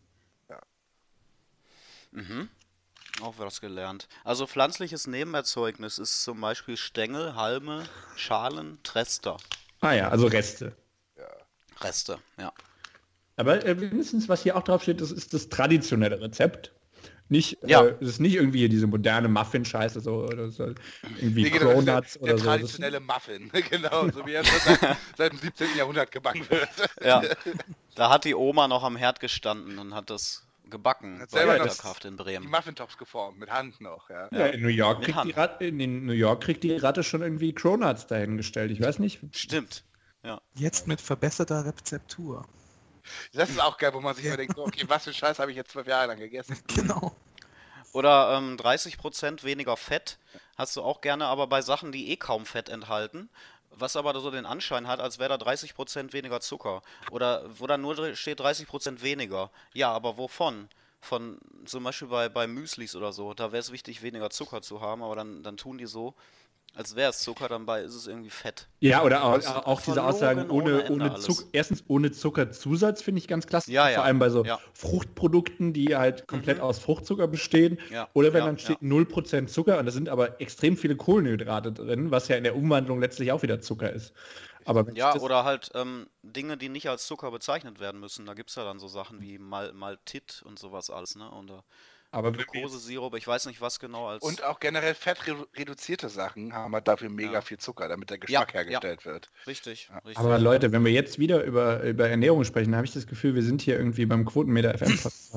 Auch 3.23 3.35
was 3.39 3.61
gelernt. 3.61 4.09
Also 4.25 4.47
pflanzliches 4.47 5.07
Nebenerzeugnis 5.07 5.99
ist 5.99 6.23
zum 6.23 6.41
Beispiel 6.41 6.77
Stängel, 6.77 7.35
Halme, 7.35 7.85
Schalen, 8.15 8.79
Trester. 8.83 9.37
Ah 9.81 9.93
ja, 9.93 10.09
also 10.09 10.27
Reste. 10.27 10.75
Reste, 11.81 12.19
ja. 12.39 12.53
Aber 13.37 13.65
äh, 13.65 13.75
mindestens, 13.75 14.29
was 14.29 14.43
hier 14.43 14.57
auch 14.57 14.63
drauf 14.63 14.83
steht, 14.83 15.01
das 15.01 15.11
ist 15.13 15.35
das 15.35 15.49
traditionelle 15.49 16.21
Rezept. 16.21 16.73
Nicht, 17.29 17.59
Ja. 17.67 17.85
äh, 17.85 17.95
es 18.01 18.09
ist 18.09 18.21
nicht 18.21 18.35
irgendwie 18.37 18.61
hier 18.61 18.69
diese 18.69 18.87
moderne 18.87 19.29
Muffin-Scheiße 19.29 20.01
so, 20.01 20.25
oder 20.25 20.49
so 20.49 20.73
irgendwie 21.21 21.43
Nee, 21.43 21.51
genau, 21.51 21.73
Cronuts 21.73 22.15
der, 22.15 22.23
oder 22.23 22.33
der 22.35 22.39
so. 22.39 22.45
Das, 22.45 22.55
traditionelle 22.61 23.01
Muffin, 23.01 23.51
genau, 23.71 24.09
so 24.11 24.25
wie 24.27 24.35
er 24.35 24.45
seit, 24.45 24.97
seit 25.19 25.33
dem 25.33 25.39
17. 25.41 25.77
Jahrhundert 25.77 26.13
gebacken 26.13 26.49
wird. 26.49 26.69
Ja. 27.05 27.23
Da 27.97 28.11
hat 28.11 28.25
die 28.25 28.35
Oma 28.37 28.69
noch 28.69 28.85
am 28.85 28.97
Herd 28.97 29.19
gestanden 29.21 29.79
und 29.79 29.93
hat 29.95 30.09
das 30.09 30.47
gebacken 30.71 31.21
Hat 31.21 31.31
selber 31.31 31.55
der 31.57 31.65
das- 31.65 31.79
Kraft 31.79 32.05
in 32.05 32.17
Die 32.17 32.23
Bremen. 32.23 32.49
Muffintops 32.49 32.97
geformt, 32.97 33.39
mit 33.39 33.51
Hand 33.51 33.81
noch, 33.81 34.09
ja. 34.09 34.29
ja, 34.33 34.47
in 34.47 34.63
New 34.63 34.69
York 34.69 35.01
Mit 35.01 35.09
kriegt 35.09 35.25
die. 35.27 35.31
Ratte, 35.33 35.65
in 35.67 36.07
New 36.07 36.13
York 36.13 36.43
kriegt 36.43 36.63
die 36.65 36.77
Ratte 36.77 37.03
schon 37.03 37.23
irgendwie 37.23 37.53
Cronuts 37.53 38.07
dahingestellt. 38.07 38.71
Ich 38.71 38.81
weiß 38.81 38.99
nicht. 39.01 39.21
Stimmt. 39.33 39.83
Ja. 40.27 40.41
Jetzt 40.55 40.89
mit 40.89 41.01
verbesserter 41.01 41.65
Rezeptur. 41.65 42.45
Das 43.33 43.49
ist 43.49 43.61
auch 43.61 43.79
geil, 43.79 43.95
wo 43.95 44.01
man 44.01 44.17
sich 44.17 44.25
immer 44.25 44.37
denkt, 44.37 44.59
okay, 44.59 44.85
was 44.89 45.05
für 45.05 45.15
Scheiß 45.15 45.39
habe 45.39 45.53
ich 45.53 45.57
jetzt 45.57 45.71
zwölf 45.71 45.87
Jahre 45.87 46.09
lang 46.09 46.19
gegessen? 46.19 46.59
Genau. 46.75 47.15
Oder 47.93 48.37
ähm, 48.37 48.57
30% 48.57 49.45
weniger 49.45 49.77
Fett 49.77 50.19
hast 50.59 50.75
du 50.77 50.83
auch 50.83 51.01
gerne, 51.01 51.27
aber 51.27 51.47
bei 51.47 51.63
Sachen, 51.63 51.93
die 51.93 52.11
eh 52.11 52.17
kaum 52.17 52.45
Fett 52.45 52.69
enthalten, 52.69 53.31
was 53.71 53.97
aber 53.97 54.19
so 54.21 54.31
den 54.31 54.45
Anschein 54.45 54.89
hat, 54.89 55.01
als 55.01 55.19
wäre 55.19 55.39
da 55.39 55.43
30% 55.43 56.13
weniger 56.13 56.41
Zucker. 56.41 56.83
Oder 57.11 57.45
wo 57.59 57.67
dann 57.67 57.81
nur 57.81 58.15
steht 58.17 58.41
30% 58.41 59.03
weniger. 59.03 59.51
Ja, 59.73 59.93
aber 59.93 60.19
wovon? 60.19 60.69
von 61.07 61.39
zum 61.65 61.85
Beispiel 61.85 62.09
bei, 62.09 62.29
bei 62.29 62.47
Müslis 62.47 62.97
oder 62.97 63.13
so, 63.13 63.33
da 63.33 63.53
wäre 63.53 63.61
es 63.61 63.73
wichtig, 63.73 64.03
weniger 64.03 64.31
Zucker 64.31 64.61
zu 64.61 64.81
haben, 64.81 65.03
aber 65.03 65.17
dann, 65.17 65.43
dann 65.43 65.57
tun 65.57 65.79
die 65.79 65.87
so, 65.87 66.15
als 66.77 66.95
wäre 66.95 67.11
es 67.11 67.21
Zucker, 67.21 67.49
dann 67.49 67.65
bei 67.67 67.83
ist 67.83 67.95
es 67.95 68.07
irgendwie 68.07 68.31
Fett. 68.31 68.69
Ja, 68.81 69.03
oder 69.03 69.25
auch, 69.25 69.33
Also 69.33 69.49
auch 69.51 69.81
diese 69.81 70.03
Aussagen 70.05 70.51
ohne 70.51 70.85
ohne, 70.91 70.91
ohne. 70.91 71.15
Zucker. 71.17 71.45
Erstens 71.53 71.85
ohne 71.89 72.13
Zuckerzusatz 72.13 73.03
finde 73.03 73.19
ich 73.21 73.29
ganz 73.29 73.47
klasse. 73.47 73.73
Ja, 73.73 73.89
ja. 73.89 73.97
Vor 73.97 74.05
allem 74.05 74.19
bei 74.19 74.29
so 74.29 74.45
Ja. 74.45 74.61
Fruchtprodukten, 74.75 75.73
die 75.73 75.97
halt 75.97 76.27
komplett 76.29 76.61
aus 76.61 76.79
Fruchtzucker 76.79 77.29
bestehen. 77.29 77.79
Ja, 77.91 78.09
Oder 78.13 78.33
wenn 78.33 78.41
ja, 78.41 78.47
dann 78.47 78.59
steht 78.59 78.83
0% 78.83 79.47
Zucker 79.47 79.79
und 79.79 79.87
da 79.87 79.93
sind 79.93 80.09
aber 80.09 80.41
extrem 80.41 80.77
viele 80.77 80.97
Kohlenhydrate 80.97 81.73
drin, 81.73 82.11
was 82.11 82.29
ja 82.29 82.37
in 82.37 82.45
der 82.45 82.57
Umwandlung 82.57 83.01
letztlich 83.01 83.33
auch 83.33 83.43
wieder 83.43 83.61
Zucker 83.61 83.93
ist. 83.93 84.13
Aber 84.65 84.87
Ja, 84.95 85.17
oder 85.17 85.45
halt 85.45 85.71
ähm, 85.75 86.09
Dinge, 86.23 86.57
die 86.57 86.69
nicht 86.69 86.89
als 86.91 87.07
Zucker 87.07 87.31
bezeichnet 87.31 87.81
werden 87.81 88.01
müssen. 88.01 88.27
Da 88.27 88.35
gibt 88.35 88.51
es 88.51 88.57
ja 88.57 88.65
dann 88.65 88.79
so 88.81 88.89
Sachen 88.89 89.21
wie 89.23 89.39
Mal 89.39 89.73
Maltit 89.73 90.43
und 90.45 90.59
sowas 90.59 90.91
alles, 90.91 91.15
ne? 91.17 91.31
Und 91.31 91.51
äh, 91.51 91.63
aber 92.17 92.33
Glukosesirup, 92.33 93.15
ich 93.17 93.27
weiß 93.27 93.47
nicht, 93.47 93.61
was 93.61 93.79
genau 93.79 94.09
als. 94.09 94.23
Und 94.23 94.43
auch 94.43 94.59
generell 94.61 94.95
fettreduzierte 94.95 96.09
Sachen 96.09 96.53
haben 96.55 96.75
halt 96.75 96.89
dafür 96.89 97.09
mega 97.11 97.33
Ja. 97.35 97.41
viel 97.43 97.59
Zucker, 97.59 97.89
damit 97.89 98.11
der 98.11 98.17
Ja, 98.27 98.45
Geschmack 98.45 98.55
hergestellt 98.55 99.05
wird. 99.05 99.31
richtig, 99.47 99.91
richtig. 99.95 100.19
aber 100.19 100.39
Leute, 100.39 100.73
wenn 100.73 100.85
wir 100.85 100.93
jetzt 100.93 101.19
wieder 101.19 101.45
über, 101.45 101.83
über 101.83 102.09
Ernährung 102.09 102.45
sprechen, 102.45 102.75
habe 102.75 102.87
ich 102.87 102.93
das 102.93 103.07
Gefühl, 103.07 103.35
wir 103.35 103.43
sind 103.43 103.63
hier 103.63 103.77
irgendwie 103.77 104.07
beim 104.07 104.25
Quotenmeter 104.25 104.77
FM 104.79 104.99
Podcast. 105.03 105.33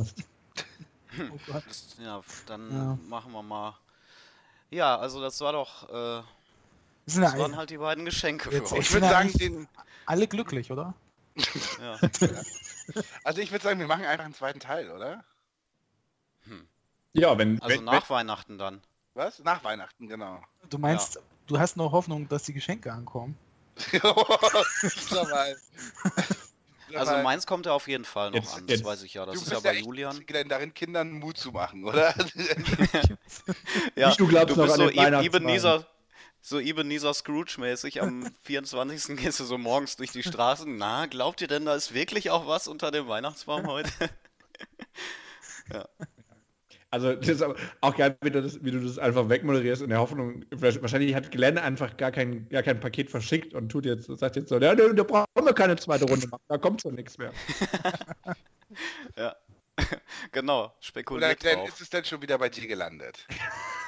Oh 1.20 1.38
Gott. 1.52 1.64
Das- 1.68 1.96
ja, 2.02 2.22
dann 2.48 2.72
Ja. 2.72 2.98
machen 3.08 3.32
wir 3.32 3.44
mal. 3.44 3.78
Ja, 4.72 4.98
also 4.98 5.20
das 5.22 5.40
war 5.42 5.52
doch, 5.54 5.90
äh, 5.90 6.24
das 7.06 7.16
ja 7.16 7.38
waren 7.38 7.58
halt 7.58 7.72
die 7.72 7.78
beiden 7.78 8.06
Geschenke 8.06 8.50
für 8.50 8.58
Jetzt- 8.58 8.72
euch. 8.72 8.80
Ich 8.82 8.94
würde 8.94 9.08
Ja, 9.08 9.12
sagen, 9.14 9.34
den, 9.34 9.68
alle 10.06 10.28
glücklich, 10.28 10.72
oder? 10.72 10.94
Ja. 11.82 11.98
also 13.24 13.42
ich 13.42 13.52
würde 13.52 13.64
sagen, 13.64 13.80
wir 13.80 13.88
machen 13.88 14.06
einfach 14.06 14.26
einen 14.26 14.34
zweiten 14.34 14.60
Teil, 14.60 14.92
oder? 14.92 15.24
Ja, 17.14 17.38
wenn, 17.38 17.62
Also 17.62 17.78
wenn, 17.78 17.86
nach 17.86 18.10
Weihnachten 18.10 18.58
dann. 18.58 18.82
Was? 19.14 19.40
Nach 19.40 19.64
Weihnachten, 19.64 20.08
genau. 20.08 20.42
Du 20.70 20.78
meinst, 20.78 21.20
du 21.48 21.60
hast 21.60 21.76
noch 21.78 21.92
Hoffnung, 21.92 22.28
dass 22.30 22.44
die 22.44 22.54
Geschenke 22.54 22.92
ankommen? 22.92 23.38
Also 26.96 27.18
meins 27.22 27.46
kommt 27.46 27.68
ja 27.68 27.74
auf 27.74 27.88
jeden 27.88 28.04
Fall 28.04 28.32
noch 28.32 28.38
Jetzt- 28.38 28.56
an, 28.56 28.66
das 28.66 28.78
jetzt- 28.80 28.84
weiß 28.86 29.04
ich 29.04 29.14
ja. 29.14 29.24
Das 29.24 29.36
du 29.36 29.42
ist 29.42 29.52
ja 29.52 29.60
bei 29.60 29.76
echt 29.76 29.86
Julian. 29.86 30.26
Darin 30.48 30.74
Kindern 30.74 31.12
Mut 31.12 31.38
zu 31.38 31.52
machen, 31.52 31.84
oder? 31.86 32.16
Ja, 33.96 34.16
du 34.16 34.28
glaubst 34.28 34.58
noch 34.58 34.66
bist 34.66 34.80
an 34.80 35.14
so. 35.14 35.22
Ebenezer, 35.22 35.86
so 36.42 36.60
Ebenezer 36.60 37.14
Scrooge-mäßig. 37.14 38.02
Am 38.02 38.26
24. 38.42 39.18
gehst 39.18 39.40
du 39.40 39.44
so 39.44 39.60
morgens 39.60 39.98
durch 39.98 40.10
die 40.12 40.24
Straßen. 40.24 40.78
Na, 40.78 41.06
glaubt 41.06 41.42
ihr 41.42 41.48
denn, 41.48 41.66
da 41.66 41.76
ist 41.76 41.94
wirklich 41.94 42.32
auch 42.32 42.48
was 42.48 42.68
unter 42.68 42.90
dem 42.90 43.08
Weihnachtsbaum 43.08 43.68
heute? 43.68 43.92
Also 46.92 47.14
das 47.14 47.28
ist 47.28 47.42
aber 47.44 47.56
auch 47.82 47.96
geil, 47.96 48.18
wie 48.22 48.32
du, 48.32 48.42
das, 48.42 48.64
wie 48.64 48.72
du 48.72 48.80
das 48.80 48.98
einfach 48.98 49.30
wegmoderierst 49.30 49.84
in 49.84 49.90
der 49.90 50.00
Hoffnung, 50.00 50.44
wahrscheinlich 50.52 51.14
hat 51.14 51.32
Glenn 51.32 51.58
einfach 51.60 51.98
gar 51.98 52.12
kein, 52.12 52.50
gar 52.50 52.64
kein 52.64 52.80
Paket 52.80 53.12
verschickt 53.12 53.54
und 53.54 53.70
tut 53.70 53.86
jetzt, 53.86 54.06
sagt 54.08 54.36
jetzt 54.36 54.50
so, 54.50 54.58
ja, 54.60 54.74
da, 54.74 54.88
da 54.90 55.04
brauchen 55.04 55.28
wir 55.36 55.54
keine 55.54 55.76
zweite 55.76 56.06
Runde 56.06 56.28
machen, 56.28 56.42
da 56.48 56.58
kommt 56.58 56.82
schon 56.82 56.96
nichts 56.96 57.18
mehr. 57.20 57.32
ja. 59.18 59.36
genau, 60.32 60.66
Oder 60.66 60.74
spekuliert 60.82 61.40
Glenn, 61.40 61.60
drauf. 61.60 61.70
ist 61.70 61.82
es 61.82 61.90
denn 61.90 62.04
schon 62.04 62.22
wieder 62.22 62.38
bei 62.38 62.50
dir 62.50 62.68
gelandet? 62.68 63.26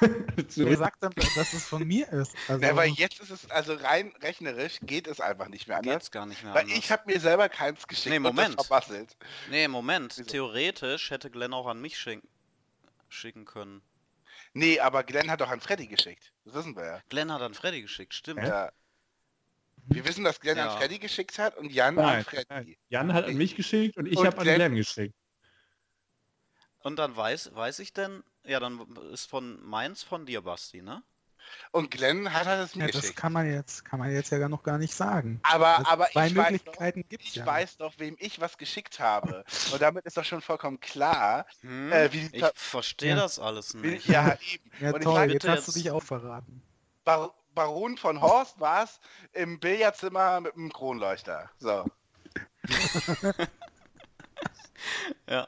Wer 0.00 0.76
sagt 0.76 1.02
dann, 1.02 1.12
dass 1.14 1.52
es 1.52 1.64
von 1.64 1.86
mir 1.86 2.08
ist? 2.12 2.34
Also, 2.48 2.64
Ja, 2.64 2.74
weil 2.76 2.88
jetzt 2.90 3.20
ist 3.20 3.30
es, 3.30 3.50
also 3.50 3.74
rein 3.74 4.12
rechnerisch 4.22 4.78
geht 4.82 5.06
es 5.06 5.20
einfach 5.20 5.48
nicht 5.48 5.68
mehr 5.68 5.78
anders. 5.78 5.94
Geht's 5.94 6.10
gar 6.10 6.26
nicht 6.26 6.42
mehr 6.42 6.54
Weil 6.54 6.62
anders. 6.62 6.78
ich 6.78 6.90
habe 6.90 7.02
mir 7.06 7.20
selber 7.20 7.48
keins 7.48 7.86
geschickt 7.86 8.10
Nee, 8.10 8.16
und 8.16 8.22
Moment. 8.22 8.58
das 8.58 8.66
verbasselt. 8.66 9.16
Nee, 9.50 9.68
Moment. 9.68 10.26
Theoretisch 10.28 11.10
hätte 11.10 11.30
Glenn 11.30 11.52
auch 11.52 11.66
an 11.66 11.80
mich 11.80 11.98
schicken, 11.98 12.26
schicken 13.12 13.44
können. 13.44 13.82
Nee, 14.54 14.80
aber 14.80 15.04
Glenn 15.04 15.30
hat 15.30 15.40
doch 15.40 15.50
an 15.50 15.60
Freddy 15.60 15.86
geschickt. 15.86 16.32
Das 16.44 16.54
wissen 16.54 16.74
wir 16.76 16.84
ja. 16.84 17.00
Glenn 17.08 17.30
hat 17.32 17.42
an 17.42 17.54
Freddy 17.54 17.82
geschickt, 17.82 18.14
stimmt. 18.14 18.42
ja. 18.42 18.72
Wir 19.86 20.04
wissen, 20.06 20.22
dass 20.24 20.38
Glenn 20.40 20.56
Ja. 20.58 20.72
an 20.72 20.78
Freddy 20.78 20.98
geschickt 20.98 21.38
hat 21.38 21.56
und 21.56 21.72
Jan 21.72 21.98
an 21.98 22.04
Nein, 22.04 22.24
Freddy. 22.24 22.46
nein. 22.48 22.76
Jan 22.88 23.12
hat 23.12 23.24
an 23.24 23.34
mich 23.34 23.56
geschickt 23.56 23.96
und 23.96 24.06
ich 24.06 24.18
habe 24.18 24.36
an 24.38 24.44
Glenn- 24.44 24.56
Glenn 24.56 24.74
geschickt. 24.76 25.14
Und 26.80 26.96
dann 26.96 27.16
weiß, 27.16 27.54
weiß 27.54 27.78
ich 27.80 27.92
denn, 27.92 28.22
ja, 28.44 28.58
dann 28.60 28.80
ist 29.12 29.26
von 29.26 29.60
meins 29.62 30.02
von 30.02 30.26
dir, 30.26 30.42
Basti, 30.42 30.82
ne? 30.82 31.02
Und 31.70 31.90
Glenn 31.90 32.32
hat 32.32 32.46
er 32.46 32.60
es 32.62 32.74
mir 32.76 32.86
ja, 32.86 32.90
das 32.92 33.00
geschickt. 33.02 33.18
kann 33.18 33.32
man 33.32 33.50
jetzt, 33.50 33.84
kann 33.84 33.98
man 33.98 34.12
jetzt 34.12 34.30
ja 34.30 34.38
gar 34.38 34.48
noch 34.48 34.62
gar 34.62 34.78
nicht 34.78 34.94
sagen. 34.94 35.40
Aber, 35.42 35.78
Also 35.78 35.90
aber 35.90 36.06
zwei 36.10 36.26
ich 36.26 36.36
weiß 36.36 36.42
doch, 36.44 36.50
Möglichkeiten 36.50 37.04
gibt 37.08 37.22
es 37.24 37.28
ich 37.30 37.36
ja. 37.36 37.46
weiß 37.46 37.76
doch, 37.78 37.94
wem 37.98 38.16
ich 38.18 38.40
was 38.40 38.58
geschickt 38.58 39.00
habe. 39.00 39.44
Und 39.72 39.80
damit 39.80 40.04
ist 40.04 40.16
doch 40.16 40.24
schon 40.24 40.40
vollkommen 40.42 40.80
klar, 40.80 41.46
Hm? 41.60 41.90
äh, 41.92 42.06
ich 42.08 42.44
verstehe 42.54 43.10
Ja. 43.10 43.16
das 43.16 43.38
alles 43.38 43.74
nicht. 43.74 44.06
ja, 44.06 44.36
eben. 44.52 44.70
Ja 44.80 44.90
und 44.90 44.96
ich 44.98 45.04
toll, 45.04 45.14
sag, 45.16 45.30
jetzt 45.30 45.48
hast 45.48 45.68
du 45.68 45.72
dich 45.72 45.90
auch 45.90 46.02
verraten. 46.02 46.62
Bar 47.04 47.34
Baron 47.54 47.98
von 47.98 48.20
Horst 48.22 48.58
war 48.60 48.84
es 48.84 48.98
im 49.34 49.60
Billardzimmer 49.60 50.40
mit 50.40 50.54
einem 50.54 50.72
Kronleuchter. 50.72 51.50
So. 51.58 51.84
Ja. 55.28 55.46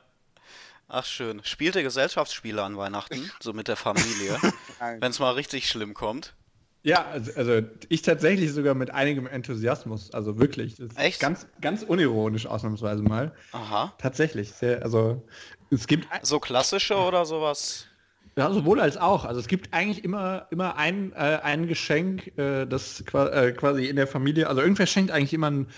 Ach 0.89 1.05
schön. 1.05 1.41
Spielt 1.45 1.77
ihr 1.77 1.83
Gesellschaftsspiele 1.83 2.63
an 2.63 2.77
Weihnachten? 2.77 3.31
So 3.41 3.53
mit 3.53 3.69
der 3.69 3.77
Familie? 3.77 4.39
Wenn 5.01 5.11
es 5.11 5.19
mal 5.19 5.33
richtig 5.33 5.69
schlimm 5.69 5.95
kommt. 5.95 6.35
Ja, 6.83 7.07
also, 7.07 7.33
also 7.37 7.67
ich 7.89 8.03
tatsächlich 8.03 8.53
sogar 8.53 8.75
mit 8.75 8.91
einigem 8.91 9.27
Enthusiasmus, 9.27 10.13
also 10.13 10.39
wirklich. 10.39 10.77
Das 10.77 10.89
ist 10.89 10.99
Echt? 10.99 11.19
Ganz, 11.19 11.47
ganz 11.63 11.83
unironisch 11.83 12.45
ausnahmsweise 12.47 13.03
mal. 13.03 13.35
Aha. 13.53 13.95
Tatsächlich, 13.97 14.53
sehr, 14.53 14.83
also 14.83 15.27
es 15.71 15.87
gibt 15.87 16.07
So 16.23 16.39
klassische 16.41 16.97
oder 16.97 17.25
sowas? 17.25 17.87
Ja, 18.37 18.53
sowohl 18.53 18.81
als 18.81 18.97
auch. 18.97 19.25
Also 19.25 19.39
es 19.39 19.47
gibt 19.47 19.73
eigentlich 19.73 20.03
immer, 20.03 20.49
immer 20.51 20.77
ein, 20.77 21.13
äh, 21.13 21.39
ein 21.43 21.69
Geschenk, 21.69 22.37
äh, 22.37 22.67
das 22.67 23.05
qua 23.07 23.29
äh, 23.29 23.53
quasi 23.53 23.87
in 23.87 23.95
der 23.95 24.09
Familie, 24.09 24.49
also 24.49 24.61
irgendwer 24.61 24.87
schenkt 24.87 25.13
eigentlich 25.13 25.33
immer 25.33 25.53
ein, 25.53 25.69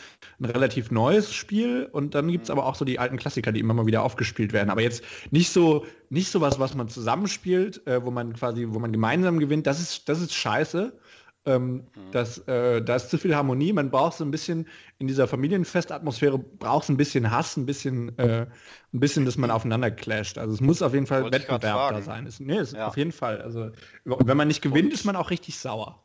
ein 0.40 0.46
relativ 0.46 0.90
neues 0.90 1.34
Spiel 1.34 1.86
und 1.92 2.14
dann 2.14 2.28
gibt 2.28 2.44
es 2.44 2.50
aber 2.50 2.64
auch 2.64 2.74
so 2.74 2.86
die 2.86 2.98
alten 2.98 3.18
Klassiker, 3.18 3.52
die 3.52 3.60
immer 3.60 3.74
mal 3.74 3.84
wieder 3.84 4.02
aufgespielt 4.02 4.54
werden. 4.54 4.70
Aber 4.70 4.80
jetzt 4.80 5.04
nicht 5.30 5.50
so, 5.50 5.84
nicht 6.08 6.30
so 6.30 6.40
was, 6.40 6.58
was 6.58 6.74
man 6.74 6.88
zusammenspielt, 6.88 7.86
äh, 7.86 8.02
wo 8.02 8.10
man 8.10 8.32
quasi, 8.32 8.66
wo 8.70 8.78
man 8.78 8.90
gemeinsam 8.90 9.38
gewinnt, 9.38 9.66
das 9.66 9.78
ist, 9.78 10.08
das 10.08 10.22
ist 10.22 10.32
scheiße. 10.32 10.98
Ähm, 11.46 11.86
das, 12.12 12.38
äh, 12.48 12.82
da 12.82 12.96
ist 12.96 13.10
zu 13.10 13.18
viel 13.18 13.34
Harmonie, 13.34 13.72
man 13.72 13.90
braucht 13.90 14.16
so 14.16 14.24
ein 14.24 14.30
bisschen 14.30 14.66
in 14.98 15.06
dieser 15.06 15.28
Familienfestatmosphäre, 15.28 16.38
braucht 16.38 16.84
es 16.84 16.88
ein 16.88 16.96
bisschen 16.96 17.30
Hass, 17.30 17.56
ein 17.56 17.66
bisschen, 17.66 18.16
äh, 18.18 18.46
ein 18.92 19.00
bisschen, 19.00 19.24
dass 19.24 19.36
man 19.36 19.50
aufeinander 19.50 19.90
clasht. 19.90 20.38
Also 20.38 20.54
es 20.54 20.60
muss 20.60 20.82
auf 20.82 20.94
jeden 20.94 21.06
Fall 21.06 21.22
Wollte 21.22 21.38
Wettbewerb 21.40 21.90
da 21.90 22.02
sein. 22.02 22.26
Es, 22.26 22.40
nee, 22.40 22.56
es 22.56 22.72
Ja. 22.72 22.88
auf 22.88 22.96
jeden 22.96 23.12
Fall. 23.12 23.40
Also 23.42 23.70
und 24.04 24.26
wenn 24.26 24.36
man 24.36 24.48
nicht 24.48 24.62
gewinnt, 24.62 24.92
ist 24.92 25.04
man 25.04 25.16
auch 25.16 25.30
richtig 25.30 25.58
sauer. 25.58 26.02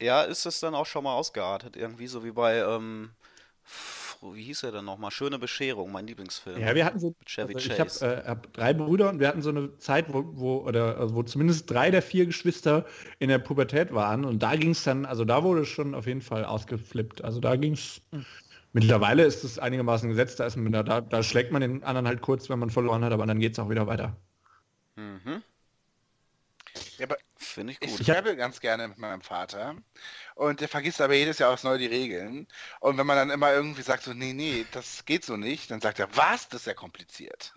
Ja, 0.00 0.22
ist 0.22 0.46
es 0.46 0.60
dann 0.60 0.74
auch 0.74 0.86
schon 0.86 1.04
mal 1.04 1.14
ausgeartet? 1.14 1.76
Irgendwie 1.76 2.06
so 2.06 2.24
wie 2.24 2.30
bei, 2.32 2.58
ähm, 2.58 3.10
wie 4.22 4.42
hieß 4.42 4.64
er 4.64 4.72
denn 4.72 4.84
nochmal? 4.84 5.10
Schöne 5.10 5.38
Bescherung, 5.38 5.92
mein 5.92 6.06
Lieblingsfilm. 6.06 6.60
Ja, 6.60 6.74
wir 6.74 6.84
hatten 6.84 6.98
so, 6.98 7.14
Chevy 7.24 7.54
also 7.54 7.70
ich 7.70 7.76
Chase. 7.76 8.06
habe 8.06 8.22
äh, 8.22 8.28
hab 8.28 8.52
drei 8.52 8.74
Brüder 8.74 9.08
und 9.08 9.18
wir 9.18 9.28
hatten 9.28 9.40
so 9.40 9.50
eine 9.50 9.76
Zeit, 9.78 10.12
wo, 10.12 10.24
wo 10.32 10.58
oder 10.58 10.98
also 10.98 11.14
wo 11.14 11.22
zumindest 11.22 11.70
drei 11.70 11.90
der 11.90 12.02
vier 12.02 12.26
Geschwister 12.26 12.84
in 13.18 13.28
der 13.30 13.38
Pubertät 13.38 13.94
waren 13.94 14.24
und 14.24 14.42
da 14.42 14.56
ging 14.56 14.70
es 14.70 14.84
dann, 14.84 15.06
also 15.06 15.24
da 15.24 15.42
wurde 15.42 15.62
es 15.62 15.68
schon 15.68 15.94
auf 15.94 16.06
jeden 16.06 16.20
Fall 16.20 16.44
ausgeflippt. 16.44 17.24
Also 17.24 17.40
da 17.40 17.56
ging 17.56 17.72
es. 17.72 18.02
Mittlerweile 18.72 19.24
ist 19.24 19.42
es 19.42 19.58
einigermaßen 19.58 20.08
gesetzt, 20.08 20.38
da, 20.38 20.46
ist 20.46 20.56
man, 20.56 20.70
da, 20.70 21.00
da 21.00 21.22
schlägt 21.24 21.50
man 21.50 21.60
den 21.60 21.82
anderen 21.82 22.06
halt 22.06 22.20
kurz, 22.20 22.48
wenn 22.48 22.60
man 22.60 22.70
verloren 22.70 23.02
hat, 23.04 23.12
aber 23.12 23.26
dann 23.26 23.40
geht 23.40 23.54
es 23.54 23.58
auch 23.58 23.68
wieder 23.68 23.88
weiter. 23.88 24.16
Mhm. 24.94 25.42
Ja, 26.98 27.06
aber 27.06 27.16
Finde 27.50 27.72
ich 27.72 27.82
ich 27.82 27.96
gut. 27.96 28.06
travel 28.06 28.36
ganz 28.36 28.60
gerne 28.60 28.88
mit 28.88 28.98
meinem 28.98 29.22
Vater 29.22 29.74
und 30.34 30.60
der 30.60 30.68
vergisst 30.68 31.00
aber 31.00 31.14
jedes 31.14 31.38
Jahr 31.38 31.52
aufs 31.52 31.64
Neue 31.64 31.78
die 31.78 31.86
Regeln. 31.86 32.46
Und 32.80 32.98
wenn 32.98 33.06
man 33.06 33.16
dann 33.16 33.30
immer 33.30 33.52
irgendwie 33.52 33.82
sagt 33.82 34.04
so, 34.04 34.12
nee, 34.14 34.32
nee, 34.32 34.66
das 34.72 35.04
geht 35.04 35.24
so 35.24 35.36
nicht, 35.36 35.70
dann 35.70 35.80
sagt 35.80 35.98
er, 35.98 36.14
was? 36.16 36.48
Das 36.48 36.62
ist 36.62 36.66
ja 36.66 36.74
kompliziert. 36.74 37.54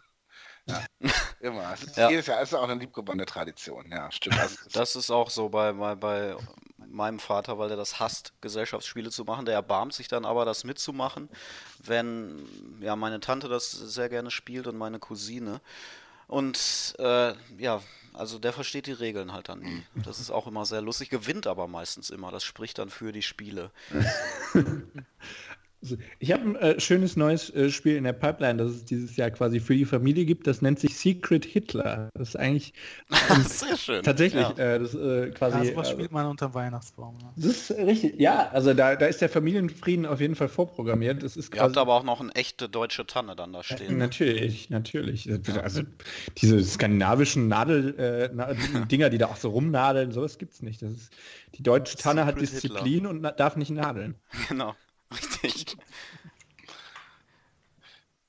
Ja, 0.65 0.85
immer. 1.39 1.73
Es 1.73 1.83
ist 1.83 1.97
Ja. 1.97 2.09
Jedes 2.09 2.27
Jahr 2.27 2.41
ist 2.41 2.53
auch 2.53 2.63
eine 2.63 2.75
liebgewonnene 2.75 3.25
Tradition. 3.25 3.91
Ja, 3.91 4.11
stimmt. 4.11 4.39
Also, 4.39 4.57
Das 4.71 4.95
ist 4.95 5.11
auch 5.11 5.29
so 5.29 5.49
bei, 5.49 5.73
bei, 5.73 5.95
bei 5.95 6.35
meinem 6.77 7.19
Vater, 7.19 7.57
weil 7.59 7.67
der 7.67 7.77
das 7.77 7.99
hasst, 7.99 8.33
Gesellschaftsspiele 8.41 9.11
zu 9.11 9.25
machen. 9.25 9.45
Der 9.45 9.55
erbarmt 9.55 9.93
sich 9.93 10.07
dann 10.07 10.25
aber, 10.25 10.45
das 10.45 10.63
mitzumachen, 10.63 11.29
wenn 11.79 12.47
ja 12.79 12.95
meine 12.95 13.19
Tante 13.19 13.49
das 13.49 13.71
sehr 13.71 14.09
gerne 14.09 14.31
spielt 14.31 14.67
und 14.67 14.77
meine 14.77 14.99
Cousine. 14.99 15.59
Und 16.27 16.95
äh, 16.99 17.33
ja, 17.57 17.81
also 18.13 18.39
der 18.39 18.53
versteht 18.53 18.87
die 18.87 18.91
Regeln 18.91 19.33
halt 19.33 19.49
dann 19.49 19.59
nie. 19.59 19.83
Das 19.95 20.19
ist 20.19 20.29
auch 20.31 20.47
immer 20.47 20.65
sehr 20.65 20.81
lustig, 20.81 21.09
gewinnt 21.09 21.47
aber 21.47 21.67
meistens 21.67 22.09
immer. 22.09 22.31
Das 22.31 22.43
spricht 22.43 22.77
dann 22.77 22.89
für 22.89 23.11
die 23.11 23.23
Spiele. 23.23 23.71
Also, 25.84 25.97
ich 26.19 26.31
habe 26.31 26.43
ein 26.43 26.55
äh, 26.55 26.80
schönes 26.80 27.18
neues 27.18 27.49
äh, 27.53 27.69
Spiel 27.69 27.97
in 27.97 28.05
der 28.05 28.14
Pipeline, 28.14 28.57
das 28.64 28.72
es 28.72 28.85
dieses 28.85 29.18
Jahr 29.18 29.30
quasi 29.31 29.60
für 29.60 29.76
die 29.76 29.84
Familie 29.84 30.23
gibt. 30.26 30.47
Das 30.47 30.61
nennt 30.61 30.80
sich 30.80 30.95
Secret 30.97 31.43
Hitler. 31.43 32.10
Das 32.14 32.30
ist 32.30 32.35
eigentlich 32.38 32.73
ähm, 33.30 33.43
Sehr 33.43 33.76
schön. 33.77 34.01
tatsächlich 34.03 34.41
Ja. 34.43 34.76
äh, 34.76 34.80
das 34.80 34.95
äh, 34.95 35.30
quasi. 35.31 35.57
Ja, 35.57 35.65
sowas 35.73 35.89
äh, 35.89 35.91
spielt 35.91 36.11
man 36.14 36.26
unter 36.27 36.53
Weihnachtsbaum. 36.53 37.18
Ja. 37.22 37.34
das 37.35 37.45
ist 37.69 37.72
richtig. 37.77 38.19
Ja, 38.19 38.49
also 38.51 38.73
da, 38.73 38.95
da 38.95 39.05
ist 39.07 39.19
der 39.22 39.27
Familienfrieden 39.30 40.05
auf 40.05 40.22
jeden 40.22 40.35
Fall 40.35 40.47
vorprogrammiert. 40.47 41.22
Das 41.22 41.35
ist 41.35 41.53
Ihr 41.53 41.61
habt 41.61 41.77
aber 41.77 41.93
auch 41.95 42.03
noch 42.03 42.22
eine 42.22 42.34
echte 42.34 42.69
deutsche 42.69 43.05
Tanne 43.05 43.35
dann 43.35 43.51
da 43.51 43.61
stehen. 43.61 43.97
Natürlich, 43.97 44.69
natürlich. 44.69 45.30
Also 45.61 45.81
diese 46.38 46.64
skandinavischen 46.64 47.49
Nadel, 47.49 47.99
äh, 47.99 48.30
Na- 48.34 48.53
Dinger, 48.89 49.10
die 49.10 49.18
da 49.18 49.27
auch 49.27 49.35
so 49.35 49.49
rumnadeln, 49.49 50.11
sowas 50.14 50.38
gibt's 50.38 50.61
nicht. 50.61 50.81
Das 50.81 50.91
ist, 50.91 51.14
die 51.55 51.64
deutsche 51.64 51.97
Tanne 51.97 52.26
hat 52.26 52.39
Secret 52.39 52.53
Disziplin 52.64 53.05
und 53.05 53.22
na, 53.22 53.31
darf 53.31 53.57
nicht 53.57 53.69
nadeln. 53.72 54.15
Genau, 54.47 54.76
richtig. 55.14 55.77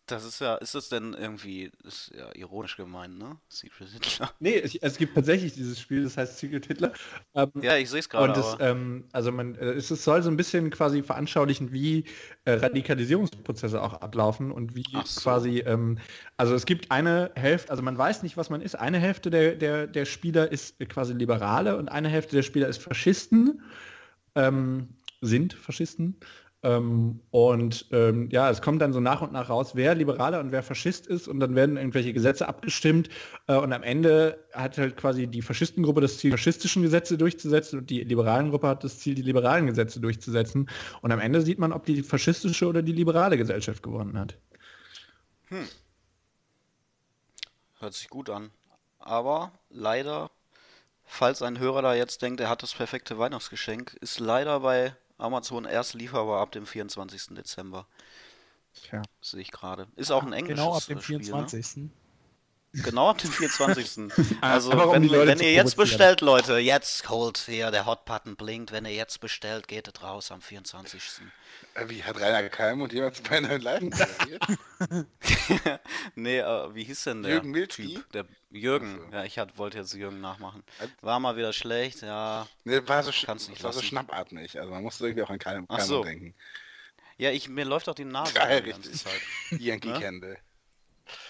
Das 0.07 0.23
ist 0.23 0.39
ja, 0.39 0.57
ist 0.57 0.75
das 0.75 0.91
denn 0.91 1.15
irgendwie, 1.15 1.71
ist 1.83 2.13
ja 2.15 2.31
ironisch 2.35 2.77
gemeint, 2.77 3.19
ne? 3.19 3.39
Secret 3.49 3.89
Hitler. 3.89 4.31
Nee, 4.39 4.59
es, 4.59 4.75
es 4.75 4.99
gibt 4.99 5.15
tatsächlich 5.15 5.55
dieses 5.55 5.81
Spiel, 5.81 6.05
das 6.05 6.19
heißt 6.19 6.37
Secret 6.39 6.67
Hitler. 6.67 6.93
Ähm, 7.35 7.51
Ja, 7.63 7.79
ich 7.79 7.89
sehe 7.89 8.01
es 8.01 8.11
gerade, 8.11 8.35
und 8.35 8.39
aber 8.39 8.61
ähm, 8.61 9.09
also 9.13 9.33
man, 9.33 9.55
äh, 9.55 9.73
es, 9.73 9.91
es 9.91 10.05
soll 10.05 10.23
so 10.23 10.29
ein 10.29 10.37
bisschen 10.37 10.69
quasi 10.69 11.03
veranschaulichen, 11.03 11.73
wie 11.73 12.05
äh, 12.45 12.53
Radikalisierungsprozesse 12.53 13.81
auch 13.81 13.95
ablaufen 13.95 14.53
und 14.53 14.77
wie 14.77 14.85
so. 15.07 15.23
quasi, 15.23 15.61
ähm, 15.61 15.99
also 16.37 16.55
es 16.55 16.67
gibt 16.67 16.91
eine 16.91 17.33
Hälfte, 17.35 17.71
also 17.71 17.83
man 17.83 17.97
weiß 17.97 18.25
nicht, 18.25 18.37
was 18.37 18.51
man 18.51 18.61
ist. 18.61 18.75
Eine 18.75 18.99
Hälfte 18.99 19.31
der, 19.31 19.55
der, 19.55 19.87
der 19.87 20.05
Spieler 20.05 20.53
ist 20.53 20.79
äh, 20.83 20.85
quasi 20.85 21.15
Liberale 21.15 21.79
und 21.79 21.89
eine 21.89 22.11
Hälfte 22.11 22.37
der 22.37 22.43
Spieler 22.43 22.69
ist 22.69 22.83
Faschisten, 22.83 23.63
ähm, 24.35 24.89
sind 25.23 25.55
Faschisten. 25.55 26.21
Ähm, 26.65 27.21
und 27.31 27.87
ähm, 27.93 28.31
ja, 28.31 28.49
es 28.49 28.63
kommt 28.63 28.81
dann 28.81 28.95
so 28.95 28.99
nach 28.99 29.21
und 29.21 29.33
nach 29.33 29.51
raus, 29.51 29.73
wer 29.75 29.95
Liberaler 29.95 30.41
und 30.41 30.51
wer 30.51 30.63
Faschist 30.63 31.07
ist. 31.07 31.29
Und 31.29 31.39
dann 31.39 31.55
werden 31.55 31.77
irgendwelche 31.77 32.15
Gesetze 32.15 32.49
abgestimmt. 32.49 33.11
Äh, 33.47 33.57
und 33.57 33.73
am 33.75 33.83
Ende 33.83 34.43
hat 34.55 34.79
halt 34.79 34.97
quasi 34.97 35.27
die 35.27 35.43
Faschistengruppe 35.43 36.01
das 36.01 36.17
Ziel, 36.17 36.31
faschistischen 36.31 36.83
Gesetze 36.83 37.19
durchzusetzen. 37.19 37.81
Und 37.81 37.91
die 37.91 38.03
liberalen 38.03 38.49
Gruppe 38.51 38.69
hat 38.69 38.83
das 38.83 38.99
Ziel, 38.99 39.15
die 39.15 39.23
liberalen 39.23 39.67
Gesetze 39.67 40.01
durchzusetzen. 40.01 40.71
Und 41.03 41.13
am 41.13 41.21
Ende 41.21 41.43
sieht 41.43 41.59
man, 41.59 41.71
ob 41.73 41.85
die 41.85 42.03
faschistische 42.03 42.67
oder 42.67 42.81
die 42.83 42.93
liberale 42.93 43.37
Gesellschaft 43.37 43.83
gewonnen 43.83 44.19
hat. 44.19 44.39
hört 47.79 47.95
sich 47.95 48.09
gut 48.09 48.31
an. 48.31 48.51
Aber 48.99 49.53
leider, 49.69 50.31
falls 51.05 51.43
ein 51.43 51.59
Hörer 51.59 51.83
da 51.83 51.95
jetzt 51.95 52.23
denkt, 52.23 52.41
er 52.41 52.49
hat 52.49 52.63
das 52.63 52.73
perfekte 52.73 53.19
Weihnachtsgeschenk, 53.19 53.93
ist 54.01 54.19
leider 54.19 54.61
bei 54.61 54.97
Amazon 55.25 55.65
erst 55.65 55.95
lieferbar 55.95 56.41
ab 56.41 56.53
dem 56.53 56.67
24. 56.67 57.35
Dezember. 57.35 57.87
Tja. 58.75 59.03
Sehe 59.21 59.41
ich 59.41 59.51
gerade. 59.51 59.89
Ist 59.97 60.11
auch 60.11 60.23
ein 60.23 60.33
englisches 60.33 60.65
Genau 60.65 60.77
ab 60.77 60.87
dem 60.87 60.99
äh, 60.99 61.03
Spiel, 61.03 61.19
Ne? 61.77 61.91
24. 62.75 62.83
Genau 62.85 63.09
ab 63.11 63.19
dem 63.19 63.31
24. 63.31 64.41
Also 64.41 64.73
um 64.73 64.93
wenn, 64.93 65.05
Leute 65.05 65.27
wenn 65.29 65.39
ihr 65.41 65.53
jetzt 65.53 65.77
bestellt, 65.77 66.21
Leute, 66.21 66.59
jetzt 66.59 67.09
holt 67.09 67.39
hier, 67.39 67.71
der 67.71 67.87
Hot-Button 67.87 68.37
blinkt. 68.37 68.73
Wenn 68.73 68.85
ihr 68.85 68.95
jetzt 68.95 69.21
bestellt, 69.21 69.69
geht 69.69 69.89
es 69.89 70.03
raus 70.03 70.31
am 70.33 70.41
24. 70.41 71.03
Äh, 71.75 71.89
Wie 71.89 72.03
hat 72.03 72.21
Rainer 72.21 72.49
Keim 72.49 72.81
und 72.81 72.93
jemand 72.93 73.23
bei 73.29 73.37
einer 73.39 73.59
Leiden 73.59 73.93
reagiert? 73.93 74.43
nee, 76.17 76.39
äh, 76.39 76.75
wie 76.75 76.85
hieß 76.85 77.05
denn 77.05 77.23
der 77.23 77.33
Jürgen 77.33 77.51
Milzki? 77.51 77.95
Typ? 77.95 78.13
Der 78.13 78.25
Jürgen. 78.51 78.99
Ach 79.01 79.11
so. 79.11 79.17
Ja, 79.17 79.25
ich 79.25 79.39
hat, 79.39 79.57
wollte 79.59 79.79
jetzt 79.79 79.95
Jürgen 79.95 80.21
nachmachen. 80.21 80.63
War 81.01 81.21
mal 81.21 81.37
wieder 81.37 81.53
schlecht, 81.53 82.03
ja. 82.03 82.47
Nee, 82.65 82.81
war 82.87 83.03
so, 83.03 83.13
sch 83.13 83.25
Kann's 83.27 83.49
nicht 83.49 83.63
war 83.63 83.73
so 83.73 83.83
schnappatmig. 83.83 84.59
Also 84.59 84.71
man 84.73 84.83
musste 84.83 85.05
irgendwie 85.05 85.23
auch 85.23 85.31
an 85.31 85.39
Keim, 85.39 85.67
Ach 85.69 85.79
Keim 85.79 85.87
so. 85.87 86.05
denken. 86.05 86.35
Ja, 87.17 87.31
ich, 87.31 87.49
mir 87.49 87.65
läuft 87.65 87.89
auch 87.89 87.95
die 87.95 88.05
Nase 88.05 88.35
ganze 88.35 88.65
richtig. 88.65 89.05
Zeit. 89.05 89.21
Yankee 89.61 89.91
Ne? 89.91 90.01
Candle. 90.01 90.39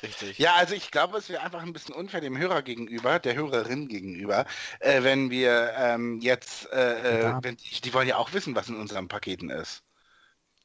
Richtig. 0.03 0.39
Ja, 0.39 0.55
also 0.55 0.75
ich 0.75 0.91
glaube, 0.91 1.19
es 1.19 1.29
wäre 1.29 1.43
einfach 1.43 1.63
ein 1.63 1.73
bisschen 1.73 1.95
unfair 1.95 2.21
dem 2.21 2.37
Hörer 2.39 2.63
gegenüber, 2.63 3.19
der 3.19 3.35
Hörerin 3.35 3.89
gegenüber, 3.89 4.47
äh, 4.81 5.03
wenn 5.03 5.31
wir 5.31 5.73
ähm, 5.77 6.21
jetzt, 6.21 6.71
äh, 6.73 7.31
äh, 7.31 7.35
Ja. 7.35 7.41
wenn, 7.43 7.57
die, 7.57 7.81
die 7.81 7.95
wollen 7.95 8.09
ja 8.09 8.17
auch 8.17 8.33
wissen, 8.33 8.55
was 8.55 8.69
in 8.69 8.77
unseren 8.77 9.09
Paketen 9.09 9.51
ist. 9.51 9.83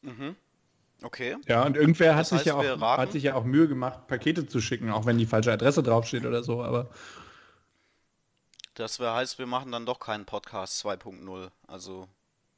Mhm. 0.01 0.35
Okay. 1.03 1.37
Ja, 1.47 1.65
und 1.65 1.75
irgendwer 1.77 2.15
hat 2.15 2.23
Das 2.23 2.31
sich 2.31 2.39
heißt, 2.39 2.45
ja 2.45 2.55
auch 2.55 2.63
raten? 2.81 3.01
hat 3.01 3.11
sich 3.11 3.23
ja 3.23 3.33
auch 3.35 3.43
Mühe 3.45 3.67
gemacht, 3.67 4.07
Pakete 4.07 4.45
zu 4.47 4.61
schicken, 4.61 4.91
auch 4.91 5.05
wenn 5.05 5.17
die 5.17 5.25
falsche 5.25 5.51
Adresse 5.51 5.81
draufsteht 5.83 6.25
oder 6.25 6.43
so, 6.43 6.63
aber 6.63 6.89
Das 8.73 8.97
wär, 8.99 9.13
heißt, 9.13 9.37
wir 9.37 9.45
machen 9.45 9.71
dann 9.71 9.85
doch 9.85 9.99
keinen 9.99 10.25
Podcast 10.25 10.79
2.0. 10.79 11.51
Also 11.67 12.09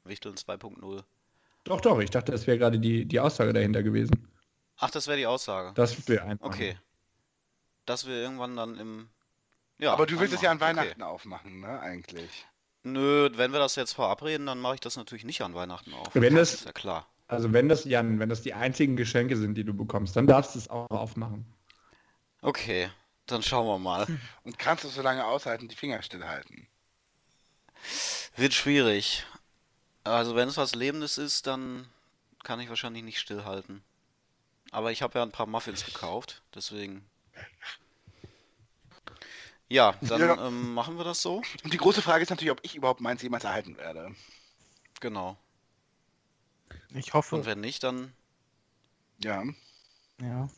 Wichteln 0.04 0.38
2.0. 0.38 1.04
doch, 1.64 1.80
doch, 1.80 2.00
ich 2.00 2.10
dachte, 2.10 2.32
das 2.32 2.46
wäre 2.46 2.58
gerade 2.58 2.78
die, 2.78 3.04
die 3.06 3.20
Aussage 3.20 3.52
dahinter 3.52 3.82
gewesen. 3.82 4.28
Ach, 4.82 4.90
das 4.90 5.06
wäre 5.06 5.16
die 5.16 5.26
Aussage. 5.26 5.72
Das 5.74 6.08
wäre 6.08 6.24
einfach. 6.24 6.46
Okay. 6.46 6.76
Dass 7.86 8.04
wir 8.06 8.14
irgendwann 8.14 8.56
dann 8.56 8.76
im. 8.78 9.08
Ja, 9.78 9.92
Aber 9.92 10.06
du 10.06 10.18
willst 10.18 10.34
es 10.34 10.42
ja 10.42 10.50
an. 10.50 10.60
Weihnachten 10.60 11.02
aufmachen, 11.02 11.60
ne, 11.60 11.78
eigentlich. 11.80 12.24
Okay. 12.24 12.90
Nö, 12.90 13.30
wenn 13.34 13.52
wir 13.52 13.60
das 13.60 13.76
jetzt 13.76 13.92
verabreden, 13.92 14.46
dann 14.46 14.58
mache 14.58 14.74
ich 14.74 14.80
das 14.80 14.96
natürlich 14.96 15.24
nicht 15.24 15.40
an 15.42 15.54
Weihnachten 15.54 15.94
auf. 15.94 16.08
Wenn 16.14 16.34
das- 16.34 16.52
ist 16.54 16.64
ja 16.64 16.72
klar. 16.72 17.06
Also 17.28 17.52
wenn 17.52 17.68
das, 17.68 17.84
Jan, 17.84 18.18
wenn 18.18 18.28
das 18.28 18.42
die 18.42 18.54
einzigen 18.54 18.96
Geschenke 18.96 19.36
sind, 19.36 19.54
die 19.54 19.64
du 19.64 19.72
bekommst, 19.72 20.16
dann 20.16 20.26
darfst 20.26 20.54
du 20.54 20.58
es 20.58 20.68
auch 20.68 20.90
aufmachen. 20.90 21.46
Okay, 22.42 22.90
dann 23.26 23.42
schauen 23.42 23.66
wir 23.68 23.78
mal. 23.78 24.06
Und 24.42 24.58
kannst 24.58 24.82
du 24.84 24.88
so 24.88 25.00
lange 25.00 25.24
aushalten, 25.24 25.68
die 25.68 25.76
Finger 25.76 26.02
stillhalten. 26.02 26.66
Wird 28.36 28.52
schwierig. 28.52 29.24
Also 30.04 30.34
wenn 30.34 30.48
es 30.48 30.56
was 30.56 30.74
Lebendes 30.74 31.18
ist, 31.18 31.46
dann 31.46 31.86
kann 32.42 32.58
ich 32.60 32.68
wahrscheinlich 32.68 33.04
nicht 33.04 33.20
stillhalten. 33.20 33.82
Aber 34.72 34.90
ich 34.90 35.02
habe 35.02 35.18
ja 35.18 35.22
ein 35.24 35.30
paar 35.30 35.46
Muffins 35.46 35.84
gekauft, 35.84 36.42
deswegen. 36.54 37.04
Ja, 39.68 39.94
dann 40.02 40.20
Ja. 40.20 40.46
Ähm, 40.48 40.74
machen 40.74 40.96
wir 40.98 41.04
das 41.04 41.22
so. 41.22 41.42
Und 41.64 41.72
die 41.72 41.78
große 41.78 42.02
Frage 42.02 42.22
ist 42.22 42.30
natürlich, 42.30 42.50
ob 42.50 42.60
ich 42.62 42.74
überhaupt 42.74 43.00
meins 43.00 43.22
jemals 43.22 43.44
erhalten 43.44 43.76
werde. 43.76 44.14
Genau. 45.00 45.38
Ich 46.94 47.14
hoffe, 47.14 47.36
Und 47.36 47.46
wenn 47.46 47.60
nicht, 47.60 47.82
dann 47.82 48.12
Ja. 49.22 49.42
ja. 50.20 50.48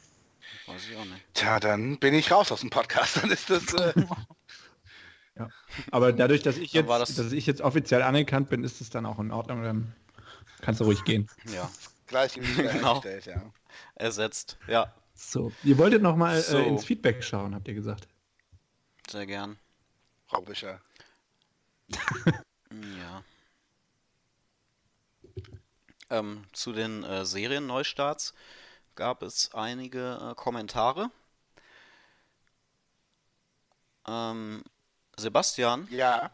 weiß 0.66 0.88
ich 0.88 0.96
auch 0.96 1.04
nicht. 1.04 1.22
Tja, 1.34 1.60
dann 1.60 1.98
bin 1.98 2.14
ich 2.14 2.30
raus 2.32 2.50
aus 2.50 2.60
dem 2.60 2.70
Podcast. 2.70 3.16
Dann 3.22 3.30
ist 3.30 3.50
das. 3.50 3.72
Äh, 3.74 4.06
Aber 5.90 6.12
dadurch, 6.12 6.42
dass 6.42 6.56
ich 6.56 6.72
jetzt, 6.72 6.86
war 6.88 6.98
das- 6.98 7.14
dass 7.16 7.32
ich 7.32 7.46
jetzt 7.46 7.60
offiziell 7.60 8.02
anerkannt 8.02 8.48
bin, 8.48 8.62
ist 8.64 8.80
es 8.80 8.90
dann 8.90 9.06
auch 9.06 9.18
in 9.18 9.30
Ordnung. 9.32 9.62
Dann 9.62 9.94
kannst 10.60 10.80
du 10.80 10.84
ruhig 10.84 11.02
gehen. 11.04 11.28
Ja, 11.52 11.68
gleich 12.06 12.36
wieder 12.36 12.72
Genau. 12.72 13.02
hergestellt, 13.02 13.26
ja. 13.26 13.52
ersetzt. 13.94 14.58
Ja, 14.66 14.92
So, 15.14 15.52
ihr 15.62 15.78
wolltet 15.78 16.02
noch 16.02 16.16
mal 16.16 16.40
So. 16.40 16.58
äh, 16.58 16.66
ins 16.68 16.84
Feedback 16.84 17.22
schauen, 17.24 17.54
habt 17.54 17.68
ihr 17.68 17.74
gesagt. 17.74 18.08
sehr 19.08 19.26
gern. 19.26 19.58
Frau 20.26 20.40
Büscher. 20.40 20.80
Ja. 22.98 23.22
Ähm, 26.10 26.44
zu 26.52 26.72
den 26.72 27.04
äh, 27.04 27.24
Serienneustarts 27.24 28.34
gab 28.96 29.22
es 29.22 29.54
einige 29.54 30.18
äh, 30.30 30.34
Kommentare. 30.34 31.10
Ähm, 34.06 34.64
Sebastian 35.16 35.86
Ja. 35.90 36.30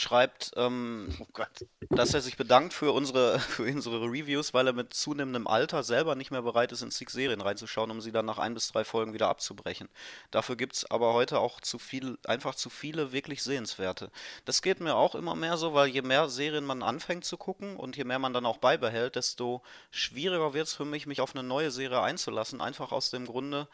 Schreibt, 0.00 0.52
ähm, 0.56 1.08
Oh 1.20 1.44
dass 1.90 2.14
er 2.14 2.20
sich 2.20 2.36
bedankt 2.36 2.72
für 2.72 2.92
unsere, 2.92 3.38
für 3.38 3.64
unsere 3.64 4.02
Reviews, 4.02 4.54
weil 4.54 4.66
er 4.66 4.72
mit 4.72 4.94
zunehmendem 4.94 5.46
Alter 5.46 5.82
selber 5.82 6.14
nicht 6.14 6.30
mehr 6.30 6.42
bereit 6.42 6.72
ist, 6.72 6.82
in 6.82 6.90
zig 6.90 7.10
Serien 7.10 7.40
reinzuschauen, 7.40 7.90
um 7.90 8.00
sie 8.00 8.12
dann 8.12 8.26
nach 8.26 8.38
ein 8.38 8.54
bis 8.54 8.68
drei 8.72 8.84
Folgen 8.84 9.14
wieder 9.14 9.28
abzubrechen. 9.28 9.88
Dafür 10.30 10.56
gibt 10.56 10.76
es 10.76 10.90
aber 10.90 11.14
heute 11.14 11.40
auch 11.40 11.60
zu 11.60 11.78
viel, 11.78 12.18
einfach 12.24 12.54
zu 12.54 12.70
viele 12.70 13.12
wirklich 13.12 13.42
sehenswerte. 13.42 14.10
Das 14.44 14.62
geht 14.62 14.80
mir 14.80 14.94
auch 14.94 15.14
immer 15.14 15.34
mehr 15.34 15.56
so, 15.56 15.74
weil 15.74 15.88
je 15.88 16.02
mehr 16.02 16.28
Serien 16.28 16.64
man 16.64 16.82
anfängt 16.82 17.24
zu 17.24 17.36
gucken 17.36 17.76
und 17.76 17.96
je 17.96 18.04
mehr 18.04 18.18
man 18.18 18.32
dann 18.32 18.46
auch 18.46 18.58
beibehält, 18.58 19.16
desto 19.16 19.62
schwieriger 19.90 20.54
wird 20.54 20.66
es 20.66 20.74
für 20.74 20.84
mich, 20.84 21.06
mich 21.06 21.20
auf 21.20 21.34
eine 21.34 21.46
neue 21.46 21.70
Serie 21.70 22.00
einzulassen, 22.00 22.60
einfach 22.60 22.92
aus 22.92 23.10
dem 23.10 23.26
Grunde, 23.26 23.68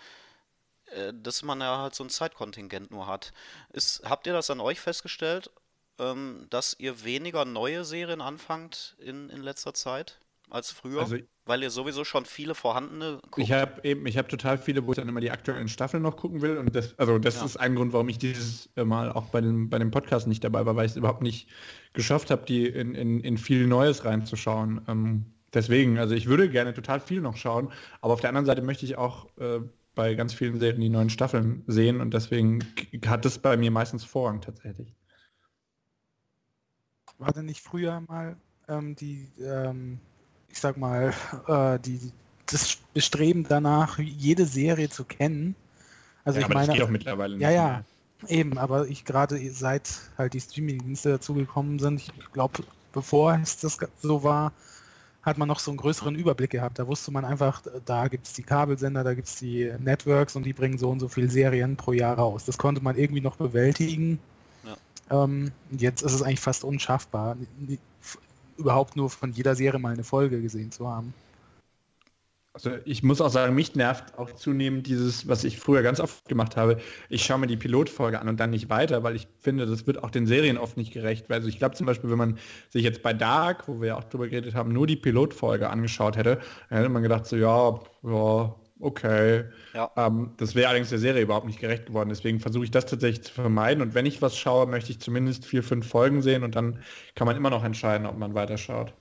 äh, 0.86 1.12
dass 1.14 1.42
man 1.42 1.60
ja 1.60 1.78
halt 1.78 1.94
so 1.94 2.04
ein 2.04 2.10
Zeitkontingent 2.10 2.90
nur 2.90 3.06
hat. 3.06 3.32
Ist, 3.72 4.02
habt 4.04 4.26
ihr 4.26 4.32
das 4.32 4.50
an 4.50 4.60
euch 4.60 4.80
festgestellt, 4.80 5.50
ähm, 5.98 6.46
dass 6.50 6.76
ihr 6.78 7.04
weniger 7.04 7.44
neue 7.44 7.84
Serien 7.84 8.20
anfangt 8.20 8.96
in, 8.98 9.28
in 9.30 9.42
letzter 9.42 9.74
Zeit 9.74 10.18
als 10.50 10.70
früher? 10.72 11.00
Also- 11.00 11.16
weil 11.46 11.62
ihr 11.62 11.68
sowieso 11.68 12.04
schon 12.04 12.24
viele 12.24 12.54
vorhandene 12.54 13.18
guckt? 13.22 13.38
Ich 13.38 13.52
habe 13.52 13.86
eben, 13.86 14.06
ich 14.06 14.16
habe 14.16 14.28
total 14.28 14.56
viele, 14.56 14.86
wo 14.86 14.92
ich 14.92 14.96
dann 14.96 15.08
immer 15.10 15.20
die 15.20 15.30
aktuellen 15.30 15.68
Staffeln 15.68 16.02
noch 16.02 16.16
gucken 16.16 16.40
will. 16.40 16.56
Und 16.56 16.74
das, 16.74 16.98
also 16.98 17.18
das 17.18 17.36
Ja. 17.36 17.44
ist 17.44 17.58
ein 17.58 17.74
Grund, 17.74 17.92
warum 17.92 18.08
ich 18.08 18.16
dieses 18.16 18.70
Mal 18.82 19.12
auch 19.12 19.26
bei 19.28 19.42
dem, 19.42 19.68
bei 19.68 19.78
dem 19.78 19.90
Podcast 19.90 20.26
nicht 20.26 20.42
dabei 20.42 20.64
war, 20.64 20.74
weil 20.74 20.86
ich 20.86 20.92
es 20.92 20.96
überhaupt 20.96 21.20
nicht 21.20 21.48
geschafft 21.92 22.30
habe, 22.30 22.46
die 22.46 22.66
in, 22.66 22.94
in, 22.94 23.20
in 23.20 23.36
viel 23.36 23.66
Neues 23.66 24.06
reinzuschauen. 24.06 24.80
Ähm, 24.88 25.26
deswegen, 25.52 25.98
also 25.98 26.14
ich 26.14 26.26
würde 26.28 26.48
gerne 26.48 26.72
total 26.72 26.98
viel 26.98 27.20
noch 27.20 27.36
schauen, 27.36 27.70
aber 28.00 28.14
auf 28.14 28.22
der 28.22 28.30
anderen 28.30 28.46
Seite 28.46 28.62
möchte 28.62 28.86
ich 28.86 28.96
auch 28.96 29.26
äh, 29.36 29.60
bei 29.94 30.14
ganz 30.14 30.32
vielen 30.32 30.58
Serien 30.58 30.80
die 30.80 30.88
neuen 30.88 31.10
Staffeln 31.10 31.62
sehen 31.66 32.00
und 32.00 32.14
deswegen 32.14 32.60
hat 33.06 33.26
es 33.26 33.38
bei 33.38 33.58
mir 33.58 33.70
meistens 33.70 34.02
Vorrang 34.02 34.40
tatsächlich. 34.40 34.94
War 37.18 37.32
denn 37.32 37.46
nicht 37.46 37.60
früher 37.60 38.02
mal 38.08 38.36
ähm, 38.68 38.96
die, 38.96 39.28
ähm, 39.40 39.98
ich 40.48 40.60
sag 40.60 40.76
mal, 40.76 41.12
äh, 41.48 41.78
die, 41.78 42.12
das 42.46 42.76
Bestreben 42.92 43.46
danach, 43.48 43.98
jede 43.98 44.46
Serie 44.46 44.88
zu 44.88 45.04
kennen. 45.04 45.54
Also 46.24 46.40
ja, 46.40 46.46
ich 46.46 46.54
meine, 46.54 46.66
das 46.68 46.76
geht 46.76 46.84
auch 46.84 46.90
mittlerweile 46.90 47.34
nicht 47.34 47.42
ja, 47.42 47.50
ja, 47.50 47.84
mehr. 48.22 48.30
eben, 48.30 48.58
aber 48.58 48.88
ich 48.88 49.04
gerade 49.04 49.38
seit 49.50 49.90
halt 50.16 50.34
die 50.34 50.40
Streaming-Dienste 50.40 51.10
dazugekommen 51.10 51.78
sind, 51.78 52.00
ich 52.00 52.12
glaube, 52.32 52.64
bevor 52.92 53.38
es 53.42 53.58
das 53.58 53.78
so 54.00 54.22
war, 54.22 54.52
hat 55.22 55.38
man 55.38 55.48
noch 55.48 55.58
so 55.58 55.70
einen 55.70 55.78
größeren 55.78 56.14
Überblick 56.14 56.50
gehabt. 56.50 56.78
Da 56.78 56.86
wusste 56.86 57.10
man 57.10 57.24
einfach, 57.24 57.62
da 57.86 58.08
gibt 58.08 58.26
es 58.26 58.34
die 58.34 58.42
Kabelsender, 58.42 59.04
da 59.04 59.14
gibt 59.14 59.28
es 59.28 59.36
die 59.36 59.72
Networks 59.78 60.36
und 60.36 60.44
die 60.44 60.52
bringen 60.52 60.76
so 60.76 60.90
und 60.90 61.00
so 61.00 61.08
viele 61.08 61.30
Serien 61.30 61.76
pro 61.76 61.92
Jahr 61.92 62.16
raus. 62.16 62.44
Das 62.44 62.58
konnte 62.58 62.82
man 62.82 62.96
irgendwie 62.96 63.22
noch 63.22 63.36
bewältigen. 63.36 64.18
Ähm, 65.10 65.52
jetzt 65.70 66.02
ist 66.02 66.12
es 66.12 66.22
eigentlich 66.22 66.40
fast 66.40 66.64
unschaffbar, 66.64 67.36
überhaupt 68.56 68.96
nur 68.96 69.10
von 69.10 69.32
jeder 69.32 69.54
Serie 69.54 69.80
mal 69.80 69.92
eine 69.92 70.04
Folge 70.04 70.40
gesehen 70.40 70.70
zu 70.70 70.88
haben. 70.88 71.12
Also 72.54 72.70
ich 72.84 73.02
muss 73.02 73.20
auch 73.20 73.30
sagen, 73.30 73.56
mich 73.56 73.74
nervt 73.74 74.16
auch 74.16 74.30
zunehmend 74.30 74.86
dieses, 74.86 75.26
was 75.26 75.42
ich 75.42 75.58
früher 75.58 75.82
ganz 75.82 75.98
oft 75.98 76.28
gemacht 76.28 76.56
habe. 76.56 76.78
Ich 77.08 77.24
schaue 77.24 77.38
mir 77.40 77.48
die 77.48 77.56
Pilotfolge 77.56 78.20
an 78.20 78.28
und 78.28 78.38
dann 78.38 78.50
nicht 78.50 78.70
weiter, 78.70 79.02
weil 79.02 79.16
ich 79.16 79.26
finde, 79.40 79.66
das 79.66 79.88
wird 79.88 80.04
auch 80.04 80.10
den 80.10 80.28
Serien 80.28 80.56
oft 80.56 80.76
nicht 80.76 80.92
gerecht. 80.92 81.28
Also 81.32 81.48
ich 81.48 81.58
glaube 81.58 81.74
zum 81.74 81.86
Beispiel, 81.86 82.10
wenn 82.10 82.18
man 82.18 82.38
sich 82.70 82.84
jetzt 82.84 83.02
bei 83.02 83.12
Dark, 83.12 83.66
wo 83.66 83.80
wir 83.80 83.98
auch 83.98 84.04
drüber 84.04 84.28
geredet 84.28 84.54
haben, 84.54 84.72
nur 84.72 84.86
die 84.86 84.94
Pilotfolge 84.94 85.68
angeschaut 85.68 86.16
hätte, 86.16 86.38
dann 86.68 86.78
hätte 86.78 86.90
man 86.90 87.02
gedacht 87.02 87.26
so, 87.26 87.34
ja, 87.34 87.80
ja, 88.04 88.54
okay. 88.80 89.44
Ja. 89.72 89.90
Ähm, 89.96 90.34
das 90.36 90.54
wäre 90.54 90.68
allerdings 90.68 90.90
der 90.90 90.98
Serie 90.98 91.22
überhaupt 91.22 91.46
nicht 91.46 91.60
gerecht 91.60 91.86
geworden. 91.86 92.08
Deswegen 92.10 92.40
versuche 92.40 92.64
ich 92.64 92.70
das 92.70 92.86
tatsächlich 92.86 93.24
zu 93.24 93.32
vermeiden. 93.32 93.82
Und 93.82 93.94
wenn 93.94 94.06
ich 94.06 94.22
was 94.22 94.36
schaue, 94.36 94.66
möchte 94.66 94.92
ich 94.92 95.00
zumindest 95.00 95.44
vier, 95.46 95.62
fünf 95.62 95.88
Folgen 95.88 96.22
sehen 96.22 96.42
und 96.44 96.54
dann 96.56 96.82
kann 97.14 97.26
man 97.26 97.36
immer 97.36 97.50
noch 97.50 97.64
entscheiden, 97.64 98.06
ob 98.06 98.16
man 98.18 98.34
weiterschaut. 98.34 98.94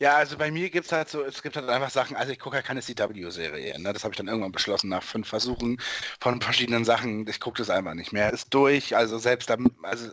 Ja, 0.00 0.16
also 0.16 0.36
bei 0.36 0.50
mir 0.50 0.70
gibt 0.70 0.86
es 0.86 0.92
halt 0.92 1.08
so, 1.08 1.22
es 1.24 1.42
gibt 1.42 1.56
halt 1.56 1.68
einfach 1.68 1.90
Sachen, 1.90 2.16
also 2.16 2.32
ich 2.32 2.38
gucke 2.40 2.56
halt 2.56 2.66
keine 2.66 2.82
CW-Serie, 2.82 3.78
ne? 3.80 3.92
das 3.92 4.02
habe 4.02 4.12
ich 4.12 4.18
dann 4.18 4.26
irgendwann 4.26 4.50
beschlossen 4.52 4.88
nach 4.88 5.02
fünf 5.04 5.28
Versuchen 5.28 5.78
von 6.20 6.40
verschiedenen 6.40 6.84
Sachen, 6.84 7.26
ich 7.28 7.38
gucke 7.40 7.58
das 7.58 7.70
einfach 7.70 7.94
nicht 7.94 8.12
mehr, 8.12 8.32
ist 8.32 8.52
durch, 8.52 8.96
also 8.96 9.18
selbst 9.18 9.48
da, 9.50 9.56
also 9.82 10.10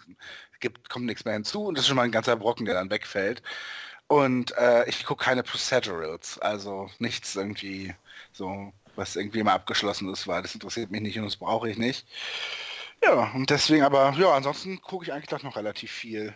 gibt, 0.59 0.89
kommt 0.89 1.07
nichts 1.07 1.25
mehr 1.25 1.33
hinzu 1.33 1.65
und 1.65 1.77
das 1.77 1.83
ist 1.83 1.87
schon 1.87 1.97
mal 1.97 2.03
ein 2.03 2.11
ganzer 2.11 2.35
Brocken, 2.35 2.65
der 2.65 2.75
dann 2.75 2.91
wegfällt. 2.91 3.41
Und 4.11 4.51
äh, 4.57 4.89
ich 4.89 5.05
gucke 5.05 5.23
keine 5.23 5.41
Procedurals, 5.41 6.37
also 6.39 6.89
nichts 6.99 7.33
irgendwie 7.33 7.95
so, 8.33 8.73
was 8.97 9.15
irgendwie 9.15 9.41
mal 9.41 9.53
abgeschlossen 9.53 10.11
ist, 10.11 10.27
weil 10.27 10.41
das 10.41 10.53
interessiert 10.53 10.91
mich 10.91 10.99
nicht 10.99 11.17
und 11.17 11.23
das 11.23 11.37
brauche 11.37 11.69
ich 11.69 11.77
nicht. 11.77 12.05
Ja, 13.01 13.31
und 13.33 13.49
deswegen 13.49 13.83
aber, 13.83 14.13
ja, 14.19 14.33
ansonsten 14.33 14.81
gucke 14.81 15.05
ich 15.05 15.13
eigentlich 15.13 15.29
doch 15.29 15.43
noch 15.43 15.55
relativ 15.55 15.93
viel. 15.93 16.35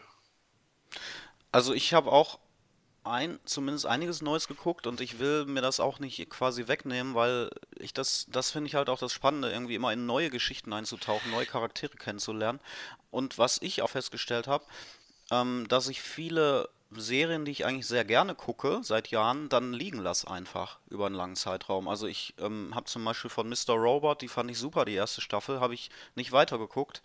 Also 1.52 1.74
ich 1.74 1.94
habe 1.94 2.14
auch 2.14 2.40
ein, 3.04 3.40
zumindest 3.44 3.88
einiges 3.88 4.22
Neues 4.22 4.48
geguckt 4.48 4.88
und 4.88 5.02
ich 5.02 5.20
will 5.20 5.46
mir 5.46 5.62
das 5.62 5.82
auch 5.82 6.00
nicht 6.00 6.30
quasi 6.30 6.70
wegnehmen, 6.70 7.14
weil 7.14 7.50
ich 7.78 7.94
das, 7.94 8.26
das 8.30 8.52
finde 8.52 8.70
ich 8.70 8.76
halt 8.76 8.88
auch 8.88 9.00
das 9.00 9.12
Spannende, 9.12 9.52
irgendwie 9.52 9.76
immer 9.76 9.92
in 9.92 10.06
neue 10.06 10.30
Geschichten 10.30 10.72
einzutauchen, 10.72 11.30
neue 11.30 11.46
Charaktere 11.46 11.98
kennenzulernen. 11.98 12.62
Und 13.12 13.38
was 13.38 13.62
ich 13.62 13.82
auch 13.82 13.90
festgestellt 13.90 14.48
habe, 14.48 14.64
ähm, 15.30 15.66
dass 15.68 15.90
ich 15.90 16.02
viele 16.02 16.70
Serien, 16.92 17.46
die 17.46 17.52
ich 17.52 17.66
eigentlich 17.66 17.88
sehr 17.88 18.06
gerne 18.06 18.36
gucke, 18.36 18.80
seit 18.84 19.10
Jahren, 19.10 19.50
dann 19.50 19.74
liegen 19.74 20.00
lasse 20.00 20.30
einfach 20.30 20.80
über 20.90 21.08
einen 21.08 21.16
langen 21.16 21.36
Zeitraum. 21.36 21.88
Also 21.88 22.08
ich 22.08 22.34
ähm, 22.40 22.74
habe 22.74 22.86
zum 22.86 23.04
Beispiel 23.04 23.30
von 23.30 23.50
Mr. 23.50 23.74
Robot, 23.74 24.22
die 24.22 24.28
fand 24.28 24.52
ich 24.52 24.58
super, 24.58 24.86
die 24.86 24.94
erste 24.94 25.22
Staffel, 25.22 25.60
habe 25.60 25.74
ich 25.74 25.90
nicht 26.16 26.32
weitergeguckt. 26.32 27.02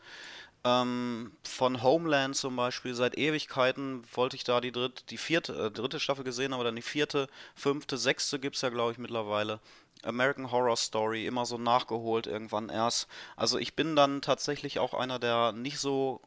Ähm, 0.62 1.32
von 1.43 1.82
Homeland 1.82 2.36
zum 2.36 2.55
Beispiel, 2.57 2.94
seit 2.94 3.16
Ewigkeiten 3.16 4.02
wollte 4.15 4.36
ich 4.36 4.44
da 4.44 4.61
die 4.61 4.73
dritte, 4.73 5.02
die 5.09 5.16
vierte, 5.16 5.55
äh, 5.55 5.70
dritte 5.70 5.98
Staffel 6.01 6.24
gesehen, 6.24 6.52
aber 6.52 6.65
dann 6.65 6.77
die 6.77 6.82
vierte, 6.82 7.28
fünfte, 7.55 7.97
sechste 7.97 8.39
gibt 8.39 8.57
es 8.57 8.62
ja, 8.62 8.69
glaube 8.69 8.93
ich, 8.93 8.98
mittlerweile. 8.98 9.61
American 10.02 10.51
Horror 10.51 10.77
Story, 10.77 11.27
immer 11.27 11.47
so 11.47 11.59
nachgeholt 11.59 12.27
irgendwann 12.27 12.69
erst. 12.69 13.09
Also 13.36 13.59
ich 13.59 13.74
bin 13.74 13.97
dann 13.97 14.23
tatsächlich 14.23 14.78
auch 14.78 14.94
einer, 14.94 15.19
der 15.19 15.52
nicht 15.52 15.78
so 15.78 16.20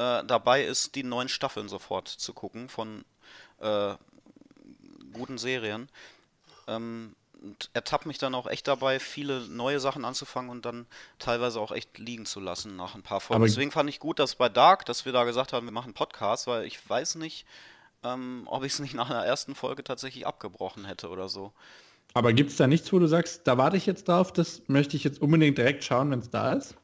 äh, 0.00 0.24
dabei 0.24 0.64
ist, 0.64 0.94
die 0.94 1.02
neuen 1.02 1.28
Staffeln 1.28 1.68
sofort 1.68 2.08
zu 2.08 2.32
gucken 2.32 2.68
von 2.68 3.04
äh, 3.60 3.94
guten 5.12 5.38
Serien. 5.38 5.88
Ähm, 6.66 7.14
und 7.42 7.70
ertappt 7.72 8.04
mich 8.04 8.18
dann 8.18 8.34
auch 8.34 8.46
echt 8.46 8.68
dabei, 8.68 9.00
viele 9.00 9.40
neue 9.48 9.80
Sachen 9.80 10.04
anzufangen 10.04 10.50
und 10.50 10.66
dann 10.66 10.86
teilweise 11.18 11.58
auch 11.58 11.72
echt 11.72 11.96
liegen 11.98 12.26
zu 12.26 12.38
lassen 12.38 12.76
nach 12.76 12.94
ein 12.94 13.02
paar 13.02 13.20
Folgen. 13.20 13.42
Aber- 13.42 13.46
Deswegen 13.48 13.70
fand 13.70 13.88
ich 13.88 13.98
gut, 13.98 14.18
dass 14.18 14.34
bei 14.34 14.48
Dark, 14.50 14.84
dass 14.84 15.06
wir 15.06 15.12
da 15.12 15.24
gesagt 15.24 15.52
haben, 15.54 15.66
wir 15.66 15.72
machen 15.72 15.94
Podcast, 15.94 16.46
weil 16.46 16.64
ich 16.66 16.86
weiß 16.88 17.14
nicht, 17.14 17.46
ähm, 18.04 18.42
ob 18.46 18.62
ich 18.64 18.72
es 18.74 18.78
nicht 18.78 18.94
nach 18.94 19.08
einer 19.08 19.24
ersten 19.24 19.54
Folge 19.54 19.82
tatsächlich 19.84 20.26
abgebrochen 20.26 20.84
hätte 20.84 21.08
oder 21.08 21.28
so. 21.30 21.52
Aber 22.12 22.32
gibt 22.34 22.50
es 22.50 22.56
da 22.56 22.66
nichts, 22.66 22.92
wo 22.92 22.98
du 22.98 23.06
sagst, 23.06 23.46
da 23.46 23.56
warte 23.56 23.76
ich 23.78 23.86
jetzt 23.86 24.08
drauf, 24.08 24.32
das 24.32 24.62
möchte 24.66 24.96
ich 24.96 25.04
jetzt 25.04 25.22
unbedingt 25.22 25.56
direkt 25.56 25.82
schauen, 25.84 26.10
wenn 26.10 26.18
es 26.20 26.28
da 26.30 26.52
ist? 26.52 26.74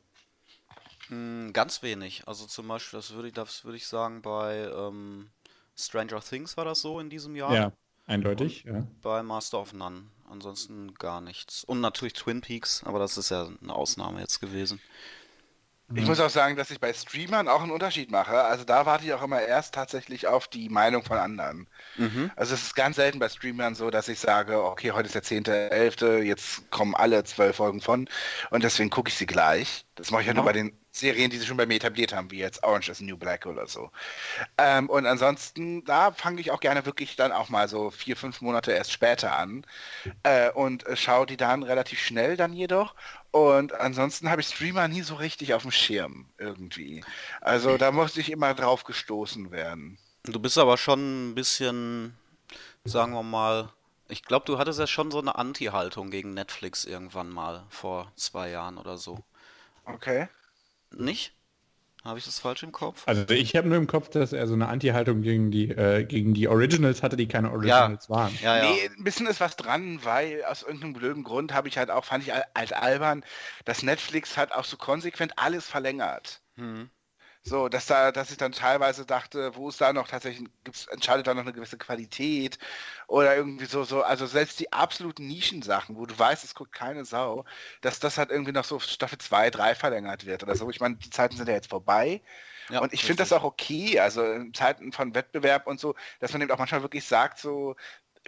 Mm, 1.09 1.53
Ganz 1.53 1.83
wenig. 1.83 2.23
Also 2.27 2.47
zum 2.47 2.69
Beispiel, 2.69 2.99
das 2.99 3.12
würde 3.12 3.28
ich, 3.28 3.35
das 3.35 3.65
würde 3.65 3.77
ich 3.77 3.87
sagen, 3.87 4.23
bei 4.23 4.70
ähm, 4.74 5.31
Stranger 5.77 6.20
Things 6.20 6.57
war 6.57 6.65
das 6.65 6.81
so 6.81 7.01
in 7.01 7.11
diesem 7.11 7.37
Jahr. 7.37 7.53
Ja, 7.55 7.73
eindeutig. 8.07 8.65
Ja. 8.65 8.87
Bei 9.03 9.23
Master 9.23 9.61
of 9.61 9.73
None. 9.73 10.05
Ansonsten 10.28 10.95
gar 10.95 11.20
nichts. 11.20 11.62
Und 11.65 11.81
natürlich 11.81 12.15
Twin 12.15 12.41
Peaks, 12.41 12.83
aber 12.85 12.99
das 12.99 13.16
ist 13.16 13.31
ja 13.31 13.49
eine 13.62 13.73
Ausnahme 13.74 14.20
jetzt 14.20 14.41
gewesen. 14.41 14.81
Ich 15.95 16.05
muss 16.05 16.19
auch 16.19 16.31
sagen, 16.31 16.57
dass 16.57 16.73
ich 16.73 16.81
bei 16.81 16.93
Streamern 16.93 17.47
auch 17.47 17.62
einen 17.62 17.70
Unterschied 17.70 18.11
mache. 18.11 18.43
Also 18.43 18.65
da 18.65 18.87
warte 18.87 19.05
ich 19.05 19.12
auch 19.12 19.23
immer 19.23 19.41
erst 19.41 19.73
tatsächlich 19.73 20.27
auf 20.27 20.49
die 20.49 20.69
Meinung 20.69 21.05
von 21.05 21.16
anderen. 21.16 21.69
Also 22.35 22.55
es 22.55 22.62
ist 22.65 22.74
ganz 22.74 22.97
selten 22.97 23.20
bei 23.20 23.28
Streamern 23.28 23.77
so, 23.77 23.89
dass 23.91 24.09
ich 24.09 24.19
sage, 24.19 24.65
okay, 24.65 24.91
heute 24.91 25.07
ist 25.07 25.15
der 25.15 25.23
10.11., 25.23 26.23
jetzt 26.23 26.69
kommen 26.73 26.97
alle 26.97 27.23
zwölf 27.23 27.55
Folgen 27.57 27.81
von 27.81 28.09
und 28.51 28.65
deswegen 28.65 28.91
gucke 28.91 29.11
ich 29.11 29.15
sie 29.15 29.27
gleich. 29.27 29.87
Das 29.95 30.11
mache 30.11 30.23
ich 30.23 30.27
ja 30.27 30.35
nur 30.35 30.45
bei 30.45 30.53
den 30.53 30.77
Serien, 30.98 31.31
die 31.31 31.39
sie 31.39 31.47
schon 31.47 31.56
bei 31.56 31.66
mir 31.66 31.77
etabliert 31.77 32.12
haben, 32.12 32.31
wie 32.31 32.39
jetzt 32.39 32.62
Orange 32.62 32.90
is 32.90 32.98
the 32.98 33.05
New 33.05 33.16
Black 33.16 33.47
oder 33.47 33.66
so. 33.66 33.90
Ähm, 34.59 34.89
und 34.89 35.06
ansonsten, 35.06 35.85
da 35.85 36.12
fange 36.12 36.40
ich 36.40 36.51
auch 36.51 36.60
gerne 36.60 36.86
wirklich 36.86 37.16
dann 37.16 37.32
auch 37.32 37.48
mal 37.48 37.68
so 37.68 37.90
vier, 37.90 38.16
fünf 38.16 38.40
Monate 38.40 38.73
erst 38.73 38.93
später 38.93 39.36
an 39.36 39.64
äh, 40.23 40.51
und 40.51 40.86
äh, 40.86 40.97
schaue 40.97 41.27
die 41.27 41.36
dann 41.36 41.62
relativ 41.62 42.01
schnell 42.01 42.36
dann 42.36 42.52
jedoch. 42.52 42.94
Und 43.31 43.74
ansonsten 43.74 44.31
habe 44.31 44.40
ich 44.40 44.48
Streamer 44.48 44.89
nie 44.89 45.02
so 45.02 45.16
richtig 45.16 45.52
auf 45.52 45.62
dem 45.62 45.70
Schirm 45.70 46.27
irgendwie. 46.39 47.05
Also 47.40 47.77
da 47.77 47.93
musste 47.93 48.20
ich 48.20 48.32
immer 48.32 48.55
drauf 48.55 48.85
gestoßen 48.85 49.51
werden. 49.51 49.98
Du 50.24 50.40
bist 50.40 50.56
aber 50.59 50.78
schon 50.78 51.31
ein 51.31 51.35
bisschen, 51.35 52.16
sagen 52.85 53.12
wir 53.12 53.23
mal, 53.23 53.70
ich 54.09 54.23
glaube, 54.23 54.47
du 54.47 54.59
hattest 54.59 54.78
ja 54.78 54.86
schon 54.86 55.10
so 55.10 55.18
eine 55.18 55.36
Anti-Haltung 55.36 56.10
gegen 56.10 56.35
Netflix 56.35 56.85
irgendwann 56.85 57.28
mal 57.28 57.64
vor 57.68 58.10
zwei 58.16 58.51
Jahren 58.51 58.78
oder 58.78 58.98
so. 58.98 59.18
Okay. 59.85 60.28
Nicht? 60.97 61.35
Habe 62.05 62.18
ich 62.18 62.24
das 62.24 62.39
falsch 62.39 62.62
im 62.62 62.73
Kopf? 62.73 63.05
Also 63.06 63.24
ich 63.35 63.55
habe 63.56 63.68
nur 63.68 63.78
im 63.78 63.86
Kopf, 63.86 64.09
dass 64.10 64.32
er 64.32 64.47
so 64.47 64.55
eine 64.55 64.68
Anti-Haltung 64.68 65.23
gegen 65.23 65.51
die, 65.51 65.70
äh, 65.70 66.05
gegen 66.05 66.35
die 66.35 66.48
Originals 66.48 67.02
hatte, 67.02 67.16
die 67.16 67.28
keine 67.28 67.51
Originals 67.52 68.09
waren. 68.09 68.39
Ja, 68.43 68.56
ja. 68.56 68.62
Nee, 68.62 68.90
ein 68.97 69.05
bisschen 69.05 69.27
ist 69.27 69.40
was 69.40 69.56
dran, 69.56 70.05
weil 70.05 70.44
aus 70.44 70.62
irgendeinem 70.62 70.93
blöden 70.93 71.24
Grund 71.24 71.52
habe 71.52 71.68
ich 71.68 71.78
halt 71.78 71.90
auch, 71.90 72.05
fand 72.05 72.24
ich 72.24 72.32
al- 72.32 72.44
als 72.55 72.73
albern, 72.73 73.24
dass 73.64 73.82
Netflix 73.82 74.36
hat 74.36 74.52
auch 74.52 74.64
so 74.64 74.77
konsequent 74.77 75.39
alles 75.39 75.66
verlängert. 75.66 76.43
Hm. 76.56 76.90
So, 77.47 77.68
dass 77.68 77.86
da, 77.86 78.10
dass 78.10 78.32
ich 78.32 78.39
dann 78.39 78.51
teilweise 78.51 79.06
dachte, 79.06 79.55
wo 79.55 79.68
ist 79.68 79.81
da 79.81 79.93
noch 79.93 80.09
tatsächlich, 80.09 80.48
gibt's, 80.64 80.86
entscheidet 80.89 81.28
da 81.28 81.35
noch 81.35 81.43
eine 81.43 81.52
gewisse 81.52 81.78
Qualität 81.78 82.59
oder 83.06 83.36
irgendwie 83.36 83.66
so, 83.66 83.85
so, 83.85 84.02
also 84.02 84.27
selbst 84.27 84.59
die 84.59 84.73
absoluten 84.73 85.28
Nischensachen, 85.28 85.97
wo 85.97 86.06
du 86.06 86.18
weißt, 86.18 86.43
es 86.43 86.56
guckt 86.56 86.73
keine 86.73 87.05
Sau, 87.05 87.44
dass 87.82 88.01
das 88.01 88.18
halt 88.18 88.32
irgendwie 88.32 88.51
noch 88.51 88.64
so 88.64 88.81
Staffel 88.81 89.18
2, 89.18 89.51
3 89.51 89.77
verlängert 89.77 90.27
wird 90.27 90.43
oder 90.43 90.56
so. 90.56 90.68
Ich 90.70 90.81
meine, 90.81 90.97
die 90.97 91.10
Zeiten 91.10 91.36
sind 91.36 91.47
ja 91.47 91.55
jetzt 91.55 91.70
vorbei. 91.70 92.20
Ja, 92.68 92.81
und 92.81 92.93
ich 92.93 93.05
finde 93.05 93.23
das 93.23 93.32
auch 93.32 93.44
okay, 93.44 94.01
also 94.01 94.24
in 94.24 94.52
Zeiten 94.52 94.90
von 94.90 95.14
Wettbewerb 95.14 95.68
und 95.68 95.78
so, 95.78 95.94
dass 96.18 96.32
man 96.32 96.43
eben 96.43 96.51
auch 96.51 96.59
manchmal 96.59 96.82
wirklich 96.82 97.05
sagt, 97.05 97.39
so, 97.39 97.77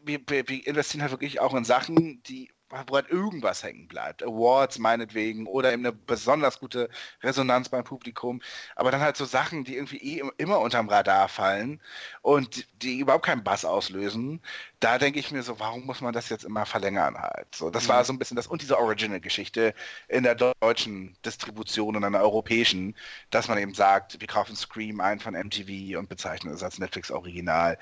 wir, 0.04 0.20
wir, 0.28 0.48
wir 0.48 0.64
investieren 0.64 1.02
halt 1.02 1.10
wirklich 1.10 1.40
auch 1.40 1.54
in 1.54 1.64
Sachen, 1.64 2.22
die 2.22 2.52
wo 2.86 2.96
halt 2.96 3.08
irgendwas 3.10 3.62
hängen 3.62 3.88
bleibt. 3.88 4.22
Awards 4.22 4.78
meinetwegen 4.78 5.46
oder 5.46 5.72
eben 5.72 5.84
eine 5.86 5.92
besonders 5.92 6.60
gute 6.60 6.88
Resonanz 7.22 7.68
beim 7.68 7.84
Publikum. 7.84 8.42
Aber 8.76 8.90
dann 8.90 9.00
halt 9.00 9.16
so 9.16 9.24
Sachen, 9.24 9.64
die 9.64 9.76
irgendwie 9.76 9.98
eh 9.98 10.18
im- 10.20 10.32
immer 10.36 10.60
unterm 10.60 10.88
Radar 10.88 11.28
fallen 11.28 11.80
und 12.22 12.66
die, 12.82 12.98
überhaupt 12.98 13.24
keinen 13.26 13.42
Bass 13.44 13.64
auslösen. 13.64 14.40
Da 14.80 14.98
denke 14.98 15.18
ich 15.18 15.30
mir 15.30 15.42
so, 15.42 15.58
warum 15.60 15.86
muss 15.86 16.00
man 16.00 16.12
das 16.12 16.28
jetzt 16.28 16.44
immer 16.44 16.66
verlängern 16.66 17.16
halt? 17.18 17.54
So, 17.54 17.70
das 17.70 17.88
war 17.88 18.04
so 18.04 18.12
ein 18.12 18.18
bisschen 18.18 18.36
das 18.36 18.46
und 18.46 18.62
diese 18.62 18.78
Original-Geschichte 18.78 19.74
in 20.08 20.22
der 20.22 20.34
deutschen 20.34 21.16
Distribution 21.24 21.96
und 21.96 22.02
in 22.04 22.12
der 22.12 22.22
europäischen, 22.22 22.94
dass 23.30 23.48
man 23.48 23.58
eben 23.58 23.74
sagt, 23.74 24.20
wir 24.20 24.26
kaufen 24.28 24.56
Scream 24.56 25.00
ein 25.00 25.20
von 25.20 25.34
MTV 25.34 25.98
und 25.98 26.08
bezeichnen 26.08 26.52
es 26.54 26.62
als 26.62 26.78
Netflix-Original. 26.78 27.78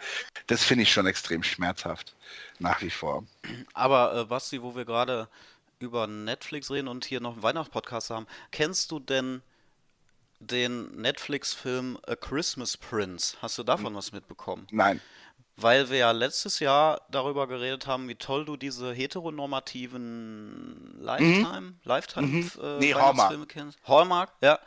Das 0.46 0.62
finde 0.64 0.82
ich 0.84 0.92
schon 0.92 1.06
extrem 1.06 1.42
schmerzhaft. 1.42 2.16
Nach 2.58 2.80
wie 2.82 2.90
vor. 2.90 3.24
Aber 3.74 4.14
äh, 4.16 4.24
Basti, 4.24 4.62
wo 4.62 4.74
wir 4.76 4.84
gerade 4.84 5.28
über 5.78 6.06
Netflix 6.06 6.70
reden 6.70 6.88
und 6.88 7.04
hier 7.04 7.20
noch 7.20 7.34
einen 7.34 7.42
Weihnachtspodcast 7.42 8.10
haben, 8.10 8.26
kennst 8.50 8.90
du 8.90 8.98
denn 8.98 9.42
den 10.40 10.90
Netflix-Film 11.00 11.98
A 12.06 12.16
Christmas 12.16 12.76
Prince. 12.76 13.36
Hast 13.42 13.58
du 13.58 13.62
davon 13.62 13.94
was 13.94 14.12
mitbekommen? 14.12 14.66
Nein. 14.70 15.00
Weil 15.58 15.88
wir 15.88 15.96
ja 15.98 16.10
letztes 16.10 16.60
Jahr 16.60 17.00
darüber 17.10 17.46
geredet 17.46 17.86
haben, 17.86 18.08
wie 18.08 18.14
toll 18.16 18.44
du 18.44 18.56
diese 18.58 18.92
heteronormativen 18.92 20.98
Lifetime, 21.00 21.74
Lifetime 21.84 22.26
Mhm. 22.26 22.50
äh, 22.62 22.78
Nee, 22.78 22.94
Weihnachtsfilme 22.94 23.46
kennst. 23.46 23.78
Hallmark, 23.84 24.32
ja. 24.42 24.58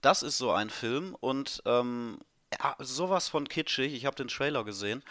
Das 0.00 0.22
ist 0.22 0.38
so 0.38 0.50
ein 0.52 0.70
Film 0.70 1.16
und 1.20 1.62
ähm, 1.66 2.18
ja, 2.52 2.74
sowas 2.78 3.28
von 3.28 3.48
kitschig. 3.48 3.94
Ich 3.94 4.06
habe 4.06 4.16
den 4.16 4.28
Trailer 4.28 4.64
gesehen 4.64 5.02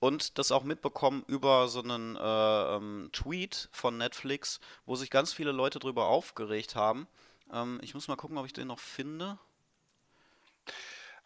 und 0.00 0.38
das 0.38 0.50
auch 0.50 0.64
mitbekommen 0.64 1.22
über 1.28 1.68
so 1.68 1.82
einen 1.82 2.16
äh, 2.16 2.76
ähm, 2.76 3.10
Tweet 3.12 3.68
von 3.70 3.98
Netflix, 3.98 4.58
wo 4.86 4.96
sich 4.96 5.10
ganz 5.10 5.32
viele 5.32 5.52
Leute 5.52 5.78
drüber 5.78 6.06
aufgeregt 6.06 6.74
haben. 6.74 7.06
Ähm, 7.52 7.78
ich 7.82 7.94
muss 7.94 8.08
mal 8.08 8.16
gucken, 8.16 8.38
ob 8.38 8.46
ich 8.46 8.54
den 8.54 8.68
noch 8.68 8.80
finde. 8.80 9.38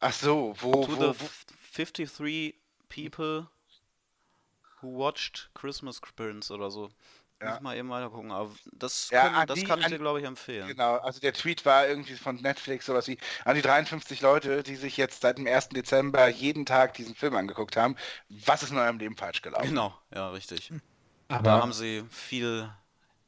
Ach 0.00 0.12
so, 0.12 0.54
wo, 0.58 0.84
To 0.84 0.88
wo, 0.88 1.12
the 1.12 1.20
wo 1.20 1.28
53 1.76 2.54
people 2.88 3.46
who 4.82 4.98
watched 4.98 5.50
Christmas 5.54 6.00
Prince 6.00 6.52
oder 6.52 6.70
so. 6.70 6.90
Ja. 7.42 7.50
Muss 7.54 7.60
mal 7.60 7.76
eben 7.76 7.90
weiter 7.90 8.10
gucken. 8.10 8.30
Aber 8.30 8.50
das, 8.72 9.10
Ja, 9.10 9.24
können, 9.24 9.34
an 9.34 9.46
das 9.46 9.58
die- 9.58 9.64
kann 9.64 9.78
ich 9.80 9.84
an- 9.86 9.90
dir, 9.92 9.98
glaube 9.98 10.20
ich, 10.20 10.26
empfehlen. 10.26 10.66
Genau, 10.68 10.96
also 10.96 11.20
der 11.20 11.32
Tweet 11.34 11.66
war 11.66 11.86
irgendwie 11.86 12.14
von 12.14 12.36
Netflix 12.36 12.86
sowas 12.86 13.06
wie 13.08 13.18
an 13.44 13.54
die 13.54 13.62
53 13.62 14.20
Leute, 14.20 14.62
die 14.62 14.76
sich 14.76 14.96
jetzt 14.96 15.20
seit 15.20 15.36
dem 15.38 15.46
1. 15.46 15.70
Dezember 15.74 16.28
jeden 16.28 16.64
Tag 16.64 16.94
diesen 16.94 17.14
Film 17.14 17.34
angeguckt 17.36 17.76
haben. 17.76 17.96
Was 18.28 18.62
ist 18.62 18.70
in 18.70 18.78
eurem 18.78 18.98
Leben 18.98 19.16
falsch 19.16 19.42
gelaufen? 19.42 19.68
Genau, 19.68 19.94
ja, 20.14 20.30
richtig. 20.30 20.72
Aber, 21.28 21.42
Da 21.42 21.60
haben 21.60 21.72
sie 21.72 22.04
viel 22.10 22.70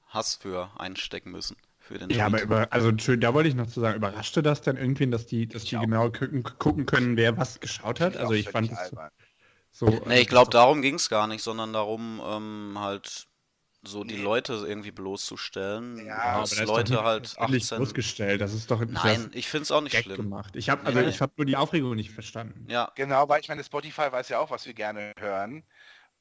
Hass 0.09 0.37
für 0.37 0.71
einstecken 0.79 1.31
müssen. 1.33 1.57
Für 1.79 1.99
den 1.99 2.11
ja, 2.11 2.27
aber 2.27 2.43
über, 2.43 2.67
also 2.73 2.91
schön, 2.99 3.21
da 3.21 3.33
wollte 3.35 3.49
ich 3.49 3.55
noch 3.55 3.69
zu 3.69 3.81
sagen, 3.81 3.97
überraschte 3.97 4.43
das 4.43 4.61
denn 4.61 4.77
irgendwie, 4.77 5.09
dass 5.09 5.27
die, 5.27 5.47
dass 5.47 5.65
die 5.65 5.77
genau 5.79 6.11
gucken, 6.11 6.43
gucken 6.59 6.85
können, 6.87 7.17
wer 7.17 7.37
was 7.37 7.61
geschaut 7.61 8.01
hat? 8.01 8.17
Also 8.17 8.33
ich 8.35 8.49
fand 8.49 8.73
es 8.73 8.93
so. 9.73 9.87
Nee, 10.07 10.23
ich 10.23 10.29
glaube, 10.29 10.51
darum 10.51 10.81
ging 10.83 10.95
es 10.95 11.09
gar 11.09 11.27
nicht, 11.27 11.43
sondern 11.43 11.73
darum, 11.73 12.21
ähm, 12.25 12.77
halt 12.81 13.27
so 13.87 14.05
die 14.05 14.17
Leute 14.17 14.53
irgendwie 14.55 14.91
bloßzustellen, 14.93 16.07
Ja, 16.07 16.39
dass 16.39 16.51
da 16.51 16.63
ist 16.63 16.65
Leute 16.65 16.93
doch 16.93 17.05
halt 17.05 17.25
nicht 17.25 17.39
völlig 17.39 17.65
18... 17.65 17.77
bloßgestellt. 17.77 18.41
Das 18.41 18.53
ist 18.55 18.71
doch 18.71 18.85
Nein, 18.85 19.31
ich 19.35 19.49
finde 19.49 19.63
es 19.65 19.71
auch 19.73 19.81
nicht 19.81 19.93
Gag 19.93 20.03
schlimm. 20.03 20.17
gemacht. 20.17 20.57
Ich 20.57 20.69
habe 20.71 20.87
also 20.87 21.01
Ja. 21.01 21.09
ich 21.09 21.21
habe 21.21 21.33
nur 21.37 21.47
die 21.47 21.57
Aufregung 21.57 21.95
nicht 21.97 22.11
verstanden. 22.13 22.69
Ja, 22.69 22.93
Genau, 22.95 23.29
weil 23.29 23.41
ich 23.41 23.49
meine, 23.49 23.63
Spotify 23.65 24.11
weiß 24.13 24.29
ja 24.31 24.39
auch, 24.41 24.51
was 24.51 24.67
wir 24.67 24.75
gerne 24.75 25.13
hören 25.19 25.65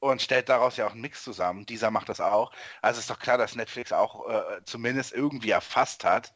und 0.00 0.22
stellt 0.22 0.48
daraus 0.48 0.76
ja 0.76 0.86
auch 0.86 0.92
einen 0.92 1.00
Mix 1.02 1.24
zusammen. 1.24 1.66
Dieser 1.66 1.90
macht 1.90 2.08
das 2.08 2.20
auch. 2.20 2.52
Also 2.82 3.00
ist 3.00 3.10
doch 3.10 3.18
klar, 3.18 3.38
dass 3.38 3.54
Netflix 3.56 3.92
auch 3.92 4.28
äh, 4.28 4.62
zumindest 4.64 5.12
irgendwie 5.12 5.50
erfasst 5.50 6.04
hat, 6.04 6.34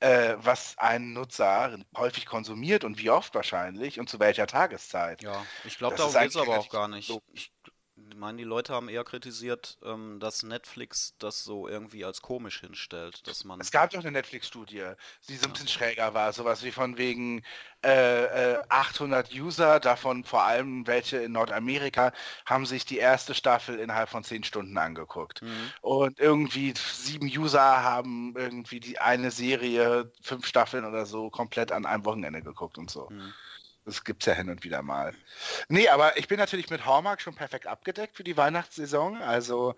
äh, 0.00 0.36
was 0.38 0.76
ein 0.78 1.12
Nutzer 1.14 1.78
häufig 1.96 2.26
konsumiert 2.26 2.84
und 2.84 2.98
wie 2.98 3.10
oft 3.10 3.34
wahrscheinlich 3.34 4.00
und 4.00 4.08
zu 4.10 4.20
welcher 4.20 4.46
Tageszeit. 4.46 5.22
Ja, 5.22 5.48
ich 5.64 5.78
glaube, 5.78 5.96
Das 5.96 5.98
darum 5.98 6.14
ist 6.14 6.18
geht 6.18 6.30
es 6.30 6.36
aber 6.36 6.58
auch 6.58 6.68
gar 6.70 6.88
nicht. 6.88 7.08
logisch. 7.08 7.52
Ich 7.52 7.52
meine, 8.18 8.38
die 8.38 8.44
Leute 8.44 8.74
haben 8.74 8.88
eher 8.88 9.04
kritisiert, 9.04 9.78
ähm, 9.84 10.18
dass 10.20 10.42
Netflix 10.42 11.14
das 11.18 11.44
so 11.44 11.68
irgendwie 11.68 12.04
als 12.04 12.20
komisch 12.20 12.60
hinstellt, 12.60 13.26
dass 13.26 13.44
man... 13.44 13.60
Es 13.60 13.70
gab 13.70 13.90
doch 13.90 14.00
eine 14.00 14.10
Netflix-Studie, 14.10 14.92
die 15.28 15.36
so 15.36 15.46
ein 15.46 15.52
bisschen 15.52 15.68
schräger 15.68 16.14
war, 16.14 16.32
sowas 16.32 16.62
wie 16.62 16.72
von 16.72 16.98
wegen 16.98 17.42
äh, 17.84 18.54
äh, 18.54 18.62
800 18.68 19.32
User, 19.32 19.80
davon 19.80 20.24
vor 20.24 20.42
allem 20.42 20.86
welche 20.86 21.18
in 21.18 21.32
Nordamerika, 21.32 22.12
haben 22.44 22.66
sich 22.66 22.84
die 22.84 22.98
erste 22.98 23.34
Staffel 23.34 23.78
innerhalb 23.78 24.08
von 24.08 24.24
10 24.24 24.44
Stunden 24.44 24.76
angeguckt. 24.76 25.42
Mhm. 25.42 25.72
Und 25.80 26.18
irgendwie 26.18 26.74
sieben 26.76 27.26
User 27.26 27.82
haben 27.82 28.34
irgendwie 28.36 28.80
die 28.80 28.98
eine 28.98 29.30
Serie, 29.30 30.10
fünf 30.20 30.46
Staffeln 30.46 30.84
oder 30.84 31.06
so, 31.06 31.30
komplett 31.30 31.72
an 31.72 31.86
einem 31.86 32.04
Wochenende 32.04 32.42
geguckt 32.42 32.78
und 32.78 32.90
so. 32.90 33.08
Mhm. 33.10 33.32
Das 33.88 34.04
gibt's 34.04 34.26
ja 34.26 34.34
hin 34.34 34.50
und 34.50 34.64
wieder 34.64 34.82
mal. 34.82 35.14
Nee, 35.68 35.88
aber 35.88 36.16
ich 36.18 36.28
bin 36.28 36.38
natürlich 36.38 36.68
mit 36.70 36.84
Hallmark 36.84 37.20
schon 37.22 37.34
perfekt 37.34 37.66
abgedeckt 37.66 38.16
für 38.16 38.24
die 38.24 38.36
Weihnachtssaison. 38.36 39.22
Also 39.22 39.74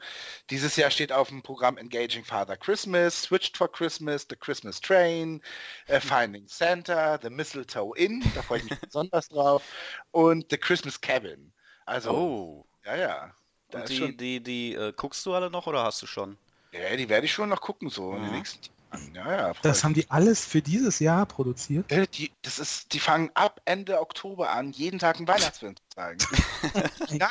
dieses 0.50 0.76
Jahr 0.76 0.90
steht 0.90 1.12
auf 1.12 1.28
dem 1.28 1.42
Programm 1.42 1.76
Engaging 1.78 2.24
Father 2.24 2.56
Christmas, 2.56 3.22
Switched 3.22 3.56
for 3.56 3.70
Christmas, 3.70 4.26
The 4.28 4.36
Christmas 4.36 4.80
Train, 4.80 5.42
äh, 5.86 6.00
Finding 6.00 6.48
Santa, 6.48 7.18
The 7.22 7.30
Mistletoe 7.30 7.94
Inn, 7.96 8.32
da 8.34 8.42
freue 8.42 8.58
ich 8.58 8.64
mich 8.64 8.78
besonders 8.80 9.28
drauf, 9.28 9.68
und 10.10 10.46
The 10.50 10.58
Christmas 10.58 11.00
Cabin. 11.00 11.52
Also, 11.86 12.26
Oh, 12.26 12.66
ja, 12.84 12.96
ja. 12.96 13.34
Und 13.72 13.88
die, 13.88 13.94
schon, 13.94 14.16
die, 14.16 14.42
die 14.42 14.74
äh, 14.74 14.92
guckst 14.94 15.24
du 15.26 15.34
alle 15.34 15.50
noch 15.50 15.66
oder 15.66 15.84
hast 15.84 16.02
du 16.02 16.06
schon? 16.06 16.38
ja, 16.72 16.96
die 16.96 17.08
werde 17.08 17.26
ich 17.26 17.32
schon 17.32 17.48
noch 17.48 17.60
gucken, 17.60 17.90
so 17.90 18.16
in 18.16 18.22
den 18.22 18.30
Mhm. 18.30 18.32
nächsten. 18.32 18.68
Ja, 19.14 19.32
ja. 19.48 19.52
Das 19.62 19.84
haben 19.84 19.94
die 19.94 20.10
alles 20.10 20.44
für 20.44 20.62
dieses 20.62 20.98
Jahr 20.98 21.24
produziert. 21.26 21.90
Äh, 21.92 22.06
Die, 22.08 22.32
das 22.42 22.58
ist, 22.58 22.92
die 22.92 22.98
fangen 23.00 23.30
ab 23.34 23.60
Ende 23.64 24.00
Oktober 24.00 24.50
an, 24.50 24.72
jeden 24.72 24.98
Tag 24.98 25.16
einen 25.18 25.28
Weihnachtsfilm 25.28 25.76
zu 25.76 25.82
zeigen. 25.94 26.18
ja, 27.08 27.30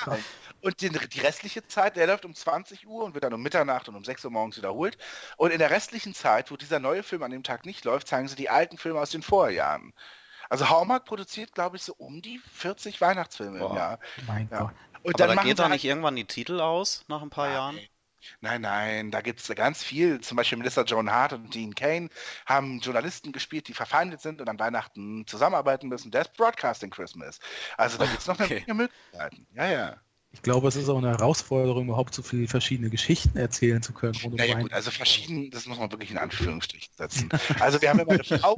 und 0.62 0.80
die, 0.82 0.90
die 0.90 1.20
restliche 1.20 1.68
Zeit, 1.68 1.96
der 1.96 2.08
läuft 2.08 2.26
um 2.26 2.34
20 2.34 2.88
Uhr 2.88 3.04
und 3.04 3.14
wird 3.14 3.24
dann 3.24 3.34
um 3.34 3.42
Mitternacht 3.42 3.90
und 3.90 3.96
um 3.96 4.04
6 4.06 4.24
Uhr 4.26 4.32
morgens 4.32 4.58
wiederholt. 4.58 4.98
Und 5.38 5.52
in 5.52 5.60
der 5.60 5.70
restlichen 5.70 6.14
Zeit, 6.14 6.52
wo 6.52 6.58
dieser 6.58 6.80
neue 6.80 7.04
Film 7.04 7.24
an 7.24 7.32
dem 7.32 7.44
Tag 7.44 7.66
nicht 7.66 7.84
läuft, 7.86 8.08
zeigen 8.08 8.28
sie 8.28 8.36
die 8.36 8.50
alten 8.50 8.78
Filme 8.78 9.00
aus 9.00 9.10
den 9.12 9.22
Vorjahren. 9.22 9.94
Also 10.50 10.70
Hallmark 10.70 11.06
produziert, 11.06 11.54
glaube 11.54 11.76
ich, 11.78 11.84
so 11.84 11.94
um 11.98 12.22
die 12.22 12.40
40 12.54 13.02
Weihnachtsfilme 13.02 13.60
im 13.60 13.68
Boah. 13.68 13.76
Jahr. 13.76 14.00
Mein 14.28 14.48
Ja. 14.52 14.60
Gott. 14.62 14.72
Und 15.04 15.16
Aber 15.16 15.28
da 15.28 15.36
machen 15.36 15.48
geht 15.48 15.52
sie 15.52 15.56
da 15.58 15.64
halt- 15.64 15.74
nicht 15.74 15.86
irgendwann 15.86 16.16
die 16.16 16.26
Titel 16.26 16.60
aus 16.60 17.06
nach 17.08 17.22
ein 17.22 17.30
paar 17.30 17.46
Nein. 17.46 17.54
Jahren? 17.54 17.80
Nein, 18.42 18.62
nein, 18.62 19.12
da 19.12 19.22
gibt 19.22 19.40
es 19.40 19.48
ganz 19.56 19.84
viel. 19.84 20.20
Zum 20.22 20.36
Beispiel 20.38 20.58
Melissa 20.58 20.84
Joan 20.84 21.12
Hart 21.12 21.34
und 21.34 21.54
Dean 21.54 21.74
Kane 21.76 22.10
haben 22.46 22.80
Journalisten 22.80 23.32
gespielt, 23.32 23.68
die 23.68 23.74
verfeindet 23.74 24.22
sind 24.22 24.42
und 24.42 24.50
an 24.50 24.60
Weihnachten 24.60 25.26
zusammenarbeiten 25.28 25.88
müssen. 25.88 26.12
Das 26.12 26.28
ist 26.28 26.38
Broadcasting 26.38 26.90
Christmas. 26.90 27.40
Also 27.78 27.98
da 27.98 28.06
gibt 28.08 28.22
es 28.22 28.28
noch 28.28 28.38
eine 28.40 28.46
Okay. 28.46 28.66
Menge 28.66 28.74
Möglichkeiten. 28.74 29.48
Ja, 29.54 29.66
ja. 29.70 30.02
Ich 30.32 30.44
glaube, 30.44 30.68
es 30.68 30.76
ist 30.76 30.90
auch 30.90 30.98
eine 30.98 31.10
Herausforderung, 31.10 31.88
überhaupt 31.88 32.14
so 32.14 32.22
viele 32.22 32.48
verschiedene 32.48 32.90
Geschichten 32.90 33.38
erzählen 33.38 33.82
zu 33.82 33.94
können. 33.94 34.16
um 34.24 34.36
Naja 34.36 34.60
gut, 34.60 34.72
also 34.72 34.92
verschieden, 34.92 35.50
das 35.50 35.66
muss 35.66 35.80
man 35.80 35.92
wirklich 35.92 36.12
in 36.12 36.18
Anführungsstrichen 36.18 36.94
setzen. 36.96 37.30
Also 37.60 37.82
wir 37.82 37.90
haben 37.90 38.00
immer 38.00 38.12
eine 38.12 38.24
Frau 38.24 38.58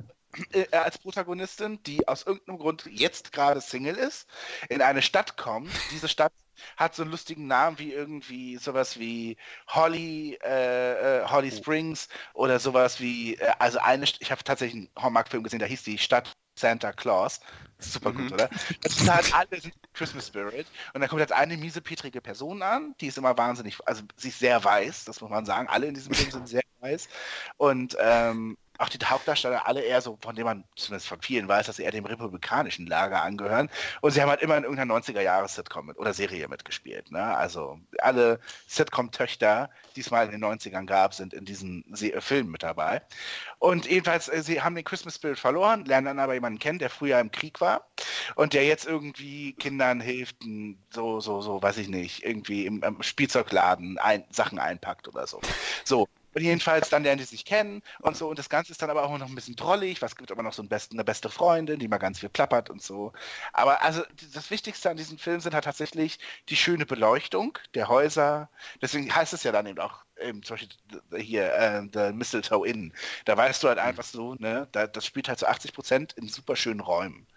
äh, 0.52 0.66
als 0.72 0.98
Protagonistin, 0.98 1.82
die 1.84 2.08
aus 2.08 2.24
irgendeinem 2.24 2.58
Grund 2.58 2.86
jetzt 2.92 3.32
gerade 3.32 3.62
Single 3.62 3.96
ist, 3.96 4.28
in 4.70 4.82
eine 4.82 5.02
Stadt 5.02 5.38
kommt. 5.38 5.72
Diese 5.92 6.10
Stadt 6.10 6.34
hat 6.78 6.94
so 6.94 7.04
einen 7.04 7.12
lustigen 7.12 7.48
Namen 7.48 7.80
wie 7.80 7.94
irgendwie 7.94 8.58
sowas 8.58 9.00
wie 9.00 9.38
Holly, 9.68 10.38
äh, 10.44 11.22
äh, 11.22 11.26
Holly 11.26 11.52
Springs 11.52 12.10
oder 12.34 12.60
sowas 12.60 13.00
wie, 13.00 13.36
äh, 13.36 13.52
also 13.60 13.80
eine, 13.80 14.06
ich 14.20 14.32
habe 14.32 14.44
tatsächlich 14.44 14.76
einen 14.84 14.90
Hallmark-Film 15.04 15.44
gesehen, 15.44 15.60
da 15.60 15.66
hieß 15.66 15.84
die 15.84 15.98
Stadt 15.98 16.34
Santa 16.56 16.92
Claus. 16.92 17.40
Super 17.80 18.14
gut, 18.14 18.32
oder? 18.32 18.50
Das 18.82 18.96
sind 18.96 19.12
halt 19.12 19.34
alle 19.34 19.60
Christmas 19.94 20.28
Spirit. 20.28 20.68
Und 20.94 21.02
dann 21.02 21.10
kommt 21.10 21.22
jetzt 21.22 21.34
eine 21.34 21.58
miesepetrige 21.58 22.22
Person 22.22 22.62
an, 22.62 22.96
die 23.02 23.08
ist 23.08 23.18
immer 23.18 23.38
wahnsinnig, 23.38 23.78
also 23.86 24.04
sie 24.16 24.30
ist 24.30 24.40
sehr 24.40 24.64
weiß, 24.64 25.06
das 25.06 25.20
muss 25.22 25.32
man 25.32 25.46
sagen. 25.46 25.68
Alle 25.68 25.88
in 25.88 25.96
diesem 25.96 26.14
Film 26.14 26.30
sind 26.30 26.48
sehr 26.48 26.62
weiß. 26.80 27.10
Und 27.58 27.98
ähm, 28.00 28.58
auch 28.82 28.90
die 28.90 28.98
Hauptdarsteller 29.04 29.68
alle 29.68 29.82
eher 29.82 30.02
so, 30.02 30.18
von 30.22 30.36
denen 30.36 30.46
man 30.46 30.64
zumindest 30.76 31.08
von 31.08 31.22
vielen 31.22 31.48
weiß, 31.48 31.68
dass 31.68 31.76
sie 31.76 31.84
eher 31.84 31.92
dem 31.92 32.06
republikanischen 32.06 32.88
Lager 32.88 33.22
angehören. 33.22 33.70
Und 34.02 34.12
sie 34.12 34.22
haben 34.22 34.30
halt 34.30 34.42
immer 34.42 34.58
in 34.58 34.64
irgendeiner 34.64 34.96
90er-Jahres-Sitcom 34.96 35.86
mit, 35.86 36.00
oder 36.00 36.14
Serie 36.14 36.48
mitgespielt. 36.48 37.12
Ne? 37.12 37.24
Also 37.24 37.80
alle 38.00 38.40
Sitcom-Töchter, 38.68 39.70
die 39.96 40.02
es 40.02 40.10
mal 40.10 40.26
in 40.26 40.32
den 40.32 40.44
90ern 40.44 40.86
gab, 40.86 41.14
sind 41.14 41.34
in 41.34 41.46
diesen 41.46 41.86
Se 41.92 42.12
äh, 42.12 42.22
Filmen 42.22 42.50
mit 42.50 42.64
dabei. 42.64 43.02
Und 43.60 43.86
jedenfalls, 43.86 44.28
äh, 44.30 44.42
sie 44.42 44.62
haben 44.62 44.76
den 44.76 44.84
Christmas 44.84 45.16
Spirit 45.16 45.38
verloren, 45.38 45.86
lernen 45.86 46.06
dann 46.06 46.20
aber 46.20 46.34
jemanden 46.34 46.60
kennen, 46.60 46.80
der 46.80 46.90
früher 46.90 47.20
im 47.20 47.32
Krieg 47.32 47.62
war 47.62 47.86
und 48.36 48.54
der 48.54 48.66
jetzt 48.66 48.86
irgendwie 48.86 49.54
Kindern 49.54 50.02
hilft, 50.02 50.38
so, 50.90 51.20
so, 51.20 51.42
so, 51.42 51.62
weiß 51.62 51.78
ich 51.78 51.88
nicht, 51.88 52.26
irgendwie 52.26 52.66
im, 52.66 52.82
im 52.82 53.04
Spielzeugladen 53.04 54.00
ein, 54.00 54.24
Sachen 54.32 54.58
einpackt 54.58 55.08
oder 55.08 55.28
so. 55.28 55.40
So. 55.86 56.08
Und 56.34 56.42
jedenfalls 56.42 56.90
dann 56.90 57.04
lernen 57.04 57.20
die 57.20 57.26
sich 57.26 57.46
kennen 57.46 57.82
und 58.00 58.16
so. 58.16 58.30
Und 58.30 58.40
das 58.40 58.50
Ganze 58.50 58.72
ist 58.72 58.82
dann 58.82 58.90
aber 58.90 59.04
auch 59.04 59.18
noch 59.18 59.28
ein 59.28 59.36
bisschen 59.36 59.56
drollig. 59.56 60.02
Was 60.02 60.16
gibt 60.16 60.32
aber 60.32 60.44
noch 60.44 60.54
so 60.54 60.62
einen 60.62 60.70
besten, 60.70 60.96
eine 60.96 61.04
beste 61.04 61.30
Freundin, 61.30 61.80
die 61.80 61.88
mal 61.88 61.98
ganz 61.98 62.20
viel 62.20 62.30
plappert 62.30 62.70
und 62.70 62.82
so. 62.82 63.14
Aber 63.54 63.82
also 63.82 64.04
das 64.34 64.50
Wichtigste 64.50 64.90
an 64.90 64.98
diesem 64.98 65.18
Film 65.18 65.42
sind 65.42 65.54
halt 65.54 65.66
tatsächlich 65.66 66.20
die 66.50 66.56
schöne 66.56 66.86
Beleuchtung 66.86 67.58
der 67.74 67.88
Häuser. 67.90 68.50
Deswegen 68.82 69.14
heißt 69.14 69.34
es 69.34 69.44
ja 69.44 69.52
dann 69.52 69.66
eben 69.68 69.80
auch 69.80 70.04
eben 70.22 70.44
zum 70.44 70.56
Beispiel 70.56 71.22
hier 71.22 71.54
äh, 71.54 71.82
The 71.94 72.14
Mistletoe 72.14 72.66
Inn. 72.66 72.94
Da 73.26 73.36
weißt 73.36 73.64
du 73.64 73.68
halt 73.68 73.80
einfach 73.80 74.04
so, 74.04 74.36
ne, 74.36 74.68
da, 74.72 74.88
das 74.88 75.06
spielt 75.06 75.28
halt 75.28 75.40
zu 75.40 75.48
80 75.48 75.74
Prozent 75.74 76.14
in 76.14 76.28
super 76.28 76.56
schönen 76.56 76.80
Räumen. 76.80 77.28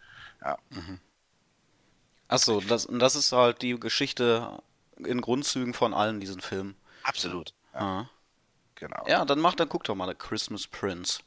Achso, 2.29 2.61
das, 2.61 2.87
und 2.87 2.99
das 2.99 3.17
ist 3.17 3.33
halt 3.33 3.63
die 3.63 3.79
Geschichte 3.79 4.63
in 4.99 5.21
Grundzügen 5.21 5.75
von 5.75 5.95
allen 5.95 6.21
diesen 6.21 6.41
Filmen. 6.41 6.77
Absolut. 7.03 7.55
Ja, 7.75 7.81
Ah. 7.81 8.11
Genau. 8.75 9.05
Ja, 9.07 9.25
dann 9.25 9.41
mach, 9.41 9.55
dann 9.55 9.69
guck 9.69 9.85
doch 9.85 9.95
mal 9.95 10.09
The 10.09 10.15
Christmas 10.15 10.67
Prince. 10.67 11.21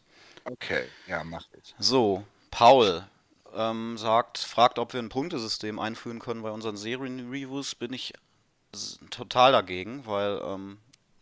Okay, 0.45 0.87
ja, 1.07 1.23
mach 1.23 1.45
ich. 1.61 1.75
So, 1.77 2.23
Paul 2.51 3.05
ähm, 3.53 3.97
sagt, 3.97 4.37
fragt, 4.37 4.79
ob 4.79 4.93
wir 4.93 5.01
ein 5.01 5.09
Punktesystem 5.09 5.79
einführen 5.79 6.19
können 6.19 6.41
bei 6.41 6.51
unseren 6.51 6.77
Serien-Reviews. 6.77 7.75
Bin 7.75 7.93
ich 7.93 8.13
total 9.09 9.51
dagegen, 9.51 10.05
weil 10.05 10.41
ähm, 10.43 10.77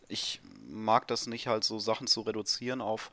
ich 0.07 0.41
mag 0.67 1.07
das 1.07 1.27
nicht 1.27 1.47
halt 1.47 1.63
so 1.63 1.79
Sachen 1.79 2.07
zu 2.07 2.21
reduzieren 2.21 2.81
auf 2.81 3.11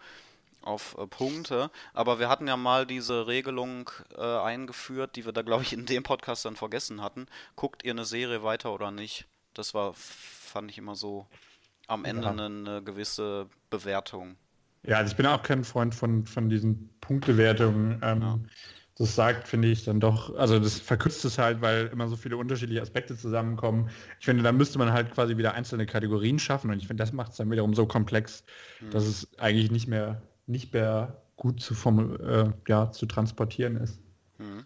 auf 0.62 0.97
äh, 0.98 1.06
Punkte. 1.06 1.70
Aber 1.93 2.18
wir 2.18 2.28
hatten 2.28 2.48
ja 2.48 2.56
mal 2.56 2.86
diese 2.86 3.26
Regelung 3.26 3.90
äh, 4.16 4.20
eingeführt, 4.20 5.16
die 5.16 5.24
wir 5.24 5.32
da, 5.32 5.43
glaube 5.43 5.62
ich, 5.62 5.72
in 5.72 5.86
dem 5.86 6.02
Podcast 6.02 6.44
dann 6.44 6.56
vergessen 6.56 7.02
hatten. 7.02 7.26
Guckt 7.56 7.84
ihr 7.84 7.93
eine 7.93 8.05
Serie 8.05 8.43
weiter 8.43 8.72
oder 8.72 8.90
nicht? 8.90 9.26
Das 9.55 9.74
war, 9.74 9.93
fand 9.94 10.70
ich 10.70 10.78
immer 10.78 10.94
so 10.94 11.26
am 11.88 12.04
Ende 12.04 12.28
Ja. 12.28 12.30
eine, 12.30 12.46
eine 12.46 12.82
gewisse 12.82 13.48
Bewertung. 13.70 14.36
Ja, 14.84 14.96
also 14.98 15.12
ich 15.12 15.16
bin 15.16 15.26
auch 15.26 15.42
kein 15.42 15.64
Freund 15.64 15.94
von, 15.94 16.26
von 16.26 16.48
diesen 16.48 16.90
Punktewertungen. 17.00 18.00
Ähm, 18.02 18.48
Das 18.98 19.14
sagt, 19.14 19.48
finde 19.48 19.68
ich, 19.68 19.84
dann 19.84 20.00
doch, 20.00 20.36
also 20.36 20.59
das 20.60 20.78
verkürzt 20.78 21.24
es 21.24 21.38
halt, 21.38 21.62
weil 21.62 21.86
immer 21.88 22.09
so 22.09 22.16
viele 22.16 22.36
unterschiedliche 22.36 22.82
Aspekte 22.82 23.16
zusammenkommen. 23.16 23.90
Ich 24.20 24.26
finde, 24.26 24.42
da 24.42 24.52
müsste 24.52 24.78
man 24.78 24.92
halt 24.92 25.12
quasi 25.12 25.38
wieder 25.38 25.54
einzelne 25.54 25.86
Kategorien 25.86 26.38
schaffen 26.38 26.70
und 26.70 26.78
ich 26.78 26.86
finde, 26.88 27.02
das 27.02 27.12
macht 27.12 27.32
es 27.32 27.38
dann 27.38 27.50
wiederum 27.50 27.74
so 27.74 27.86
komplex, 27.86 28.44
dass 28.90 29.04
es 29.06 29.28
eigentlich 29.38 29.70
nicht 29.70 29.88
mehr, 29.88 30.22
nicht 30.46 30.74
mehr 30.74 31.22
gut 31.36 31.60
zu, 31.60 31.74
formu- 31.74 32.20
äh, 32.22 32.52
ja, 32.68 32.90
zu 32.92 33.06
transportieren 33.06 33.76
ist. 33.76 34.01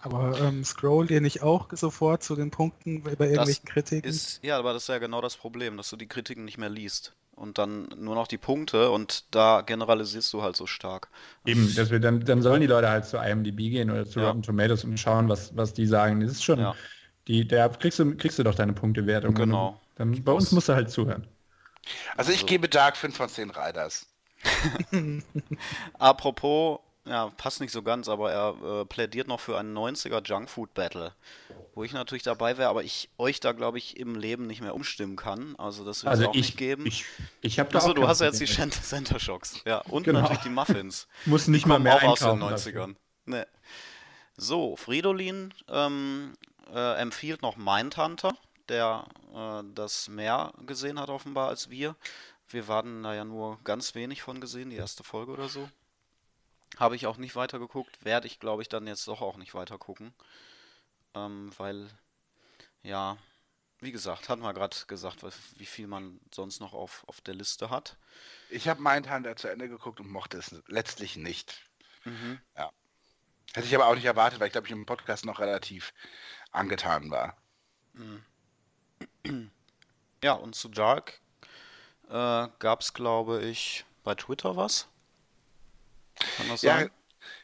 Aber 0.01 0.39
ähm, 0.40 0.65
scrollt 0.65 1.11
ihr 1.11 1.20
nicht 1.20 1.43
auch 1.43 1.69
sofort 1.73 2.23
zu 2.23 2.36
den 2.36 2.51
Punkten 2.51 3.03
bei 3.03 3.11
irgendwelchen 3.11 3.65
Kritiken? 3.65 4.09
Ist, 4.09 4.43
ja, 4.43 4.59
aber 4.59 4.73
das 4.73 4.82
ist 4.82 4.89
ja 4.89 4.98
genau 4.98 5.20
das 5.20 5.36
Problem, 5.36 5.77
dass 5.77 5.90
du 5.90 5.97
die 5.97 6.07
Kritiken 6.07 6.44
nicht 6.44 6.59
mehr 6.59 6.69
liest. 6.69 7.15
Und 7.35 7.59
dann 7.59 7.89
nur 7.98 8.15
noch 8.15 8.28
die 8.28 8.39
Punkte 8.39 8.90
und 8.90 9.24
da 9.35 9.61
generalisierst 9.61 10.32
du 10.32 10.43
halt 10.43 10.57
so 10.57 10.66
stark. 10.66 11.09
Eben, 11.44 11.74
dass 11.74 11.90
wir 11.90 12.01
dann, 12.01 12.20
dann 12.24 12.40
sollen 12.40 12.62
die 12.62 12.66
Leute 12.66 12.89
halt 12.89 13.05
zu 13.05 13.19
IMDb 13.19 13.59
gehen 13.59 13.90
oder 13.90 14.07
zu 14.07 14.20
Ja. 14.20 14.28
Rotten 14.28 14.43
Tomatoes 14.43 14.85
und 14.85 14.98
schauen, 14.98 15.28
was, 15.28 15.55
was 15.55 15.74
die 15.74 15.86
sagen. 15.86 16.20
Das 16.20 16.31
ist 16.32 16.44
schon, 16.44 16.59
Ja. 16.59 16.74
die, 17.28 17.47
der 17.47 17.69
kriegst 17.69 17.98
du, 17.98 18.16
kriegst 18.16 18.39
du 18.39 18.43
doch 18.43 18.55
deine 18.55 18.73
Punktewertung. 18.73 19.35
Genau. 19.35 19.78
Dann, 19.97 20.24
bei 20.24 20.32
uns 20.32 20.51
musst 20.53 20.70
du 20.70 20.74
halt 20.74 20.90
zuhören. 20.90 21.27
Also 22.16 22.32
ich 22.32 22.47
gebe 22.47 22.69
Dark 22.70 22.97
5 22.97 23.15
von 23.15 23.28
10 23.28 23.51
Riders. 23.51 24.07
Apropos, 25.98 26.81
ja, 27.06 27.28
passt 27.36 27.60
nicht 27.60 27.72
so 27.72 27.82
ganz, 27.82 28.08
aber 28.08 28.32
er 28.32 28.80
äh, 28.80 28.84
plädiert 28.84 29.28
noch 29.28 29.40
für 29.40 29.58
einen 29.58 29.76
90er 29.76 30.22
Junkfood 30.26 30.74
Battle, 30.74 31.12
wo 31.74 31.84
ich 31.84 31.92
natürlich 31.92 32.22
dabei 32.24 32.58
wäre, 32.58 32.68
aber 32.68 32.82
ich 32.84 33.08
euch 33.18 33.40
da, 33.40 33.52
glaube 33.52 33.78
ich, 33.78 33.96
im 33.96 34.16
Leben 34.16 34.46
nicht 34.46 34.60
mehr 34.60 34.74
umstimmen 34.74 35.16
kann. 35.16 35.54
Also 35.56 35.84
das 35.84 36.04
wird 36.04 36.12
es 36.14 36.18
Also 36.20 36.30
auch 36.30 36.34
ich, 36.34 36.46
nicht 36.46 36.56
geben. 36.58 36.84
ich, 36.86 37.04
ich 37.42 37.58
habe 37.58 37.70
da 37.70 37.78
Achso, 37.78 37.90
auch 37.90 37.94
du 37.94 38.08
hast 38.08 38.20
ja 38.20 38.26
jetzt 38.26 38.40
die 38.40 38.44
Problem 38.46 38.66
mit. 38.66 38.74
Cent- 38.74 38.84
Center 38.84 39.18
Shocks. 39.20 39.62
Ja, 39.64 39.78
und 39.82 40.04
Genau. 40.04 40.20
natürlich 40.20 40.42
die 40.42 40.48
Muffins. 40.50 41.06
Muss 41.26 41.46
nicht 41.48 41.66
mal 41.66 41.78
mehr 41.78 41.96
auch 41.96 42.02
aus 42.02 42.18
den 42.18 42.28
einkaufen 42.30 42.50
dafür. 42.50 42.84
90ern. 42.86 42.96
Nee. 43.26 43.44
So, 44.36 44.76
Fridolin 44.76 45.54
ähm, 45.68 46.34
äh, 46.74 46.94
empfiehlt 47.00 47.42
noch 47.42 47.56
Mindhunter, 47.56 48.34
der 48.68 49.06
äh, 49.34 49.62
das 49.74 50.08
mehr 50.08 50.52
gesehen 50.66 50.98
hat 51.00 51.08
offenbar 51.08 51.48
als 51.48 51.70
wir. 51.70 51.96
Wir 52.48 52.68
waren 52.68 53.02
da 53.02 53.14
ja 53.14 53.24
nur 53.24 53.58
ganz 53.64 53.94
wenig 53.94 54.22
von 54.22 54.40
gesehen, 54.40 54.70
die 54.70 54.76
erste 54.76 55.02
Folge 55.04 55.32
oder 55.32 55.48
so. 55.48 55.68
Habe 56.77 56.97
ich 56.97 57.07
auch 57.07 57.16
nicht 57.16 57.36
weitergeguckt, 57.36 58.05
werde 58.05 58.27
ich 58.27 58.39
glaube 58.39 58.62
ich 58.62 58.69
dann 58.69 58.86
jetzt 58.86 59.09
doch 59.09 59.23
auch 59.23 59.36
nicht 59.36 59.55
weiter 59.55 59.78
gucken. 59.78 60.15
Ähm, 61.15 61.51
weil, 61.57 61.89
ja, 62.82 63.16
wie 63.81 63.93
gesagt, 63.93 64.28
hatten 64.28 64.43
wir 64.43 64.55
gerade 64.55 64.77
gesagt, 64.86 65.24
wie 65.59 65.66
viel 65.66 65.86
man 65.86 66.20
sonst 66.35 66.61
noch 66.61 66.73
auf, 66.73 67.05
auf 67.09 67.20
der 67.20 67.35
Liste 67.35 67.70
hat. 67.70 67.97
Ich 68.51 68.69
habe 68.69 68.82
Mindhunter 68.82 69.36
zu 69.36 69.48
Ende 69.48 69.69
geguckt 69.69 70.01
und 70.01 70.11
mochte 70.11 70.39
es 70.39 70.55
letztlich 70.66 71.16
nicht. 71.16 71.62
Mhm. 72.05 72.40
Ja. 72.57 72.70
Hätte 73.55 73.66
ich 73.66 73.74
aber 73.74 73.86
auch 73.86 73.94
nicht 73.94 74.05
erwartet, 74.05 74.40
weil 74.40 74.48
ich 74.48 74.53
glaube 74.53 74.66
ich 74.66 74.73
im 74.73 74.86
Podcast 74.86 75.24
noch 75.24 75.40
relativ 75.40 75.94
angetan 76.53 77.11
war. 77.11 77.36
Ja, 80.23 80.32
und 80.32 80.55
zu 80.55 80.69
Dark 80.69 81.20
äh, 82.09 82.48
gab 82.59 82.81
es, 82.81 82.94
glaube 82.94 83.43
ich, 83.44 83.85
bei 84.05 84.15
Twitter 84.15 84.57
was. 84.57 84.89
Kann 86.36 86.48
das 86.48 86.62
Ja, 86.62 86.78
sein? 86.78 86.90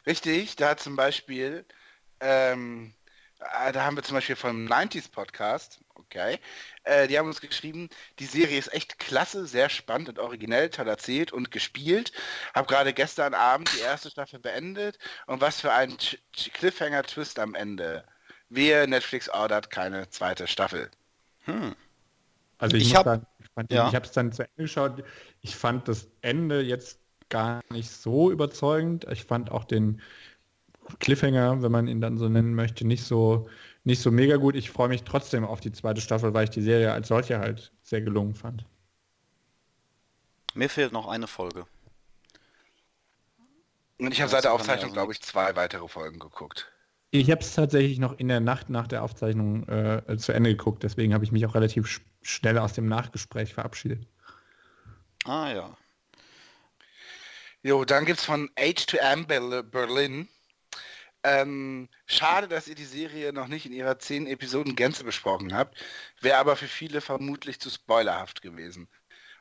richtig. 0.06 0.56
Da 0.56 0.76
zum 0.76 0.96
Beispiel, 0.96 1.64
ähm, 2.20 2.94
äh, 3.40 3.72
da 3.72 3.84
haben 3.84 3.96
wir 3.96 4.02
zum 4.02 4.14
Beispiel 4.16 4.36
vom 4.36 4.66
90s 4.66 5.10
Podcast, 5.10 5.80
okay, 5.94 6.38
äh, 6.84 7.08
die 7.08 7.18
haben 7.18 7.26
uns 7.28 7.40
geschrieben, 7.40 7.88
die 8.18 8.26
Serie 8.26 8.58
ist 8.58 8.72
echt 8.72 8.98
klasse, 8.98 9.46
sehr 9.46 9.68
spannend 9.68 10.08
und 10.08 10.18
originell, 10.18 10.70
toll 10.70 10.88
erzählt 10.88 11.32
und 11.32 11.50
gespielt. 11.50 12.12
Hab 12.54 12.68
gerade 12.68 12.92
gestern 12.92 13.34
Abend 13.34 13.70
die 13.74 13.80
erste 13.80 14.10
Staffel 14.10 14.38
beendet 14.38 14.98
und 15.26 15.40
was 15.40 15.60
für 15.60 15.72
ein 15.72 15.92
Ch- 15.96 16.18
Ch- 16.34 16.52
Cliffhanger-Twist 16.52 17.38
am 17.38 17.54
Ende. 17.54 18.04
Wehe, 18.48 18.86
Netflix 18.86 19.28
ordert 19.30 19.70
keine 19.70 20.10
zweite 20.10 20.46
Staffel. 20.46 20.90
Also 22.58 22.76
ich, 22.76 22.82
Ich 22.84 22.88
muss 22.90 22.98
hab- 22.98 23.04
sagen, 23.06 23.26
ich, 23.40 23.46
fand 23.54 23.70
den- 23.70 23.76
ja. 23.76 23.88
ich 23.88 23.94
habe 23.94 24.06
es 24.06 24.12
dann 24.12 24.32
zu 24.32 24.42
Ende 24.42 24.62
geschaut. 24.62 25.04
Ich 25.40 25.56
fand 25.56 25.88
das 25.88 26.06
Ende 26.20 26.60
jetzt 26.60 27.00
gar 27.32 27.62
nicht 27.70 27.90
so 27.90 28.30
überzeugend. 28.30 29.06
Ich 29.10 29.24
fand 29.24 29.50
auch 29.50 29.64
den 29.64 30.00
Cliffhanger, 31.00 31.62
wenn 31.62 31.72
man 31.72 31.88
ihn 31.88 32.00
dann 32.00 32.18
so 32.18 32.28
nennen 32.28 32.54
möchte, 32.54 32.86
nicht 32.86 33.04
so 33.04 33.48
nicht 33.84 34.02
so 34.02 34.10
mega 34.10 34.36
gut. 34.36 34.54
Ich 34.54 34.70
freue 34.70 34.88
mich 34.88 35.02
trotzdem 35.02 35.44
auf 35.44 35.60
die 35.60 35.72
zweite 35.72 36.00
Staffel, 36.00 36.34
weil 36.34 36.44
ich 36.44 36.50
die 36.50 36.62
Serie 36.62 36.92
als 36.92 37.08
solche 37.08 37.38
halt 37.38 37.72
sehr 37.82 38.02
gelungen 38.02 38.34
fand. 38.34 38.64
Mir 40.54 40.68
fehlt 40.68 40.92
noch 40.92 41.08
eine 41.08 41.26
Folge. 41.26 41.66
Und 43.98 44.12
ich 44.12 44.20
habe 44.20 44.30
seit 44.30 44.44
der 44.44 44.52
Aufzeichnung, 44.52 44.92
glaube 44.92 45.12
ich, 45.12 45.22
zwei 45.22 45.56
weitere 45.56 45.88
Folgen 45.88 46.18
geguckt. 46.18 46.70
Ich 47.10 47.30
habe 47.30 47.40
es 47.40 47.54
tatsächlich 47.54 47.98
noch 47.98 48.18
in 48.18 48.28
der 48.28 48.40
Nacht 48.40 48.68
nach 48.68 48.86
der 48.86 49.02
Aufzeichnung 49.02 49.66
äh, 49.68 50.16
zu 50.18 50.32
Ende 50.32 50.50
geguckt, 50.50 50.82
deswegen 50.82 51.14
habe 51.14 51.24
ich 51.24 51.32
mich 51.32 51.46
auch 51.46 51.54
relativ 51.54 51.86
sch 51.86 52.00
schnell 52.22 52.58
aus 52.58 52.72
dem 52.72 52.86
Nachgespräch 52.86 53.52
verabschiedet. 53.52 54.06
Ah 55.24 55.52
ja. 55.52 55.76
Jo, 57.62 57.84
dann 57.84 58.04
gibt's 58.04 58.24
von 58.24 58.48
H2M 58.56 59.26
Berl- 59.26 59.62
Berlin. 59.62 60.28
Ähm, 61.24 61.88
schade, 62.06 62.48
dass 62.48 62.66
ihr 62.66 62.74
die 62.74 62.84
Serie 62.84 63.32
noch 63.32 63.46
nicht 63.46 63.64
in 63.66 63.72
ihrer 63.72 63.98
zehn 64.00 64.26
Episoden 64.26 64.74
Gänze 64.74 65.04
besprochen 65.04 65.54
habt. 65.54 65.76
Wäre 66.20 66.38
aber 66.38 66.56
für 66.56 66.66
viele 66.66 67.00
vermutlich 67.00 67.60
zu 67.60 67.70
spoilerhaft 67.70 68.42
gewesen. 68.42 68.88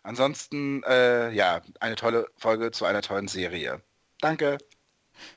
Ansonsten, 0.03 0.83
äh, 0.83 1.31
ja, 1.31 1.61
eine 1.79 1.95
tolle 1.95 2.27
Folge 2.37 2.69
zu 2.71 2.85
einer 2.85 3.01
tollen 3.01 3.27
Serie. 3.27 3.81
Danke. 4.19 4.59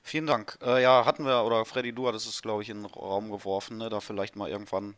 Vielen 0.03 0.27
Dank. 0.27 0.59
Äh, 0.63 0.83
ja, 0.83 1.07
hatten 1.07 1.25
wir, 1.25 1.45
oder 1.45 1.65
Freddy, 1.65 1.95
du 1.95 2.07
hattest 2.09 2.27
es, 2.29 2.43
glaube 2.43 2.63
ich, 2.63 2.69
in 2.69 2.83
den 2.83 2.87
Raum 2.87 3.31
geworfen, 3.31 3.79
ne, 3.79 3.89
da 3.89 4.01
vielleicht 4.01 4.37
mal 4.37 4.49
irgendwann 4.51 4.95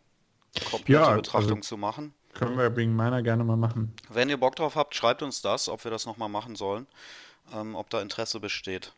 komplette 0.70 0.92
Ja, 0.92 1.14
Betrachtung 1.14 1.58
also- 1.58 1.68
zu 1.68 1.76
machen. 1.76 2.12
Können 2.34 2.58
wir 2.58 2.76
wegen 2.76 2.94
meiner 2.94 3.22
gerne 3.22 3.44
mal 3.44 3.56
machen. 3.56 3.94
Wenn 4.10 4.28
ihr 4.28 4.36
Bock 4.36 4.56
drauf 4.56 4.74
habt, 4.76 4.94
schreibt 4.94 5.22
uns 5.22 5.40
das, 5.40 5.70
ob 5.70 5.82
wir 5.84 5.90
das 5.90 6.04
nochmal 6.04 6.28
machen 6.28 6.54
sollen, 6.54 6.86
ähm, 7.54 7.74
ob 7.74 7.90
da 7.90 8.00
Interesse 8.00 8.40
besteht. 8.40 8.92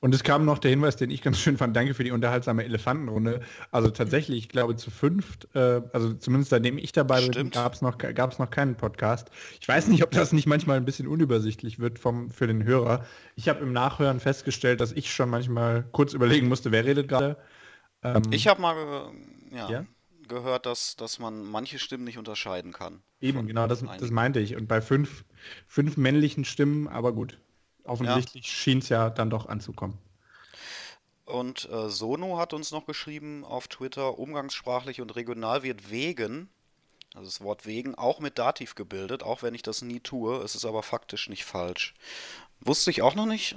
Und 0.00 0.14
es 0.14 0.22
kam 0.22 0.44
noch 0.44 0.58
der 0.58 0.70
Hinweis, 0.70 0.94
den 0.94 1.10
ich 1.10 1.22
ganz 1.22 1.38
schön 1.40 1.56
fand. 1.56 1.74
Danke 1.74 1.92
für 1.92 2.04
die 2.04 2.12
unterhaltsame 2.12 2.64
Elefantenrunde. 2.64 3.40
Also 3.72 3.90
tatsächlich, 3.90 4.38
ich 4.38 4.48
glaube 4.48 4.76
zu 4.76 4.92
fünft, 4.92 5.48
äh, 5.56 5.82
also 5.92 6.14
zumindest 6.14 6.50
seitdem 6.50 6.78
ich 6.78 6.92
dabei 6.92 7.26
bin, 7.26 7.50
gab 7.50 7.74
es 7.74 7.82
noch, 7.82 7.98
gab's 7.98 8.38
noch 8.38 8.50
keinen 8.50 8.76
Podcast. 8.76 9.28
Ich 9.60 9.66
weiß 9.66 9.88
nicht, 9.88 10.04
ob 10.04 10.12
das 10.12 10.32
nicht 10.32 10.46
manchmal 10.46 10.76
ein 10.76 10.84
bisschen 10.84 11.08
unübersichtlich 11.08 11.80
wird 11.80 11.98
vom, 11.98 12.30
für 12.30 12.46
den 12.46 12.62
Hörer. 12.62 13.04
Ich 13.34 13.48
habe 13.48 13.60
im 13.60 13.72
Nachhören 13.72 14.20
festgestellt, 14.20 14.80
dass 14.80 14.92
ich 14.92 15.12
schon 15.12 15.30
manchmal 15.30 15.82
kurz 15.90 16.12
überlegen 16.12 16.46
musste, 16.46 16.70
wer 16.70 16.84
redet 16.84 17.08
gerade. 17.08 17.36
Ähm, 18.04 18.22
Ich 18.30 18.46
habe 18.46 18.60
mal 18.60 18.74
ge 18.74 19.58
ja, 19.58 19.68
Ja? 19.68 19.84
gehört, 20.28 20.66
dass, 20.66 20.94
dass 20.94 21.18
man 21.18 21.42
manche 21.42 21.80
Stimmen 21.80 22.04
nicht 22.04 22.18
unterscheiden 22.18 22.72
kann. 22.72 23.02
eben, 23.20 23.48
genau, 23.48 23.66
das, 23.66 23.82
das 23.98 24.10
meinte 24.12 24.38
ich. 24.38 24.54
Und 24.54 24.68
bei 24.68 24.80
fünf, 24.80 25.24
fünf 25.66 25.96
männlichen 25.96 26.44
Stimmen, 26.44 26.86
aber 26.86 27.12
gut. 27.12 27.38
Offensichtlich 27.88 28.50
schien 28.50 28.78
es 28.78 28.88
ja 28.88 29.10
dann 29.10 29.30
doch 29.30 29.48
anzukommen. 29.48 29.98
Und 31.24 31.68
äh, 31.70 31.90
Sono 31.90 32.38
hat 32.38 32.54
uns 32.54 32.70
noch 32.70 32.86
geschrieben 32.86 33.44
auf 33.44 33.68
Twitter, 33.68 34.18
umgangssprachlich 34.18 35.02
und 35.02 35.14
regional 35.14 35.62
wird 35.62 35.90
wegen, 35.90 36.48
also 37.14 37.26
das 37.26 37.42
Wort 37.42 37.66
wegen, 37.66 37.94
auch 37.94 38.18
mit 38.20 38.38
Dativ 38.38 38.74
gebildet, 38.74 39.22
auch 39.22 39.42
wenn 39.42 39.54
ich 39.54 39.62
das 39.62 39.82
nie 39.82 40.00
tue. 40.00 40.36
Es 40.38 40.54
ist 40.54 40.64
aber 40.64 40.82
faktisch 40.82 41.28
nicht 41.28 41.44
falsch. 41.44 41.94
Wusste 42.60 42.90
ich 42.90 43.02
auch 43.02 43.14
noch 43.14 43.26
nicht. 43.26 43.56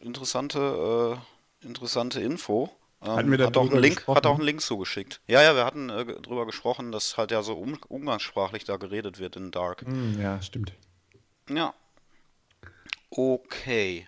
Interessante, 0.00 1.18
äh, 1.62 1.66
interessante 1.66 2.20
Info. 2.20 2.70
Ähm, 3.02 3.32
hat, 3.40 3.56
auch 3.56 3.70
einen 3.70 3.80
Link, 3.80 4.06
hat 4.06 4.26
auch 4.26 4.34
einen 4.34 4.44
Link 4.44 4.60
zugeschickt. 4.60 5.20
Ja, 5.26 5.42
ja, 5.42 5.54
wir 5.54 5.64
hatten 5.64 5.88
äh, 5.88 6.04
drüber 6.04 6.44
gesprochen, 6.44 6.92
dass 6.92 7.16
halt 7.16 7.30
ja 7.30 7.42
so 7.42 7.54
um, 7.54 7.78
umgangssprachlich 7.88 8.64
da 8.64 8.76
geredet 8.76 9.18
wird 9.18 9.36
in 9.36 9.50
Dark. 9.50 9.82
Hm, 9.82 10.20
ja, 10.20 10.40
stimmt. 10.42 10.74
Ja. 11.48 11.74
Okay. 13.10 14.06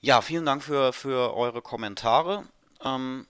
Ja, 0.00 0.22
vielen 0.22 0.46
Dank 0.46 0.62
für, 0.62 0.92
für 0.92 1.34
eure 1.34 1.60
Kommentare, 1.60 2.44
ähm, 2.84 3.26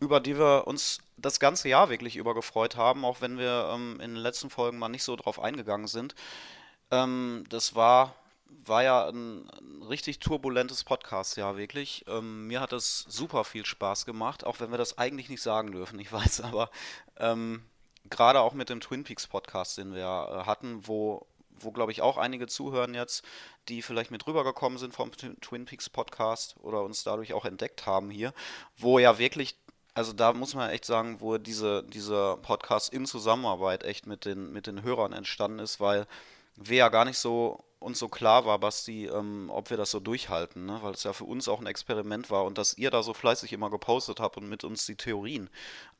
über 0.00 0.20
die 0.20 0.38
wir 0.38 0.66
uns 0.66 0.98
das 1.16 1.40
ganze 1.40 1.68
Jahr 1.70 1.88
wirklich 1.88 2.16
über 2.16 2.34
gefreut 2.34 2.76
haben, 2.76 3.06
auch 3.06 3.22
wenn 3.22 3.38
wir 3.38 3.70
ähm, 3.72 3.94
in 4.00 4.14
den 4.14 4.22
letzten 4.22 4.50
Folgen 4.50 4.78
mal 4.78 4.90
nicht 4.90 5.02
so 5.02 5.16
drauf 5.16 5.40
eingegangen 5.40 5.86
sind. 5.86 6.14
Ähm, 6.90 7.44
das 7.48 7.74
war, 7.74 8.14
war 8.66 8.82
ja 8.82 9.08
ein, 9.08 9.48
ein 9.48 9.82
richtig 9.84 10.18
turbulentes 10.18 10.84
Podcast-Jahr, 10.84 11.56
wirklich. 11.56 12.04
Ähm, 12.08 12.48
mir 12.48 12.60
hat 12.60 12.74
es 12.74 13.06
super 13.08 13.44
viel 13.44 13.64
Spaß 13.64 14.04
gemacht, 14.04 14.44
auch 14.44 14.60
wenn 14.60 14.70
wir 14.70 14.78
das 14.78 14.98
eigentlich 14.98 15.30
nicht 15.30 15.42
sagen 15.42 15.72
dürfen, 15.72 15.98
ich 15.98 16.12
weiß, 16.12 16.42
aber 16.42 16.70
ähm, 17.16 17.62
gerade 18.10 18.40
auch 18.40 18.52
mit 18.52 18.68
dem 18.68 18.80
Twin 18.80 19.04
Peaks 19.04 19.26
Podcast, 19.26 19.78
den 19.78 19.94
wir 19.94 20.04
äh, 20.04 20.46
hatten, 20.46 20.86
wo, 20.86 21.26
wo 21.60 21.70
glaube 21.70 21.92
ich 21.92 22.02
auch 22.02 22.16
einige 22.16 22.46
zuhören 22.46 22.94
jetzt, 22.94 23.24
die 23.68 23.82
vielleicht 23.82 24.10
mit 24.10 24.26
rübergekommen 24.26 24.78
sind 24.78 24.94
vom 24.94 25.10
Tw- 25.10 25.40
Twin 25.40 25.64
Peaks 25.64 25.88
Podcast 25.88 26.56
oder 26.60 26.82
uns 26.82 27.04
dadurch 27.04 27.32
auch 27.32 27.44
entdeckt 27.44 27.86
haben 27.86 28.10
hier, 28.10 28.32
wo 28.76 28.98
ja 28.98 29.18
wirklich, 29.18 29.56
also 29.94 30.12
da 30.12 30.32
muss 30.32 30.54
man 30.54 30.70
echt 30.70 30.84
sagen, 30.84 31.20
wo 31.20 31.38
diese, 31.38 31.84
dieser 31.84 32.36
Podcast 32.38 32.92
in 32.92 33.06
Zusammenarbeit 33.06 33.84
echt 33.84 34.06
mit 34.06 34.24
den, 34.24 34.52
mit 34.52 34.66
den 34.66 34.82
Hörern 34.82 35.12
entstanden 35.12 35.58
ist, 35.58 35.80
weil 35.80 36.06
wir 36.56 36.76
ja 36.78 36.88
gar 36.88 37.04
nicht 37.04 37.18
so 37.18 37.64
uns 37.82 37.98
so 37.98 38.08
klar 38.08 38.46
war, 38.46 38.58
Basti, 38.58 39.06
ähm, 39.06 39.50
ob 39.52 39.70
wir 39.70 39.76
das 39.76 39.90
so 39.90 40.00
durchhalten, 40.00 40.66
ne? 40.66 40.78
weil 40.82 40.92
es 40.92 41.02
ja 41.02 41.12
für 41.12 41.24
uns 41.24 41.48
auch 41.48 41.60
ein 41.60 41.66
Experiment 41.66 42.30
war 42.30 42.44
und 42.44 42.56
dass 42.56 42.78
ihr 42.78 42.90
da 42.90 43.02
so 43.02 43.12
fleißig 43.12 43.52
immer 43.52 43.70
gepostet 43.70 44.20
habt 44.20 44.36
und 44.36 44.48
mit 44.48 44.64
uns 44.64 44.86
die 44.86 44.96
Theorien 44.96 45.50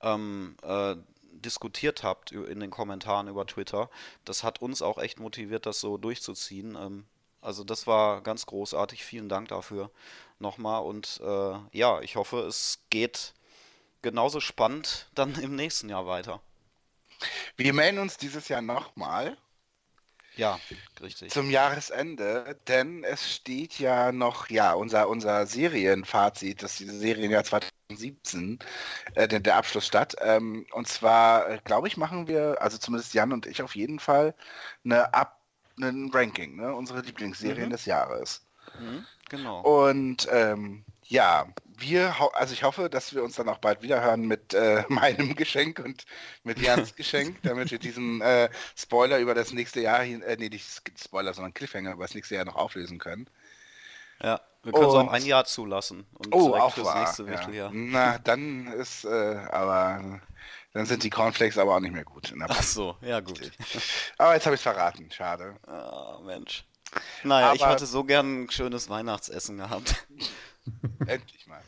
ähm, 0.00 0.56
äh, 0.62 0.94
diskutiert 1.32 2.02
habt 2.02 2.32
in 2.32 2.60
den 2.60 2.70
Kommentaren 2.70 3.28
über 3.28 3.46
Twitter, 3.46 3.90
das 4.24 4.44
hat 4.44 4.60
uns 4.62 4.82
auch 4.82 4.98
echt 4.98 5.20
motiviert, 5.20 5.66
das 5.66 5.80
so 5.80 5.96
durchzuziehen. 5.98 6.76
Ähm, 6.76 7.06
also 7.40 7.64
das 7.64 7.86
war 7.86 8.22
ganz 8.22 8.46
großartig. 8.46 9.04
Vielen 9.04 9.28
Dank 9.28 9.48
dafür 9.48 9.90
nochmal 10.38 10.82
und 10.82 11.20
äh, 11.24 11.54
ja, 11.72 12.00
ich 12.00 12.16
hoffe, 12.16 12.40
es 12.40 12.80
geht 12.90 13.34
genauso 14.02 14.40
spannend 14.40 15.09
dann 15.16 15.34
im 15.36 15.56
nächsten 15.56 15.88
Jahr 15.88 16.06
weiter. 16.06 16.42
Wir 17.56 17.72
melden 17.72 17.98
uns 17.98 18.18
dieses 18.18 18.48
Jahr 18.48 18.60
nochmal 18.62 19.38
Ja, 20.36 20.60
richtig. 21.00 21.32
zum 21.32 21.50
Jahresende, 21.50 22.59
denn 22.68 23.04
es 23.04 23.34
steht 23.34 23.78
ja 23.78 24.12
noch, 24.12 24.50
ja, 24.50 24.74
unser, 24.74 25.09
unser 25.09 25.46
Serienfazit, 25.46 26.62
dass 26.62 26.76
diese 26.76 26.96
Serienjahr 26.98 27.44
2017, 27.97 28.59
äh, 29.14 29.28
der, 29.28 29.40
der 29.40 29.56
Abschluss 29.56 29.86
statt. 29.86 30.16
Ähm, 30.20 30.66
und 30.73 30.89
zwar, 30.89 31.48
äh, 31.48 31.59
glaube 31.64 31.89
ich, 31.89 31.97
machen 31.97 32.28
wir, 32.28 32.60
also 32.60 32.78
zumindest 32.78 33.14
Jan 33.14 33.32
und 33.32 33.47
ich 33.47 33.62
auf 33.62 33.77
jeden 33.77 33.98
Fall, 34.01 34.35
eine 34.85 35.14
Ab 35.14 35.39
ein 35.81 36.10
Ranking, 36.12 36.56
ne? 36.56 36.74
unsere 36.74 37.01
Lieblingsserien 37.01 37.69
Mhm. 37.69 37.70
des 37.70 37.86
Jahres. 37.86 38.47
Mhm, 38.74 39.06
genau. 39.28 39.60
Und 39.62 40.28
ähm, 40.31 40.85
ja, 41.05 41.47
wir, 41.64 42.14
also 42.35 42.52
ich 42.55 42.62
hoffe, 42.62 42.89
dass 42.90 43.14
wir 43.14 43.23
uns 43.24 43.36
dann 43.36 43.48
auch 43.48 43.59
bald 43.59 43.82
wieder 43.82 44.02
hören 44.02 44.27
mit 44.27 44.55
äh, 44.55 44.85
meinem 44.89 45.35
Geschenk 45.36 45.78
und 45.81 46.05
mit 46.44 46.60
Jans 46.60 46.94
Geschenk, 46.97 47.43
damit 47.43 47.70
wir 47.70 47.78
diesen 47.78 48.20
äh, 48.20 48.51
Spoiler 48.77 49.19
über 49.19 49.35
das 49.35 49.52
nächste 49.52 49.81
Jahr 49.81 50.02
hin, 50.02 50.23
äh, 50.23 50.36
nee, 50.39 50.48
nicht 50.48 50.66
Spoiler, 50.98 51.35
sondern 51.35 51.55
Cliffhanger 51.55 51.93
über 51.94 52.05
das 52.05 52.14
nächste 52.14 52.35
Jahr 52.36 52.44
noch 52.44 52.56
auflösen 52.56 52.98
können. 52.98 53.28
Ja, 54.23 54.40
wir 54.62 54.72
können 54.72 54.86
es 54.89 54.94
auch 54.94 55.10
ein 55.12 55.24
Jahr 55.24 55.44
zulassen 55.44 56.06
und 56.14 56.32
Oh, 56.34 56.55
auch 56.55 56.72
fürs 56.74 56.86
wahr. 56.86 57.01
nächste 57.01 57.24
ja. 57.24 57.30
Wichteljahr. 57.30 57.70
Na, 57.72 58.18
dann 58.18 58.66
ist, 58.68 59.05
äh, 59.05 59.09
aber 59.51 60.20
dann 60.72 60.86
sind 60.86 61.02
die 61.02 61.10
Cornflakes 61.10 61.59
aber 61.59 61.74
auch 61.76 61.80
nicht 61.80 61.93
mehr 61.93 62.05
gut. 62.05 62.30
In 62.30 62.39
der 62.39 62.48
Ach 62.51 62.62
so, 62.62 62.97
ja 63.02 63.20
gut. 63.20 63.51
aber 64.18 64.34
jetzt 64.34 64.47
habe 64.47 64.55
ich 64.55 64.60
es 64.60 64.62
verraten, 64.62 65.10
schade. 65.10 65.56
Ah, 65.66 66.18
Mensch. 66.24 66.64
Naja, 67.24 67.55
ich 67.55 67.62
Aber- 67.62 67.72
hatte 67.72 67.86
so 67.86 68.05
gern 68.05 68.44
ein 68.44 68.51
schönes 68.51 68.89
Weihnachtsessen 68.89 69.56
gehabt. 69.59 70.06
Endlich 71.06 71.47
mal. 71.47 71.62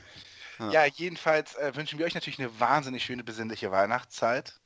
Ja, 0.70 0.84
jedenfalls 0.84 1.56
äh, 1.56 1.74
wünschen 1.74 1.98
wir 1.98 2.06
euch 2.06 2.14
natürlich 2.14 2.38
eine 2.38 2.60
wahnsinnig 2.60 3.04
schöne, 3.04 3.24
besinnliche 3.24 3.72
Weihnachtszeit. 3.72 4.60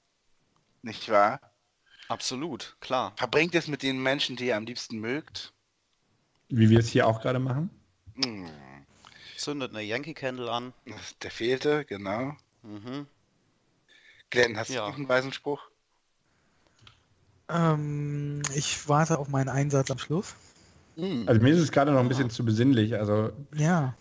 Nicht 0.83 1.09
wahr? 1.11 1.41
Absolut, 2.09 2.77
klar. 2.81 3.13
Verbringt 3.17 3.55
es 3.55 3.69
mit 3.69 3.83
den 3.83 4.03
Menschen, 4.03 4.37
die 4.37 4.47
ihr 4.49 4.57
am 4.57 4.65
liebsten 4.65 4.99
mögt. 4.99 5.53
Wie 6.49 6.69
wir 6.71 6.79
es 6.79 6.89
hier 6.89 7.07
auch 7.07 7.21
gerade 7.23 7.39
machen. 7.39 7.71
Hm, 8.25 8.47
Zündet 9.37 9.71
eine 9.71 9.83
Yankee 9.83 10.15
Candle 10.15 10.51
an. 10.51 10.73
der 11.23 11.31
fehlte, 11.31 11.85
genau. 11.85 12.33
Mhm. 12.63 13.07
Glenn, 14.31 14.57
hast 14.57 14.71
Ja. 14.71 14.85
du 14.85 14.91
noch 14.91 14.97
einen 14.99 15.09
weisen 15.09 15.33
Spruch? 15.33 15.63
Ähm, 17.49 18.43
ich 18.55 18.89
warte 18.89 19.19
auf 19.19 19.29
meinen 19.29 19.49
Einsatz 19.49 19.91
am 19.91 19.99
Schluss. 19.99 20.35
Also 21.27 21.41
mir 21.41 21.55
ist 21.55 21.61
es 21.61 21.71
gerade 21.71 21.93
noch 21.93 22.01
ein 22.01 22.09
bisschen 22.09 22.29
zu 22.29 22.45
besinnlich. 22.45 22.97
Also 22.99 23.31
Ja, 23.55 23.95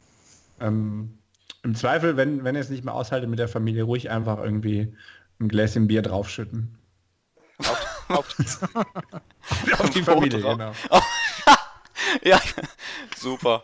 ähm, 0.60 1.18
im 1.64 1.76
Zweifel, 1.76 2.18
wenn, 2.18 2.44
wenn 2.44 2.56
ihr 2.56 2.62
es 2.62 2.70
nicht 2.70 2.84
mehr 2.84 2.96
aushaltet 2.96 3.30
mit 3.30 3.38
der 3.38 3.48
Familie, 3.48 3.84
ruhig 3.84 4.10
einfach 4.10 4.40
irgendwie 4.40 4.96
ein 5.40 5.48
Gläschen 5.48 5.88
Bier 5.88 6.02
draufschütten. 6.02 6.76
Auf, 7.60 8.08
Auf 8.10 8.36
die 9.94 10.02
Familie, 10.02 10.42
drauf. 10.42 10.58
genau. 10.58 10.74
Ja, 12.24 12.40
super. 13.18 13.64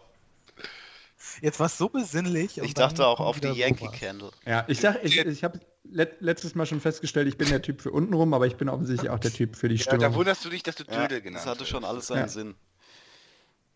Jetzt 1.43 1.59
war 1.59 1.67
es 1.67 1.77
so 1.77 1.89
besinnlich. 1.89 2.57
Ich 2.57 2.73
dachte 2.73 3.05
auch 3.05 3.19
auf 3.19 3.39
die 3.39 3.49
Yankee. 3.49 3.87
Candle. 3.89 4.31
Ja, 4.45 4.65
ich 4.67 4.79
sag, 4.79 5.03
ich, 5.03 5.17
ich 5.17 5.43
habe 5.43 5.59
let, 5.83 6.21
letztes 6.21 6.55
Mal 6.55 6.65
schon 6.65 6.81
festgestellt, 6.81 7.27
ich 7.27 7.37
bin 7.37 7.49
der 7.49 7.61
Typ 7.61 7.81
für 7.81 7.91
untenrum, 7.91 8.33
aber 8.33 8.47
ich 8.47 8.55
bin 8.55 8.69
offensichtlich 8.69 9.11
auch 9.11 9.19
der 9.19 9.31
Typ 9.33 9.55
für 9.55 9.69
die 9.69 9.75
ja, 9.75 9.97
da 9.97 10.13
wunderst 10.13 10.43
du 10.45 10.49
dich, 10.49 10.63
dass 10.63 10.75
du 10.75 10.83
Ja, 10.85 11.01
Dödel 11.03 11.21
genannt 11.21 11.45
das 11.45 11.51
hatte 11.51 11.65
schon 11.65 11.83
alles 11.83 12.07
seinen 12.07 12.19
Ja. 12.21 12.27
Sinn. 12.29 12.55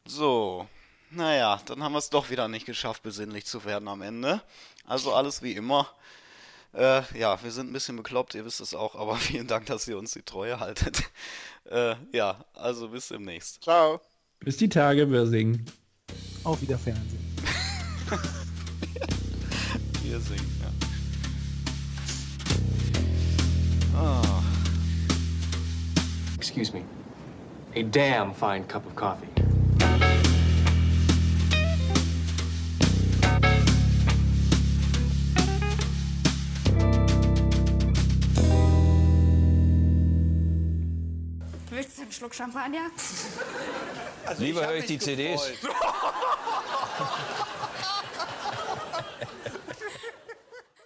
So, 0.07 0.67
naja, 1.11 1.61
dann 1.65 1.83
haben 1.83 1.91
wir 1.93 1.99
es 1.99 2.09
doch 2.09 2.29
wieder 2.29 2.47
nicht 2.47 2.65
geschafft, 2.65 3.03
besinnlich 3.03 3.45
zu 3.45 3.65
werden 3.65 3.87
am 3.87 4.01
Ende. 4.01 4.41
Also 4.85 5.13
alles 5.13 5.41
wie 5.41 5.51
immer. 5.51 5.87
Äh, 6.73 7.01
ja, 7.17 7.41
wir 7.43 7.51
sind 7.51 7.69
ein 7.69 7.73
bisschen 7.73 7.97
bekloppt, 7.97 8.35
ihr 8.35 8.45
wisst 8.45 8.61
es 8.61 8.73
auch, 8.73 8.95
aber 8.95 9.15
vielen 9.17 9.47
Dank, 9.47 9.65
dass 9.65 9.87
ihr 9.87 9.97
uns 9.97 10.11
die 10.11 10.23
Treue 10.23 10.59
haltet. 10.59 11.03
Äh, 11.69 11.95
ja, 12.13 12.45
also 12.53 12.87
bis 12.87 13.09
demnächst. 13.09 13.61
Ciao. 13.61 13.99
Bis 14.39 14.55
die 14.55 14.69
Tage, 14.69 15.11
wir 15.11 15.27
singen. 15.27 15.65
Auch 16.45 16.61
wieder 16.61 16.77
Wir 20.03 20.19
singen, 20.21 20.61
ja. 20.61 20.69
Ah. 23.99 24.41
Excuse 26.37 26.71
me. 26.71 26.83
A 27.75 27.83
damn 27.83 28.33
fine 28.33 28.63
cup 28.63 28.85
of 28.85 28.95
coffee. 28.95 29.27
Willst 41.69 41.97
du 41.97 42.03
einen 42.03 42.11
Schluck 42.13 42.33
Champagner? 42.33 42.89
Lieber 44.37 44.65
höre 44.65 44.75
ich 44.75 44.85
die 44.85 44.97
CDs. 44.97 45.41